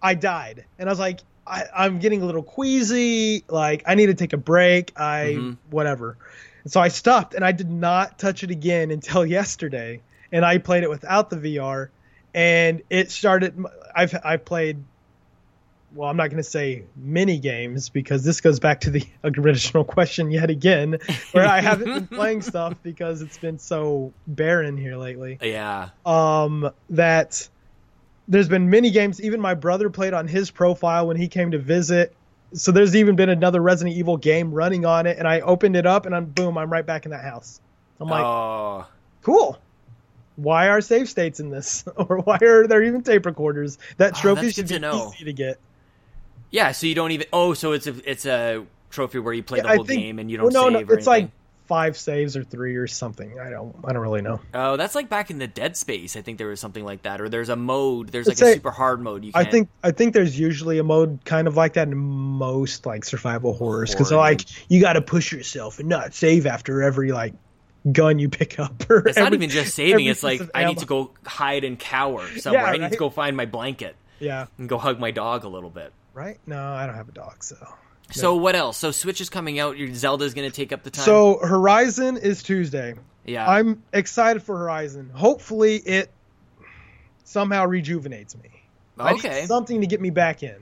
I 0.02 0.12
died, 0.14 0.66
and 0.78 0.90
I 0.90 0.92
was 0.92 0.98
like, 0.98 1.20
I, 1.46 1.64
I'm 1.74 1.98
getting 1.98 2.22
a 2.22 2.24
little 2.24 2.42
queasy. 2.42 3.44
Like 3.48 3.82
I 3.86 3.94
need 3.94 4.06
to 4.06 4.14
take 4.14 4.32
a 4.32 4.36
break. 4.38 4.92
I 4.96 5.36
Mhm. 5.38 5.56
whatever. 5.70 6.16
And 6.64 6.72
so 6.72 6.80
I 6.80 6.88
stopped, 6.88 7.34
and 7.34 7.44
I 7.44 7.50
did 7.52 7.70
not 7.70 8.18
touch 8.18 8.44
it 8.44 8.50
again 8.50 8.90
until 8.90 9.26
yesterday. 9.38 10.00
And 10.30 10.44
I 10.44 10.58
played 10.58 10.82
it 10.82 10.88
without 10.90 11.28
the 11.30 11.36
VR, 11.36 11.88
and 12.34 12.82
it 12.88 13.10
started. 13.10 13.62
I've 13.94 14.14
I 14.24 14.36
played. 14.38 14.82
Well, 15.94 16.08
I'm 16.08 16.16
not 16.16 16.30
going 16.30 16.42
to 16.42 16.48
say 16.48 16.84
mini 16.96 17.38
games 17.38 17.90
because 17.90 18.24
this 18.24 18.40
goes 18.40 18.58
back 18.60 18.80
to 18.82 18.90
the 18.90 19.04
original 19.24 19.84
question 19.84 20.30
yet 20.30 20.48
again, 20.48 20.96
where 21.32 21.46
I 21.46 21.60
haven't 21.60 21.84
been 21.92 22.06
playing 22.18 22.40
stuff 22.40 22.76
because 22.82 23.20
it's 23.20 23.36
been 23.36 23.58
so 23.58 24.14
barren 24.26 24.78
here 24.78 24.96
lately 24.96 25.36
Yeah. 25.42 25.90
um, 26.06 26.70
that 26.88 27.46
there's 28.32 28.48
been 28.48 28.70
many 28.70 28.90
games. 28.90 29.20
Even 29.20 29.40
my 29.40 29.52
brother 29.54 29.90
played 29.90 30.14
on 30.14 30.26
his 30.26 30.50
profile 30.50 31.06
when 31.06 31.18
he 31.18 31.28
came 31.28 31.50
to 31.50 31.58
visit. 31.58 32.14
So 32.54 32.72
there's 32.72 32.96
even 32.96 33.14
been 33.14 33.28
another 33.28 33.60
Resident 33.60 33.96
Evil 33.96 34.16
game 34.16 34.52
running 34.52 34.86
on 34.86 35.06
it, 35.06 35.18
and 35.18 35.28
I 35.28 35.40
opened 35.40 35.76
it 35.76 35.86
up, 35.86 36.06
and 36.06 36.14
I'm 36.14 36.26
boom, 36.26 36.56
I'm 36.56 36.70
right 36.72 36.84
back 36.84 37.04
in 37.04 37.10
that 37.10 37.24
house. 37.24 37.60
I'm 38.00 38.08
like, 38.08 38.24
oh. 38.24 38.86
cool. 39.22 39.58
Why 40.36 40.68
are 40.68 40.80
save 40.80 41.10
states 41.10 41.40
in 41.40 41.50
this, 41.50 41.84
or 41.96 42.18
why 42.18 42.38
are 42.40 42.66
there 42.66 42.82
even 42.82 43.02
tape 43.02 43.26
recorders? 43.26 43.78
That 43.98 44.14
Oh, 44.16 44.20
trophy 44.20 44.42
that's 44.42 44.54
should 44.54 44.68
be 44.68 44.78
to 44.78 45.12
easy 45.14 45.24
to 45.26 45.32
get. 45.32 45.58
Yeah, 46.50 46.72
so 46.72 46.86
you 46.86 46.94
don't 46.94 47.10
even. 47.10 47.26
Oh, 47.34 47.52
so 47.52 47.72
it's 47.72 47.86
a 47.86 48.10
it's 48.10 48.24
a 48.24 48.64
trophy 48.88 49.18
where 49.18 49.34
you 49.34 49.42
play 49.42 49.60
the 49.60 49.68
whole 49.68 49.84
think- 49.84 50.00
game 50.00 50.18
and 50.18 50.30
you 50.30 50.38
don't 50.38 50.52
well, 50.52 50.70
no, 50.70 50.78
save 50.78 50.86
no, 50.88 50.94
or 50.94 50.98
it's 50.98 51.06
like 51.06 51.24
anything. 51.24 51.32
Five 51.66 51.96
saves 51.96 52.36
or 52.36 52.44
three 52.44 52.76
or 52.76 52.86
something. 52.86 53.38
I 53.38 53.50
don't, 53.50 53.74
I 53.84 53.92
don't 53.92 54.02
really 54.02 54.20
know. 54.22 54.40
Oh, 54.52 54.76
that's 54.76 54.94
like 54.94 55.08
back 55.08 55.30
in 55.30 55.38
the 55.38 55.46
Dead 55.46 55.76
Space. 55.76 56.16
I 56.16 56.22
think 56.22 56.38
there 56.38 56.48
was 56.48 56.60
something 56.60 56.84
like 56.84 57.02
that, 57.02 57.20
or 57.20 57.28
there's 57.28 57.48
a 57.48 57.56
mode. 57.56 58.08
There's 58.08 58.26
like 58.26 58.32
It's 58.34 58.42
a 58.42 58.52
super 58.54 58.70
hard 58.70 59.00
mode. 59.00 59.24
You 59.24 59.32
I 59.34 59.44
think 59.44 59.68
I 59.82 59.90
think 59.90 60.12
there's 60.14 60.38
usually 60.38 60.78
a 60.78 60.84
mode 60.84 61.20
kind 61.24 61.46
of 61.48 61.56
like 61.56 61.74
that 61.74 61.88
in 61.88 61.96
most 61.96 62.84
like 62.86 63.04
survival 63.04 63.52
horrors 63.54 63.92
because 63.92 64.12
like 64.12 64.42
you 64.70 64.80
got 64.80 64.94
to 64.94 65.02
push 65.02 65.32
yourself 65.32 65.78
and 65.78 65.88
not 65.88 66.14
save 66.14 66.46
after 66.46 66.82
every 66.82 67.12
like 67.12 67.34
gun 67.90 68.18
you 68.18 68.28
pick 68.28 68.58
up. 68.60 68.88
Or 68.90 69.08
it's 69.08 69.18
not 69.18 69.32
even 69.34 69.50
just 69.50 69.74
saving. 69.74 70.06
It's 70.06 70.22
like 70.22 70.40
I 70.54 70.64
need 70.64 70.78
to 70.78 70.86
go 70.86 71.12
hide 71.26 71.64
and 71.64 71.78
cower 71.78 72.26
somewhere. 72.38 72.66
I 72.66 72.76
need 72.76 72.92
to 72.92 72.98
go 72.98 73.10
find 73.10 73.36
my 73.36 73.46
blanket 73.46 73.96
Yeah, 74.20 74.46
and 74.58 74.68
go 74.68 74.78
hug 74.78 74.98
my 75.00 75.10
dog 75.10 75.44
a 75.44 75.48
little 75.48 75.70
bit. 75.70 75.92
right. 76.12 76.38
No, 76.46 76.60
I 76.60 76.86
don't 76.86 76.94
have 76.94 77.08
a 77.08 77.12
dog, 77.12 77.42
so. 77.42 77.56
So 78.12 78.36
what 78.36 78.54
else? 78.54 78.78
So 78.78 78.90
Switch 78.90 79.20
is 79.20 79.30
coming 79.30 79.58
out. 79.58 79.76
Your 79.76 79.92
Zelda 79.94 80.24
is 80.24 80.34
going 80.34 80.48
to 80.48 80.54
take 80.54 80.72
up 80.72 80.82
the 80.82 80.90
time. 80.90 81.04
So 81.04 81.38
Horizon 81.42 82.16
is 82.16 82.42
Tuesday. 82.42 82.94
yeah, 83.24 83.48
I'm 83.48 83.82
excited 83.92 84.42
for 84.42 84.56
Horizon. 84.56 85.10
Hopefully, 85.12 85.76
it 85.76 86.10
somehow 87.24 87.66
rejuvenates 87.66 88.36
me. 88.36 88.50
I 88.98 89.12
need 89.12 89.24
okay. 89.24 89.46
something 89.46 89.80
to 89.80 89.86
get 89.86 90.00
me 90.00 90.10
back 90.10 90.42
in. 90.42 90.56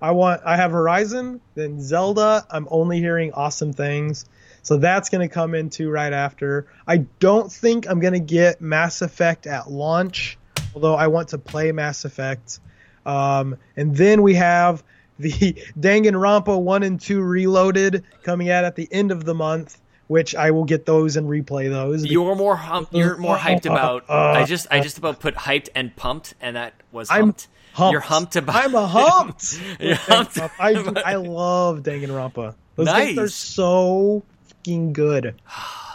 I 0.00 0.10
want. 0.12 0.42
I 0.44 0.56
have 0.56 0.72
Horizon, 0.72 1.40
then 1.54 1.80
Zelda. 1.80 2.46
I'm 2.50 2.68
only 2.70 2.98
hearing 2.98 3.32
awesome 3.32 3.72
things, 3.72 4.26
so 4.62 4.76
that's 4.76 5.08
going 5.08 5.26
to 5.26 5.32
come 5.32 5.54
into 5.54 5.90
right 5.90 6.12
after. 6.12 6.66
I 6.86 6.98
don't 6.98 7.50
think 7.50 7.88
I'm 7.88 8.00
going 8.00 8.12
to 8.12 8.20
get 8.20 8.60
Mass 8.60 9.02
Effect 9.02 9.46
at 9.46 9.70
launch, 9.70 10.38
although 10.74 10.94
I 10.94 11.06
want 11.06 11.28
to 11.28 11.38
play 11.38 11.72
Mass 11.72 12.04
Effect. 12.04 12.60
Um, 13.06 13.56
and 13.76 13.96
then 13.96 14.22
we 14.22 14.34
have 14.34 14.82
the 15.18 15.30
Danganronpa 15.78 16.60
one 16.60 16.82
and 16.82 17.00
two 17.00 17.22
Reloaded 17.22 18.04
coming 18.22 18.50
out 18.50 18.64
at 18.64 18.76
the 18.76 18.88
end 18.92 19.10
of 19.12 19.24
the 19.24 19.34
month, 19.34 19.78
which 20.08 20.34
I 20.34 20.50
will 20.50 20.64
get 20.64 20.86
those 20.86 21.16
and 21.16 21.28
replay 21.28 21.68
those. 21.70 22.04
You're 22.04 22.34
more 22.34 22.56
hum- 22.56 22.86
you're 22.90 23.16
more 23.16 23.36
hyped 23.36 23.66
about. 23.66 24.04
Uh, 24.08 24.12
I 24.36 24.44
just 24.44 24.66
I 24.70 24.80
just 24.80 24.98
about 24.98 25.20
put 25.20 25.34
hyped 25.34 25.68
and 25.74 25.94
pumped, 25.96 26.34
and 26.40 26.56
that 26.56 26.74
was 26.92 27.10
I'm 27.10 27.20
humped. 27.22 27.48
humped. 27.72 27.92
You're 27.92 28.00
humped 28.00 28.36
about. 28.36 28.56
I'm 28.64 28.74
a 28.74 28.86
humped. 28.86 29.60
You're 29.80 29.94
humped 29.96 30.38
I, 30.60 30.74
I 31.04 31.14
love 31.16 31.80
Danganronpa. 31.82 32.54
Those 32.76 32.86
Nice. 32.86 33.06
games 33.08 33.18
are 33.18 33.28
so 33.28 34.22
fucking 34.48 34.92
good. 34.92 35.34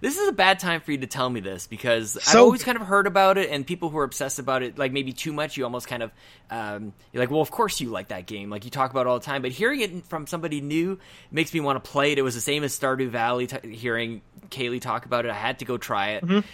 This 0.00 0.16
is 0.16 0.28
a 0.28 0.32
bad 0.32 0.58
time 0.58 0.80
for 0.80 0.92
you 0.92 0.98
to 0.98 1.06
tell 1.06 1.28
me 1.28 1.40
this 1.40 1.66
because 1.66 2.16
I've 2.28 2.36
always 2.36 2.62
kind 2.62 2.76
of 2.76 2.86
heard 2.86 3.06
about 3.06 3.38
it, 3.38 3.50
and 3.50 3.66
people 3.66 3.90
who 3.90 3.98
are 3.98 4.04
obsessed 4.04 4.38
about 4.38 4.62
it, 4.62 4.78
like 4.78 4.92
maybe 4.92 5.12
too 5.12 5.32
much, 5.32 5.56
you 5.56 5.64
almost 5.64 5.88
kind 5.88 6.02
of 6.02 6.12
um, 6.50 6.92
you're 7.12 7.22
like, 7.22 7.30
well, 7.30 7.40
of 7.40 7.50
course 7.50 7.80
you 7.80 7.90
like 7.90 8.08
that 8.08 8.26
game, 8.26 8.50
like 8.50 8.64
you 8.64 8.70
talk 8.70 8.90
about 8.90 9.06
it 9.06 9.06
all 9.08 9.18
the 9.18 9.24
time. 9.24 9.42
But 9.42 9.52
hearing 9.52 9.80
it 9.80 10.06
from 10.06 10.26
somebody 10.26 10.60
new 10.60 10.98
makes 11.30 11.52
me 11.52 11.60
want 11.60 11.82
to 11.82 11.90
play 11.90 12.12
it. 12.12 12.18
It 12.18 12.22
was 12.22 12.34
the 12.34 12.40
same 12.40 12.64
as 12.64 12.78
Stardew 12.78 13.08
Valley. 13.08 13.46
T- 13.46 13.74
hearing 13.74 14.22
Kaylee 14.50 14.80
talk 14.80 15.04
about 15.04 15.24
it, 15.24 15.30
I 15.30 15.34
had 15.34 15.58
to 15.60 15.64
go 15.64 15.76
try 15.76 16.10
it. 16.10 16.24
Mm-hmm. 16.24 16.46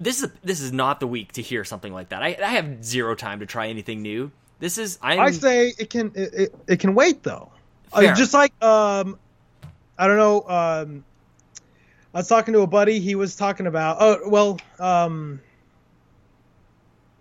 This 0.00 0.22
is 0.22 0.30
this 0.42 0.60
is 0.60 0.72
not 0.72 1.00
the 1.00 1.06
week 1.06 1.32
to 1.32 1.42
hear 1.42 1.64
something 1.64 1.92
like 1.92 2.10
that. 2.10 2.22
I, 2.22 2.36
I 2.42 2.50
have 2.50 2.84
zero 2.84 3.14
time 3.14 3.40
to 3.40 3.46
try 3.46 3.68
anything 3.68 4.02
new. 4.02 4.30
This 4.58 4.78
is 4.78 4.98
I'm, 5.02 5.20
I 5.20 5.30
say 5.30 5.72
it 5.78 5.90
can 5.90 6.12
it, 6.14 6.34
it, 6.34 6.54
it 6.68 6.80
can 6.80 6.94
wait 6.94 7.22
though. 7.22 7.50
Uh, 7.92 8.14
just 8.14 8.34
like 8.34 8.52
um, 8.62 9.18
I 9.98 10.06
don't 10.06 10.16
know. 10.16 10.44
Um, 10.48 11.04
I 12.14 12.18
was 12.18 12.28
talking 12.28 12.54
to 12.54 12.60
a 12.60 12.66
buddy. 12.66 13.00
He 13.00 13.14
was 13.16 13.34
talking 13.36 13.66
about 13.66 13.96
oh 14.00 14.18
well 14.28 14.58
um. 14.78 15.40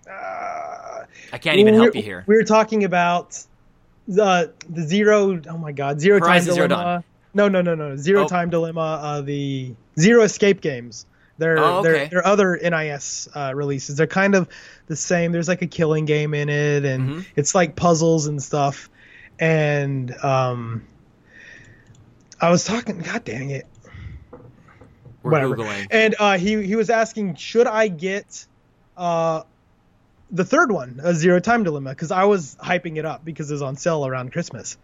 Uh, 0.10 1.06
I 1.32 1.38
can't 1.38 1.58
even 1.60 1.74
help 1.74 1.96
you 1.96 2.02
here. 2.02 2.24
We 2.28 2.36
were 2.36 2.44
talking 2.44 2.84
about 2.84 3.40
the 4.08 4.54
the 4.70 4.82
zero. 4.84 5.42
Oh 5.50 5.58
my 5.58 5.72
god, 5.72 6.00
zero 6.02 6.20
Horizon 6.20 6.48
time 6.50 6.56
Zero 6.56 6.68
dilemma. 6.68 6.84
Dawn. 6.86 7.04
No, 7.34 7.48
no, 7.48 7.62
no, 7.62 7.76
no. 7.76 7.96
Zero 7.98 8.26
Oh. 8.26 8.28
time 8.28 8.50
dilemma. 8.50 9.00
Uh, 9.02 9.22
the 9.22 9.74
zero 9.98 10.24
escape 10.24 10.62
games. 10.62 11.06
They're 11.40 11.58
Oh, 11.58 11.80
okay. 11.80 11.92
they're, 11.92 12.08
they're 12.10 12.28
other 12.28 12.60
NIS 12.62 13.28
uh, 13.34 13.54
releases. 13.56 13.96
They're 13.96 14.06
kind 14.06 14.36
of 14.36 14.48
the 14.88 14.96
same. 14.96 15.32
There's 15.32 15.48
like 15.48 15.64
a 15.64 15.68
killing 15.68 16.06
game 16.06 16.34
in 16.36 16.50
it, 16.50 16.86
and 16.86 17.10
Mhm. 17.10 17.26
it's 17.36 17.56
like 17.56 17.76
puzzles 17.76 18.28
and 18.28 18.42
stuff. 18.44 18.90
And 19.40 20.14
um, 20.24 20.84
I 22.40 22.52
was 22.52 22.64
talking. 22.66 23.00
God 23.00 23.24
dang 23.24 23.50
it. 23.50 23.66
We're 25.24 25.32
whatever. 25.32 25.56
googling. 25.56 25.88
And 25.90 26.16
uh, 26.20 26.38
he 26.38 26.64
he 26.66 26.76
was 26.76 26.90
asking, 26.90 27.36
should 27.36 27.68
I 27.68 27.88
get 27.88 28.46
uh, 28.96 29.44
the 30.32 30.46
third 30.46 30.72
one, 30.72 31.00
a 31.04 31.14
zero 31.14 31.40
time 31.40 31.64
dilemma, 31.64 31.92
because 31.92 32.12
I 32.12 32.26
was 32.26 32.56
hyping 32.62 32.98
it 32.98 33.06
up 33.06 33.26
because 33.26 33.50
it 33.50 33.54
was 33.54 33.62
on 33.62 33.76
sale 33.78 34.06
around 34.06 34.32
Christmas. 34.32 34.78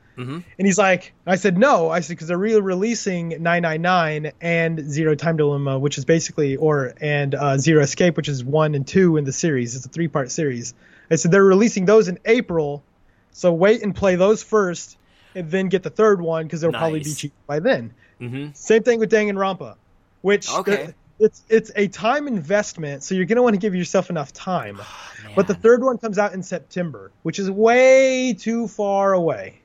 And 0.57 0.67
he's 0.67 0.77
like, 0.77 1.13
I 1.25 1.37
said 1.37 1.57
no. 1.57 1.89
I 1.89 2.01
said 2.01 2.13
because 2.13 2.27
they're 2.27 2.37
re-releasing 2.37 3.29
999 3.29 4.33
and 4.41 4.91
Zero 4.91 5.15
Time 5.15 5.37
Dilemma, 5.37 5.79
which 5.79 5.97
is 5.97 6.03
basically 6.03 6.57
or 6.57 6.93
and 6.99 7.33
uh, 7.33 7.57
Zero 7.57 7.81
Escape, 7.81 8.17
which 8.17 8.27
is 8.27 8.43
one 8.43 8.75
and 8.75 8.85
two 8.85 9.15
in 9.15 9.23
the 9.23 9.31
series. 9.31 9.77
It's 9.77 9.85
a 9.85 9.89
three-part 9.89 10.29
series. 10.29 10.73
I 11.09 11.15
said 11.15 11.31
they're 11.31 11.43
releasing 11.43 11.85
those 11.85 12.09
in 12.09 12.19
April, 12.25 12.83
so 13.31 13.53
wait 13.53 13.81
and 13.81 13.95
play 13.95 14.17
those 14.17 14.43
first, 14.43 14.97
and 15.35 15.49
then 15.49 15.69
get 15.69 15.83
the 15.83 15.89
third 15.89 16.21
one 16.21 16.45
because 16.45 16.59
they'll 16.61 16.73
probably 16.73 16.99
be 16.99 17.13
cheap 17.13 17.33
by 17.47 17.59
then. 17.59 17.93
Mm-hmm. 18.19 18.51
Same 18.53 18.83
thing 18.83 18.99
with 18.99 19.09
Danganronpa, 19.09 19.75
which 20.21 20.49
Okay. 20.51 20.85
the- 20.87 20.93
it's 21.25 21.43
it's 21.49 21.69
a 21.75 21.87
time 21.89 22.27
investment, 22.27 23.03
so 23.03 23.13
you're 23.13 23.25
gonna 23.25 23.41
want 23.41 23.53
to 23.53 23.59
give 23.59 23.75
yourself 23.75 24.09
enough 24.09 24.31
time. 24.31 24.79
but 25.35 25.47
the 25.47 25.53
third 25.55 25.83
one 25.83 25.97
comes 25.97 26.17
out 26.17 26.33
in 26.33 26.41
September, 26.43 27.11
which 27.23 27.39
is 27.39 27.51
way 27.51 28.33
too 28.33 28.67
far 28.69 29.11
away. 29.13 29.59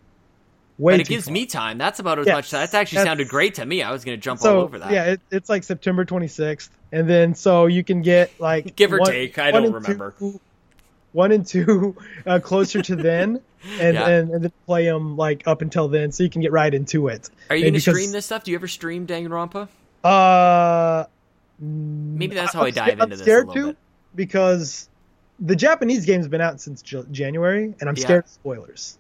Way 0.79 0.95
But 0.95 1.01
it 1.03 1.07
gives 1.07 1.27
far. 1.27 1.33
me 1.33 1.47
time. 1.47 1.79
That's 1.79 2.01
about 2.01 2.19
as 2.19 2.27
Yes, 2.27 2.35
much. 2.35 2.51
That's 2.51 2.75
actually 2.75 2.97
that's- 2.97 3.11
sounded 3.11 3.29
great 3.29 3.55
to 3.55 3.65
me. 3.65 3.83
I 3.83 3.93
was 3.93 4.05
going 4.05 4.19
to 4.19 4.21
jump 4.21 4.41
so 4.41 4.57
all 4.57 4.63
over 4.63 4.81
that. 4.81 4.91
yeah, 4.91 5.05
it, 5.13 5.21
it's 5.31 5.49
like 5.49 5.63
September 5.63 6.05
26th, 6.05 6.69
and 6.91 7.09
then 7.09 7.37
so 7.37 7.67
you 7.67 7.85
can 7.85 8.03
get 8.03 8.33
like 8.41 8.75
Give 8.75 8.93
or 8.93 8.99
one- 8.99 9.11
take, 9.13 9.39
I 9.39 9.53
don't 9.53 9.71
remember. 9.73 10.13
two- 10.19 10.41
one 11.13 11.31
and 11.31 11.47
two 11.47 11.95
uh, 12.27 12.41
closer 12.41 12.83
to 12.83 12.97
then, 12.97 13.41
and, 13.81 13.95
Yeah. 13.95 14.09
and 14.09 14.31
and 14.33 14.43
then 14.43 14.53
play 14.67 14.87
them 14.87 15.17
like 15.17 15.47
up 15.47 15.63
until 15.63 15.87
then, 15.87 16.11
so 16.11 16.25
you 16.25 16.31
can 16.31 16.43
get 16.43 16.51
right 16.51 16.75
into 16.75 17.07
it. 17.07 17.31
Are 17.49 17.55
you 17.55 17.63
going 17.63 17.75
to 17.75 17.81
stream 17.81 18.11
this 18.11 18.27
stuff? 18.27 18.43
Do 18.43 18.51
you 18.51 18.57
ever 18.57 18.67
stream 18.67 19.07
Danganronpa? 19.07 19.69
Uh, 20.05 21.07
Maybe 21.59 22.35
that's 22.35 22.53
how 22.53 22.61
I'm 22.61 22.67
I 22.67 22.71
dive 22.71 22.89
I'm 22.95 23.01
into 23.03 23.17
this 23.17 23.21
a 23.21 23.25
scared 23.25 23.51
to 23.53 23.67
bit. 23.69 23.77
because 24.15 24.89
the 25.41 25.57
Japanese 25.57 26.05
game's 26.05 26.29
been 26.29 26.41
out 26.41 26.61
since 26.61 26.83
J- 26.83 27.05
January, 27.11 27.75
and 27.81 27.89
I'm 27.89 27.97
Yeah. 27.97 28.03
scared 28.05 28.25
of 28.25 28.31
spoilers. 28.31 28.99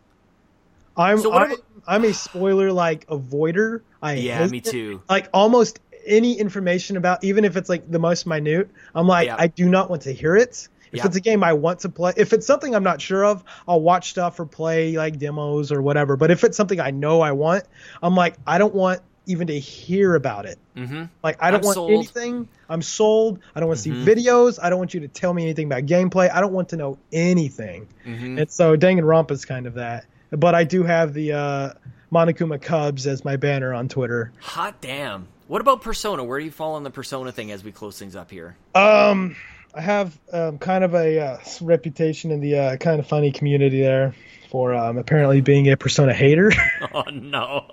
I'm 0.96 1.18
So 1.18 1.32
I'm, 1.32 1.54
I'm 1.86 2.04
a 2.04 2.12
spoiler 2.14 2.72
like 2.72 3.06
avoider. 3.08 3.80
I 4.00 4.14
Yeah, 4.14 4.46
me 4.46 4.58
it. 4.58 4.64
too. 4.64 5.02
Like 5.08 5.28
almost 5.34 5.80
any 6.06 6.38
information 6.38 6.96
about, 6.96 7.24
even 7.24 7.44
if 7.44 7.56
it's 7.56 7.68
like 7.68 7.90
the 7.90 7.98
most 7.98 8.26
minute, 8.26 8.70
I'm 8.94 9.06
like, 9.08 9.26
Yeah. 9.26 9.36
I 9.38 9.48
do 9.48 9.68
not 9.68 9.90
want 9.90 10.02
to 10.02 10.12
hear 10.12 10.36
it. 10.36 10.68
If 10.92 10.98
Yeah. 10.98 11.06
it's 11.06 11.16
a 11.16 11.20
game 11.20 11.42
I 11.42 11.52
want 11.54 11.80
to 11.80 11.88
play, 11.88 12.12
if 12.16 12.32
it's 12.32 12.46
something 12.46 12.72
I'm 12.74 12.84
not 12.84 13.00
sure 13.00 13.24
of, 13.24 13.42
I'll 13.66 13.80
watch 13.80 14.10
stuff 14.10 14.38
or 14.38 14.46
play 14.46 14.96
like 14.96 15.18
demos 15.18 15.72
or 15.72 15.82
whatever. 15.82 16.16
But 16.16 16.30
if 16.30 16.44
it's 16.44 16.56
something 16.56 16.78
I 16.78 16.92
know 16.92 17.20
I 17.20 17.32
want, 17.32 17.64
I'm 18.00 18.14
like, 18.14 18.36
I 18.46 18.58
don't 18.58 18.74
want 18.74 19.00
even 19.26 19.46
to 19.46 19.58
hear 19.58 20.14
about 20.14 20.46
it. 20.46 20.58
Mm-hmm. 20.76 21.04
Like 21.22 21.36
I 21.40 21.50
don't 21.50 21.60
I'm 21.60 21.64
want 21.66 21.74
sold. 21.74 21.90
anything. 21.92 22.48
I'm 22.68 22.82
sold. 22.82 23.38
I 23.54 23.60
don't 23.60 23.68
want 23.68 23.80
to 23.80 23.90
Mhm. 23.90 24.04
see 24.04 24.10
videos. 24.14 24.58
I 24.62 24.70
don't 24.70 24.78
want 24.78 24.94
you 24.94 25.00
to 25.00 25.08
tell 25.08 25.32
me 25.32 25.42
anything 25.44 25.66
about 25.66 25.84
gameplay. 25.86 26.30
I 26.32 26.40
don't 26.40 26.52
want 26.52 26.68
to 26.70 26.76
know 26.76 26.98
anything. 27.12 27.88
Mm-hmm. 28.06 28.38
And 28.38 28.50
so 28.50 28.76
Danganronpa 28.76 29.30
is 29.32 29.44
kind 29.44 29.66
of 29.66 29.74
that. 29.74 30.06
But 30.30 30.54
I 30.54 30.64
do 30.64 30.82
have 30.82 31.14
the 31.14 31.32
uh, 31.32 31.70
Monokuma 32.12 32.60
Cubs 32.60 33.06
as 33.06 33.24
my 33.24 33.36
banner 33.36 33.72
on 33.72 33.88
Twitter. 33.88 34.32
Hot 34.40 34.80
damn. 34.80 35.28
What 35.46 35.60
about 35.60 35.82
Persona? 35.82 36.24
Where 36.24 36.38
do 36.38 36.44
you 36.44 36.50
fall 36.50 36.74
on 36.74 36.82
the 36.84 36.90
Persona 36.90 37.30
thing 37.32 37.50
as 37.52 37.62
we 37.62 37.70
close 37.70 37.98
things 37.98 38.16
up 38.16 38.30
here? 38.30 38.56
Um, 38.74 39.36
I 39.74 39.80
have 39.80 40.18
um, 40.32 40.58
kind 40.58 40.84
of 40.84 40.94
a 40.94 41.18
uh, 41.20 41.38
reputation 41.60 42.30
in 42.30 42.40
the 42.40 42.58
uh, 42.58 42.76
kind 42.78 42.98
of 42.98 43.06
funny 43.06 43.30
community 43.30 43.80
there 43.82 44.14
for 44.54 44.72
um, 44.72 44.98
apparently 44.98 45.40
being 45.40 45.68
a 45.68 45.76
Persona 45.76 46.14
hater. 46.14 46.52
Oh 46.92 47.02
no. 47.10 47.64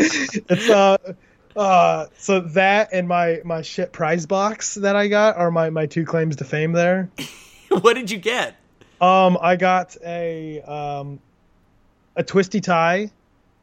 it's 0.00 0.68
uh 0.68 0.96
uh 1.54 2.06
so 2.18 2.40
that 2.40 2.88
and 2.90 3.06
my 3.06 3.40
my 3.44 3.62
shit 3.62 3.92
prize 3.92 4.26
box 4.26 4.74
that 4.74 4.96
I 4.96 5.06
got 5.06 5.36
are 5.36 5.52
my 5.52 5.70
my 5.70 5.86
two 5.86 6.04
claims 6.04 6.34
to 6.36 6.44
fame 6.44 6.72
there. 6.72 7.10
what 7.68 7.94
did 7.94 8.10
you 8.10 8.18
get? 8.18 8.56
Um, 9.00 9.38
I 9.40 9.54
got 9.54 9.96
a 10.04 10.62
um, 10.62 11.20
a 12.16 12.24
twisty 12.24 12.60
tie. 12.60 13.12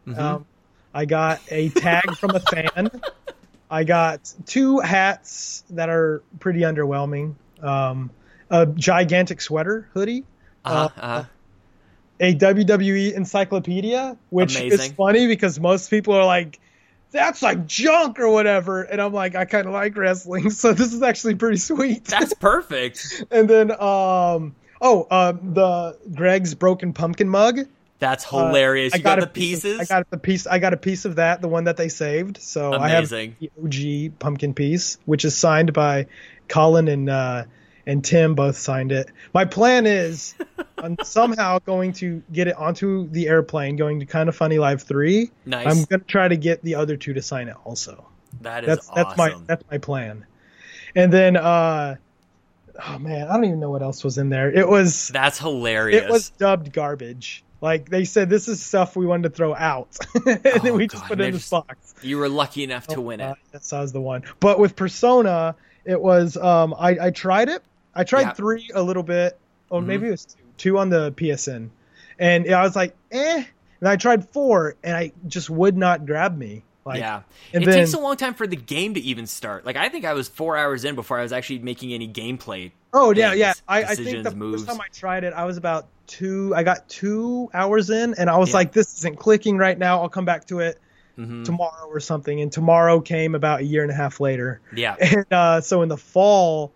Mhm. 0.07 0.17
Um, 0.17 0.45
I 0.93 1.03
got 1.03 1.41
a 1.49 1.67
tag 1.67 2.15
from 2.17 2.31
a 2.35 2.39
fan. 2.39 2.91
I 3.69 3.83
got 3.83 4.33
two 4.45 4.79
hats 4.79 5.65
that 5.71 5.89
are 5.89 6.23
pretty 6.39 6.61
underwhelming. 6.61 7.35
Um, 7.61 8.09
a 8.49 8.67
gigantic 8.67 9.41
sweater 9.41 9.89
hoodie. 9.93 10.23
Uh-huh, 10.63 10.89
uh-huh. 10.95 11.23
A 12.21 12.35
WWE 12.35 13.13
encyclopedia, 13.13 14.15
which 14.29 14.55
is 14.59 14.91
funny 14.93 15.27
because 15.27 15.59
most 15.59 15.89
people 15.89 16.13
are 16.13 16.23
like, 16.25 16.59
"That's 17.11 17.41
like 17.41 17.65
junk" 17.65 18.19
or 18.19 18.29
whatever, 18.29 18.83
and 18.83 19.01
I'm 19.01 19.11
like, 19.13 19.35
I 19.35 19.45
kind 19.45 19.65
of 19.65 19.73
like 19.73 19.97
wrestling, 19.97 20.49
so 20.61 20.71
this 20.71 20.93
is 20.93 21.01
actually 21.01 21.35
pretty 21.35 21.57
sweet. 21.57 22.05
That's 22.15 22.33
perfect. 22.35 23.23
and 23.31 23.49
then, 23.49 23.71
um, 23.71 24.55
oh, 24.81 25.07
um, 25.11 25.53
the 25.53 25.97
Greg's 26.15 26.53
broken 26.53 26.93
pumpkin 26.93 27.27
mug. 27.27 27.61
That's 27.99 28.25
Uh, 28.31 28.47
hilarious. 28.47 28.93
I 28.93 28.97
you 28.97 29.03
got, 29.03 29.17
a 29.19 29.21
the 29.21 29.27
piece 29.27 29.61
pieces. 29.61 29.79
I 29.79 29.85
got 29.85 30.09
the 30.09 30.17
piece. 30.17 30.47
I 30.47 30.59
got 30.59 30.73
a 30.73 30.77
piece 30.77 31.05
of 31.05 31.15
that, 31.17 31.41
the 31.41 31.47
one 31.47 31.63
that 31.65 31.77
they 31.77 31.89
saved. 31.89 32.37
So 32.41 32.73
Amazing. 32.73 33.35
I 33.41 33.45
have 33.45 33.51
the 33.63 34.07
OG 34.07 34.19
pumpkin 34.19 34.53
piece, 34.53 34.97
which 35.05 35.23
is 35.25 35.35
signed 35.37 35.73
by 35.73 36.07
Colin 36.47 36.87
and 36.87 37.09
uh, 37.09 37.43
and 37.85 38.03
Tim. 38.03 38.35
Both 38.35 38.57
signed 38.57 38.91
it. 38.91 39.09
My 39.33 39.45
plan 39.45 39.85
is 39.85 40.35
I'm 40.77 40.97
somehow 41.03 41.59
going 41.59 41.93
to 41.93 42.21
get 42.31 42.47
it 42.47 42.55
onto 42.57 43.07
the 43.09 43.27
airplane, 43.27 43.75
going 43.75 43.99
to 43.99 44.05
Kind 44.05 44.29
of 44.29 44.35
Funny 44.35 44.57
Live 44.59 44.83
three. 44.83 45.31
nice. 45.45 45.67
I'm 45.67 45.83
gonna 45.85 46.03
try 46.03 46.27
to 46.27 46.37
get 46.37 46.61
the 46.63 46.75
other 46.75 46.97
two 46.97 47.13
to 47.13 47.21
sign 47.21 47.47
it 47.47 47.55
also. 47.65 48.05
that 48.41 48.63
is 48.63 48.67
That's 48.67 48.89
awesome. 48.89 49.03
that's 49.05 49.17
my 49.17 49.35
that's 49.47 49.63
my 49.71 49.77
plan. 49.77 50.25
And 50.95 51.11
then, 51.13 51.37
uh, 51.37 51.95
oh 52.87 52.99
man, 52.99 53.27
I 53.27 53.33
don't 53.33 53.45
even 53.45 53.59
know 53.59 53.69
what 53.71 53.81
else 53.81 54.03
was 54.03 54.17
in 54.17 54.29
there. 54.29 54.51
It 54.51 54.67
was 54.67 55.07
That's 55.09 55.37
hilarious. 55.39 56.03
it 56.03 56.09
was 56.09 56.29
dubbed 56.31 56.73
garbage. 56.73 57.43
Like 57.61 57.89
they 57.89 58.05
said, 58.05 58.27
this 58.29 58.47
is 58.47 58.61
stuff 58.61 58.95
we 58.95 59.05
wanted 59.05 59.29
to 59.29 59.35
throw 59.35 59.53
out, 59.55 59.95
and 60.25 60.41
Oh, 60.45 60.59
then 60.63 60.73
we 60.73 60.87
just 60.87 61.05
put 61.05 61.21
it 61.21 61.25
in 61.27 61.33
this 61.33 61.47
box. 61.47 61.93
you 62.01 62.17
were 62.17 62.27
lucky 62.27 62.63
enough 62.63 62.87
to 62.87 62.99
win 62.99 63.21
Uh, 63.21 63.35
it. 63.53 63.61
That 63.69 63.79
was 63.79 63.91
the 63.91 64.01
one. 64.01 64.23
But 64.39 64.57
with 64.57 64.75
Persona, 64.75 65.55
it 65.85 66.01
was 66.01 66.37
um, 66.37 66.73
I 66.77 66.97
I 66.99 67.09
tried 67.11 67.49
it. 67.49 67.61
I 67.95 68.03
tried 68.03 68.21
Yeah. 68.21 68.33
three 68.33 68.69
a 68.73 68.81
little 68.81 69.03
bit, 69.03 69.37
or 69.69 69.81
Mhm. 69.81 69.85
maybe 69.85 70.07
it 70.07 70.11
was 70.11 70.25
two, 70.25 70.37
two 70.57 70.77
on 70.77 70.89
the 70.89 71.11
PSN, 71.13 71.69
and 72.19 72.49
I 72.53 72.63
was 72.63 72.75
like, 72.75 72.95
eh. 73.11 73.43
And 73.79 73.87
I 73.89 73.95
tried 73.95 74.29
four, 74.29 74.75
and 74.83 74.95
I 74.95 75.11
just 75.27 75.49
would 75.49 75.75
not 75.75 76.05
grab 76.05 76.37
me. 76.37 76.63
Like, 76.85 76.99
yeah. 76.99 77.21
it 77.53 77.63
then- 77.65 77.73
takes 77.73 77.93
a 77.93 77.99
long 77.99 78.15
time 78.17 78.33
for 78.33 78.47
the 78.47 78.55
game 78.55 78.93
to 78.95 78.99
even 78.99 79.27
start. 79.27 79.65
Like 79.67 79.75
I 79.77 79.89
think 79.89 80.03
I 80.05 80.13
was 80.13 80.27
four 80.27 80.57
hours 80.57 80.83
in 80.83 80.95
before 80.95 81.19
I 81.19 81.21
was 81.23 81.31
actually 81.31 81.59
making 81.59 81.93
any 81.93 82.07
gameplay. 82.07 82.71
Oh 82.93 83.11
yeah, 83.13 83.33
yeah. 83.33 83.53
I, 83.67 83.83
I 83.83 83.95
think 83.95 84.23
the 84.23 84.35
moves. 84.35 84.63
first 84.63 84.71
time 84.77 84.81
I 84.81 84.87
tried 84.91 85.23
it, 85.23 85.33
I 85.33 85.45
was 85.45 85.57
about 85.57 85.87
two. 86.07 86.53
I 86.55 86.63
got 86.63 86.89
two 86.89 87.49
hours 87.53 87.89
in, 87.91 88.15
and 88.17 88.29
I 88.31 88.37
was 88.37 88.49
Yeah. 88.49 88.55
like, 88.57 88.71
"This 88.71 88.97
isn't 88.99 89.17
clicking 89.19 89.57
right 89.57 89.77
now. 89.77 90.01
I'll 90.01 90.09
come 90.09 90.25
back 90.25 90.45
to 90.47 90.59
it 90.59 90.79
Mhm. 91.19 91.45
tomorrow 91.45 91.87
or 91.87 91.99
something." 91.99 92.41
And 92.41 92.51
tomorrow 92.51 92.99
came 92.99 93.35
about 93.35 93.59
a 93.61 93.63
year 93.63 93.83
and 93.83 93.91
a 93.91 93.95
half 93.95 94.19
later. 94.19 94.59
Yeah. 94.75 94.95
And 94.99 95.25
uh, 95.31 95.61
so 95.61 95.83
in 95.83 95.89
the 95.89 95.97
fall, 95.97 96.71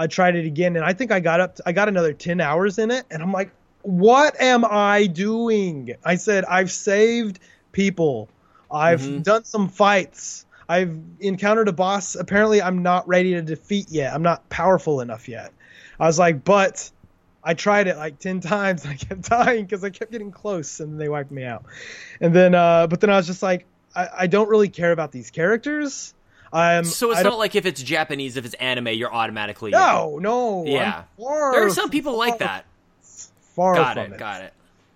I 0.00 0.06
tried 0.06 0.34
it 0.34 0.46
again, 0.46 0.76
and 0.76 0.84
I 0.84 0.94
think 0.94 1.12
I 1.12 1.20
got 1.20 1.40
up. 1.40 1.56
To, 1.56 1.62
I 1.66 1.72
got 1.72 1.88
another 1.88 2.14
ten 2.14 2.40
hours 2.40 2.78
in 2.78 2.90
it, 2.90 3.04
and 3.10 3.22
I'm 3.22 3.32
like, 3.32 3.50
"What 3.82 4.40
am 4.40 4.64
I 4.64 5.06
doing?" 5.06 5.94
I 6.02 6.16
said, 6.16 6.46
"I've 6.46 6.70
saved 6.70 7.38
people. 7.72 8.30
I've 8.72 9.02
Mhm. 9.02 9.22
done 9.22 9.44
some 9.44 9.68
fights." 9.68 10.46
I've 10.70 10.96
encountered 11.18 11.66
a 11.66 11.72
boss. 11.72 12.14
Apparently, 12.14 12.62
I'm 12.62 12.82
not 12.82 13.08
ready 13.08 13.34
to 13.34 13.42
defeat 13.42 13.90
yet. 13.90 14.14
I'm 14.14 14.22
not 14.22 14.48
powerful 14.48 15.00
enough 15.00 15.28
yet. 15.28 15.52
I 15.98 16.06
was 16.06 16.16
like, 16.16 16.44
but 16.44 16.88
I 17.42 17.54
tried 17.54 17.88
it 17.88 17.96
like 17.96 18.20
10 18.20 18.40
times 18.54 18.84
and 18.84 18.92
I 18.92 18.96
kept 18.96 19.28
dying 19.28 19.64
because 19.64 19.82
I 19.82 19.90
kept 19.90 20.12
getting 20.12 20.30
close 20.30 20.78
and 20.78 21.00
they 21.00 21.08
wiped 21.08 21.32
me 21.32 21.42
out. 21.42 21.64
And 22.20 22.32
then, 22.32 22.54
uh, 22.54 22.86
but 22.86 23.00
then 23.00 23.10
I 23.10 23.16
was 23.16 23.26
just 23.26 23.42
like, 23.42 23.66
I, 23.96 24.08
I 24.20 24.26
don't 24.28 24.48
really 24.48 24.68
care 24.68 24.92
about 24.92 25.10
these 25.10 25.32
characters. 25.32 26.14
Um, 26.52 26.84
So 26.84 27.12
it's 27.12 27.22
not 27.22 27.38
like 27.38 27.54
if 27.54 27.64
it's 27.66 27.82
Japanese, 27.82 28.36
if 28.36 28.44
it's 28.44 28.54
anime, 28.54 28.88
you're 28.88 29.12
automatically 29.12 29.72
in. 29.72 29.78
no, 29.78 30.18
no. 30.20 30.64
Yeah. 30.66 31.04
Far, 31.18 31.52
There 31.52 31.66
are 31.66 31.70
some 31.70 31.90
people 31.90 32.16
like 32.18 32.38
that. 32.38 32.64
Far 33.54 33.74
Got 33.74 33.94
from 33.94 34.12
it. 34.14 34.18
Got 34.18 34.42
it. 34.42 34.52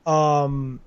Um, 0.07 0.81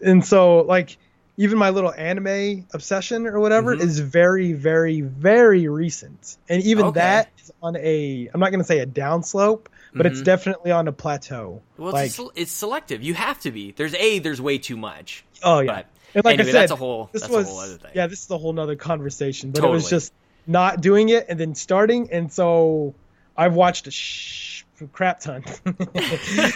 and 0.00 0.24
so 0.24 0.58
like 0.58 0.96
even 1.36 1.58
my 1.58 1.70
little 1.70 1.92
anime 1.92 2.66
obsession 2.72 3.26
or 3.26 3.40
whatever 3.40 3.74
Mhm. 3.76 3.80
is 3.80 3.98
very, 3.98 4.52
very, 4.52 5.00
very 5.00 5.66
recent. 5.68 6.36
And 6.48 6.62
even 6.62 6.86
Okay. 6.86 7.00
that 7.00 7.28
is 7.42 7.52
on 7.62 7.76
a, 7.76 8.30
I'm 8.32 8.38
not 8.40 8.50
going 8.50 8.60
to 8.60 8.66
say 8.66 8.78
a 8.78 8.86
downslope, 8.86 9.66
but 9.94 10.06
it's 10.06 10.20
Mhm. 10.20 10.24
definitely 10.24 10.70
on 10.70 10.86
a 10.88 10.92
plateau. 10.92 11.60
Well, 11.76 11.92
like, 11.92 12.06
it's, 12.06 12.20
it's 12.36 12.52
selective. 12.52 13.02
You 13.02 13.14
have 13.14 13.40
to 13.40 13.50
be. 13.50 13.72
There's 13.72 13.94
a. 13.94 14.18
There's 14.20 14.40
way 14.40 14.58
too 14.58 14.76
much. 14.76 15.24
oh 15.42 15.58
yeah. 15.60 15.74
But 15.74 15.86
And 16.14 16.24
like 16.24 16.34
anyway, 16.38 16.50
I 16.50 16.52
said, 16.52 16.60
that's 16.62 16.72
a 16.72 16.76
whole. 16.76 17.10
this 17.12 17.28
was 17.28 17.46
whole 17.48 17.58
other 17.60 17.76
thing. 17.78 17.90
yeah, 17.94 18.06
this 18.06 18.22
is 18.24 18.30
a 18.30 18.38
whole 18.38 18.52
nother 18.52 18.76
conversation. 18.76 19.50
But 19.50 19.64
it 19.64 19.68
was 19.70 19.88
just 19.90 20.12
not 20.46 20.80
doing 20.80 21.08
it 21.08 21.26
and 21.28 21.38
then 21.40 21.54
starting, 21.54 22.10
and 22.12 22.32
so 22.32 22.94
I've 23.36 23.54
watched 23.54 23.86
a 23.86 23.90
sh- 23.90 24.64
crap 24.92 25.20
ton 25.20 25.44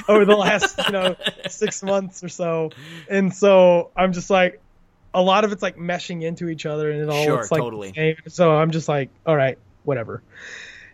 over 0.09 0.25
the 0.25 0.37
last 0.39 0.79
you 0.87 0.93
know 0.93 1.17
six 1.49 1.83
months 1.83 2.23
or 2.23 2.29
so, 2.29 2.71
and 3.09 3.35
so 3.35 3.91
I'm 3.97 4.13
just 4.13 4.31
like, 4.31 4.61
a 5.15 5.23
lot 5.23 5.45
of 5.45 5.53
it's 5.53 5.63
like 5.63 5.77
meshing 5.77 6.23
into 6.23 6.49
each 6.49 6.67
other, 6.67 6.91
and 6.91 7.01
it 7.03 7.09
all 7.09 7.25
Sure, 7.25 7.37
like 7.51 7.61
totally. 7.61 8.17
So 8.29 8.53
I'm 8.57 8.71
just 8.71 8.89
like, 8.89 9.11
all 9.27 9.37
right, 9.37 9.59
whatever. 9.85 10.23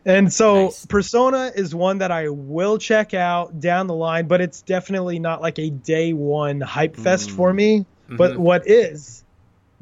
And 0.07 0.31
so 0.31 0.65
Nice. 0.67 0.85
Persona 0.85 1.51
is 1.55 1.75
one 1.75 1.99
that 1.99 2.11
I 2.13 2.29
will 2.29 2.77
check 2.77 3.15
out 3.15 3.59
down 3.59 3.87
the 3.87 3.95
line, 3.95 4.27
but 4.27 4.43
it's 4.43 4.61
definitely 4.61 5.19
not 5.19 5.41
like 5.41 5.59
a 5.59 5.71
day 5.71 6.13
one 6.13 6.61
hype 6.61 6.95
fest 6.95 7.31
Mm. 7.31 7.37
for 7.37 7.53
me. 7.53 7.87
Mm-hmm. 8.15 8.35
But 8.35 8.39
what 8.39 8.67
is 8.67 9.25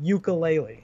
Yooka-Laylee? 0.02 0.80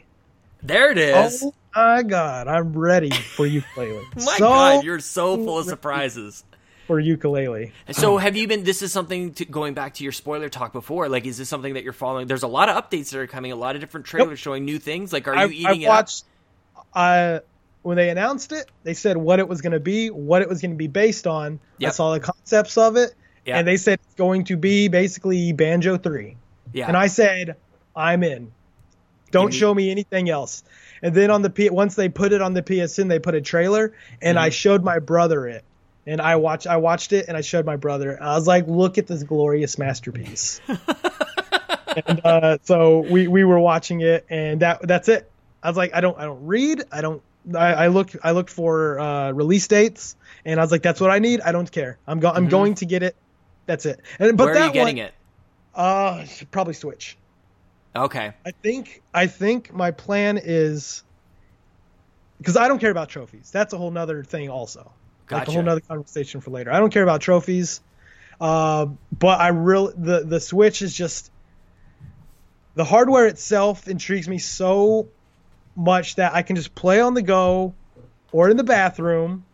There 0.63 0.91
it 0.91 0.99
is. 0.99 1.43
Oh 1.43 1.53
my 1.75 2.03
god, 2.03 2.49
I'm 2.49 2.77
ready 2.77 3.11
for 3.11 3.47
Yooka-Laylee. 3.47 4.05
my 4.17 4.37
so 4.37 4.39
god, 4.39 4.85
you're 4.85 5.01
so 5.01 5.37
full 5.37 5.59
of 5.59 5.67
surprises. 5.67 6.45
For 6.87 7.01
Yooka-Laylee. 7.01 7.73
So 7.93 8.17
have 8.17 8.35
you 8.35 8.49
been 8.49 8.65
this 8.65 8.81
is 8.81 8.93
something 8.93 9.35
to, 9.35 9.45
going 9.45 9.75
back 9.75 9.95
to 9.95 10.05
your 10.05 10.13
spoiler 10.13 10.49
talk 10.49 10.73
before, 10.73 11.09
like 11.09 11.27
is 11.27 11.37
this 11.37 11.49
something 11.49 11.75
that 11.75 11.85
you're 11.85 11.93
following? 11.93 12.27
There's 12.27 12.43
a 12.43 12.49
lot 12.49 12.69
of 12.69 12.83
updates 12.83 13.11
that 13.11 13.19
are 13.19 13.27
coming, 13.27 13.53
a 13.53 13.57
lot 13.57 13.75
of 13.75 13.83
different 13.83 14.07
trailers 14.07 14.31
yep. 14.31 14.39
showing 14.39 14.65
new 14.65 14.79
things. 14.79 15.13
Like 15.13 15.29
are 15.29 15.47
you 15.47 15.53
eating 15.53 15.67
I 15.67 15.73
it 15.85 15.89
watched, 15.89 16.25
up? 16.75 16.87
I 16.95 17.41
when 17.83 17.97
they 17.97 18.11
announced 18.11 18.53
it, 18.53 18.71
they 18.83 18.95
said 18.95 19.17
what 19.17 19.39
it 19.39 19.49
was 19.49 19.61
going 19.61 19.73
to 19.73 19.81
be, 19.81 20.11
what 20.11 20.43
it 20.43 20.49
was 20.49 20.61
going 20.61 20.73
to 20.73 20.77
be 20.77 20.89
based 20.89 21.27
on. 21.27 21.61
Yep. 21.79 21.89
I 21.89 21.93
saw 21.93 22.13
the 22.13 22.21
concepts 22.21 22.77
of 22.77 22.97
it, 22.97 23.15
yep. 23.45 23.57
and 23.57 23.69
they 23.69 23.77
said 23.77 24.01
it's 24.05 24.15
going 24.15 24.45
to 24.45 24.57
be 24.57 24.89
basically 24.89 25.53
Banjo 25.53 25.97
3. 25.97 26.37
Yeah. 26.73 26.89
And 26.89 26.97
I 26.97 27.07
said, 27.09 27.57
I'm 27.97 28.23
in. 28.23 28.53
Don't 29.31 29.53
show 29.53 29.75
me 29.75 29.91
anything 29.91 30.31
else. 30.31 30.65
And 31.03 31.15
then 31.15 31.31
on 31.31 31.43
the 31.43 31.51
P- 31.51 31.71
once 31.71 31.95
they 31.95 32.09
put 32.09 32.33
it 32.33 32.41
on 32.41 32.55
the 32.55 32.63
PSN, 32.63 33.09
they 33.09 33.19
put 33.19 33.35
a 33.35 33.41
trailer, 33.41 33.93
and 34.23 34.37
Mm-hmm. 34.37 34.45
I 34.45 34.49
showed 34.51 34.83
my 34.83 34.99
brother 34.99 35.47
it. 35.47 35.65
And 36.07 36.21
I 36.23 36.37
watched 36.37 36.67
I 36.67 36.79
watched 36.79 37.13
it, 37.13 37.27
and 37.29 37.37
I 37.37 37.43
showed 37.43 37.67
my 37.67 37.77
brother. 37.77 38.17
I 38.23 38.35
was 38.37 38.47
like, 38.47 38.67
"Look 38.67 38.97
at 38.97 39.07
this 39.07 39.23
glorious 39.23 39.77
masterpiece." 39.79 40.61
and 42.07 42.21
uh, 42.25 42.59
so 42.63 43.01
we 43.01 43.29
we 43.29 43.45
were 43.45 43.59
watching 43.61 44.01
it, 44.01 44.25
and 44.31 44.61
that 44.61 44.81
that's 44.87 45.09
it. 45.09 45.31
I 45.63 45.69
was 45.69 45.77
like, 45.77 45.95
I 45.95 46.01
don't 46.01 46.19
I 46.19 46.25
don't 46.25 46.47
read. 46.47 46.85
I 46.91 47.01
don't. 47.03 47.23
I, 47.55 47.75
I 47.75 47.87
look 47.89 48.11
I 48.23 48.31
look 48.33 48.49
for 48.49 48.99
uh, 48.99 49.33
release 49.33 49.69
dates, 49.69 50.17
and 50.45 50.59
I 50.59 50.63
was 50.63 50.73
like, 50.73 50.83
that's 50.83 51.01
what 51.01 51.11
I 51.11 51.19
need. 51.19 51.41
I 51.43 51.53
don't 51.53 51.71
care. 51.71 51.99
I'm 52.07 52.21
go- 52.21 52.31
I'm 52.31 52.49
going 52.49 52.75
to 52.77 52.87
get 52.87 53.03
it. 53.03 53.15
That's 53.67 53.85
it. 53.87 54.01
And 54.19 54.37
but 54.39 54.45
Mm-hmm. 54.45 54.45
Where 54.47 54.55
that 54.55 54.63
are 54.63 54.67
you 54.69 54.73
getting 54.73 54.97
one, 54.97 55.07
it? 55.07 55.15
Uh, 55.79 56.27
probably 56.51 56.75
Switch. 56.75 57.17
Okay. 57.95 58.33
I 58.45 58.51
think 58.51 59.01
I 59.15 59.29
think 59.29 59.73
my 59.73 59.93
plan 59.93 60.39
is 60.43 61.05
because 62.39 62.57
I 62.57 62.69
don't 62.69 62.81
care 62.81 62.91
about 62.91 63.09
trophies. 63.09 63.51
That's 63.51 63.73
a 63.73 63.79
whole 63.79 63.91
nother 63.91 64.25
thing 64.25 64.51
also. 64.51 64.93
Like 65.31 65.47
a 65.47 65.53
whole 65.53 65.63
nother 65.63 65.81
conversation 65.81 66.41
for 66.41 66.51
later. 66.51 66.73
I 66.73 66.81
don't 66.81 66.93
care 66.93 67.03
about 67.03 67.21
trophies. 67.21 67.81
Uh, 68.41 68.87
but 69.17 69.41
I 69.41 69.49
really 69.49 69.95
the 69.97 70.25
the 70.25 70.41
Switch 70.41 70.83
is 70.83 70.95
just 70.95 71.31
the 72.75 72.85
hardware 72.85 73.27
itself 73.27 73.89
intrigues 73.89 74.29
me 74.29 74.39
so 74.39 75.09
much 75.77 76.17
that 76.17 76.35
I 76.35 76.43
can 76.43 76.57
just 76.57 76.75
play 76.75 77.01
on 77.01 77.15
the 77.15 77.23
go 77.23 77.75
or 78.33 78.51
in 78.51 78.57
the 78.57 78.65
bathroom 78.65 79.45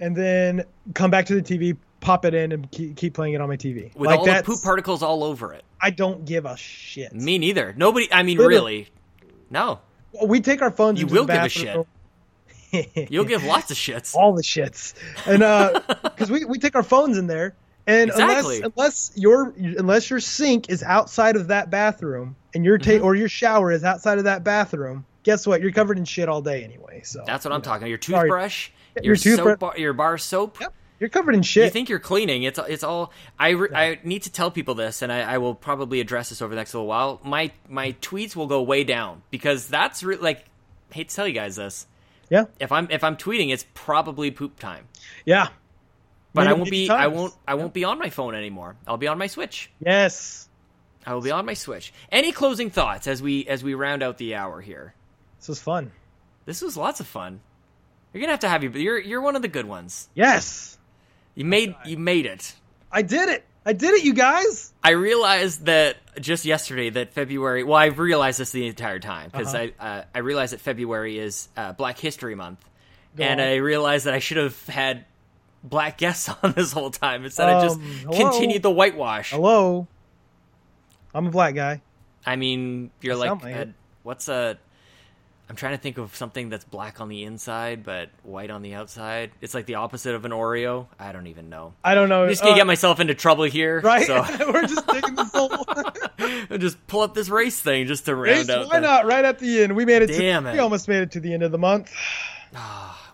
and 0.00 0.16
then 0.16 0.64
come 0.94 1.10
back 1.10 1.26
to 1.26 1.40
the 1.40 1.42
TV, 1.42 1.76
pop 2.00 2.24
it 2.24 2.34
in, 2.34 2.52
and 2.52 2.70
keep, 2.70 3.14
playing 3.14 3.34
it 3.34 3.40
on 3.40 3.48
my 3.48 3.56
TV. 3.56 3.94
With 3.94 4.08
like 4.10 4.18
all 4.20 4.24
the 4.26 4.42
poop 4.44 4.62
particles 4.62 5.02
all 5.02 5.24
over 5.24 5.52
it. 5.52 5.64
I 5.80 5.90
don't 5.90 6.24
give 6.24 6.44
a 6.46 6.56
shit. 6.56 7.12
Me 7.12 7.38
neither. 7.38 7.74
Nobody. 7.76 8.12
I 8.12 8.22
mean, 8.22 8.38
Literally. 8.38 8.88
really. 9.22 9.34
No. 9.50 9.80
we 10.26 10.40
take 10.40 10.62
our 10.62 10.70
phones. 10.70 11.00
You 11.00 11.06
will 11.06 11.24
give 11.26 11.34
a 11.36 11.48
bathroom. 11.48 11.84
You'll 13.10 13.24
give 13.24 13.44
lots 13.44 13.70
of 13.70 13.76
shits. 13.78 14.14
all 14.14 14.34
the 14.34 14.42
shits, 14.42 14.92
and 15.26 15.42
uh, 15.42 15.80
because 16.02 16.30
we, 16.30 16.44
we 16.44 16.58
take 16.58 16.74
our 16.76 16.82
phones 16.82 17.16
in 17.16 17.26
there, 17.26 17.54
and 17.86 18.10
Exactly. 18.10 18.56
unless 18.58 18.70
unless 18.76 19.12
your 19.16 19.54
unless 19.56 20.10
your 20.10 20.20
sink 20.20 20.68
is 20.68 20.82
outside 20.82 21.36
of 21.36 21.48
that 21.48 21.70
bathroom, 21.70 22.36
and 22.54 22.64
your 22.66 22.78
Mm-hmm. 22.78 23.02
or 23.04 23.14
your 23.14 23.28
shower 23.30 23.72
is 23.72 23.84
outside 23.84 24.18
of 24.18 24.24
that 24.24 24.44
bathroom, 24.44 25.06
guess 25.22 25.46
what? 25.46 25.62
You're 25.62 25.72
covered 25.72 25.96
in 25.96 26.04
shit 26.04 26.28
all 26.28 26.42
day 26.42 26.62
anyway. 26.62 27.00
So 27.04 27.22
That's 27.26 27.44
what 27.46 27.54
I'm 27.54 27.62
talking. 27.62 27.84
About. 27.84 27.88
Your 27.90 28.00
Sorry. 28.02 28.28
toothbrush, 28.28 28.70
Your 28.96 29.04
your, 29.04 29.16
toothbrush- 29.16 29.52
soap, 29.52 29.60
bar, 29.60 29.78
your 29.78 29.92
bar 29.94 30.18
soap. 30.18 30.60
Yep, 30.60 30.74
you're 31.00 31.10
covered 31.10 31.34
in 31.34 31.42
shit. 31.42 31.64
You 31.64 31.70
think 31.70 31.88
you're 31.88 31.98
cleaning? 31.98 32.42
It's 32.42 32.58
it's 32.68 32.82
all. 32.84 33.12
I, 33.38 33.50
re- 33.50 33.68
I 33.74 33.98
need 34.04 34.22
to 34.24 34.32
tell 34.32 34.50
people 34.50 34.74
this, 34.74 35.02
and 35.02 35.12
I, 35.12 35.20
I 35.34 35.38
will 35.38 35.54
probably 35.54 36.00
address 36.00 36.30
this 36.30 36.42
over 36.42 36.50
the 36.54 36.56
next 36.60 36.74
little 36.74 36.86
while. 36.88 37.20
My 37.24 37.52
my 37.68 37.92
tweets 38.00 38.34
will 38.34 38.46
go 38.46 38.62
way 38.62 38.84
down 38.84 39.22
because 39.30 39.66
that's 39.68 40.02
re- 40.02 40.16
like. 40.16 40.44
Hate 40.90 41.10
to 41.10 41.14
tell 41.16 41.26
you 41.28 41.34
guys 41.34 41.56
this. 41.56 41.86
yeah, 42.30 42.44
If 42.58 42.72
I'm 42.72 42.90
if 42.90 43.04
I'm 43.04 43.16
tweeting, 43.16 43.52
it's 43.52 43.66
probably 43.74 44.30
poop 44.30 44.58
time. 44.58 44.86
yeah. 45.26 45.48
But 46.32 46.44
Made 46.44 46.50
I 46.50 46.52
won't 46.54 46.70
be. 46.70 46.88
I 46.90 47.06
won't. 47.08 47.34
I 47.46 47.54
won't 47.54 47.74
be 47.74 47.84
on 47.84 47.98
my 47.98 48.08
phone 48.10 48.34
anymore. 48.34 48.76
I'll 48.86 48.96
be 48.96 49.06
on 49.08 49.18
my 49.18 49.26
Switch. 49.26 49.70
Yes, 49.84 50.48
I 51.04 51.12
will 51.14 51.20
be 51.20 51.30
on 51.30 51.44
my 51.44 51.54
Switch. 51.54 51.92
Any 52.10 52.32
closing 52.32 52.70
thoughts 52.70 53.06
as 53.06 53.20
we 53.22 53.46
as 53.46 53.62
we 53.62 53.74
round 53.74 54.02
out 54.02 54.16
the 54.18 54.34
hour 54.36 54.60
here? 54.62 54.94
this 55.40 55.48
was 55.48 55.60
fun. 55.60 55.90
This 56.46 56.62
was 56.62 56.76
lots 56.76 57.00
of 57.00 57.06
fun. 57.06 57.40
You're 58.14 58.20
gonna 58.22 58.32
have 58.32 58.40
to 58.40 58.48
have 58.48 58.62
you. 58.62 58.70
You're 58.70 58.98
you're 58.98 59.20
one 59.20 59.36
of 59.36 59.42
the 59.42 59.48
good 59.48 59.66
ones. 59.66 60.08
Yes, 60.14 60.77
You 61.38 61.44
made 61.44 61.76
you 61.84 61.96
made 61.98 62.26
it. 62.26 62.52
I 62.90 63.02
did 63.02 63.28
it. 63.28 63.44
I 63.64 63.72
did 63.72 63.94
it, 63.94 64.02
you 64.02 64.12
guys. 64.12 64.72
I 64.82 64.90
realized 64.90 65.66
that 65.66 65.96
just 66.20 66.44
yesterday 66.44 66.90
that 66.90 67.12
February. 67.12 67.62
Well, 67.62 67.76
I've 67.76 68.00
realized 68.00 68.40
this 68.40 68.50
the 68.50 68.66
entire 68.66 68.98
time 68.98 69.30
because 69.30 69.54
Uh-huh. 69.54 69.68
I 69.80 69.98
uh, 70.00 70.04
I 70.16 70.18
realized 70.18 70.52
that 70.52 70.60
February 70.60 71.16
is 71.18 71.48
uh, 71.56 71.74
Black 71.74 71.96
History 71.98 72.34
Month, 72.34 72.58
Go 73.16 73.22
and 73.22 73.40
on. 73.40 73.46
I 73.46 73.56
realized 73.56 74.06
that 74.06 74.14
I 74.14 74.18
should 74.18 74.38
have 74.38 74.66
had 74.66 75.04
black 75.62 75.96
guests 75.98 76.28
on 76.42 76.52
this 76.52 76.72
whole 76.72 76.90
time 76.90 77.24
instead 77.24 77.48
of 77.50 77.62
just 77.62 77.76
Um, 77.76 77.82
hello? 78.14 78.30
continued 78.30 78.62
the 78.64 78.70
whitewash. 78.72 79.30
Hello, 79.30 79.86
I'm 81.14 81.26
a 81.28 81.30
black 81.30 81.54
guy. 81.54 81.82
I 82.26 82.34
mean, 82.34 82.90
you're 83.00 83.14
You 83.14 83.20
like, 83.20 83.42
like 83.44 83.54
a, 83.54 83.74
what's 84.02 84.28
a? 84.28 84.58
I'm 85.50 85.56
trying 85.56 85.72
to 85.72 85.78
think 85.78 85.96
of 85.96 86.14
something 86.14 86.50
that's 86.50 86.64
black 86.64 87.00
on 87.00 87.08
the 87.08 87.24
inside 87.24 87.82
but 87.84 88.10
white 88.22 88.50
on 88.50 88.60
the 88.62 88.74
outside. 88.74 89.30
It's 89.40 89.54
like 89.54 89.64
the 89.66 89.76
opposite 89.76 90.14
of 90.14 90.24
an 90.26 90.30
Oreo. 90.30 90.86
I 90.98 91.12
don't 91.12 91.26
even 91.28 91.48
know. 91.48 91.72
I 91.82 91.94
don't 91.94 92.08
know. 92.10 92.24
I'm 92.24 92.28
just 92.28 92.42
gonna 92.42 92.52
uh, 92.54 92.56
get 92.58 92.66
myself 92.66 93.00
into 93.00 93.14
trouble 93.14 93.44
here. 93.44 93.80
right. 93.80 94.06
So 94.06 94.22
We're 94.52 94.66
just 94.66 94.86
taking 94.88 95.14
this 95.14 95.32
whole. 95.32 95.64
Just 96.58 96.84
pull 96.88 97.02
up 97.02 97.14
this 97.14 97.28
race 97.28 97.60
thing 97.60 97.86
just 97.86 98.06
to 98.06 98.14
round 98.16 98.26
Race, 98.38 98.50
out. 98.50 98.66
why 98.68 98.80
the- 98.80 98.86
not? 98.86 99.06
Right 99.06 99.24
at 99.24 99.38
the 99.38 99.62
end, 99.62 99.76
we 99.76 99.84
made 99.84 100.02
it. 100.02 100.08
Damn 100.08 100.44
to, 100.44 100.50
it. 100.50 100.52
We 100.54 100.58
almost 100.58 100.88
made 100.88 101.02
it 101.02 101.12
to 101.12 101.20
the 101.20 101.32
end 101.32 101.42
of 101.42 101.52
the 101.52 101.58
month. 101.58 101.92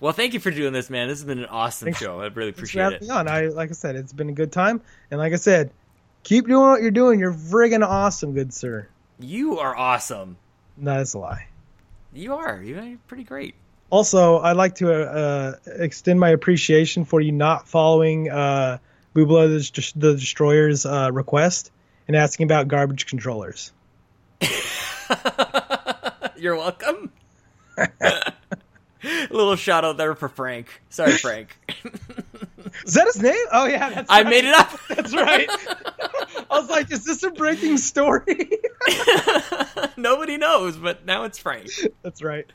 Well, 0.01 0.13
thank 0.13 0.35
you 0.35 0.41
for 0.41 0.51
doing 0.51 0.73
this, 0.75 0.91
man. 0.91 1.09
This 1.09 1.19
has 1.21 1.25
been 1.25 1.39
an 1.39 1.47
awesome 1.47 1.87
Thanks- 1.87 2.01
show. 2.01 2.21
I 2.21 2.27
really 2.27 2.51
appreciate 2.51 2.93
it. 2.95 3.09
on. 3.11 3.27
I 3.29 3.47
like 3.47 3.71
I 3.71 3.73
said, 3.73 3.97
it's 3.97 4.13
been 4.13 4.29
a 4.29 4.33
good 4.33 4.53
time, 4.53 4.83
and 5.11 5.19
like 5.19 5.33
I 5.33 5.37
said, 5.37 5.71
keep 6.25 6.47
doing 6.47 6.67
what 6.69 6.83
you're 6.83 6.91
doing. 6.91 7.21
You're 7.21 7.33
friggin' 7.33 7.87
awesome, 7.87 8.35
good 8.35 8.53
sir. 8.53 8.87
You 9.19 9.61
are 9.61 9.75
awesome. 9.75 10.37
No, 10.77 10.97
that's 10.99 11.15
a 11.15 11.19
lie. 11.21 11.47
You 12.15 12.35
are. 12.35 12.63
You're 12.63 12.97
pretty 13.09 13.25
great. 13.25 13.57
Also, 13.91 14.39
I'd 14.39 14.57
like 14.57 14.77
to 14.77 14.93
uh, 14.93 15.57
extend 15.67 16.21
my 16.21 16.31
appreciation 16.31 17.05
for 17.05 17.21
you 17.21 17.33
not 17.33 17.69
following 17.69 18.31
uh, 18.31 18.79
Bubla 19.15 19.49
the, 19.49 19.93
the 19.99 20.15
Destroyer's 20.15 20.87
uh, 20.87 21.11
request 21.13 21.71
and 22.07 22.17
asking 22.17 22.45
about 22.45 22.69
garbage 22.69 23.07
controllers. 23.07 23.73
You're 26.37 26.57
welcome. 26.57 27.11
Little 29.31 29.57
shout 29.57 29.85
out 29.85 29.97
there 29.97 30.15
for 30.15 30.29
Frank. 30.29 30.69
Sorry, 30.91 31.13
Frank. 31.13 31.57
Is 32.85 32.95
that 32.95 33.07
his 33.07 33.21
name? 33.21 33.35
Oh 33.53 33.67
yeah, 33.67 33.91
that's 33.91 34.11
I 34.11 34.23
right. 34.23 34.31
made 34.31 34.45
it 34.45 34.55
up. 34.55 34.73
That's 34.89 35.15
right. 35.15 35.47
I 35.49 36.59
was 36.59 36.69
like, 36.69 36.91
is 36.91 37.05
this 37.05 37.23
a 37.23 37.31
breaking 37.31 37.77
story? 37.79 38.51
Nobody 40.05 40.37
knows, 40.37 40.77
but 40.77 41.07
now 41.07 41.25
it's 41.25 41.39
Frank. 41.39 41.69
that's 42.03 42.23
right, 42.23 42.47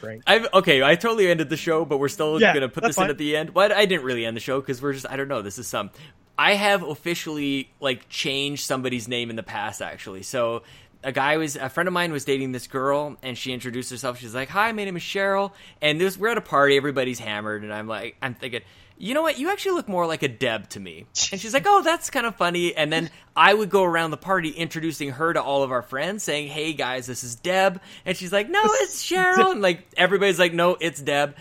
Frank. 0.00 0.24
I've 0.26 0.46
okay. 0.52 0.82
I 0.82 0.96
totally 0.96 1.28
ended 1.28 1.48
the 1.48 1.56
show, 1.56 1.84
but 1.84 1.98
we're 1.98 2.08
still 2.08 2.40
Yeah, 2.40 2.52
gonna 2.52 2.68
put 2.68 2.82
this 2.82 2.98
in 2.98 3.08
at 3.08 3.16
the 3.16 3.36
end. 3.36 3.54
But 3.54 3.70
I 3.72 3.86
didn't 3.86 4.04
really 4.04 4.26
end 4.26 4.36
the 4.36 4.40
show 4.40 4.60
because 4.60 4.82
we're 4.82 4.92
just 4.92 5.06
I 5.08 5.16
don't 5.16 5.28
know. 5.28 5.40
This 5.40 5.56
is 5.58 5.68
some. 5.68 5.90
I 6.36 6.54
have 6.54 6.82
officially 6.82 7.70
like 7.80 8.08
changed 8.08 8.64
somebody's 8.64 9.06
name 9.08 9.30
in 9.30 9.36
the 9.36 9.42
past 9.42 9.80
actually. 9.80 10.22
So 10.22 10.64
a 11.04 11.12
guy 11.12 11.36
was 11.36 11.54
a 11.54 11.68
friend 11.68 11.86
of 11.86 11.92
mine 11.94 12.10
was 12.10 12.24
dating 12.24 12.50
this 12.52 12.66
girl 12.66 13.16
and 13.22 13.38
she 13.38 13.52
introduced 13.52 13.90
herself. 13.90 14.18
She's 14.18 14.34
like, 14.34 14.48
"Hi, 14.48 14.72
my 14.72 14.84
name 14.84 14.96
is 14.96 15.02
Cheryl." 15.02 15.52
And 15.80 16.00
this 16.00 16.18
we're 16.18 16.28
at 16.30 16.38
a 16.38 16.42
party. 16.42 16.76
Everybody's 16.76 17.20
hammered, 17.20 17.62
and 17.62 17.72
I'm 17.72 17.86
like, 17.86 18.16
I'm 18.20 18.34
thinking. 18.34 18.62
You 18.98 19.14
know 19.14 19.22
what? 19.22 19.38
You 19.38 19.50
actually 19.50 19.72
look 19.72 19.88
more 19.88 20.06
like 20.06 20.22
a 20.22 20.28
Deb 20.28 20.68
to 20.70 20.80
me. 20.80 21.06
And 21.30 21.40
she's 21.40 21.52
like, 21.54 21.64
"Oh, 21.66 21.82
that's 21.82 22.10
kind 22.10 22.26
of 22.26 22.36
funny." 22.36 22.74
And 22.74 22.92
then 22.92 23.10
I 23.36 23.52
would 23.52 23.68
go 23.70 23.84
around 23.84 24.10
the 24.10 24.16
party 24.16 24.50
introducing 24.50 25.10
her 25.10 25.32
to 25.32 25.42
all 25.42 25.62
of 25.62 25.70
our 25.70 25.82
friends, 25.82 26.22
saying, 26.22 26.48
"Hey 26.48 26.72
guys, 26.72 27.06
this 27.06 27.22
is 27.22 27.34
Deb." 27.36 27.80
And 28.04 28.16
she's 28.16 28.32
like, 28.32 28.48
"No, 28.48 28.60
it's 28.64 29.02
Cheryl." 29.10 29.52
And 29.52 29.62
like 29.62 29.86
everybody's 29.96 30.38
like, 30.38 30.54
"No, 30.54 30.76
it's 30.80 31.00
Deb." 31.00 31.36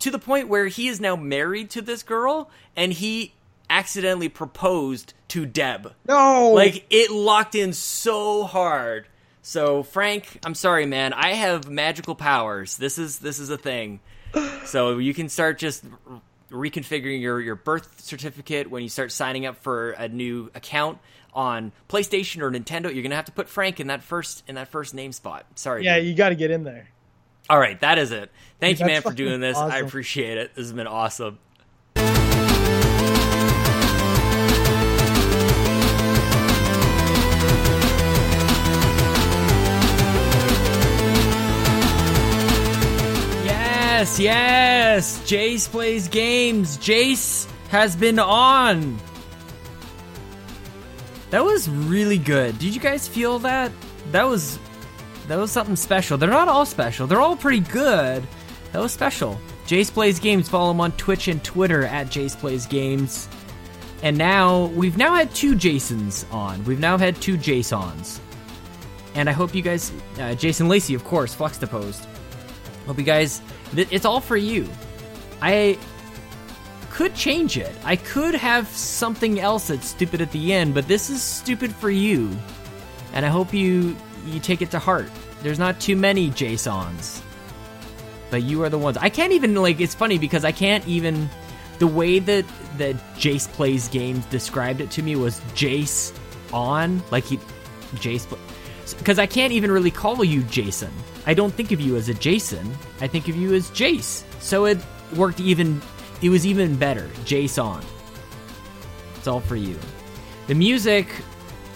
To 0.00 0.10
the 0.10 0.18
point 0.18 0.48
where 0.48 0.66
he 0.66 0.88
is 0.88 1.00
now 1.00 1.16
married 1.16 1.70
to 1.70 1.82
this 1.82 2.02
girl, 2.02 2.50
and 2.76 2.92
he 2.92 3.34
accidentally 3.70 4.28
proposed 4.28 5.12
to 5.28 5.44
Deb. 5.44 5.92
No, 6.06 6.52
Like 6.52 6.86
it 6.90 7.10
locked 7.10 7.54
in 7.54 7.72
so 7.72 8.44
hard. 8.44 9.08
So 9.42 9.82
Frank, 9.82 10.38
I'm 10.44 10.54
sorry, 10.54 10.86
man. 10.86 11.12
I 11.12 11.32
have 11.34 11.68
magical 11.68 12.14
powers. 12.14 12.76
This 12.76 12.98
is 12.98 13.18
this 13.20 13.38
is 13.38 13.50
a 13.50 13.58
thing. 13.58 14.00
So 14.66 14.98
you 14.98 15.14
can 15.14 15.30
start 15.30 15.58
just 15.58 15.82
reconfiguring 16.50 17.20
your 17.20 17.40
your 17.40 17.54
birth 17.54 18.00
certificate 18.00 18.70
when 18.70 18.82
you 18.82 18.88
start 18.88 19.12
signing 19.12 19.46
up 19.46 19.56
for 19.62 19.90
a 19.92 20.08
new 20.08 20.50
account 20.54 20.98
on 21.34 21.72
PlayStation 21.88 22.42
or 22.42 22.50
Nintendo. 22.50 22.92
You're 22.92 23.02
gonna 23.02 23.16
have 23.16 23.26
to 23.26 23.32
put 23.32 23.48
Frank 23.48 23.80
in 23.80 23.88
that 23.88 24.02
first 24.02 24.44
in 24.48 24.54
that 24.56 24.68
first 24.68 24.94
name 24.94 25.12
spot. 25.12 25.46
Sorry. 25.54 25.84
yeah, 25.84 25.98
dude. 25.98 26.06
you 26.06 26.14
got 26.14 26.30
to 26.30 26.34
get 26.34 26.50
in 26.50 26.64
there. 26.64 26.88
All 27.50 27.58
right, 27.58 27.80
that 27.80 27.98
is 27.98 28.12
it. 28.12 28.30
Thank 28.60 28.78
you, 28.78 28.86
man, 28.86 29.00
for 29.00 29.12
doing 29.12 29.40
this. 29.40 29.56
I 29.56 29.78
appreciate 29.78 30.36
it. 30.36 30.54
This 30.54 30.66
has 30.66 30.72
been 30.72 30.86
awesome. 30.86 31.38
Yes, 44.16 44.18
yes. 44.20 45.18
Jace 45.30 45.68
plays 45.68 46.08
games. 46.08 46.78
Jace 46.78 47.46
has 47.68 47.94
been 47.94 48.18
on. 48.18 48.98
That 51.28 51.44
was 51.44 51.68
really 51.68 52.16
good. 52.16 52.58
Did 52.58 52.74
you 52.74 52.80
guys 52.80 53.06
feel 53.06 53.38
that? 53.40 53.70
That 54.12 54.24
was 54.24 54.58
that 55.26 55.36
was 55.36 55.52
something 55.52 55.76
special. 55.76 56.16
They're 56.16 56.30
not 56.30 56.48
all 56.48 56.64
special. 56.64 57.06
They're 57.06 57.20
all 57.20 57.36
pretty 57.36 57.60
good. 57.60 58.26
That 58.72 58.80
was 58.80 58.92
special. 58.92 59.38
Jace 59.66 59.92
Plays 59.92 60.18
Games. 60.18 60.48
Follow 60.48 60.70
him 60.70 60.80
on 60.80 60.92
Twitch 60.92 61.28
and 61.28 61.44
Twitter 61.44 61.84
at 61.84 62.06
Jace 62.06 62.36
Plays 62.36 62.64
Games. 62.64 63.28
And 64.02 64.16
now 64.16 64.66
we've 64.68 64.96
now 64.96 65.14
had 65.14 65.34
two 65.34 65.54
Jasons 65.54 66.24
on. 66.30 66.64
We've 66.64 66.80
now 66.80 66.96
had 66.96 67.20
two 67.20 67.36
Jasons. 67.36 68.22
And 69.14 69.28
I 69.28 69.32
hope 69.32 69.54
you 69.54 69.60
guys, 69.60 69.92
uh, 70.18 70.34
Jason 70.34 70.68
Lacey, 70.68 70.94
of 70.94 71.04
course, 71.04 71.36
Fluxdeposed. 71.36 72.06
Hope 72.88 72.96
you 72.96 73.04
guys, 73.04 73.42
it's 73.76 74.06
all 74.06 74.18
for 74.18 74.38
you. 74.38 74.66
I 75.42 75.78
could 76.88 77.14
change 77.14 77.58
it. 77.58 77.76
I 77.84 77.96
could 77.96 78.34
have 78.34 78.66
something 78.68 79.38
else 79.38 79.68
that's 79.68 79.88
stupid 79.88 80.22
at 80.22 80.32
the 80.32 80.54
end, 80.54 80.72
but 80.72 80.88
this 80.88 81.10
is 81.10 81.22
stupid 81.22 81.70
for 81.74 81.90
you. 81.90 82.34
And 83.12 83.26
I 83.26 83.28
hope 83.28 83.52
you 83.52 83.94
you 84.26 84.40
take 84.40 84.62
it 84.62 84.70
to 84.70 84.78
heart. 84.78 85.10
There's 85.42 85.58
not 85.58 85.80
too 85.80 85.96
many 85.96 86.30
Jasons. 86.30 87.22
But 88.30 88.44
you 88.44 88.62
are 88.62 88.70
the 88.70 88.78
ones. 88.78 88.96
I 88.96 89.10
can't 89.10 89.34
even 89.34 89.54
like 89.54 89.82
it's 89.82 89.94
funny 89.94 90.16
because 90.16 90.46
I 90.46 90.52
can't 90.52 90.86
even 90.88 91.28
the 91.78 91.86
way 91.86 92.20
that 92.20 92.46
that 92.78 92.96
Jace 93.16 93.46
plays 93.52 93.88
games 93.88 94.24
described 94.26 94.80
it 94.80 94.90
to 94.92 95.02
me 95.02 95.14
was 95.14 95.40
Jace 95.54 96.18
on 96.54 97.02
like 97.10 97.24
he 97.24 97.36
Jace 97.96 98.26
because 98.96 99.18
I 99.18 99.26
can't 99.26 99.52
even 99.52 99.70
really 99.70 99.90
call 99.90 100.24
you 100.24 100.42
Jason. 100.44 100.90
I 101.26 101.34
don't 101.34 101.52
think 101.52 101.72
of 101.72 101.80
you 101.80 101.96
as 101.96 102.08
a 102.08 102.14
Jason. 102.14 102.74
I 103.00 103.06
think 103.06 103.28
of 103.28 103.36
you 103.36 103.54
as 103.54 103.70
Jace. 103.70 104.24
So 104.40 104.64
it 104.64 104.78
worked 105.16 105.40
even. 105.40 105.80
It 106.22 106.30
was 106.30 106.46
even 106.46 106.76
better. 106.76 107.08
Jason. 107.24 107.80
It's 109.16 109.26
all 109.26 109.40
for 109.40 109.56
you. 109.56 109.78
The 110.46 110.54
music 110.54 111.08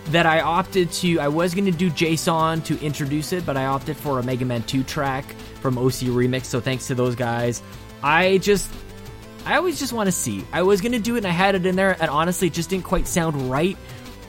that 0.07 0.27
I 0.27 0.41
opted 0.41 0.91
to. 0.93 1.19
I 1.21 1.29
was 1.29 1.55
going 1.55 1.67
to 1.67 1.71
do 1.71 1.91
Jason 1.91 2.63
to 2.63 2.81
introduce 2.81 3.33
it, 3.33 3.45
but 3.47 3.57
I 3.57 3.67
opted 3.67 3.97
for 3.97 4.19
a 4.19 4.23
Mega 4.23 4.45
Man 4.45 4.63
2 4.63 4.83
track 4.85 5.25
from 5.61 5.79
OC 5.79 6.09
Remix. 6.11 6.47
So 6.47 6.61
thanks 6.61 6.87
to 6.89 6.95
those 6.95 7.15
guys. 7.15 7.63
I 8.03 8.39
just. 8.39 8.71
I 9.45 9.57
always 9.57 9.79
just 9.79 9.93
want 9.93 10.07
to 10.07 10.13
see. 10.13 10.45
I 10.53 10.63
was 10.63 10.81
going 10.81 10.93
to 10.93 11.01
do 11.01 11.17
it 11.17 11.19
and 11.19 11.27
I 11.27 11.31
had 11.31 11.57
it 11.57 11.67
in 11.67 11.75
there, 11.75 11.97
and 12.01 12.09
honestly, 12.09 12.47
it 12.47 12.55
just 12.55 12.71
didn't 12.71 12.85
quite 12.85 13.09
sound 13.09 13.51
right 13.51 13.77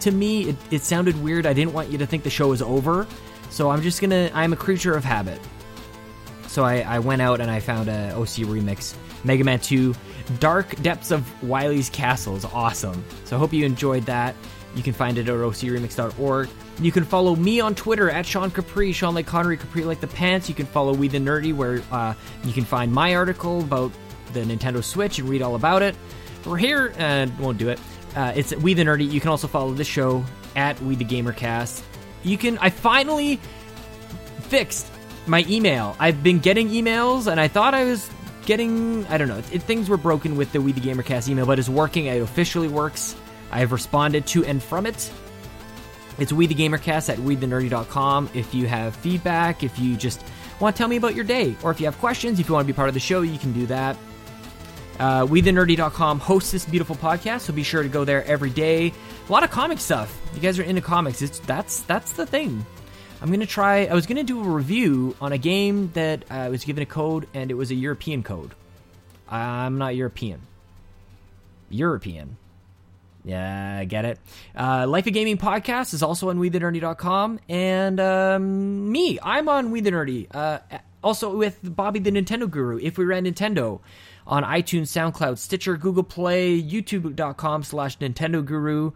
to 0.02 0.12
me. 0.12 0.50
It, 0.50 0.56
it 0.72 0.82
sounded 0.82 1.22
weird. 1.22 1.46
I 1.46 1.54
didn't 1.54 1.74
want 1.74 1.90
you 1.90 2.00
to 2.00 2.08
think 2.08 2.24
the 2.24 2.32
show 2.32 2.48
was 2.48 2.64
over. 2.64 3.08
So 3.54 3.70
I'm 3.70 3.84
just 3.84 4.02
gonna. 4.02 4.32
I'm 4.34 4.52
a 4.52 4.56
creature 4.56 4.96
of 4.96 5.04
habit. 5.04 5.40
So 6.48 6.64
I, 6.64 6.80
I 6.80 7.00
went 7.00 7.22
out 7.22 7.40
and 7.40 7.52
I 7.52 7.60
found 7.60 7.88
a 7.88 8.12
OC 8.16 8.48
remix, 8.50 8.96
Mega 9.24 9.44
Man 9.44 9.60
2, 9.60 9.94
Dark 10.40 10.76
Depths 10.82 11.12
of 11.12 11.24
Wily's 11.44 11.90
Castle 11.90 12.36
is 12.36 12.46
awesome. 12.46 13.04
So 13.26 13.36
I 13.36 13.40
hope 13.40 13.54
you 13.54 13.64
enjoyed 13.64 14.06
that. 14.08 14.36
You 14.76 14.82
can 14.82 14.94
find 14.94 15.20
it 15.20 15.30
at 15.30 15.36
ocremix.org. 15.36 16.50
You 16.80 16.92
can 16.92 17.04
follow 17.04 17.36
me 17.36 17.60
on 17.60 17.76
Twitter 17.76 18.10
at 18.10 18.26
Sean 18.26 18.50
Capri, 18.50 18.92
Sean 18.92 19.14
like 19.14 19.28
Connery, 19.28 19.58
Capri 19.58 19.84
like 19.84 20.00
the 20.00 20.08
pants. 20.08 20.50
You 20.50 20.56
can 20.56 20.66
follow 20.66 20.92
We 20.94 21.08
the 21.08 21.20
Nerdy, 21.20 21.54
where 21.54 21.84
uh, 21.92 22.16
you 22.44 22.54
can 22.54 22.66
find 22.66 22.92
my 22.92 23.14
article 23.14 23.60
about 23.62 23.92
the 24.34 24.42
Nintendo 24.42 24.84
Switch 24.84 25.20
and 25.20 25.30
read 25.30 25.44
all 25.44 25.54
about 25.54 25.84
it. 25.84 25.96
We're 26.44 26.58
here, 26.58 26.92
and 26.98 27.32
uh, 27.32 27.36
won't 27.40 27.60
do 27.60 27.70
it. 27.70 27.80
Uh, 28.16 28.34
it's 28.36 28.56
We 28.56 28.74
the 28.74 28.84
Nerdy. 28.84 29.10
You 29.10 29.20
can 29.20 29.30
also 29.30 29.48
follow 29.48 29.74
the 29.74 29.84
show 29.84 30.24
at 30.56 30.82
We 30.82 30.96
the 30.96 31.06
Gamercast. 31.06 31.84
You 32.24 32.38
can. 32.38 32.58
I 32.60 32.70
finally 32.70 33.40
fixed 34.44 34.88
my 35.28 35.46
email. 35.48 35.96
I've 36.00 36.24
been 36.24 36.40
getting 36.40 36.70
emails, 36.70 37.32
and 37.32 37.40
I 37.40 37.48
thought 37.48 37.74
I 37.74 37.84
was 37.86 38.10
getting. 38.46 39.06
I 39.08 39.18
don't 39.18 39.28
know. 39.28 39.38
It, 39.52 39.64
things 39.64 39.90
were 39.90 39.98
broken 39.98 40.36
with 40.36 40.52
the 40.52 40.62
We 40.62 40.72
the 40.72 40.82
Gamercast 40.82 41.30
email, 41.30 41.46
but 41.46 41.60
it's 41.60 41.70
working. 41.70 42.06
It 42.06 42.22
officially 42.22 42.68
works. 42.68 43.16
I 43.52 43.60
have 43.60 43.72
responded 43.72 44.26
to 44.28 44.44
and 44.46 44.62
from 44.62 44.86
it. 44.86 45.12
It's 46.20 46.32
We 46.32 46.48
the 46.48 46.56
Gamercast 46.56 47.10
at 47.10 47.18
WeTheNerdy.com. 47.18 48.30
If 48.34 48.54
you 48.54 48.68
have 48.68 48.96
feedback, 48.96 49.64
if 49.64 49.80
you 49.80 49.96
just 49.96 50.24
want 50.60 50.76
to 50.76 50.78
tell 50.78 50.88
me 50.88 50.98
about 50.98 51.16
your 51.16 51.26
day, 51.26 51.56
or 51.64 51.72
if 51.72 51.80
you 51.80 51.86
have 51.88 51.98
questions, 52.00 52.40
if 52.40 52.48
you 52.48 52.54
want 52.54 52.68
to 52.68 52.74
be 52.74 52.76
part 52.76 52.88
of 52.88 52.94
the 52.94 53.00
show, 53.00 53.22
you 53.22 53.38
can 53.40 53.52
do 53.54 53.66
that. 53.68 53.98
Uh, 55.00 55.26
WeTheNerdy.com 55.26 56.20
hosts 56.20 56.52
this 56.52 56.66
beautiful 56.66 56.96
podcast, 56.96 57.42
so 57.42 57.54
be 57.54 57.64
sure 57.64 57.82
to 57.84 57.90
go 57.90 58.04
there 58.06 58.24
every 58.26 58.50
day. 58.50 58.94
A 59.28 59.32
lot 59.32 59.44
of 59.44 59.50
comic 59.52 59.80
stuff. 59.80 60.16
You 60.36 60.40
guys 60.42 60.60
are 60.60 60.64
into 60.64 60.82
comics. 60.82 61.22
It's 61.22 61.40
that's 61.40 61.82
that's 61.82 62.14
the 62.14 62.26
thing. 62.26 62.66
I'm 63.22 63.32
gonna 63.32 63.46
try. 63.46 63.86
I 63.86 63.94
was 63.94 64.06
gonna 64.06 64.24
do 64.24 64.40
a 64.40 64.48
review 64.48 65.16
on 65.20 65.32
a 65.32 65.38
game 65.38 65.90
that 65.94 66.26
I 66.30 66.48
uh, 66.48 66.50
was 66.52 66.64
given 66.64 66.84
a 66.84 66.86
code, 66.86 67.28
and 67.34 67.50
it 67.50 67.56
was 67.56 67.72
a 67.72 67.76
European 67.76 68.22
code. 68.22 68.52
I'm 69.28 69.78
not 69.78 69.96
European. 69.96 70.42
European. 71.70 72.38
Yeah, 73.26 73.78
I 73.80 73.86
get 73.86 74.06
it. 74.06 74.20
Uh, 74.56 74.86
Life 74.88 75.08
of 75.08 75.14
Gaming 75.14 75.38
podcast 75.38 75.94
is 75.94 76.04
also 76.04 76.30
on 76.30 76.40
WeTheNerdy.com, 76.40 77.40
and 77.48 78.00
um, 78.00 78.92
me, 78.92 79.18
I'm 79.24 79.48
on 79.48 79.72
We 79.72 79.80
the. 79.82 80.28
Uh, 80.30 80.60
also 81.04 81.36
with 81.36 81.60
Bobby 81.64 82.00
the 82.00 82.12
Nintendo 82.12 82.50
Guru. 82.50 82.80
If 82.82 82.98
we 82.98 83.06
ran 83.06 83.26
Nintendo 83.26 83.82
on 84.26 84.44
iTunes, 84.44 84.88
SoundCloud, 84.88 85.38
Stitcher, 85.38 85.78
Google 85.78 86.04
Play, 86.04 86.62
YouTube.com 86.62 87.64
slash 87.64 87.98
Nintendo 87.98 88.46
Guru. 88.46 88.92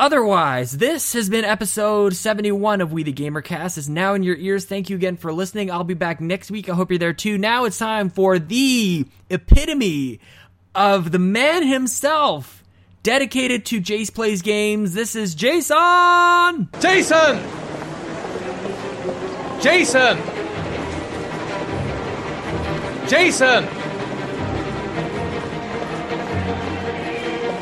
Otherwise, 0.00 0.78
this 0.78 1.12
has 1.14 1.28
been 1.28 1.44
episode 1.44 2.14
71 2.14 2.80
of 2.80 2.92
We 2.92 3.02
the 3.02 3.12
Gamercast. 3.12 3.78
It's 3.78 3.88
now 3.88 4.14
in 4.14 4.22
your 4.22 4.36
ears. 4.36 4.64
Thank 4.64 4.90
you 4.90 4.96
again 4.96 5.16
for 5.16 5.32
listening. 5.32 5.72
I'll 5.72 5.82
be 5.82 5.94
back 5.94 6.20
next 6.20 6.52
week. 6.52 6.68
I 6.68 6.74
hope 6.74 6.90
you're 6.90 7.00
there 7.00 7.12
too. 7.12 7.36
Now 7.36 7.64
it's 7.64 7.78
time 7.78 8.08
for 8.08 8.38
the 8.38 9.06
epitome 9.28 10.20
of 10.72 11.10
the 11.10 11.18
man 11.18 11.66
himself, 11.66 12.62
dedicated 13.02 13.66
to 13.66 13.80
Jace 13.80 14.14
Plays 14.14 14.42
Games. 14.42 14.94
This 14.94 15.16
is 15.16 15.34
Jason! 15.34 16.68
Jason! 16.78 17.42
Jason! 19.60 20.18
Jason! 23.08 23.77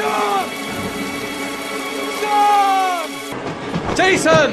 Sean! 0.00 0.48
Sean! 2.20 3.08
Jason! 3.94 4.50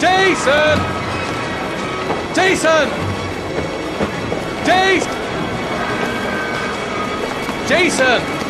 Jason! 0.00 0.78
Jason! 2.32 2.88
Jason! 4.64 5.22
Jason! 7.66 8.41